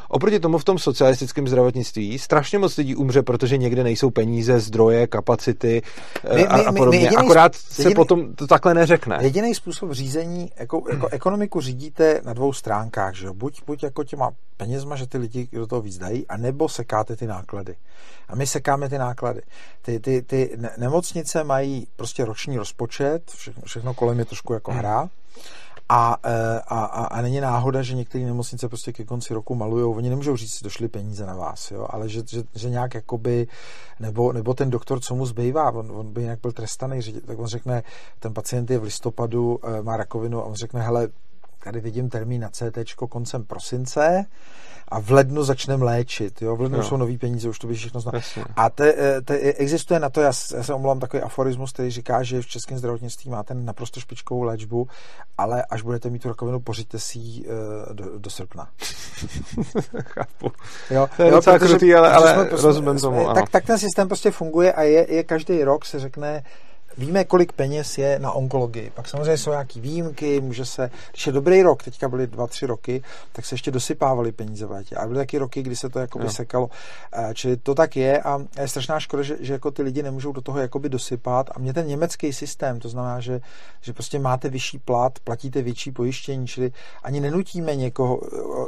Oproti 0.10 0.40
tomu 0.40 0.58
v 0.58 0.64
tom 0.64 0.80
socialistickém 0.80 1.48
zdravotnictví 1.48 2.20
strašně 2.20 2.60
moc 2.60 2.78
lidí 2.78 2.96
umře, 2.96 3.24
protože 3.24 3.58
někde 3.58 3.84
nejsou 3.84 4.10
peníze, 4.10 4.60
zdroje, 4.60 5.08
kapacity 5.08 5.82
my, 6.36 6.48
a, 6.48 6.70
a 6.70 6.72
podobně. 6.72 7.00
My 7.00 7.04
jediný, 7.04 7.26
Akorát 7.26 7.56
se 7.56 7.82
jediný, 7.82 7.96
potom 7.96 8.36
to 8.36 8.48
takhle 8.48 8.74
neřekne. 8.74 9.18
Jediný 9.22 9.56
způsob 9.56 9.92
řízení, 9.92 10.52
jako, 10.60 10.84
jako 10.90 11.08
ekonomiku 11.08 11.62
řídíte 11.62 12.22
na 12.24 12.34
dvou 12.34 12.54
stránkách, 12.54 13.16
že 13.16 13.32
Buď, 13.32 13.62
buď 13.68 13.84
jako 13.84 14.04
těma 14.04 14.32
penězma, 14.58 14.96
že 14.96 15.08
ty 15.08 15.18
lidi 15.18 15.48
do 15.52 15.68
toho 15.68 15.82
víc 15.82 15.98
dají, 15.98 16.28
anebo 16.28 16.70
sekáte 16.70 17.16
ty 17.16 17.28
náklady. 17.28 17.76
A 18.28 18.36
my 18.36 18.48
sekáme 18.48 18.90
ty 18.90 18.98
náklady. 18.98 19.42
Ty, 19.82 20.00
ty, 20.00 20.22
ty 20.22 20.58
nemocnice 20.78 21.44
mají 21.44 21.88
prostě 21.96 22.26
roční 22.26 22.58
rozpočet, 22.58 23.32
všechno, 23.32 23.64
všechno 23.66 23.85
kolem 23.94 24.20
je 24.20 24.26
trošku 24.26 24.54
jako 24.54 24.72
hra. 24.72 25.10
A, 25.90 26.18
e, 26.24 26.60
a, 26.68 26.86
a, 26.86 27.06
a 27.06 27.22
není 27.22 27.42
náhoda, 27.42 27.82
že 27.82 27.96
některé 27.96 28.26
nemocnice 28.26 28.68
prostě 28.68 28.94
ke 28.94 29.06
konci 29.06 29.34
roku 29.34 29.56
malujou. 29.56 29.94
Oni 29.94 30.10
nemůžou 30.10 30.36
říct, 30.36 30.64
došly 30.64 30.88
peníze 30.88 31.26
na 31.26 31.36
vás, 31.36 31.72
jo, 31.72 31.88
ale 31.90 32.10
že, 32.10 32.22
že, 32.30 32.44
že 32.56 32.70
nějak 32.70 32.94
jakoby, 32.94 33.48
nebo, 34.00 34.34
nebo 34.34 34.54
ten 34.54 34.70
doktor, 34.70 35.00
co 35.00 35.16
mu 35.16 35.26
zbývá, 35.26 35.72
on, 35.72 35.92
on 35.92 36.14
by 36.14 36.22
jinak 36.22 36.40
byl 36.42 36.52
trestaný, 36.52 37.00
tak 37.26 37.40
on 37.40 37.48
řekne, 37.48 37.84
ten 38.20 38.34
pacient 38.34 38.70
je 38.70 38.80
v 38.80 38.84
listopadu, 38.84 39.60
e, 39.64 39.82
má 39.82 39.98
rakovinu 39.98 40.42
a 40.42 40.46
on 40.46 40.54
řekne, 40.54 40.82
hele, 40.82 41.08
tady 41.66 41.80
vidím 41.80 42.10
termín 42.10 42.42
na 42.42 42.50
CT 42.50 42.94
koncem 43.10 43.44
prosince 43.44 44.26
a 44.88 45.00
v 45.00 45.12
lednu 45.12 45.44
začneme 45.44 45.86
léčit. 45.86 46.42
Jo? 46.42 46.56
V 46.56 46.62
lednu 46.62 46.78
jo. 46.78 46.84
jsou 46.84 46.98
nový 46.98 47.18
peníze, 47.18 47.50
už 47.50 47.60
to 47.60 47.68
by 47.68 47.74
všechno 47.74 48.00
znal. 48.00 48.14
A 48.56 48.70
te, 48.70 48.94
eh, 48.98 49.22
te, 49.22 49.38
existuje 49.38 50.00
na 50.00 50.10
to, 50.10 50.22
já, 50.22 50.32
já 50.56 50.64
se 50.64 50.74
omlouvám, 50.74 51.00
takový 51.00 51.24
aforismus, 51.24 51.72
který 51.72 51.92
říká, 51.92 52.24
že 52.24 52.42
v 52.42 52.48
českém 52.48 52.78
zdravotnictví 52.78 53.32
máte 53.32 53.54
naprosto 53.54 54.00
špičkovou 54.00 54.44
léčbu, 54.44 54.88
ale 55.38 55.66
až 55.70 55.82
budete 55.82 56.10
mít 56.10 56.22
tu 56.22 56.28
rakovinu, 56.28 56.60
pořiďte 56.60 57.00
si 57.00 57.20
ji 57.20 57.46
uh, 57.46 57.96
do, 57.96 58.20
do 58.20 58.30
srpna. 58.30 58.70
Chápu. 60.04 60.52
Jo, 60.92 61.10
to 61.18 61.24
je 61.24 61.30
jo, 61.30 61.36
docela 61.36 61.60
krutý, 61.60 61.96
ale, 61.96 62.12
ale 62.12 62.50
rozumím 62.50 63.00
tomu. 63.00 63.34
Tak, 63.34 63.50
tak 63.50 63.66
ten 63.66 63.80
systém 63.80 64.08
prostě 64.08 64.32
funguje 64.32 64.74
a 64.74 64.82
je, 64.82 65.14
je 65.14 65.24
každý 65.24 65.64
rok 65.64 65.86
se 65.86 66.00
řekne, 66.00 66.44
Víme, 66.98 67.24
kolik 67.24 67.52
peněz 67.52 67.98
je 67.98 68.20
na 68.20 68.32
onkologii. 68.32 68.92
Pak 68.96 69.08
samozřejmě 69.08 69.38
jsou 69.38 69.50
nějaké 69.52 69.80
výjimky, 69.80 70.42
může 70.42 70.66
se, 70.66 70.92
když 71.12 71.28
je 71.28 71.34
dobrý 71.34 71.62
rok, 71.62 71.84
teďka 71.84 72.10
byly 72.10 72.28
dva, 72.28 72.48
tři 72.48 72.66
roky, 72.66 73.04
tak 73.32 73.46
se 73.46 73.54
ještě 73.56 73.72
dosypávaly 73.72 74.32
peníze 74.32 74.66
v 74.66 74.72
létě. 74.72 74.96
A 74.96 75.08
byly 75.08 75.18
taky 75.18 75.38
roky, 75.38 75.64
kdy 75.64 75.76
se 75.76 75.90
to 75.90 76.00
jakoby 76.00 76.30
sekalo. 76.30 76.70
Eh, 77.14 77.34
čili 77.34 77.58
to 77.58 77.76
tak 77.76 77.96
je 77.96 78.22
a 78.22 78.40
je 78.62 78.68
strašná 78.68 79.00
škoda, 79.00 79.24
že, 79.24 79.38
že 79.40 79.54
jako 79.54 79.72
ty 79.72 79.82
lidi 79.82 80.04
nemůžou 80.04 80.32
do 80.32 80.42
toho 80.42 80.60
jakoby 80.60 80.90
dosypat. 80.90 81.50
A 81.56 81.60
mě 81.60 81.74
ten 81.74 81.88
německý 81.88 82.34
systém, 82.34 82.80
to 82.80 82.90
znamená, 82.90 83.20
že, 83.20 83.42
že 83.82 83.94
prostě 83.94 84.20
máte 84.20 84.50
vyšší 84.50 84.80
plat, 84.80 85.20
platíte 85.24 85.62
větší 85.62 85.92
pojištění, 85.92 86.48
čili 86.48 86.72
ani 87.04 87.20
nenutíme 87.20 87.76
někoho. 87.76 88.22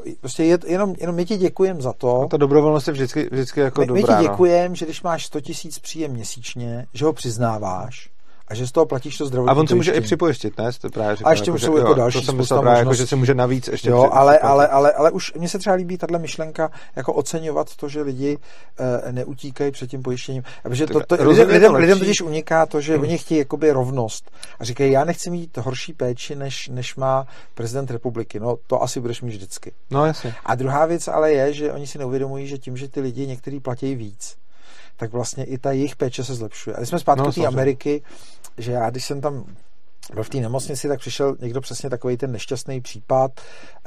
Eh, 0.07 0.11
prostě 0.19 0.43
je, 0.43 0.57
jenom, 0.65 0.95
jenom 0.99 1.15
my 1.15 1.25
ti 1.25 1.37
děkujeme 1.37 1.81
za 1.81 1.93
to. 1.93 2.21
A 2.21 2.27
ta 2.27 2.37
dobrovolnost 2.37 2.87
je 2.87 2.93
vždycky, 2.93 3.29
vždycky 3.31 3.59
jako 3.59 3.81
my, 3.81 3.87
dobrá. 3.87 4.01
My 4.01 4.23
ti 4.23 4.27
no. 4.27 4.31
děkujeme, 4.33 4.69
no. 4.69 4.75
že 4.75 4.85
když 4.85 5.01
máš 5.01 5.25
100 5.25 5.41
tisíc 5.41 5.79
příjem 5.79 6.11
měsíčně, 6.11 6.85
že 6.93 7.05
ho 7.05 7.13
přiznáváš, 7.13 8.09
a 8.47 8.55
že 8.55 8.67
z 8.67 8.71
toho 8.71 8.85
platíš 8.85 9.17
to 9.17 9.25
zdravotní 9.25 9.57
A 9.57 9.59
on 9.59 9.67
se 9.67 9.75
může 9.75 9.91
i 9.91 10.01
připojistit, 10.01 10.57
ne? 10.57 10.69
To 10.81 10.89
právě 10.89 11.15
říkal, 11.15 11.29
a 11.29 11.33
ještě 11.33 11.49
jako, 11.49 11.59
jsou 11.59 11.77
jako 11.77 11.93
další 11.93 12.19
to 12.19 12.25
jsem 12.25 12.37
myslel 12.37 12.61
právě, 12.61 12.79
jako, 12.79 12.93
že 12.93 13.07
se 13.07 13.15
může 13.15 13.33
navíc 13.33 13.67
ještě 13.67 13.89
jo, 13.89 14.09
ale, 14.11 14.39
ale, 14.39 14.67
ale, 14.67 14.91
ale, 14.91 15.11
už 15.11 15.33
mně 15.33 15.49
se 15.49 15.59
třeba 15.59 15.75
líbí 15.75 15.97
tahle 15.97 16.19
myšlenka 16.19 16.71
jako 16.95 17.13
oceňovat 17.13 17.75
to, 17.75 17.89
že 17.89 18.01
lidi 18.01 18.37
uh, 18.37 19.11
neutíkají 19.11 19.71
před 19.71 19.89
tím 19.89 20.03
pojištěním. 20.03 20.43
Protože 20.63 20.87
to, 20.87 20.99
to, 21.07 21.29
lidem, 21.29 21.49
lidem, 21.49 21.75
lidem 21.75 21.99
totiž 21.99 22.21
uniká 22.21 22.65
to, 22.65 22.81
že 22.81 22.93
hmm. 22.93 23.03
oni 23.03 23.17
chtějí 23.17 23.39
jakoby 23.39 23.71
rovnost 23.71 24.31
a 24.59 24.63
říkají, 24.63 24.91
já 24.91 25.03
nechci 25.03 25.29
mít 25.29 25.57
horší 25.57 25.93
péči, 25.93 26.35
než, 26.35 26.67
než 26.67 26.95
má 26.95 27.27
prezident 27.55 27.91
republiky. 27.91 28.39
No 28.39 28.57
to 28.67 28.83
asi 28.83 28.99
budeš 28.99 29.21
mít 29.21 29.29
vždycky. 29.29 29.71
No 29.91 30.05
jasně. 30.05 30.35
A 30.45 30.55
druhá 30.55 30.85
věc 30.85 31.07
ale 31.07 31.31
je, 31.31 31.53
že 31.53 31.71
oni 31.71 31.87
si 31.87 31.97
neuvědomují, 31.97 32.47
že 32.47 32.57
tím, 32.57 32.77
že 32.77 32.87
ty 32.87 33.01
lidi 33.01 33.27
některý 33.27 33.59
platí 33.59 33.95
víc, 33.95 34.35
tak 34.97 35.11
vlastně 35.11 35.43
i 35.43 35.57
ta 35.57 35.71
jejich 35.71 35.95
péče 35.95 36.23
se 36.23 36.35
zlepšuje. 36.35 36.75
A 36.75 36.79
když 36.79 36.89
jsme 36.89 36.99
zpátky 36.99 37.19
no, 37.19 37.25
do 37.25 37.33
té 37.33 37.45
Ameriky, 37.45 38.01
že 38.57 38.71
já, 38.71 38.89
když 38.89 39.05
jsem 39.05 39.21
tam 39.21 39.45
byl 40.13 40.23
v 40.23 40.29
té 40.29 40.37
nemocnici, 40.37 40.87
tak 40.87 40.99
přišel 40.99 41.37
někdo 41.39 41.61
přesně 41.61 41.89
takový 41.89 42.17
ten 42.17 42.31
nešťastný 42.31 42.81
případ, 42.81 43.31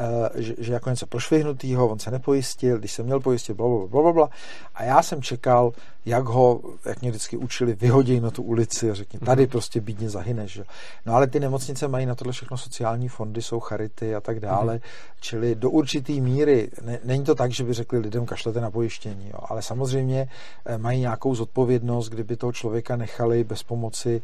uh, 0.00 0.06
že, 0.40 0.54
že 0.58 0.72
jako 0.72 0.90
něco 0.90 1.06
prošvihnutýho, 1.06 1.88
on 1.88 1.98
se 1.98 2.10
nepojistil, 2.10 2.78
když 2.78 2.92
se 2.92 3.02
měl 3.02 3.20
pojistit, 3.20 3.54
bla, 3.54 3.68
bla, 3.68 4.02
bla, 4.02 4.12
bla, 4.12 4.28
A 4.74 4.84
já 4.84 5.02
jsem 5.02 5.22
čekal, 5.22 5.72
jak 6.06 6.24
ho, 6.24 6.60
jak 6.84 7.00
mě 7.00 7.10
vždycky 7.10 7.36
učili, 7.36 7.74
vyhodí 7.74 8.20
na 8.20 8.30
tu 8.30 8.42
ulici 8.42 8.90
a 8.90 8.94
řekni, 8.94 9.18
tady 9.18 9.42
mhm. 9.42 9.50
prostě 9.50 9.80
bídně 9.80 10.10
zahyneš. 10.10 10.52
Že? 10.52 10.64
No 11.06 11.14
ale 11.14 11.26
ty 11.26 11.40
nemocnice 11.40 11.88
mají 11.88 12.06
na 12.06 12.14
tohle 12.14 12.32
všechno 12.32 12.56
sociální 12.56 13.08
fondy, 13.08 13.42
jsou 13.42 13.60
charity 13.60 14.14
a 14.14 14.20
tak 14.20 14.40
dále, 14.40 14.74
mm. 14.74 14.80
čili 15.20 15.54
do 15.54 15.70
určitý 15.70 16.20
míry, 16.20 16.70
ne, 16.82 16.98
není 17.04 17.24
to 17.24 17.34
tak, 17.34 17.50
že 17.50 17.64
by 17.64 17.72
řekli 17.72 17.98
lidem 17.98 18.26
kašlete 18.26 18.60
na 18.60 18.70
pojištění, 18.70 19.28
jo, 19.28 19.38
ale 19.48 19.62
samozřejmě 19.62 20.28
eh, 20.64 20.78
mají 20.78 21.00
nějakou 21.00 21.34
zodpovědnost, 21.34 22.08
kdyby 22.08 22.36
toho 22.36 22.52
člověka 22.52 22.96
nechali 22.96 23.44
bez 23.44 23.62
pomoci, 23.62 24.22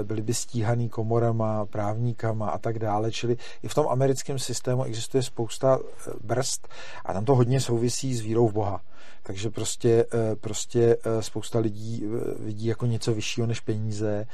eh, 0.00 0.04
byli 0.04 0.22
by 0.22 0.34
stíhaný 0.34 0.88
komorama, 1.32 1.66
právníkama 1.66 2.50
a 2.50 2.58
tak 2.58 2.78
dále, 2.78 3.12
čili 3.12 3.36
i 3.62 3.68
v 3.68 3.74
tom 3.74 3.88
americkém 3.88 4.38
systému 4.38 4.84
existuje 4.84 5.22
spousta 5.22 5.78
eh, 5.78 6.10
brzd 6.24 6.68
a 7.04 7.12
tam 7.12 7.24
to 7.24 7.34
hodně 7.34 7.60
souvisí 7.60 8.14
s 8.14 8.20
vírou 8.20 8.48
v 8.48 8.52
Boha. 8.52 8.80
Takže 9.22 9.50
prostě, 9.50 10.06
eh, 10.12 10.36
prostě 10.36 10.96
eh, 11.04 11.22
spousta 11.22 11.58
lidí 11.58 12.04
vidí 12.38 12.66
jako 12.66 12.86
něco 12.86 13.14
vyššího 13.14 13.46
než 13.46 13.60
peníze 13.60 14.26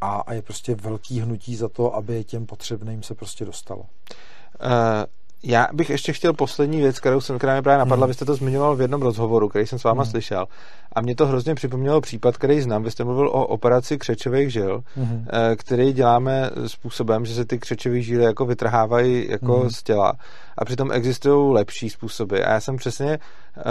a, 0.00 0.16
a 0.16 0.32
je 0.32 0.42
prostě 0.42 0.74
velký 0.74 1.20
hnutí 1.20 1.56
za 1.56 1.68
to, 1.68 1.94
aby 1.94 2.24
těm 2.24 2.46
potřebným 2.46 3.02
se 3.02 3.14
prostě 3.14 3.44
dostalo. 3.44 3.80
Uh... 3.80 5.04
Já 5.42 5.68
bych 5.72 5.90
ještě 5.90 6.12
chtěl 6.12 6.32
poslední 6.32 6.80
věc, 6.80 7.00
kterou 7.00 7.20
jsem, 7.20 7.38
která 7.38 7.52
mě 7.52 7.62
právě 7.62 7.78
napadla, 7.78 8.04
hmm. 8.04 8.10
vy 8.10 8.14
jste 8.14 8.24
to 8.24 8.34
zmiňoval 8.34 8.76
v 8.76 8.80
jednom 8.80 9.02
rozhovoru, 9.02 9.48
který 9.48 9.66
jsem 9.66 9.78
s 9.78 9.84
váma 9.84 10.02
hmm. 10.02 10.10
slyšel. 10.10 10.46
A 10.92 11.00
mě 11.00 11.14
to 11.14 11.26
hrozně 11.26 11.54
připomnělo 11.54 12.00
případ, 12.00 12.36
který 12.36 12.60
znám. 12.60 12.82
Vy 12.82 12.90
jste 12.90 13.04
mluvil 13.04 13.28
o 13.28 13.46
operaci 13.46 13.98
křečových 13.98 14.52
žil, 14.52 14.82
hmm. 14.96 15.26
který 15.56 15.92
děláme 15.92 16.50
způsobem, 16.66 17.26
že 17.26 17.34
se 17.34 17.44
ty 17.44 17.58
křečové 17.58 18.00
žíly 18.00 18.24
jako 18.24 18.46
vytrhávají 18.46 19.30
jako 19.30 19.60
hmm. 19.60 19.70
z 19.70 19.82
těla. 19.82 20.12
A 20.58 20.64
přitom 20.64 20.92
existují 20.92 21.54
lepší 21.54 21.90
způsoby. 21.90 22.36
A 22.42 22.52
já 22.52 22.60
jsem 22.60 22.76
přesně, 22.76 23.10
eh, 23.10 23.62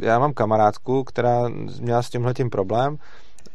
já 0.00 0.18
mám 0.18 0.32
kamarádku, 0.32 1.04
která 1.04 1.48
měla 1.80 2.02
s 2.02 2.10
tímhle 2.10 2.34
tím 2.34 2.50
problém 2.50 2.98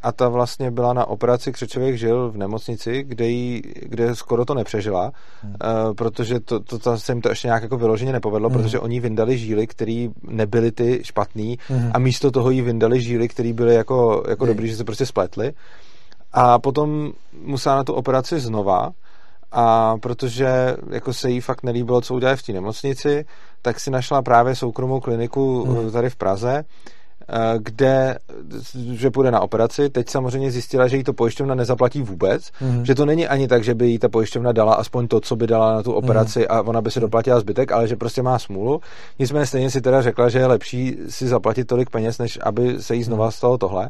a 0.02 0.12
ta 0.12 0.30
vlastně 0.30 0.72
byla 0.72 0.93
na 0.93 1.06
operaci 1.06 1.52
křečových 1.52 2.00
žil 2.00 2.32
v 2.32 2.38
nemocnici, 2.38 3.04
kde, 3.04 3.28
jí, 3.28 3.62
kde 3.82 4.16
skoro 4.16 4.45
to 4.45 4.54
nepřežila, 4.54 5.12
hmm. 5.41 5.54
uh, 5.54 5.93
protože 5.93 6.39
to, 6.39 6.60
to, 6.60 6.80
to 6.80 6.97
se 6.97 7.12
jim 7.12 7.22
to 7.22 7.30
ještě 7.30 7.47
nějak 7.47 7.64
jako 7.64 7.78
vyloženě 7.78 8.12
nepovedlo, 8.12 8.50
hmm. 8.50 8.58
protože 8.58 8.80
oni 8.80 9.00
vyndali 9.00 9.38
žíly, 9.38 9.68
které 9.68 10.08
nebyly 10.24 10.72
ty 10.72 11.00
špatný 11.04 11.60
hmm. 11.68 11.91
a 11.93 12.00
místo 12.00 12.32
toho 12.32 12.50
jí 12.50 12.62
vyndali 12.62 13.02
žíly, 13.02 13.28
které 13.28 13.54
byly 13.54 13.76
jako, 13.76 14.24
jako 14.30 14.45
hmm. 14.45 14.54
dobrý, 14.54 14.68
že 14.68 14.76
se 14.76 14.84
prostě 14.84 15.06
spletly. 15.06 15.54
A 16.34 16.60
potom 16.60 17.12
musela 17.41 17.76
na 17.76 17.84
tu 17.84 17.93
operaci 17.93 18.39
znova 18.39 18.91
a 19.52 19.97
protože 19.97 20.76
jako 20.89 21.14
se 21.14 21.30
jí 21.30 21.41
fakt 21.41 21.64
nelíbilo, 21.64 22.02
co 22.02 22.16
udělali 22.16 22.38
v 22.38 22.43
té 22.43 22.54
nemocnici, 22.54 23.26
tak 23.62 23.80
si 23.80 23.91
našla 23.91 24.22
právě 24.22 24.56
soukromou 24.56 25.00
kliniku 25.00 25.64
hmm. 25.64 25.91
tady 25.91 26.10
v 26.10 26.16
Praze, 26.16 26.64
kde, 27.57 28.17
že 28.73 29.11
půjde 29.11 29.32
na 29.32 29.39
operaci. 29.39 29.89
Teď 29.89 30.09
samozřejmě 30.09 30.51
zjistila, 30.51 30.88
že 30.88 30.97
jí 30.97 31.03
to 31.03 31.13
pojišťovna 31.13 31.55
nezaplatí 31.55 32.01
vůbec, 32.01 32.51
mm. 32.61 32.86
že 32.86 32.95
to 32.95 33.05
není 33.05 33.27
ani 33.27 33.47
tak, 33.47 33.63
že 33.63 33.75
by 33.75 33.88
jí 33.88 33.99
ta 33.99 34.09
pojišťovna 34.09 34.51
dala 34.51 34.73
aspoň 34.73 35.07
to, 35.07 35.19
co 35.19 35.36
by 35.36 35.47
dala 35.47 35.73
na 35.73 35.84
tu 35.84 35.91
operaci 35.91 36.39
mm. 36.39 36.45
a 36.49 36.61
ona 36.61 36.82
by 36.82 36.91
si 36.91 36.99
doplatila 36.99 37.39
zbytek, 37.39 37.71
ale 37.71 37.88
že 37.88 37.95
prostě 37.95 38.21
má 38.21 38.39
smůlu. 38.39 38.82
Nicméně 39.19 39.45
stejně 39.45 39.71
si 39.71 39.82
teda 39.82 40.01
řekla, 40.01 40.30
že 40.30 40.39
je 40.39 40.45
lepší 40.45 40.97
si 41.09 41.27
zaplatit 41.27 41.65
tolik 41.65 41.89
peněz, 41.89 42.17
než 42.17 42.39
aby 42.43 42.82
se 42.82 42.95
jí 42.95 43.03
znova 43.03 43.25
mhm. 43.25 43.32
stalo 43.32 43.57
tohle. 43.57 43.89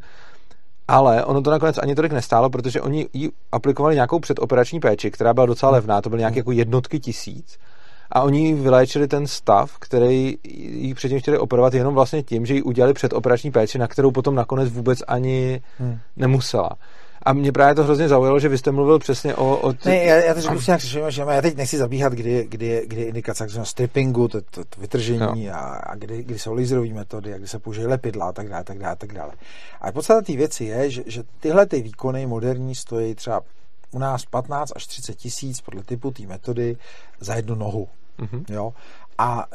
Ale 0.88 1.26
ono 1.26 1.42
to 1.42 1.52
nakonec 1.52 1.78
ani 1.78 1.96
tolik 1.96 2.12
nestálo, 2.12 2.50
protože 2.50 2.82
oni 2.82 3.08
jí 3.14 3.30
aplikovali 3.52 3.96
nějakou 3.96 4.20
předoperační 4.20 4.80
péči, 4.80 5.12
která 5.12 5.34
byla 5.34 5.46
docela 5.46 5.72
mhm. 5.72 5.76
levná, 5.76 6.02
to 6.02 6.10
byly 6.10 6.20
nějaké 6.20 6.34
mhm. 6.34 6.40
jako 6.40 6.52
jednotky 6.52 7.00
tisíc 7.00 7.58
a 8.12 8.22
oni 8.22 8.54
vyléčili 8.54 9.08
ten 9.08 9.28
stav, 9.28 9.78
který 9.80 10.38
jí 10.44 10.94
předtím 10.94 11.20
chtěli 11.20 11.38
operovat 11.38 11.74
jenom 11.74 11.94
vlastně 11.94 12.24
tím, 12.24 12.46
že 12.46 12.54
ji 12.54 12.62
udělali 12.62 12.94
předoperační 12.94 13.52
péči, 13.52 13.78
na 13.78 13.88
kterou 13.88 14.12
potom 14.12 14.36
nakonec 14.36 14.70
vůbec 14.70 15.04
ani 15.08 15.62
hmm. 15.80 16.00
nemusela. 16.18 16.70
A 17.24 17.34
mě 17.34 17.52
právě 17.52 17.76
to 17.76 17.84
hrozně 17.84 18.08
zaujalo, 18.08 18.40
že 18.40 18.50
vy 18.50 18.58
jste 18.58 18.72
mluvil 18.72 19.00
přesně 19.00 19.36
o... 19.36 19.58
o 19.58 19.74
ty... 19.74 19.90
Ne, 19.90 20.04
já, 20.04 20.16
já 20.16 20.34
to 20.34 20.42
řeknu 20.42 20.60
nějak 20.68 20.82
že 20.82 21.22
já 21.30 21.42
teď 21.42 21.58
nechci 21.58 21.78
zabíhat, 21.78 22.14
kdy, 22.14 22.48
kdy, 22.50 22.84
kdy 22.88 23.02
indikace 23.02 23.44
takzvaného 23.44 23.66
strippingu, 23.66 24.28
to, 24.28 24.42
to, 24.42 24.64
to 24.64 24.82
vytržení 24.82 25.46
no. 25.46 25.54
a, 25.54 25.60
a 25.60 25.96
kdy, 25.96 26.24
kdy 26.24 26.40
jsou 26.40 26.54
laserové 26.54 26.94
metody, 26.94 27.34
a 27.34 27.38
kdy 27.38 27.48
se 27.48 27.60
použijí 27.60 27.88
lepidla 27.88 28.26
a 28.30 28.32
tak 28.32 28.50
dále, 28.50 28.64
tak 28.64 28.78
dále, 28.80 28.96
tak 28.96 29.14
dále. 29.14 29.32
A 29.82 29.92
podstata 29.92 30.22
té 30.22 30.34
věci 30.34 30.66
je, 30.66 30.90
že, 30.90 31.04
že 31.06 31.24
tyhle 31.40 31.66
ty 31.66 31.82
výkony 31.82 32.26
moderní 32.26 32.76
stojí 32.76 33.16
třeba 33.16 33.42
u 33.92 34.00
nás 34.00 34.26
15 34.26 34.72
až 34.76 34.88
30 34.88 35.14
tisíc 35.14 35.62
podle 35.62 35.84
typu 35.84 36.12
té 36.12 36.24
metody 36.24 36.78
za 37.20 37.36
jednu 37.36 37.56
nohu. 37.56 37.88
Mm-hmm. 38.20 38.44
Jo? 38.50 38.74
A 39.18 39.46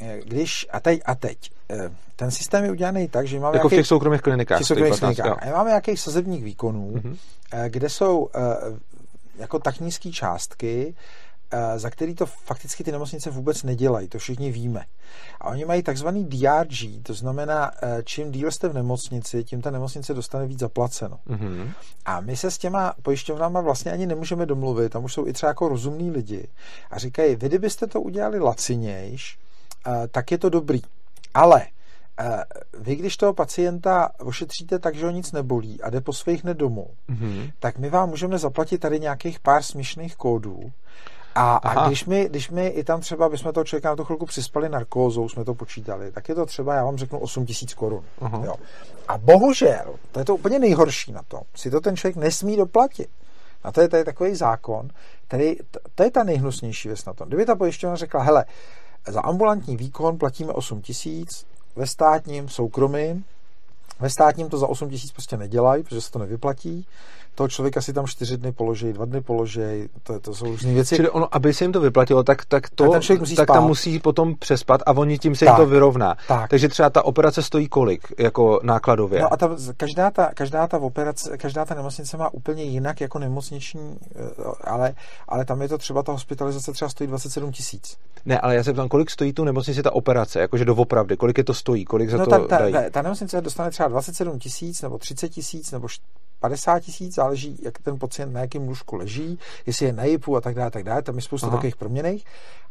e, 0.00 0.20
když, 0.20 0.66
a 0.72 0.80
teď, 0.80 1.00
a 1.04 1.14
teď, 1.14 1.50
e, 1.70 1.90
ten 2.16 2.30
systém 2.30 2.64
je 2.64 2.70
udělaný 2.70 3.08
tak, 3.08 3.26
že 3.26 3.40
máme 3.40 3.56
jako 3.56 3.66
jaký, 3.66 3.76
v 3.76 3.78
těch 3.78 3.86
soukromých 3.86 4.22
klinikách. 4.22 4.56
V 4.56 4.60
těch 4.60 4.66
soukromých 4.66 4.98
klinikách. 4.98 5.46
A 5.46 5.50
máme 5.50 5.70
nějakých 5.70 6.00
sazebních 6.00 6.44
výkonů, 6.44 6.92
mm-hmm. 6.92 7.16
kde 7.68 7.88
jsou 7.88 8.28
e, 8.34 8.40
jako 9.38 9.58
tak 9.58 9.80
nízké 9.80 10.10
částky, 10.10 10.94
za 11.76 11.90
který 11.90 12.14
to 12.14 12.26
fakticky 12.26 12.84
ty 12.84 12.92
nemocnice 12.92 13.30
vůbec 13.30 13.62
nedělají, 13.62 14.08
to 14.08 14.18
všichni 14.18 14.52
víme. 14.52 14.84
A 15.40 15.48
oni 15.48 15.64
mají 15.64 15.82
takzvaný 15.82 16.24
DRG, 16.24 17.02
to 17.02 17.14
znamená, 17.14 17.70
eh, 17.82 18.02
čím 18.04 18.32
díl 18.32 18.50
jste 18.50 18.68
v 18.68 18.74
nemocnici, 18.74 19.44
tím 19.44 19.62
ta 19.62 19.70
nemocnice 19.70 20.14
dostane 20.14 20.46
víc 20.46 20.58
zaplaceno. 20.58 21.18
Mm-hmm. 21.28 21.72
A 22.04 22.20
my 22.20 22.36
se 22.36 22.50
s 22.50 22.58
těma 22.58 22.94
pojišťovnama 23.02 23.60
vlastně 23.60 23.92
ani 23.92 24.06
nemůžeme 24.06 24.46
domluvit, 24.46 24.92
tam 24.92 25.04
už 25.04 25.12
jsou 25.12 25.26
i 25.26 25.32
třeba 25.32 25.50
jako 25.50 25.68
rozumní 25.68 26.10
lidi 26.10 26.48
a 26.90 26.98
říkají, 26.98 27.36
vy 27.36 27.48
kdybyste 27.48 27.86
to 27.86 28.00
udělali 28.00 28.38
lacinějš, 28.38 29.38
eh, 29.86 30.08
tak 30.08 30.30
je 30.30 30.38
to 30.38 30.48
dobrý. 30.48 30.82
Ale 31.34 31.66
vy, 32.78 32.96
když 32.96 33.16
toho 33.16 33.34
pacienta 33.34 34.10
ošetříte 34.18 34.78
tak, 34.78 34.94
že 34.94 35.04
ho 35.04 35.10
nic 35.10 35.32
nebolí 35.32 35.82
a 35.82 35.90
jde 35.90 36.00
po 36.00 36.12
svých 36.12 36.44
nedomů, 36.44 36.90
mm-hmm. 37.08 37.52
tak 37.58 37.78
my 37.78 37.90
vám 37.90 38.08
můžeme 38.08 38.38
zaplatit 38.38 38.78
tady 38.78 39.00
nějakých 39.00 39.40
pár 39.40 39.62
směšných 39.62 40.16
kódů 40.16 40.72
a, 41.38 41.56
a 41.56 41.86
když, 41.86 42.04
my, 42.04 42.28
když 42.28 42.50
my 42.50 42.66
i 42.66 42.84
tam 42.84 43.00
třeba 43.00 43.28
bychom 43.28 43.52
toho 43.52 43.64
člověka 43.64 43.88
na 43.88 43.96
tu 43.96 44.04
chvilku 44.04 44.26
přispali 44.26 44.68
narkózou, 44.68 45.28
jsme 45.28 45.44
to 45.44 45.54
počítali, 45.54 46.12
tak 46.12 46.28
je 46.28 46.34
to 46.34 46.46
třeba, 46.46 46.74
já 46.74 46.84
vám 46.84 46.96
řeknu, 46.96 47.18
8 47.18 47.46
tisíc 47.46 47.74
korun. 47.74 48.04
Jo. 48.44 48.54
A 49.08 49.18
bohužel, 49.18 49.94
to 50.12 50.18
je 50.18 50.24
to 50.24 50.34
úplně 50.34 50.58
nejhorší 50.58 51.12
na 51.12 51.22
tom, 51.28 51.40
si 51.54 51.70
to 51.70 51.80
ten 51.80 51.96
člověk 51.96 52.16
nesmí 52.16 52.56
doplatit. 52.56 53.08
A 53.62 53.72
to 53.72 53.80
je, 53.80 53.88
to 53.88 53.96
je 53.96 54.04
takový 54.04 54.34
zákon, 54.34 54.88
který, 55.26 55.56
to 55.94 56.02
je 56.02 56.10
ta 56.10 56.24
nejhnusnější 56.24 56.88
věc 56.88 57.04
na 57.04 57.12
tom. 57.12 57.28
Kdyby 57.28 57.46
ta 57.46 57.54
pojišťovna 57.54 57.96
řekla, 57.96 58.22
hele, 58.22 58.44
za 59.08 59.20
ambulantní 59.20 59.76
výkon 59.76 60.18
platíme 60.18 60.52
8 60.52 60.82
tisíc, 60.82 61.46
ve 61.76 61.86
státním, 61.86 62.48
soukromým, 62.48 63.24
ve 64.00 64.10
státním 64.10 64.48
to 64.48 64.58
za 64.58 64.66
8 64.66 64.90
tisíc 64.90 65.12
prostě 65.12 65.36
nedělají, 65.36 65.82
protože 65.82 66.00
se 66.00 66.10
to 66.10 66.18
nevyplatí 66.18 66.86
toho 67.38 67.48
člověka 67.48 67.80
si 67.80 67.92
tam 67.92 68.06
čtyři 68.06 68.36
dny 68.36 68.52
položí, 68.52 68.92
dva 68.92 69.04
dny 69.04 69.20
položí, 69.20 69.60
to, 70.02 70.20
to 70.20 70.34
jsou 70.34 70.46
různé 70.46 70.72
věci. 70.72 70.96
Čili 70.96 71.10
ono, 71.10 71.34
aby 71.34 71.54
se 71.54 71.64
jim 71.64 71.72
to 71.72 71.80
vyplatilo, 71.80 72.22
tak, 72.22 72.44
tak, 72.44 72.70
to, 72.70 72.90
tak, 72.90 73.06
ten 73.06 73.18
musí 73.18 73.36
tak 73.36 73.46
tam 73.46 73.66
musí 73.66 73.98
potom 73.98 74.34
přespat 74.34 74.82
a 74.86 74.92
oni 74.92 75.18
tím 75.18 75.34
se 75.34 75.44
tak, 75.44 75.58
jim 75.58 75.66
to 75.66 75.70
vyrovná. 75.70 76.16
Tak. 76.28 76.50
Takže 76.50 76.68
třeba 76.68 76.90
ta 76.90 77.04
operace 77.04 77.42
stojí 77.42 77.68
kolik, 77.68 78.12
jako 78.18 78.60
nákladově? 78.62 79.20
No 79.20 79.32
a 79.32 79.36
ta, 79.36 79.50
každá, 79.76 80.10
ta, 80.10 80.30
každá 80.34 80.66
ta 80.66 80.78
operace, 80.78 81.38
každá 81.38 81.64
ta 81.64 81.74
nemocnice 81.74 82.16
má 82.16 82.34
úplně 82.34 82.62
jinak 82.62 83.00
jako 83.00 83.18
nemocniční, 83.18 83.98
eh, 84.16 84.30
ale, 84.64 84.94
ale 85.28 85.44
tam 85.44 85.62
je 85.62 85.68
to 85.68 85.78
třeba 85.78 86.02
ta 86.02 86.12
hospitalizace 86.12 86.72
třeba 86.72 86.88
stojí 86.88 87.08
27 87.08 87.52
tisíc. 87.52 87.96
Ne, 88.26 88.40
ale 88.40 88.54
já 88.54 88.64
se 88.64 88.72
ptám, 88.72 88.88
kolik 88.88 89.10
stojí 89.10 89.32
tu 89.32 89.44
nemocnici 89.44 89.82
ta 89.82 89.92
operace, 89.92 90.40
jakože 90.40 90.64
doopravdy, 90.64 91.16
kolik 91.16 91.38
je 91.38 91.44
to 91.44 91.54
stojí, 91.54 91.84
kolik 91.84 92.10
za 92.10 92.16
no, 92.16 92.24
to 92.24 92.30
ta, 92.30 92.38
ta, 92.38 92.58
dají? 92.58 92.74
ta 92.90 93.02
nemocnice 93.02 93.40
dostane 93.40 93.70
třeba 93.70 93.88
27 93.88 94.38
tisíc, 94.38 94.82
nebo 94.82 94.98
30 94.98 95.28
tisíc, 95.28 95.72
nebo 95.72 95.88
50 96.40 96.80
tisíc, 96.80 97.14
záleží, 97.14 97.58
jak 97.62 97.78
ten 97.78 97.98
pacient 97.98 98.32
na 98.32 98.40
jakém 98.40 98.68
lůžku 98.68 98.96
leží, 98.96 99.38
jestli 99.66 99.86
je 99.86 99.92
na 99.92 100.04
JIPu 100.04 100.36
a 100.36 100.40
tak 100.40 100.54
dále, 100.54 100.70
tak 100.70 100.84
dále, 100.84 101.02
tam 101.02 101.16
je 101.16 101.22
spousta 101.22 101.46
Aha. 101.46 101.56
takových 101.56 101.76
proměných. 101.76 102.24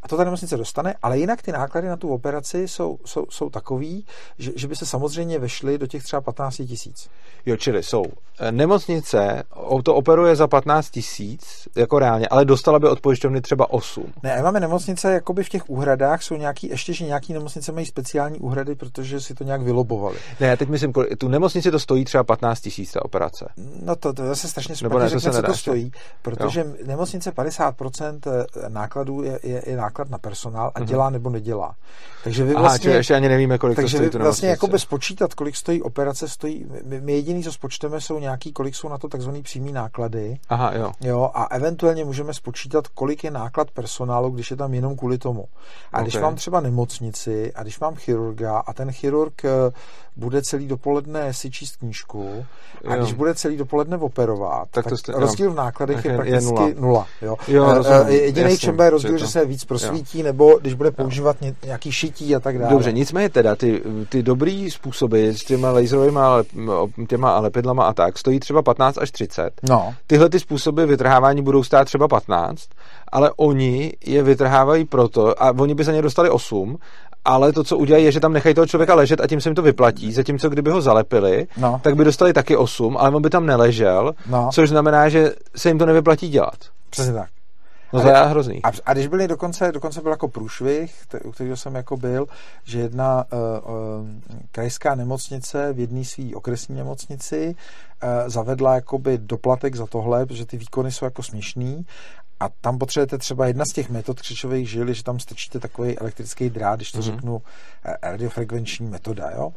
A 0.04 0.08
to 0.08 0.18
ta 0.18 0.24
nemocnice 0.24 0.58
dostane, 0.58 0.96
ale 1.02 1.20
jinak 1.20 1.42
ty 1.42 1.52
náklady 1.52 1.88
na 1.88 1.98
tu 1.98 2.10
operaci 2.10 2.68
jsou, 2.68 3.00
jsou, 3.06 3.26
jsou 3.30 3.50
takový, 3.50 4.06
že, 4.38 4.52
že 4.56 4.68
by 4.68 4.76
se 4.76 4.86
samozřejmě 4.86 5.40
vešly 5.40 5.78
do 5.78 5.88
těch 5.88 6.04
třeba 6.04 6.22
15 6.22 6.56
tisíc. 6.56 7.10
Jo, 7.46 7.58
čili 7.58 7.84
jsou 7.84 8.04
nemocnice, 8.52 9.44
to 9.84 9.96
operuje 9.96 10.36
za 10.36 10.48
15 10.48 10.90
tisíc, 10.90 11.68
jako 11.76 12.00
reálně, 12.00 12.28
ale 12.28 12.46
dostala 12.46 12.80
by 12.80 12.88
od 12.88 13.02
pojišťovny 13.02 13.42
třeba 13.42 13.74
8. 13.74 14.14
Ne, 14.24 14.44
máme 14.44 14.60
nemocnice, 14.60 15.14
jakoby 15.14 15.44
v 15.44 15.50
těch 15.50 15.70
úhradách 15.70 16.24
jsou 16.24 16.36
nějaký, 16.36 16.70
ještě, 16.70 16.94
že 16.94 17.06
nějaký 17.06 17.34
nemocnice 17.34 17.72
mají 17.72 17.86
speciální 17.86 18.40
úhrady, 18.40 18.76
protože 18.76 19.22
si 19.22 19.34
to 19.34 19.44
nějak 19.44 19.62
vylobovali. 19.62 20.18
Ne, 20.40 20.48
já 20.48 20.56
teď 20.56 20.70
myslím, 20.70 20.94
tu 21.18 21.28
nemocnici 21.28 21.72
to 21.72 21.80
stojí 21.80 22.06
třeba 22.06 22.24
15 22.24 22.62
tisíc 22.62 22.92
ta 22.92 23.06
operace. 23.06 23.50
No 23.84 23.96
to, 23.96 24.14
to 24.14 24.28
zase 24.28 24.48
strašně 24.48 24.76
špatně 24.76 25.00
ne, 25.00 25.10
řekne, 25.10 25.32
to 25.32 25.42
co 25.42 25.44
to 25.44 25.54
stojí, 25.54 25.92
protože 26.22 26.60
jo. 26.60 26.66
nemocnice 26.86 27.32
50% 27.32 28.20
eh, 28.28 28.70
nákladů 28.70 29.24
je, 29.24 29.40
je, 29.44 29.64
je 29.66 29.78
náklad 29.78 30.10
na 30.10 30.18
personál 30.18 30.72
a 30.76 30.80
mhm. 30.80 30.88
dělá 30.88 31.10
nebo 31.10 31.30
nedělá. 31.30 31.76
Takže 32.24 32.44
vy 32.44 32.54
vlastně, 32.54 32.90
Aha, 32.90 32.98
ještě 32.98 33.16
ani 33.16 33.30
nevíme, 33.30 33.58
kolik 33.58 33.76
takže 33.76 33.98
to 33.98 34.04
stojí 34.04 34.10
vy 34.10 34.24
vlastně 34.24 34.50
jako 34.50 34.68
bez 34.68 34.86
počítat, 34.86 35.34
kolik 35.34 35.56
stojí 35.56 35.82
operace, 35.82 36.28
stojí, 36.28 36.66
my, 36.84 37.02
my 37.02 37.14
jediný, 37.14 37.44
co 37.44 37.52
spočteme, 37.52 38.02
jsou 38.02 38.20
nějaký, 38.28 38.54
kolik 38.54 38.76
jsou 38.76 38.90
na 38.90 38.98
to 38.98 39.08
takzvaný 39.08 39.44
přímý 39.44 39.72
náklady. 39.72 40.40
Aha, 40.50 40.72
jo. 40.76 40.92
jo. 41.02 41.32
A 41.34 41.44
eventuálně 41.44 42.06
můžeme 42.06 42.34
spočítat, 42.34 42.88
kolik 42.88 43.24
je 43.24 43.32
náklad 43.32 43.72
personálu, 43.72 44.30
když 44.30 44.52
je 44.52 44.58
tam 44.58 44.74
jenom 44.74 44.96
kvůli 44.96 45.18
tomu. 45.18 45.46
A 45.94 46.02
když 46.02 46.16
okay. 46.16 46.24
mám 46.24 46.36
třeba 46.36 46.62
nemocnici 46.62 47.54
a 47.56 47.64
když 47.64 47.80
mám 47.80 47.96
chirurga 47.96 48.60
a 48.60 48.74
ten 48.74 48.92
chirurg 48.92 49.46
eh, 49.46 49.72
bude 50.18 50.42
celý 50.42 50.68
dopoledne 50.68 51.34
si 51.34 51.52
číst 51.52 51.76
knížku 51.76 52.46
a 52.88 52.96
jo. 52.96 53.02
když 53.02 53.14
bude 53.14 53.36
celý 53.36 53.58
dopoledne 53.58 53.98
operovat, 53.98 54.68
tak, 54.72 54.86
to 54.86 54.98
jste, 54.98 55.12
rozdíl 55.12 55.52
v 55.52 55.56
nákladech 55.56 56.06
je, 56.06 56.12
je 56.12 56.18
prakticky 56.18 56.46
je 56.46 56.52
nula. 56.52 56.76
nula 56.80 57.08
jo. 57.22 57.36
Jo, 57.48 57.66
uh, 57.80 58.08
Jediný 58.08 58.58
čem 58.58 58.80
je 58.80 58.90
rozdíl, 58.90 59.18
že 59.18 59.28
se 59.28 59.46
víc 59.46 59.66
prosvítí, 59.66 60.20
jo. 60.20 60.24
nebo 60.24 60.58
když 60.62 60.74
bude 60.74 60.92
používat 60.92 61.38
jo. 61.42 61.54
nějaký 61.66 61.92
šití 61.92 62.36
a 62.36 62.40
tak 62.40 62.60
dále. 62.60 62.72
Dobře, 62.72 62.92
nicméně 62.92 63.30
teda 63.30 63.56
ty, 63.56 63.84
ty 64.10 64.24
dobrý 64.24 64.72
způsoby 64.72 65.30
s 65.30 65.44
těma 65.44 65.72
laserovými 65.72 66.20
těma 67.08 67.40
lepidlama 67.40 67.84
a 67.84 67.94
tak 67.94 68.17
stojí 68.18 68.40
třeba 68.40 68.62
15 68.62 68.98
až 68.98 69.12
30. 69.12 69.52
No. 69.70 69.96
Tyhle 70.08 70.30
ty 70.30 70.40
způsoby 70.40 70.84
vytrhávání 70.84 71.42
budou 71.42 71.64
stát 71.64 71.86
třeba 71.86 72.08
15, 72.08 72.70
ale 73.12 73.32
oni 73.38 73.94
je 74.06 74.24
vytrhávají 74.24 74.86
proto, 74.86 75.44
a 75.44 75.52
oni 75.60 75.76
by 75.76 75.84
za 75.84 75.92
ně 75.92 76.02
dostali 76.02 76.30
8, 76.30 76.78
ale 77.26 77.54
to, 77.54 77.64
co 77.64 77.78
udělají, 77.78 78.06
je, 78.06 78.12
že 78.12 78.20
tam 78.20 78.34
nechají 78.34 78.56
toho 78.56 78.68
člověka 78.68 78.96
ležet 78.96 79.22
a 79.22 79.28
tím 79.28 79.42
se 79.42 79.50
jim 79.50 79.56
to 79.56 79.62
vyplatí. 79.62 80.14
Zatímco 80.14 80.50
kdyby 80.50 80.72
ho 80.72 80.82
zalepili, 80.82 81.48
no. 81.58 81.80
tak 81.84 81.96
by 81.96 82.04
dostali 82.04 82.34
taky 82.34 82.58
8, 82.58 82.98
ale 82.98 83.10
on 83.16 83.22
by 83.22 83.30
tam 83.30 83.46
neležel, 83.46 84.14
no. 84.30 84.50
což 84.54 84.70
znamená, 84.70 85.10
že 85.10 85.32
se 85.56 85.70
jim 85.70 85.78
to 85.78 85.86
nevyplatí 85.86 86.30
dělat. 86.30 86.58
Přesně 86.90 87.14
tak. 87.14 87.30
No 87.94 88.02
to 88.02 88.08
je 88.08 88.14
hrozný. 88.14 88.64
A, 88.64 88.72
a 88.86 88.94
když 88.94 89.08
byli 89.08 89.28
dokonce, 89.28 89.72
dokonce 89.72 90.02
byl 90.02 90.12
jako 90.12 90.28
průšvih, 90.28 91.06
u 91.24 91.32
kterého 91.32 91.58
jsem 91.58 91.76
jako 91.76 91.98
byl, 91.98 92.26
že 92.64 92.80
jedna 92.80 93.26
uh, 93.34 93.40
uh, 93.40 94.08
krajská 94.52 94.96
nemocnice 94.96 95.74
v 95.74 95.80
jedné 95.80 96.06
své 96.06 96.26
okresní 96.36 96.76
nemocnici 96.76 97.56
uh, 98.04 98.10
zavedla 98.30 98.76
jakoby 98.76 99.18
doplatek 99.18 99.76
za 99.76 99.88
tohle, 99.88 100.26
protože 100.26 100.46
ty 100.46 100.58
výkony 100.58 100.92
jsou 100.92 101.06
jako 101.06 101.24
směšný 101.24 101.86
a 102.40 102.50
tam 102.50 102.78
potřebujete 102.78 103.18
třeba 103.18 103.48
jedna 103.48 103.66
z 103.66 103.74
těch 103.74 103.90
metod 103.90 104.22
křičových 104.22 104.70
žil, 104.70 104.94
že 104.94 105.04
tam 105.04 105.20
strčíte 105.20 105.60
takový 105.60 106.00
elektrický 106.00 106.50
drát, 106.50 106.76
když 106.76 106.92
to 106.92 107.00
mm-hmm. 107.00 107.02
řeknu, 107.02 107.42
radiofrekvenční 108.02 108.88
metoda, 108.88 109.32
jo? 109.32 109.54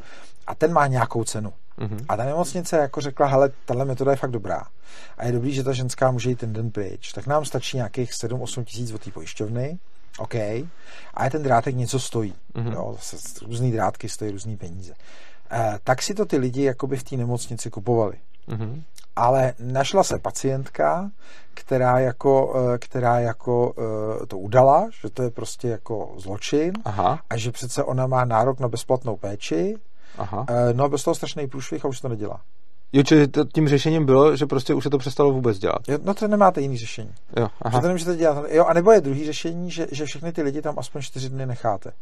A 0.46 0.54
ten 0.54 0.72
má 0.72 0.86
nějakou 0.86 1.24
cenu. 1.24 1.52
Mm-hmm. 1.78 2.04
A 2.08 2.16
ta 2.16 2.24
nemocnice 2.24 2.76
jako 2.76 3.00
řekla, 3.00 3.26
hele, 3.26 3.50
tahle 3.64 3.84
metoda 3.84 4.10
je 4.10 4.16
fakt 4.16 4.30
dobrá. 4.30 4.62
A 5.18 5.26
je 5.26 5.32
dobrý, 5.32 5.52
že 5.52 5.64
ta 5.64 5.72
ženská 5.72 6.10
může 6.10 6.30
jít 6.30 6.38
ten 6.38 6.52
den 6.52 6.70
pryč. 6.70 7.12
Tak 7.12 7.26
nám 7.26 7.44
stačí 7.44 7.76
nějakých 7.76 8.10
7-8 8.24 8.64
tisíc 8.64 8.92
od 8.92 9.04
té 9.04 9.10
pojišťovny, 9.10 9.78
OK, 10.18 10.34
a 11.14 11.24
je 11.24 11.30
ten 11.30 11.42
drátek 11.42 11.76
něco 11.76 12.00
stojí. 12.00 12.34
Mm-hmm. 12.54 12.72
Jo, 12.72 12.96
různý 13.42 13.72
drátky 13.72 14.08
stojí 14.08 14.30
různý 14.30 14.56
peníze. 14.56 14.94
E, 15.52 15.78
tak 15.84 16.02
si 16.02 16.14
to 16.14 16.26
ty 16.26 16.36
lidi 16.36 16.62
jakoby 16.62 16.96
v 16.96 17.02
té 17.02 17.16
nemocnici 17.16 17.70
kupovali. 17.70 18.18
Mm-hmm. 18.48 18.82
Ale 19.16 19.54
našla 19.58 20.04
se 20.04 20.18
pacientka, 20.18 21.10
která 21.54 21.98
jako, 21.98 22.54
eh, 22.74 22.78
která 22.78 23.20
jako 23.20 23.74
eh, 24.22 24.26
to 24.26 24.38
udala, 24.38 24.88
že 25.02 25.10
to 25.10 25.22
je 25.22 25.30
prostě 25.30 25.68
jako 25.68 26.14
zločin 26.16 26.72
Aha. 26.84 27.20
a 27.30 27.36
že 27.36 27.52
přece 27.52 27.84
ona 27.84 28.06
má 28.06 28.24
nárok 28.24 28.60
na 28.60 28.68
bezplatnou 28.68 29.16
péči, 29.16 29.76
Aha. 30.18 30.46
no 30.72 30.84
a 30.84 30.88
bez 30.88 31.04
toho 31.04 31.14
strašný 31.14 31.46
průšvih 31.46 31.84
a 31.84 31.88
už 31.88 32.00
to 32.00 32.08
nedělá. 32.08 32.40
Jo, 32.92 33.02
čili 33.02 33.28
to, 33.28 33.44
tím 33.44 33.68
řešením 33.68 34.06
bylo, 34.06 34.36
že 34.36 34.46
prostě 34.46 34.74
už 34.74 34.84
se 34.84 34.90
to 34.90 34.98
přestalo 34.98 35.32
vůbec 35.32 35.58
dělat. 35.58 35.88
Jo, 35.88 35.98
no 36.04 36.14
to 36.14 36.28
nemáte 36.28 36.60
jiný 36.60 36.78
řešení. 36.78 37.14
Jo, 37.36 37.48
aha. 37.62 37.78
Že 37.78 37.80
to 37.80 37.86
nemůžete 37.86 38.16
dělat. 38.16 38.44
Jo, 38.48 38.64
a 38.64 38.72
nebo 38.72 38.92
je 38.92 39.00
druhý 39.00 39.26
řešení, 39.26 39.70
že, 39.70 39.86
že 39.92 40.04
všechny 40.04 40.32
ty 40.32 40.42
lidi 40.42 40.62
tam 40.62 40.78
aspoň 40.78 41.02
čtyři 41.02 41.28
dny 41.28 41.46
necháte. 41.46 41.92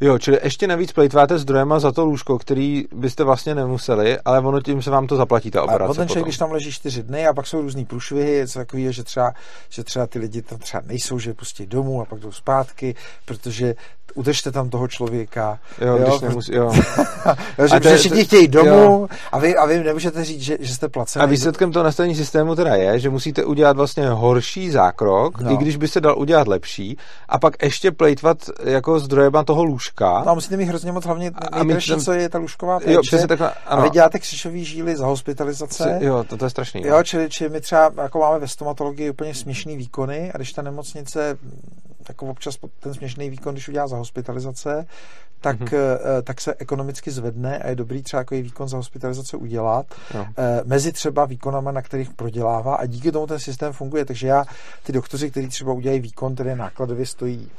Jo, 0.00 0.18
čili 0.18 0.38
ještě 0.42 0.66
navíc 0.66 0.92
plejtváte 0.92 1.38
zdrojema 1.38 1.78
za 1.78 1.92
to 1.92 2.04
lůžko, 2.04 2.38
který 2.38 2.84
byste 2.92 3.24
vlastně 3.24 3.54
nemuseli, 3.54 4.18
ale 4.24 4.40
ono 4.40 4.60
tím 4.60 4.82
se 4.82 4.90
vám 4.90 5.06
to 5.06 5.16
zaplatí 5.16 5.50
ta 5.50 5.62
operace. 5.62 5.90
A 5.90 5.94
ten 5.94 6.08
člověk, 6.08 6.24
když 6.24 6.38
tam 6.38 6.52
leží 6.52 6.72
čtyři 6.72 7.02
dny 7.02 7.26
a 7.26 7.34
pak 7.34 7.46
jsou 7.46 7.60
různý 7.60 7.84
průšvihy, 7.84 8.48
co 8.48 8.58
takový, 8.58 8.92
že 8.92 9.04
třeba, 9.04 9.32
že 9.68 9.84
třeba 9.84 10.06
ty 10.06 10.18
lidi 10.18 10.42
tam 10.42 10.58
třeba 10.58 10.82
nejsou, 10.86 11.18
že 11.18 11.30
je 11.30 11.34
pustí 11.34 11.66
domů 11.66 12.02
a 12.02 12.04
pak 12.04 12.18
jdou 12.20 12.32
zpátky, 12.32 12.94
protože 13.24 13.74
udržte 14.14 14.52
tam 14.52 14.70
toho 14.70 14.88
člověka. 14.88 15.58
Jo, 15.80 15.96
jo? 15.96 16.06
když 16.08 16.20
nemusí, 16.20 16.54
jo. 16.54 16.72
jo 17.58 17.66
že, 17.66 17.90
že 17.90 17.96
všichni 17.96 18.24
chtějí 18.24 18.48
domů 18.48 19.08
a 19.32 19.38
vy, 19.38 19.56
a 19.56 19.66
vy 19.66 19.84
nemůžete 19.84 20.24
říct, 20.24 20.40
že, 20.40 20.56
že 20.60 20.74
jste 20.74 20.88
placený. 20.88 21.22
A 21.22 21.26
výsledkem 21.26 21.72
toho 21.72 21.82
nastavení 21.82 22.14
systému 22.14 22.54
teda 22.54 22.74
je, 22.74 22.98
že 22.98 23.10
musíte 23.10 23.44
udělat 23.44 23.76
vlastně 23.76 24.08
horší 24.08 24.70
zákrok, 24.70 25.40
no. 25.40 25.52
i 25.52 25.56
když 25.56 25.76
by 25.76 25.88
se 25.88 26.00
dal 26.00 26.18
udělat 26.18 26.48
lepší, 26.48 26.96
a 27.28 27.38
pak 27.38 27.62
ještě 27.62 27.92
plejtvat 27.92 28.38
jako 28.64 29.00
zdrojema 29.00 29.44
toho 29.44 29.64
lůžka. 29.64 29.85
No 30.00 30.30
a 30.30 30.34
musíte 30.34 30.56
mít 30.56 30.64
hrozně 30.64 30.92
moc 30.92 31.04
hlavně 31.04 31.32
nejdražší, 31.54 31.90
tam... 31.90 32.00
co 32.00 32.12
je 32.12 32.28
ta 32.28 32.38
lůžková 32.38 32.78
péče. 32.78 32.92
Jo, 32.92 33.00
přesně 33.02 33.28
takhle, 33.28 33.52
ano. 33.66 33.82
A 33.82 33.84
vy 33.84 33.90
děláte 33.90 34.18
křišový 34.18 34.64
žíly 34.64 34.96
za 34.96 35.06
hospitalizace. 35.06 35.98
Jo, 36.00 36.24
to, 36.24 36.36
to 36.36 36.44
je 36.44 36.50
strašný. 36.50 36.82
Jo, 36.86 37.02
čili, 37.02 37.30
čili 37.30 37.50
my 37.50 37.60
třeba 37.60 37.92
jako 38.02 38.18
máme 38.18 38.38
ve 38.38 38.48
stomatologii 38.48 39.10
úplně 39.10 39.34
směšný 39.34 39.76
výkony 39.76 40.32
a 40.32 40.36
když 40.36 40.52
ta 40.52 40.62
nemocnice 40.62 41.38
jako 42.08 42.26
občas 42.26 42.56
ten 42.80 42.94
směšný 42.94 43.30
výkon, 43.30 43.54
když 43.54 43.68
udělá 43.68 43.88
za 43.88 43.96
hospitalizace, 43.96 44.86
tak, 45.40 45.60
mm-hmm. 45.60 46.22
tak 46.24 46.40
se 46.40 46.54
ekonomicky 46.58 47.10
zvedne 47.10 47.58
a 47.58 47.68
je 47.68 47.74
dobrý 47.74 48.02
třeba 48.02 48.20
takový 48.20 48.42
výkon 48.42 48.68
za 48.68 48.76
hospitalizace 48.76 49.36
udělat. 49.36 49.86
No. 50.14 50.26
Mezi 50.64 50.92
třeba 50.92 51.24
výkonama, 51.24 51.72
na 51.72 51.82
kterých 51.82 52.10
prodělává 52.10 52.76
a 52.76 52.86
díky 52.86 53.12
tomu 53.12 53.26
ten 53.26 53.38
systém 53.38 53.72
funguje. 53.72 54.04
Takže 54.04 54.26
já, 54.26 54.44
ty 54.82 54.92
doktoři, 54.92 55.30
kteří 55.30 55.48
třeba 55.48 55.72
udělají 55.72 56.00
výkon, 56.00 56.34
který 56.34 56.54
nákladově 56.54 57.06
stojí 57.06 57.50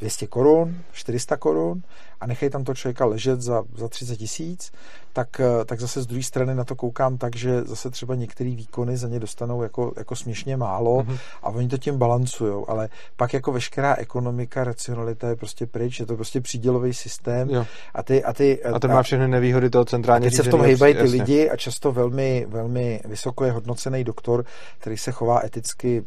200 0.00 0.26
korun, 0.26 0.76
400 0.92 1.36
korun 1.36 1.82
a 2.20 2.26
nechají 2.26 2.50
tam 2.50 2.64
to 2.64 2.74
člověka 2.74 3.04
ležet 3.04 3.40
za, 3.40 3.62
za 3.76 3.88
30 3.88 4.16
tisíc, 4.16 4.72
tak, 5.12 5.40
eh, 5.40 5.64
tak 5.64 5.80
zase 5.80 6.02
z 6.02 6.06
druhé 6.06 6.22
strany 6.22 6.54
na 6.54 6.64
to 6.64 6.76
koukám 6.76 7.18
tak, 7.18 7.36
že 7.36 7.62
zase 7.62 7.90
třeba 7.90 8.14
některé 8.14 8.50
výkony 8.50 8.96
za 8.96 9.08
ně 9.08 9.20
dostanou 9.20 9.62
jako, 9.62 9.92
jako 9.96 10.16
směšně 10.16 10.56
málo 10.56 10.96
mm-hmm. 10.96 11.18
a 11.42 11.48
oni 11.48 11.68
to 11.68 11.78
tím 11.78 11.98
balancují, 11.98 12.64
ale 12.68 12.88
pak 13.16 13.34
jako 13.34 13.52
veškerá 13.52 13.94
ekonomika, 13.94 14.64
racionalita 14.64 15.28
je 15.28 15.36
prostě 15.36 15.66
pryč, 15.66 16.00
je 16.00 16.06
to 16.06 16.16
prostě 16.16 16.40
přídělový 16.40 16.94
systém 16.94 17.50
jo. 17.50 17.66
a 17.94 18.02
ty... 18.02 18.24
A, 18.24 18.32
ty, 18.32 18.64
a 18.64 18.78
ten 18.78 18.92
má 18.92 19.02
všechny 19.02 19.28
nevýhody 19.28 19.70
toho 19.70 19.84
centrálního 19.84 20.30
se 20.30 20.42
v 20.42 20.48
tom 20.48 20.62
hejbají 20.62 20.94
ty 20.94 21.02
lidi 21.02 21.50
a 21.50 21.56
často 21.56 21.92
velmi, 21.92 22.46
velmi 22.48 23.00
vysoko 23.04 23.44
je 23.44 23.52
hodnocený 23.52 24.04
doktor, 24.04 24.44
který 24.78 24.96
se 24.96 25.12
chová 25.12 25.40
eticky 25.44 26.04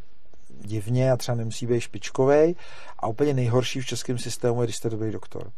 divně 0.64 1.12
a 1.12 1.18
třeba 1.18 1.36
nemusí 1.36 1.68
být 1.68 1.82
špičkový. 1.82 2.56
A 3.00 3.08
úplně 3.08 3.34
nejhorší 3.34 3.82
v 3.82 3.86
českém 3.86 4.18
systému 4.18 4.62
je, 4.62 4.68
když 4.68 4.76
jste 4.76 4.90
dobrý 4.90 5.12
doktor. 5.12 5.52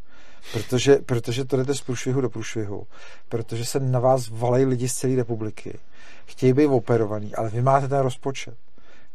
Protože, 0.53 0.95
protože 0.95 1.45
to 1.45 1.57
jdete 1.57 1.76
z 1.76 1.82
průšvihu 1.82 2.22
do 2.22 2.30
průšvihu. 2.30 2.88
Protože 3.30 3.65
se 3.65 3.80
na 3.80 3.99
vás 3.99 4.30
valají 4.30 4.65
lidi 4.65 4.90
z 4.90 4.94
celé 4.94 5.15
republiky. 5.15 5.77
Chtějí 6.26 6.53
být 6.53 6.68
operovaný, 6.68 7.36
ale 7.36 7.49
vy 7.49 7.61
máte 7.61 7.88
ten 7.88 7.99
rozpočet. 7.99 8.56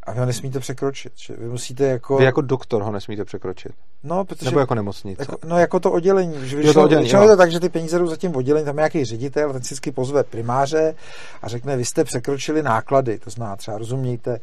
A 0.03 0.13
vy 0.13 0.21
ho 0.21 0.27
nesmíte 0.27 0.61
překročit. 0.61 1.13
Že 1.17 1.37
vy 1.37 1.49
musíte 1.49 1.85
jako... 1.85 2.17
Vy 2.17 2.25
jako 2.25 2.41
doktor 2.41 2.83
ho 2.83 2.93
nesmíte 2.93 3.25
překročit. 3.25 3.73
No, 4.03 4.25
protože... 4.25 4.45
Nebo 4.45 4.61
jako 4.61 4.75
nemocnice. 4.75 5.23
Jako, 5.23 5.37
no, 5.45 5.59
jako 5.59 5.81
to 5.81 5.93
oddělení. 5.93 6.49
Že 6.49 6.63
jo, 6.63 6.75
to 6.75 6.83
oddělení, 6.83 7.09
je 7.09 7.19
to 7.19 7.37
tak, 7.37 7.53
že 7.53 7.61
ty 7.61 7.69
peníze 7.69 7.99
jdou 7.99 8.07
za 8.07 8.17
tím 8.17 8.37
oddělením, 8.37 8.67
tam 8.67 8.77
je 8.77 8.81
nějaký 8.81 9.05
ředitel, 9.05 9.53
ten 9.53 9.63
vždycky 9.63 9.93
pozve 9.93 10.25
primáře 10.25 10.95
a 11.43 11.49
řekne, 11.49 11.77
vy 11.77 11.85
jste 11.85 12.05
překročili 12.05 12.63
náklady. 12.63 13.19
To 13.19 13.31
zná 13.31 13.57
třeba, 13.57 13.79
rozumějte, 13.79 14.41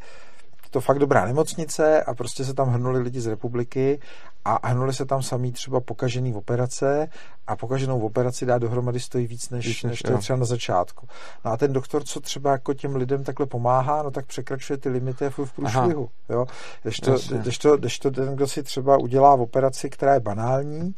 to 0.69 0.81
fakt 0.81 0.99
dobrá 0.99 1.25
nemocnice 1.25 2.03
a 2.03 2.13
prostě 2.13 2.45
se 2.45 2.53
tam 2.53 2.69
hrnuli 2.69 2.99
lidi 2.99 3.21
z 3.21 3.27
republiky 3.27 3.99
a 4.45 4.67
hnuli 4.67 4.93
se 4.93 5.05
tam 5.05 5.21
samý 5.21 5.51
třeba 5.51 5.79
pokažený 5.79 6.33
v 6.33 6.37
operace 6.37 7.09
a 7.47 7.55
pokaženou 7.55 7.99
v 7.99 8.05
operaci 8.05 8.45
dá 8.45 8.57
dohromady 8.57 8.99
stojí 8.99 9.27
víc, 9.27 9.49
než, 9.49 9.67
víc, 9.67 9.83
než 9.83 10.01
to 10.01 10.11
je 10.11 10.17
třeba 10.17 10.39
na 10.39 10.45
začátku. 10.45 11.07
No 11.45 11.51
a 11.51 11.57
ten 11.57 11.73
doktor, 11.73 12.03
co 12.03 12.19
třeba 12.19 12.51
jako 12.51 12.73
těm 12.73 12.95
lidem 12.95 13.23
takhle 13.23 13.45
pomáhá, 13.45 14.03
no 14.03 14.11
tak 14.11 14.25
překračuje 14.25 14.77
ty 14.77 14.89
limity 14.89 15.29
v 15.29 15.53
průšvihu. 15.55 16.09
Jo? 16.29 16.45
Když 16.83 16.99
to, 16.99 17.15
když, 17.41 17.57
to, 17.57 17.77
když 17.77 17.99
to 17.99 18.11
ten, 18.11 18.35
kdo 18.35 18.47
si 18.47 18.63
třeba 18.63 18.97
udělá 18.97 19.35
v 19.35 19.41
operaci, 19.41 19.89
která 19.89 20.13
je 20.13 20.19
banální, 20.19 20.95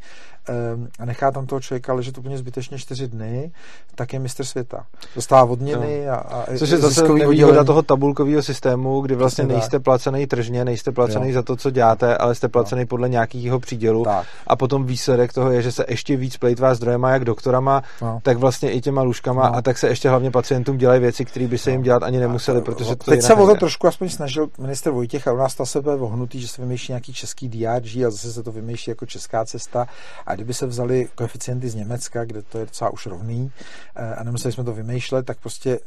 a 0.99 1.05
nechá 1.05 1.31
tam 1.31 1.45
toho 1.45 1.61
člověka 1.61 1.93
ležet 1.93 2.17
úplně 2.17 2.37
zbytečně 2.37 2.77
čtyři 2.77 3.07
dny, 3.07 3.51
tak 3.95 4.13
je 4.13 4.19
mistr 4.19 4.43
světa. 4.43 4.85
Dostává 5.15 5.51
odměny 5.51 6.05
no. 6.05 6.13
a, 6.13 6.15
a 6.15 6.45
Což 6.57 6.69
je 6.69 6.77
zase 6.77 7.07
nevýhoda 7.07 7.63
toho 7.63 7.81
tabulkového 7.81 8.41
systému, 8.43 9.01
kdy 9.01 9.15
vlastně 9.15 9.43
Přesně 9.43 9.55
nejste 9.55 9.77
tak. 9.77 9.83
placený 9.83 10.27
tržně, 10.27 10.65
nejste 10.65 10.91
placený 10.91 11.27
jo. 11.27 11.33
za 11.33 11.41
to, 11.41 11.55
co 11.55 11.69
děláte, 11.69 12.17
ale 12.17 12.35
jste 12.35 12.47
placený 12.47 12.81
no. 12.81 12.87
podle 12.87 13.09
nějakého 13.09 13.59
přídělu 13.59 14.03
tak. 14.03 14.27
a 14.47 14.55
potom 14.55 14.85
výsledek 14.85 15.33
toho 15.33 15.51
je, 15.51 15.61
že 15.61 15.71
se 15.71 15.85
ještě 15.87 16.17
víc 16.17 16.37
plejtvá 16.37 16.73
zdrojema, 16.73 17.11
jak 17.11 17.25
doktorama, 17.25 17.83
no. 18.01 18.19
tak 18.23 18.37
vlastně 18.37 18.71
i 18.71 18.81
těma 18.81 19.01
lůžkama 19.01 19.49
no. 19.49 19.55
a 19.55 19.61
tak 19.61 19.77
se 19.77 19.87
ještě 19.87 20.09
hlavně 20.09 20.31
pacientům 20.31 20.77
dělají 20.77 21.01
věci, 21.01 21.25
které 21.25 21.47
by 21.47 21.57
se 21.57 21.71
jim 21.71 21.81
no. 21.81 21.85
dělat 21.85 22.03
ani 22.03 22.19
nemuseli, 22.19 22.61
protože 22.61 22.95
to 22.95 23.11
Teď 23.11 23.21
se 23.21 23.33
o 23.33 23.47
to 23.47 23.55
trošku 23.55 23.87
aspoň 23.87 24.09
snažil 24.09 24.47
minister 24.59 24.93
Vojtěch 24.93 25.27
a 25.27 25.33
u 25.33 25.37
nás 25.37 25.55
ta 25.55 25.65
sebe 25.65 25.95
vohnutý, 25.95 26.41
že 26.41 26.47
se 26.47 26.61
vymýšlí 26.61 26.91
nějaký 26.91 27.13
český 27.13 27.49
DRG 27.49 27.97
a 28.07 28.09
zase 28.09 28.33
se 28.33 28.43
to 28.43 28.51
vymýšlí 28.51 28.91
jako 28.91 29.05
česká 29.05 29.45
cesta 29.45 29.87
a 30.29 30.35
kdyby 30.35 30.53
se 30.53 30.65
vzali 30.65 31.09
koeficienty 31.15 31.69
z 31.69 31.75
Německa, 31.75 32.25
kde 32.25 32.41
to 32.41 32.57
je 32.57 32.65
docela 32.65 32.89
už 32.89 33.05
rovný 33.05 33.51
eh, 33.95 34.15
a 34.15 34.23
nemuseli 34.23 34.51
jsme 34.51 34.63
to 34.63 34.73
vymýšlet, 34.73 35.25
tak 35.25 35.39
prostě 35.39 35.79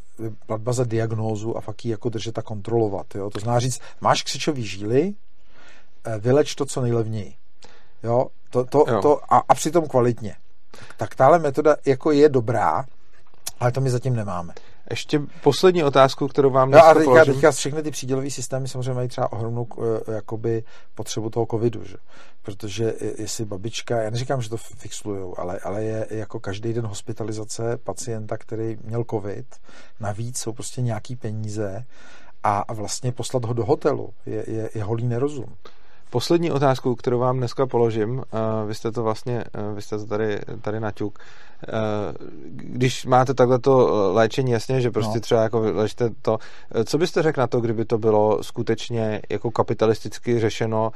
platba 0.46 0.72
za 0.72 0.84
diagnózu 0.84 1.56
a 1.56 1.60
fakt 1.60 1.84
ji 1.84 1.90
jako 1.90 2.08
držet 2.08 2.38
a 2.38 2.42
kontrolovat. 2.42 3.14
Jo? 3.14 3.30
To 3.30 3.38
znamená 3.38 3.60
říct, 3.60 3.80
máš 4.00 4.22
křičový 4.22 4.66
žíly, 4.66 5.14
eh, 6.04 6.18
vyleč 6.18 6.54
to 6.54 6.66
co 6.66 6.80
nejlevněji. 6.80 7.34
Jo? 8.02 8.26
To, 8.50 8.64
to, 8.64 8.84
jo. 8.88 9.02
To, 9.02 9.34
a, 9.34 9.42
a 9.48 9.54
přitom 9.54 9.88
kvalitně. 9.88 10.36
Tak 10.96 11.14
tahle 11.14 11.38
metoda 11.38 11.76
jako 11.86 12.12
je 12.12 12.28
dobrá, 12.28 12.86
ale 13.60 13.72
to 13.72 13.80
my 13.80 13.90
zatím 13.90 14.16
nemáme. 14.16 14.54
Ještě 14.92 15.20
poslední 15.42 15.84
otázku, 15.84 16.28
kterou 16.28 16.50
vám 16.50 16.70
no 16.70 16.84
a 16.84 16.94
teďka, 16.94 17.24
teďka 17.24 17.50
všechny 17.50 17.82
ty 17.82 17.90
přídělové 17.90 18.30
systémy 18.30 18.68
samozřejmě 18.68 18.92
mají 18.92 19.08
třeba 19.08 19.32
ohromnou 19.32 19.66
eh, 20.08 20.12
jakoby, 20.14 20.64
potřebu 20.94 21.30
toho 21.30 21.46
covidu, 21.46 21.84
že? 21.84 21.96
protože 22.42 22.94
jestli 23.18 23.44
babička, 23.44 24.02
já 24.02 24.10
neříkám, 24.10 24.42
že 24.42 24.50
to 24.50 24.56
fixlujou, 24.56 25.38
ale, 25.38 25.58
ale 25.58 25.84
je 25.84 26.06
jako 26.10 26.40
každý 26.40 26.72
den 26.72 26.86
hospitalizace 26.86 27.76
pacienta, 27.76 28.36
který 28.36 28.78
měl 28.84 29.04
covid, 29.10 29.46
navíc 30.00 30.38
jsou 30.38 30.52
prostě 30.52 30.82
nějaký 30.82 31.16
peníze 31.16 31.84
a 32.42 32.74
vlastně 32.74 33.12
poslat 33.12 33.44
ho 33.44 33.52
do 33.52 33.64
hotelu 33.64 34.14
je, 34.26 34.44
je, 34.50 34.70
je 34.74 34.84
holý 34.84 35.06
nerozum. 35.06 35.56
Poslední 36.12 36.50
otázku, 36.50 36.94
kterou 36.94 37.18
vám 37.18 37.38
dneska 37.38 37.66
položím, 37.66 38.22
vy 38.66 38.74
jste 38.74 38.92
to 38.92 39.02
vlastně, 39.02 39.44
vy 39.74 39.82
jste 39.82 39.98
to 39.98 40.06
tady, 40.06 40.38
tady 40.62 40.80
naťuk. 40.80 41.18
Když 42.50 43.06
máte 43.06 43.34
takhle 43.34 43.58
to 43.58 43.88
léčení, 44.12 44.50
jasně, 44.50 44.80
že 44.80 44.90
prostě 44.90 45.14
no. 45.14 45.20
třeba 45.20 45.42
jako 45.42 45.60
léčte 45.60 46.10
to, 46.22 46.38
co 46.84 46.98
byste 46.98 47.22
řekl 47.22 47.40
na 47.40 47.46
to, 47.46 47.60
kdyby 47.60 47.84
to 47.84 47.98
bylo 47.98 48.42
skutečně 48.42 49.22
jako 49.30 49.50
kapitalisticky 49.50 50.40
řešeno, 50.40 50.92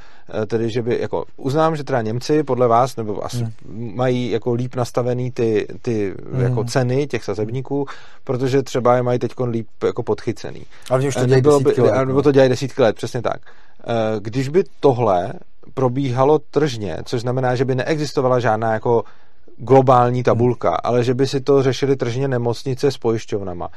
tedy 0.47 0.69
že 0.69 0.81
by, 0.81 0.97
jako 1.01 1.25
uznám, 1.37 1.75
že 1.75 1.83
teda 1.83 2.01
Němci 2.01 2.43
podle 2.43 2.67
vás, 2.67 2.95
nebo 2.95 3.25
asi 3.25 3.37
hmm. 3.37 3.93
mají 3.95 4.31
jako 4.31 4.53
líp 4.53 4.75
nastavený 4.75 5.31
ty, 5.31 5.67
ty 5.81 6.15
hmm. 6.31 6.41
jako 6.41 6.63
ceny 6.63 7.07
těch 7.07 7.23
sazebníků, 7.23 7.85
protože 8.23 8.63
třeba 8.63 8.95
je 8.95 9.03
mají 9.03 9.19
teď 9.19 9.31
líp 9.45 9.67
jako 9.85 10.03
podchycený. 10.03 10.65
Ale 10.89 11.07
už 11.07 11.15
to 11.15 11.25
dělají 11.25 11.41
desítky 11.41 11.81
let. 11.81 12.05
Nebo 12.05 12.13
no. 12.13 12.21
to 12.23 12.31
dělají 12.31 12.49
desítky 12.49 12.81
let, 12.81 12.95
přesně 12.95 13.21
tak. 13.21 13.41
Eh, 13.89 14.19
když 14.19 14.49
by 14.49 14.63
tohle 14.79 15.33
probíhalo 15.73 16.39
tržně, 16.39 16.97
což 17.05 17.21
znamená, 17.21 17.55
že 17.55 17.65
by 17.65 17.75
neexistovala 17.75 18.39
žádná 18.39 18.73
jako 18.73 19.03
globální 19.57 20.23
tabulka, 20.23 20.75
ale 20.83 21.03
že 21.03 21.13
by 21.13 21.27
si 21.27 21.41
to 21.41 21.63
řešili 21.63 21.95
tržně 21.95 22.27
nemocnice 22.27 22.91
s 22.91 22.97
pojišťovnama, 22.97 23.69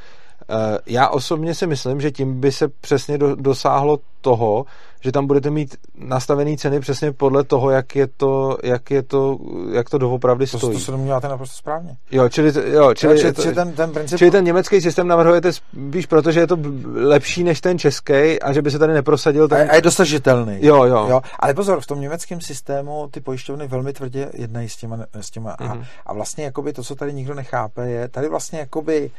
já 0.86 1.08
osobně 1.08 1.54
si 1.54 1.66
myslím, 1.66 2.00
že 2.00 2.10
tím 2.10 2.40
by 2.40 2.52
se 2.52 2.68
přesně 2.68 3.18
do, 3.18 3.34
dosáhlo 3.34 3.98
toho, 4.20 4.66
že 5.00 5.12
tam 5.12 5.26
budete 5.26 5.50
mít 5.50 5.76
nastavené 5.94 6.56
ceny 6.56 6.80
přesně 6.80 7.12
podle 7.12 7.44
toho, 7.44 7.70
jak 7.70 7.96
je 7.96 8.06
to, 8.16 8.58
jak 8.62 8.90
je 8.90 9.02
to, 9.02 9.38
jak 9.72 9.90
to 9.90 9.98
doopravdy 9.98 10.46
stojí. 10.46 10.60
To, 10.60 10.72
to 10.72 10.78
se 10.78 10.90
domníváte 10.90 11.28
naprosto 11.28 11.56
správně. 11.56 11.96
Jo, 12.10 12.28
čili, 12.28 12.52
jo, 12.72 12.94
čili, 12.94 13.18
čili, 13.18 13.34
čili, 13.34 13.54
ten, 13.54 13.72
ten 13.72 13.92
princip... 13.92 14.18
čili 14.18 14.30
ten 14.30 14.44
německý 14.44 14.80
systém 14.80 15.08
navrhujete 15.08 15.52
spíš 15.52 16.06
proto, 16.06 16.32
že 16.32 16.40
je 16.40 16.46
to 16.46 16.58
lepší 16.94 17.44
než 17.44 17.60
ten 17.60 17.78
český 17.78 18.42
a 18.42 18.52
že 18.52 18.62
by 18.62 18.70
se 18.70 18.78
tady 18.78 18.92
neprosadil 18.92 19.48
ten... 19.48 19.70
A, 19.70 19.72
a 19.72 19.74
je 19.74 19.82
dosažitelný. 19.82 20.58
Jo, 20.60 20.84
jo, 20.84 21.06
jo. 21.10 21.20
Ale 21.38 21.54
pozor, 21.54 21.80
v 21.80 21.86
tom 21.86 22.00
německém 22.00 22.40
systému 22.40 23.08
ty 23.10 23.20
pojišťovny 23.20 23.68
velmi 23.68 23.92
tvrdě 23.92 24.30
jednají 24.34 24.68
s 24.68 24.76
těma, 24.76 24.98
s 25.20 25.30
těma 25.30 25.56
mm-hmm. 25.56 25.80
a, 25.80 25.84
a 26.06 26.12
vlastně 26.12 26.44
jakoby 26.44 26.72
to, 26.72 26.82
co 26.82 26.94
tady 26.94 27.12
nikdo 27.12 27.34
nechápe, 27.34 27.90
je 27.90 28.08
tady 28.08 28.28
vlastně 28.28 28.58
jakoby 28.58 29.10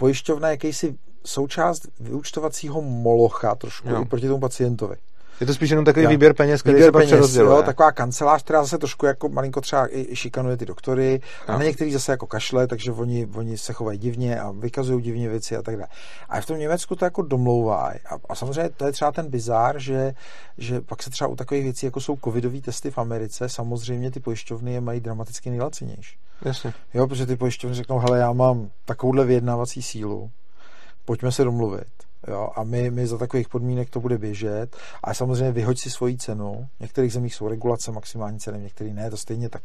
pojišťovna 0.00 0.56
jakýsi 0.56 0.96
součást 1.24 1.88
vyučtovacího 2.00 2.80
molocha 2.80 3.54
trošku 3.54 3.88
jo. 3.88 4.04
proti 4.04 4.28
tomu 4.28 4.40
pacientovi. 4.40 4.96
Je 5.40 5.46
to 5.46 5.54
spíš 5.54 5.70
jenom 5.70 5.84
takový 5.84 6.04
jo. 6.04 6.10
výběr 6.10 6.34
peněz, 6.34 6.62
který 6.62 6.74
výběr 6.74 6.88
se 6.88 6.92
pak 6.92 7.08
peněz, 7.08 7.34
jo, 7.34 7.62
taková 7.62 7.92
kancelář, 7.92 8.42
která 8.42 8.62
zase 8.62 8.78
trošku 8.78 9.06
jako 9.06 9.28
malinko 9.28 9.60
třeba 9.60 9.96
i 9.96 10.16
šikanuje 10.16 10.56
ty 10.56 10.66
doktory, 10.66 11.20
jo. 11.22 11.54
a 11.54 11.58
na 11.58 11.64
některý 11.64 11.92
zase 11.92 12.12
jako 12.12 12.26
kašle, 12.26 12.66
takže 12.66 12.92
oni, 12.92 13.28
oni 13.34 13.58
se 13.58 13.72
chovají 13.72 13.98
divně 13.98 14.40
a 14.40 14.50
vykazují 14.50 15.02
divně 15.02 15.28
věci 15.28 15.56
a 15.56 15.62
tak 15.62 15.76
dále. 15.76 15.88
A 16.28 16.40
v 16.40 16.46
tom 16.46 16.58
Německu 16.58 16.96
to 16.96 17.04
jako 17.04 17.22
domlouvají. 17.22 17.98
A, 18.10 18.14
a, 18.28 18.34
samozřejmě 18.34 18.70
to 18.76 18.86
je 18.86 18.92
třeba 18.92 19.12
ten 19.12 19.30
bizár, 19.30 19.78
že, 19.78 20.14
že 20.58 20.80
pak 20.80 21.02
se 21.02 21.10
třeba 21.10 21.28
u 21.28 21.36
takových 21.36 21.64
věcí, 21.64 21.86
jako 21.86 22.00
jsou 22.00 22.18
covidové 22.24 22.60
testy 22.60 22.90
v 22.90 22.98
Americe, 22.98 23.48
samozřejmě 23.48 24.10
ty 24.10 24.20
pojišťovny 24.20 24.72
je 24.72 24.80
mají 24.80 25.00
dramaticky 25.00 25.50
nejlacenější. 25.50 26.16
Jasně. 26.42 26.72
Jo, 26.94 27.06
protože 27.06 27.26
ty 27.26 27.36
pojišťovny 27.36 27.76
řeknou, 27.76 27.98
hele, 27.98 28.18
já 28.18 28.32
mám 28.32 28.70
takovouhle 28.84 29.24
vyjednávací 29.24 29.82
sílu, 29.82 30.30
pojďme 31.04 31.32
se 31.32 31.44
domluvit. 31.44 32.09
Jo, 32.28 32.50
a 32.56 32.64
my, 32.64 32.90
my 32.90 33.06
za 33.06 33.18
takových 33.18 33.48
podmínek 33.48 33.90
to 33.90 34.00
bude 34.00 34.18
běžet. 34.18 34.76
A 35.04 35.14
samozřejmě 35.14 35.52
vyhoď 35.52 35.78
si 35.78 35.90
svoji 35.90 36.16
cenu. 36.16 36.68
V 36.76 36.80
některých 36.80 37.12
zemích 37.12 37.34
jsou 37.34 37.48
regulace 37.48 37.92
maximální 37.92 38.38
ceny, 38.38 38.58
v 38.58 38.62
některých 38.62 38.94
ne, 38.94 39.10
to 39.10 39.16
stejně 39.16 39.48
tak 39.48 39.62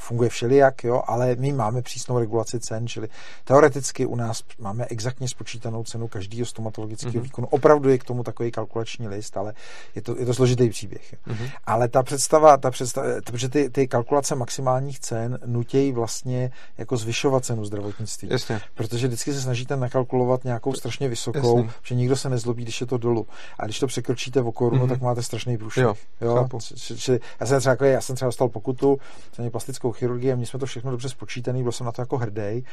funguje 0.00 0.30
všelijak, 0.30 0.84
jo, 0.84 1.02
ale 1.06 1.36
my 1.38 1.52
máme 1.52 1.82
přísnou 1.82 2.18
regulaci 2.18 2.60
cen, 2.60 2.88
čili 2.88 3.08
teoreticky 3.44 4.06
u 4.06 4.16
nás 4.16 4.42
máme 4.58 4.84
exaktně 4.84 5.28
spočítanou 5.28 5.84
cenu 5.84 6.08
každého 6.08 6.46
stomatologického 6.46 7.12
mm-hmm. 7.12 7.22
výkonu. 7.22 7.46
Opravdu 7.46 7.88
je 7.88 7.98
k 7.98 8.04
tomu 8.04 8.22
takový 8.22 8.50
kalkulační 8.50 9.08
list, 9.08 9.36
ale 9.36 9.54
je 9.94 10.02
to, 10.02 10.18
je 10.18 10.26
to 10.26 10.34
složitý 10.34 10.70
příběh. 10.70 11.14
Mm-hmm. 11.26 11.50
Ale 11.64 11.88
ta 11.88 12.02
představa, 12.02 12.56
ta 12.56 12.70
představa, 12.70 13.06
protože 13.24 13.48
ty, 13.48 13.70
ty 13.70 13.88
kalkulace 13.88 14.34
maximálních 14.34 15.00
cen 15.00 15.38
nutějí 15.46 15.92
vlastně 15.92 16.50
jako 16.78 16.96
zvyšovat 16.96 17.44
cenu 17.44 17.64
zdravotnictví. 17.64 18.28
Jasně. 18.30 18.60
Protože 18.74 19.06
vždycky 19.06 19.32
se 19.32 19.40
snažíte 19.40 19.76
nakalkulovat 19.76 20.44
nějakou 20.44 20.74
strašně 20.74 21.08
vysokou, 21.08 21.56
Jasně. 21.56 21.72
že 21.82 21.94
nikdo 21.94 22.16
se 22.16 22.28
nezlobí, 22.28 22.62
když 22.62 22.80
je 22.80 22.86
to 22.86 22.98
dolů. 22.98 23.26
A 23.58 23.64
když 23.64 23.78
to 23.78 23.86
překročíte 23.86 24.40
o 24.40 24.52
korunu, 24.52 24.86
mm-hmm. 24.86 24.88
tak 24.88 25.00
máte 25.00 25.22
strašný 25.22 25.58
průšvih. 25.58 25.84
Jo, 25.84 25.94
jo? 26.20 26.48
Či, 26.76 26.98
či, 26.98 27.20
já 27.40 27.46
jsem 27.46 27.60
třeba, 27.60 27.86
já 27.86 28.00
jsem 28.00 28.16
třeba 28.16 28.28
dostal 28.28 28.48
pokutu 28.48 28.98
za 29.36 29.50
plastickou 29.50 29.89
plastickou 29.90 29.92
chirurgii 29.92 30.32
a 30.32 30.36
my 30.36 30.46
jsme 30.46 30.58
to 30.58 30.66
všechno 30.66 30.90
dobře 30.90 31.08
spočítaný, 31.08 31.62
byl 31.62 31.72
jsem 31.72 31.86
na 31.86 31.92
to 31.92 32.02
jako 32.02 32.18
hrdý, 32.18 32.64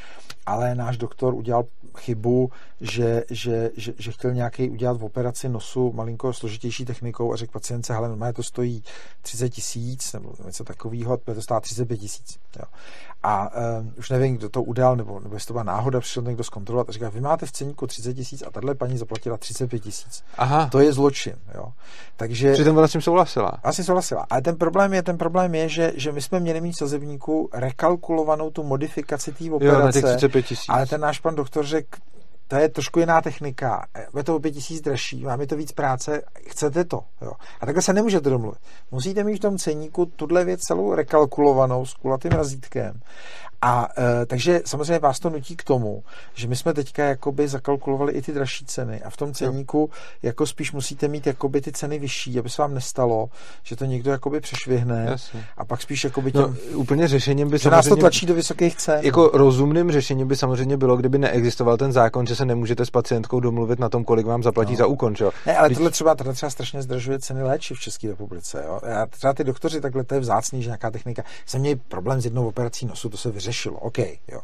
ale 0.46 0.76
náš 0.76 0.98
doktor 0.98 1.34
udělal 1.34 1.64
chybu, 1.98 2.52
že, 2.82 3.24
že, 3.30 3.72
že, 3.78 3.94
že 3.98 4.12
chtěl 4.12 4.34
nějaký 4.34 4.70
udělat 4.70 4.98
v 4.98 5.04
operaci 5.04 5.50
nosu 5.50 5.92
malinko 5.94 6.34
složitější 6.34 6.86
technikou 6.86 7.34
a 7.34 7.36
řekl 7.36 7.52
pacientce, 7.52 7.94
hele, 7.94 8.10
normálně 8.10 8.34
to 8.34 8.44
stojí 8.44 8.84
30 9.22 9.50
tisíc 9.50 10.14
nebo 10.14 10.34
něco 10.46 10.64
takového, 10.64 11.18
to 11.18 11.42
stát 11.42 11.64
35 11.64 11.98
tisíc. 11.98 12.40
A 13.30 13.50
uh, 13.80 13.88
už 13.98 14.10
nevím, 14.10 14.38
kdo 14.38 14.50
to 14.50 14.64
udal, 14.64 14.96
nebo, 14.96 15.20
nebo 15.20 15.36
jestli 15.36 15.48
to 15.48 15.54
byla 15.54 15.64
náhoda, 15.64 16.00
přišel 16.00 16.24
někdo 16.24 16.44
zkontrolovat 16.44 16.90
a 16.90 16.92
říká, 16.92 17.10
vy 17.10 17.22
máte 17.22 17.46
v 17.46 17.52
ceníku 17.52 17.88
30 17.88 18.14
tisíc 18.14 18.44
a 18.48 18.52
tahle 18.52 18.76
paní 18.76 18.98
zaplatila 18.98 19.38
35 19.38 19.80
tisíc. 19.80 20.24
Aha. 20.38 20.70
To 20.72 20.80
je 20.80 20.94
zločin. 20.94 21.34
Jo. 21.56 21.66
Takže... 22.16 22.54
Přitom 22.54 22.78
ona 22.78 22.88
s 22.88 22.92
tím 22.92 23.02
souhlasila. 23.02 23.52
Asi 23.64 23.84
souhlasila. 23.84 24.26
Ale 24.30 24.42
ten 24.42 24.56
problém 24.56 24.94
je, 24.94 25.04
ten 25.04 25.18
problém 25.18 25.56
je, 25.56 25.70
že, 25.70 25.94
že 25.96 26.12
my 26.12 26.22
jsme 26.22 26.40
měli 26.40 26.62
mít 26.62 26.72
v 26.72 26.78
sazebníku 26.78 27.50
rekalkulovanou 27.54 28.50
tu 28.50 28.64
modifikaci 28.64 29.32
té 29.32 29.52
operace. 29.52 29.80
Jo, 29.80 29.86
na 29.86 29.92
těch 29.92 30.04
35 30.04 30.46
ale 30.70 30.86
ten 30.86 31.02
náš 31.02 31.20
pan 31.20 31.36
doktor 31.36 31.66
řekl, 31.66 32.00
to 32.48 32.56
je 32.56 32.70
trošku 32.70 33.00
jiná 33.00 33.22
technika, 33.22 33.86
je 34.18 34.24
to 34.24 34.36
o 34.36 34.40
pět 34.40 34.52
tisíc 34.52 34.82
dražší, 34.82 35.24
máme 35.24 35.48
to 35.48 35.56
víc 35.56 35.72
práce, 35.72 36.22
chcete 36.48 36.86
to. 36.86 37.04
Jo. 37.22 37.32
A 37.62 37.66
takhle 37.66 37.82
se 37.82 37.94
nemůžete 37.94 38.30
domluvit. 38.30 38.60
Musíte 38.92 39.24
mít 39.24 39.38
v 39.38 39.40
tom 39.40 39.58
ceníku 39.58 40.06
tuhle 40.06 40.46
věc 40.46 40.60
celou 40.60 40.94
rekalkulovanou 40.94 41.86
s 41.86 41.94
kulatým 41.94 42.32
razítkem 42.32 43.00
A 43.62 43.90
e, 43.98 44.26
takže 44.26 44.62
samozřejmě 44.66 45.00
vás 45.00 45.20
to 45.20 45.30
nutí 45.30 45.56
k 45.56 45.64
tomu, 45.64 46.04
že 46.34 46.48
my 46.48 46.56
jsme 46.56 46.74
teďka 46.74 47.04
jakoby 47.04 47.48
zakalkulovali 47.48 48.14
i 48.14 48.22
ty 48.22 48.32
dražší 48.34 48.66
ceny 48.66 49.02
a 49.04 49.10
v 49.10 49.18
tom 49.18 49.34
ceníku 49.34 49.90
jako 50.24 50.46
spíš 50.46 50.72
musíte 50.72 51.08
mít 51.08 51.28
jakoby 51.28 51.62
ty 51.62 51.72
ceny 51.72 52.00
vyšší, 52.00 52.40
aby 52.40 52.50
se 52.50 52.62
vám 52.62 52.74
nestalo, 52.74 53.30
že 53.64 53.76
to 53.76 53.86
někdo 53.86 54.12
jakoby 54.12 54.40
přešvihne 54.40 55.06
Jasně. 55.10 55.46
a 55.58 55.66
pak 55.66 55.82
spíš 55.82 56.04
jakoby 56.04 56.32
no, 56.36 56.44
těm, 56.44 56.58
no, 56.72 56.78
úplně 56.78 57.08
řešením 57.08 57.50
by 57.50 57.58
že 57.58 57.70
nás 57.70 57.88
to 57.88 57.96
tlačí 57.96 58.26
do 58.26 58.34
vysokých 58.34 58.76
cen. 58.76 59.00
Jako 59.04 59.32
rozumným 59.34 59.92
řešením 59.92 60.28
by 60.28 60.36
samozřejmě 60.36 60.78
bylo, 60.78 60.98
kdyby 60.98 61.18
neexistoval 61.18 61.78
ten 61.78 61.92
zákon, 61.92 62.28
že 62.28 62.36
se 62.36 62.46
nemůžete 62.46 62.86
s 62.86 62.90
pacientkou 62.90 63.40
domluvit 63.40 63.80
na 63.80 63.90
tom, 63.90 64.04
kolik 64.04 64.26
vám 64.26 64.44
zaplatí 64.44 64.72
no. 64.72 64.78
za 64.78 64.86
úkon. 64.88 65.16
Čo? 65.16 65.32
Ne, 65.46 65.58
ale 65.58 65.70
tohle 65.70 65.92
třeba, 65.92 66.16
tohle 66.16 66.34
třeba 66.34 66.50
strašně 66.50 66.82
zdražuje 66.82 67.20
ceny 67.20 67.44
léčiv 67.44 67.78
v 67.78 67.82
České 67.82 68.08
republice. 68.08 68.64
Jo? 68.68 68.80
Já, 68.88 69.06
třeba 69.06 69.34
ty 69.34 69.44
doktoři 69.44 69.82
takhle, 69.82 70.04
to 70.04 70.14
je 70.14 70.20
vzácný, 70.20 70.64
že 70.64 70.68
nějaká 70.68 70.92
technika. 70.92 71.24
Jsem 71.46 71.62
měl 71.62 71.76
problém 71.88 72.22
s 72.22 72.26
jednou 72.26 72.48
operací 72.48 72.86
nosu, 72.86 73.10
to 73.10 73.18
se 73.18 73.32
vyřešilo, 73.32 73.47
OK, 73.76 73.98
jo. 74.28 74.42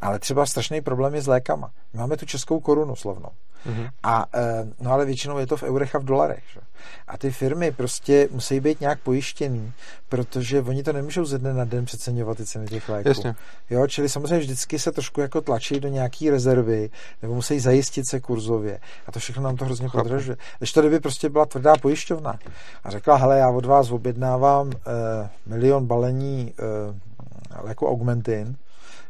Ale 0.00 0.18
třeba 0.18 0.46
strašný 0.46 0.80
problém 0.80 1.14
je 1.14 1.22
s 1.22 1.26
lékama. 1.26 1.70
Máme 1.94 2.16
tu 2.16 2.26
českou 2.26 2.60
korunu 2.60 2.96
slovnou. 2.96 3.30
Mm-hmm. 3.66 3.90
A, 4.02 4.26
eh, 4.34 4.66
no 4.80 4.92
ale 4.92 5.04
většinou 5.04 5.38
je 5.38 5.46
to 5.46 5.56
v 5.56 5.62
eurech 5.62 5.94
a 5.94 5.98
v 5.98 6.04
dolarech. 6.04 6.42
Že? 6.54 6.60
A 7.08 7.18
ty 7.18 7.30
firmy 7.30 7.72
prostě 7.72 8.28
musí 8.30 8.60
být 8.60 8.80
nějak 8.80 9.00
pojištěný, 9.00 9.72
protože 10.08 10.60
oni 10.60 10.82
to 10.82 10.92
nemůžou 10.92 11.24
ze 11.24 11.38
dne 11.38 11.54
na 11.54 11.64
den 11.64 11.84
přeceňovat 11.84 12.36
ty 12.36 12.46
ceny 12.46 12.66
těch 12.66 12.88
léků. 12.88 13.08
Jasně. 13.08 13.34
Jo, 13.70 13.86
čili 13.86 14.08
samozřejmě 14.08 14.38
vždycky 14.38 14.78
se 14.78 14.92
trošku 14.92 15.20
jako 15.20 15.40
tlačí 15.40 15.80
do 15.80 15.88
nějaký 15.88 16.30
rezervy, 16.30 16.90
nebo 17.22 17.34
musí 17.34 17.60
zajistit 17.60 18.08
se 18.08 18.20
kurzově. 18.20 18.80
A 19.06 19.12
to 19.12 19.18
všechno 19.18 19.42
nám 19.42 19.56
to 19.56 19.64
hrozně 19.64 19.88
podražuje. 19.88 20.36
Když 20.58 20.72
to 20.72 20.80
kdyby 20.80 21.00
prostě 21.00 21.28
byla 21.28 21.46
tvrdá 21.46 21.72
pojišťovna 21.82 22.38
a 22.84 22.90
řekla, 22.90 23.16
hele, 23.16 23.38
já 23.38 23.50
od 23.50 23.64
vás 23.64 23.90
objednávám 23.90 24.70
eh, 24.72 25.30
milion 25.46 25.86
balení 25.86 26.54
eh, 26.58 27.09
léku 27.58 27.88
Augmentin, 27.88 28.56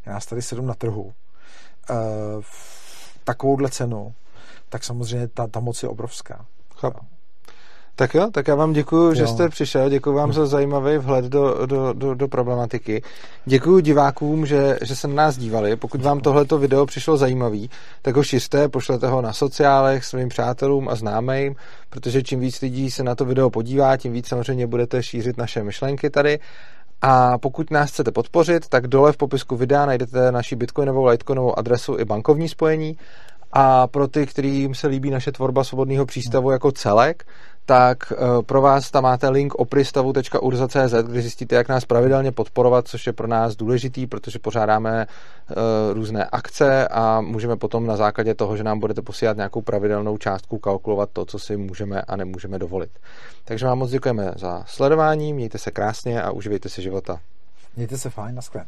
je 0.05 0.11
nás 0.11 0.25
tady 0.25 0.41
sedm 0.41 0.65
na 0.65 0.73
trhu, 0.73 1.13
eh, 1.89 1.95
takovouhle 3.23 3.69
cenu, 3.69 4.13
tak 4.69 4.83
samozřejmě 4.83 5.27
ta, 5.27 5.47
ta 5.47 5.59
moc 5.59 5.83
je 5.83 5.89
obrovská. 5.89 6.45
Chápu. 6.75 7.05
Tak 7.95 8.13
jo, 8.13 8.27
tak 8.31 8.47
já 8.47 8.55
vám 8.55 8.73
děkuji, 8.73 9.13
že 9.13 9.27
jste 9.27 9.49
přišel, 9.49 9.89
děkuji 9.89 10.13
vám 10.13 10.33
za 10.33 10.45
zajímavý 10.45 10.97
vhled 10.97 11.25
do, 11.25 11.65
do, 11.65 11.93
do, 11.93 12.15
do 12.15 12.27
problematiky. 12.27 13.01
Děkuji 13.45 13.79
divákům, 13.79 14.45
že, 14.45 14.77
že 14.81 14.95
se 14.95 15.07
na 15.07 15.13
nás 15.13 15.37
dívali. 15.37 15.75
Pokud 15.75 16.01
vám 16.01 16.19
tohleto 16.19 16.57
video 16.57 16.85
přišlo 16.85 17.17
zajímavý, 17.17 17.69
tak 18.01 18.15
ho 18.15 18.23
šiřte, 18.23 18.69
pošlete 18.69 19.07
ho 19.07 19.21
na 19.21 19.33
sociálech 19.33 20.05
svým 20.05 20.29
přátelům 20.29 20.89
a 20.89 20.95
známým, 20.95 21.55
protože 21.89 22.23
čím 22.23 22.39
víc 22.39 22.61
lidí 22.61 22.91
se 22.91 23.03
na 23.03 23.15
to 23.15 23.25
video 23.25 23.49
podívá, 23.49 23.97
tím 23.97 24.13
víc 24.13 24.27
samozřejmě 24.27 24.67
budete 24.67 25.03
šířit 25.03 25.37
naše 25.37 25.63
myšlenky 25.63 26.09
tady. 26.09 26.39
A 27.01 27.37
pokud 27.37 27.71
nás 27.71 27.91
chcete 27.91 28.11
podpořit, 28.11 28.69
tak 28.69 28.87
dole 28.87 29.11
v 29.11 29.17
popisku 29.17 29.55
videa 29.55 29.85
najdete 29.85 30.31
naši 30.31 30.55
bitcoinovou, 30.55 31.05
litecoinovou 31.05 31.59
adresu 31.59 31.97
i 31.99 32.05
bankovní 32.05 32.49
spojení. 32.49 32.97
A 33.53 33.87
pro 33.87 34.07
ty, 34.07 34.25
kterým 34.25 34.75
se 34.75 34.87
líbí 34.87 35.09
naše 35.09 35.31
tvorba 35.31 35.63
svobodného 35.63 36.05
přístavu 36.05 36.51
jako 36.51 36.71
celek, 36.71 37.23
tak 37.65 38.13
eh, 38.13 38.15
pro 38.45 38.61
vás 38.61 38.91
tam 38.91 39.03
máte 39.03 39.29
link 39.29 39.55
opristavu.urza.cz, 39.55 40.93
kde 41.07 41.21
zjistíte, 41.21 41.55
jak 41.55 41.69
nás 41.69 41.85
pravidelně 41.85 42.31
podporovat, 42.31 42.87
což 42.87 43.07
je 43.07 43.13
pro 43.13 43.27
nás 43.27 43.55
důležitý, 43.55 44.07
protože 44.07 44.39
pořádáme 44.39 45.07
eh, 45.07 45.53
různé 45.93 46.25
akce 46.25 46.87
a 46.87 47.21
můžeme 47.21 47.55
potom 47.55 47.87
na 47.87 47.97
základě 47.97 48.35
toho, 48.35 48.57
že 48.57 48.63
nám 48.63 48.79
budete 48.79 49.01
posílat 49.01 49.37
nějakou 49.37 49.61
pravidelnou 49.61 50.17
částku, 50.17 50.59
kalkulovat 50.59 51.09
to, 51.13 51.25
co 51.25 51.39
si 51.39 51.57
můžeme 51.57 52.01
a 52.01 52.15
nemůžeme 52.15 52.59
dovolit. 52.59 52.91
Takže 53.45 53.65
vám 53.65 53.77
moc 53.77 53.91
děkujeme 53.91 54.31
za 54.35 54.63
sledování, 54.67 55.33
mějte 55.33 55.57
se 55.57 55.71
krásně 55.71 56.21
a 56.21 56.31
uživejte 56.31 56.69
si 56.69 56.81
života. 56.81 57.19
Mějte 57.75 57.97
se 57.97 58.09
fajn, 58.09 58.35
naschle. 58.35 58.65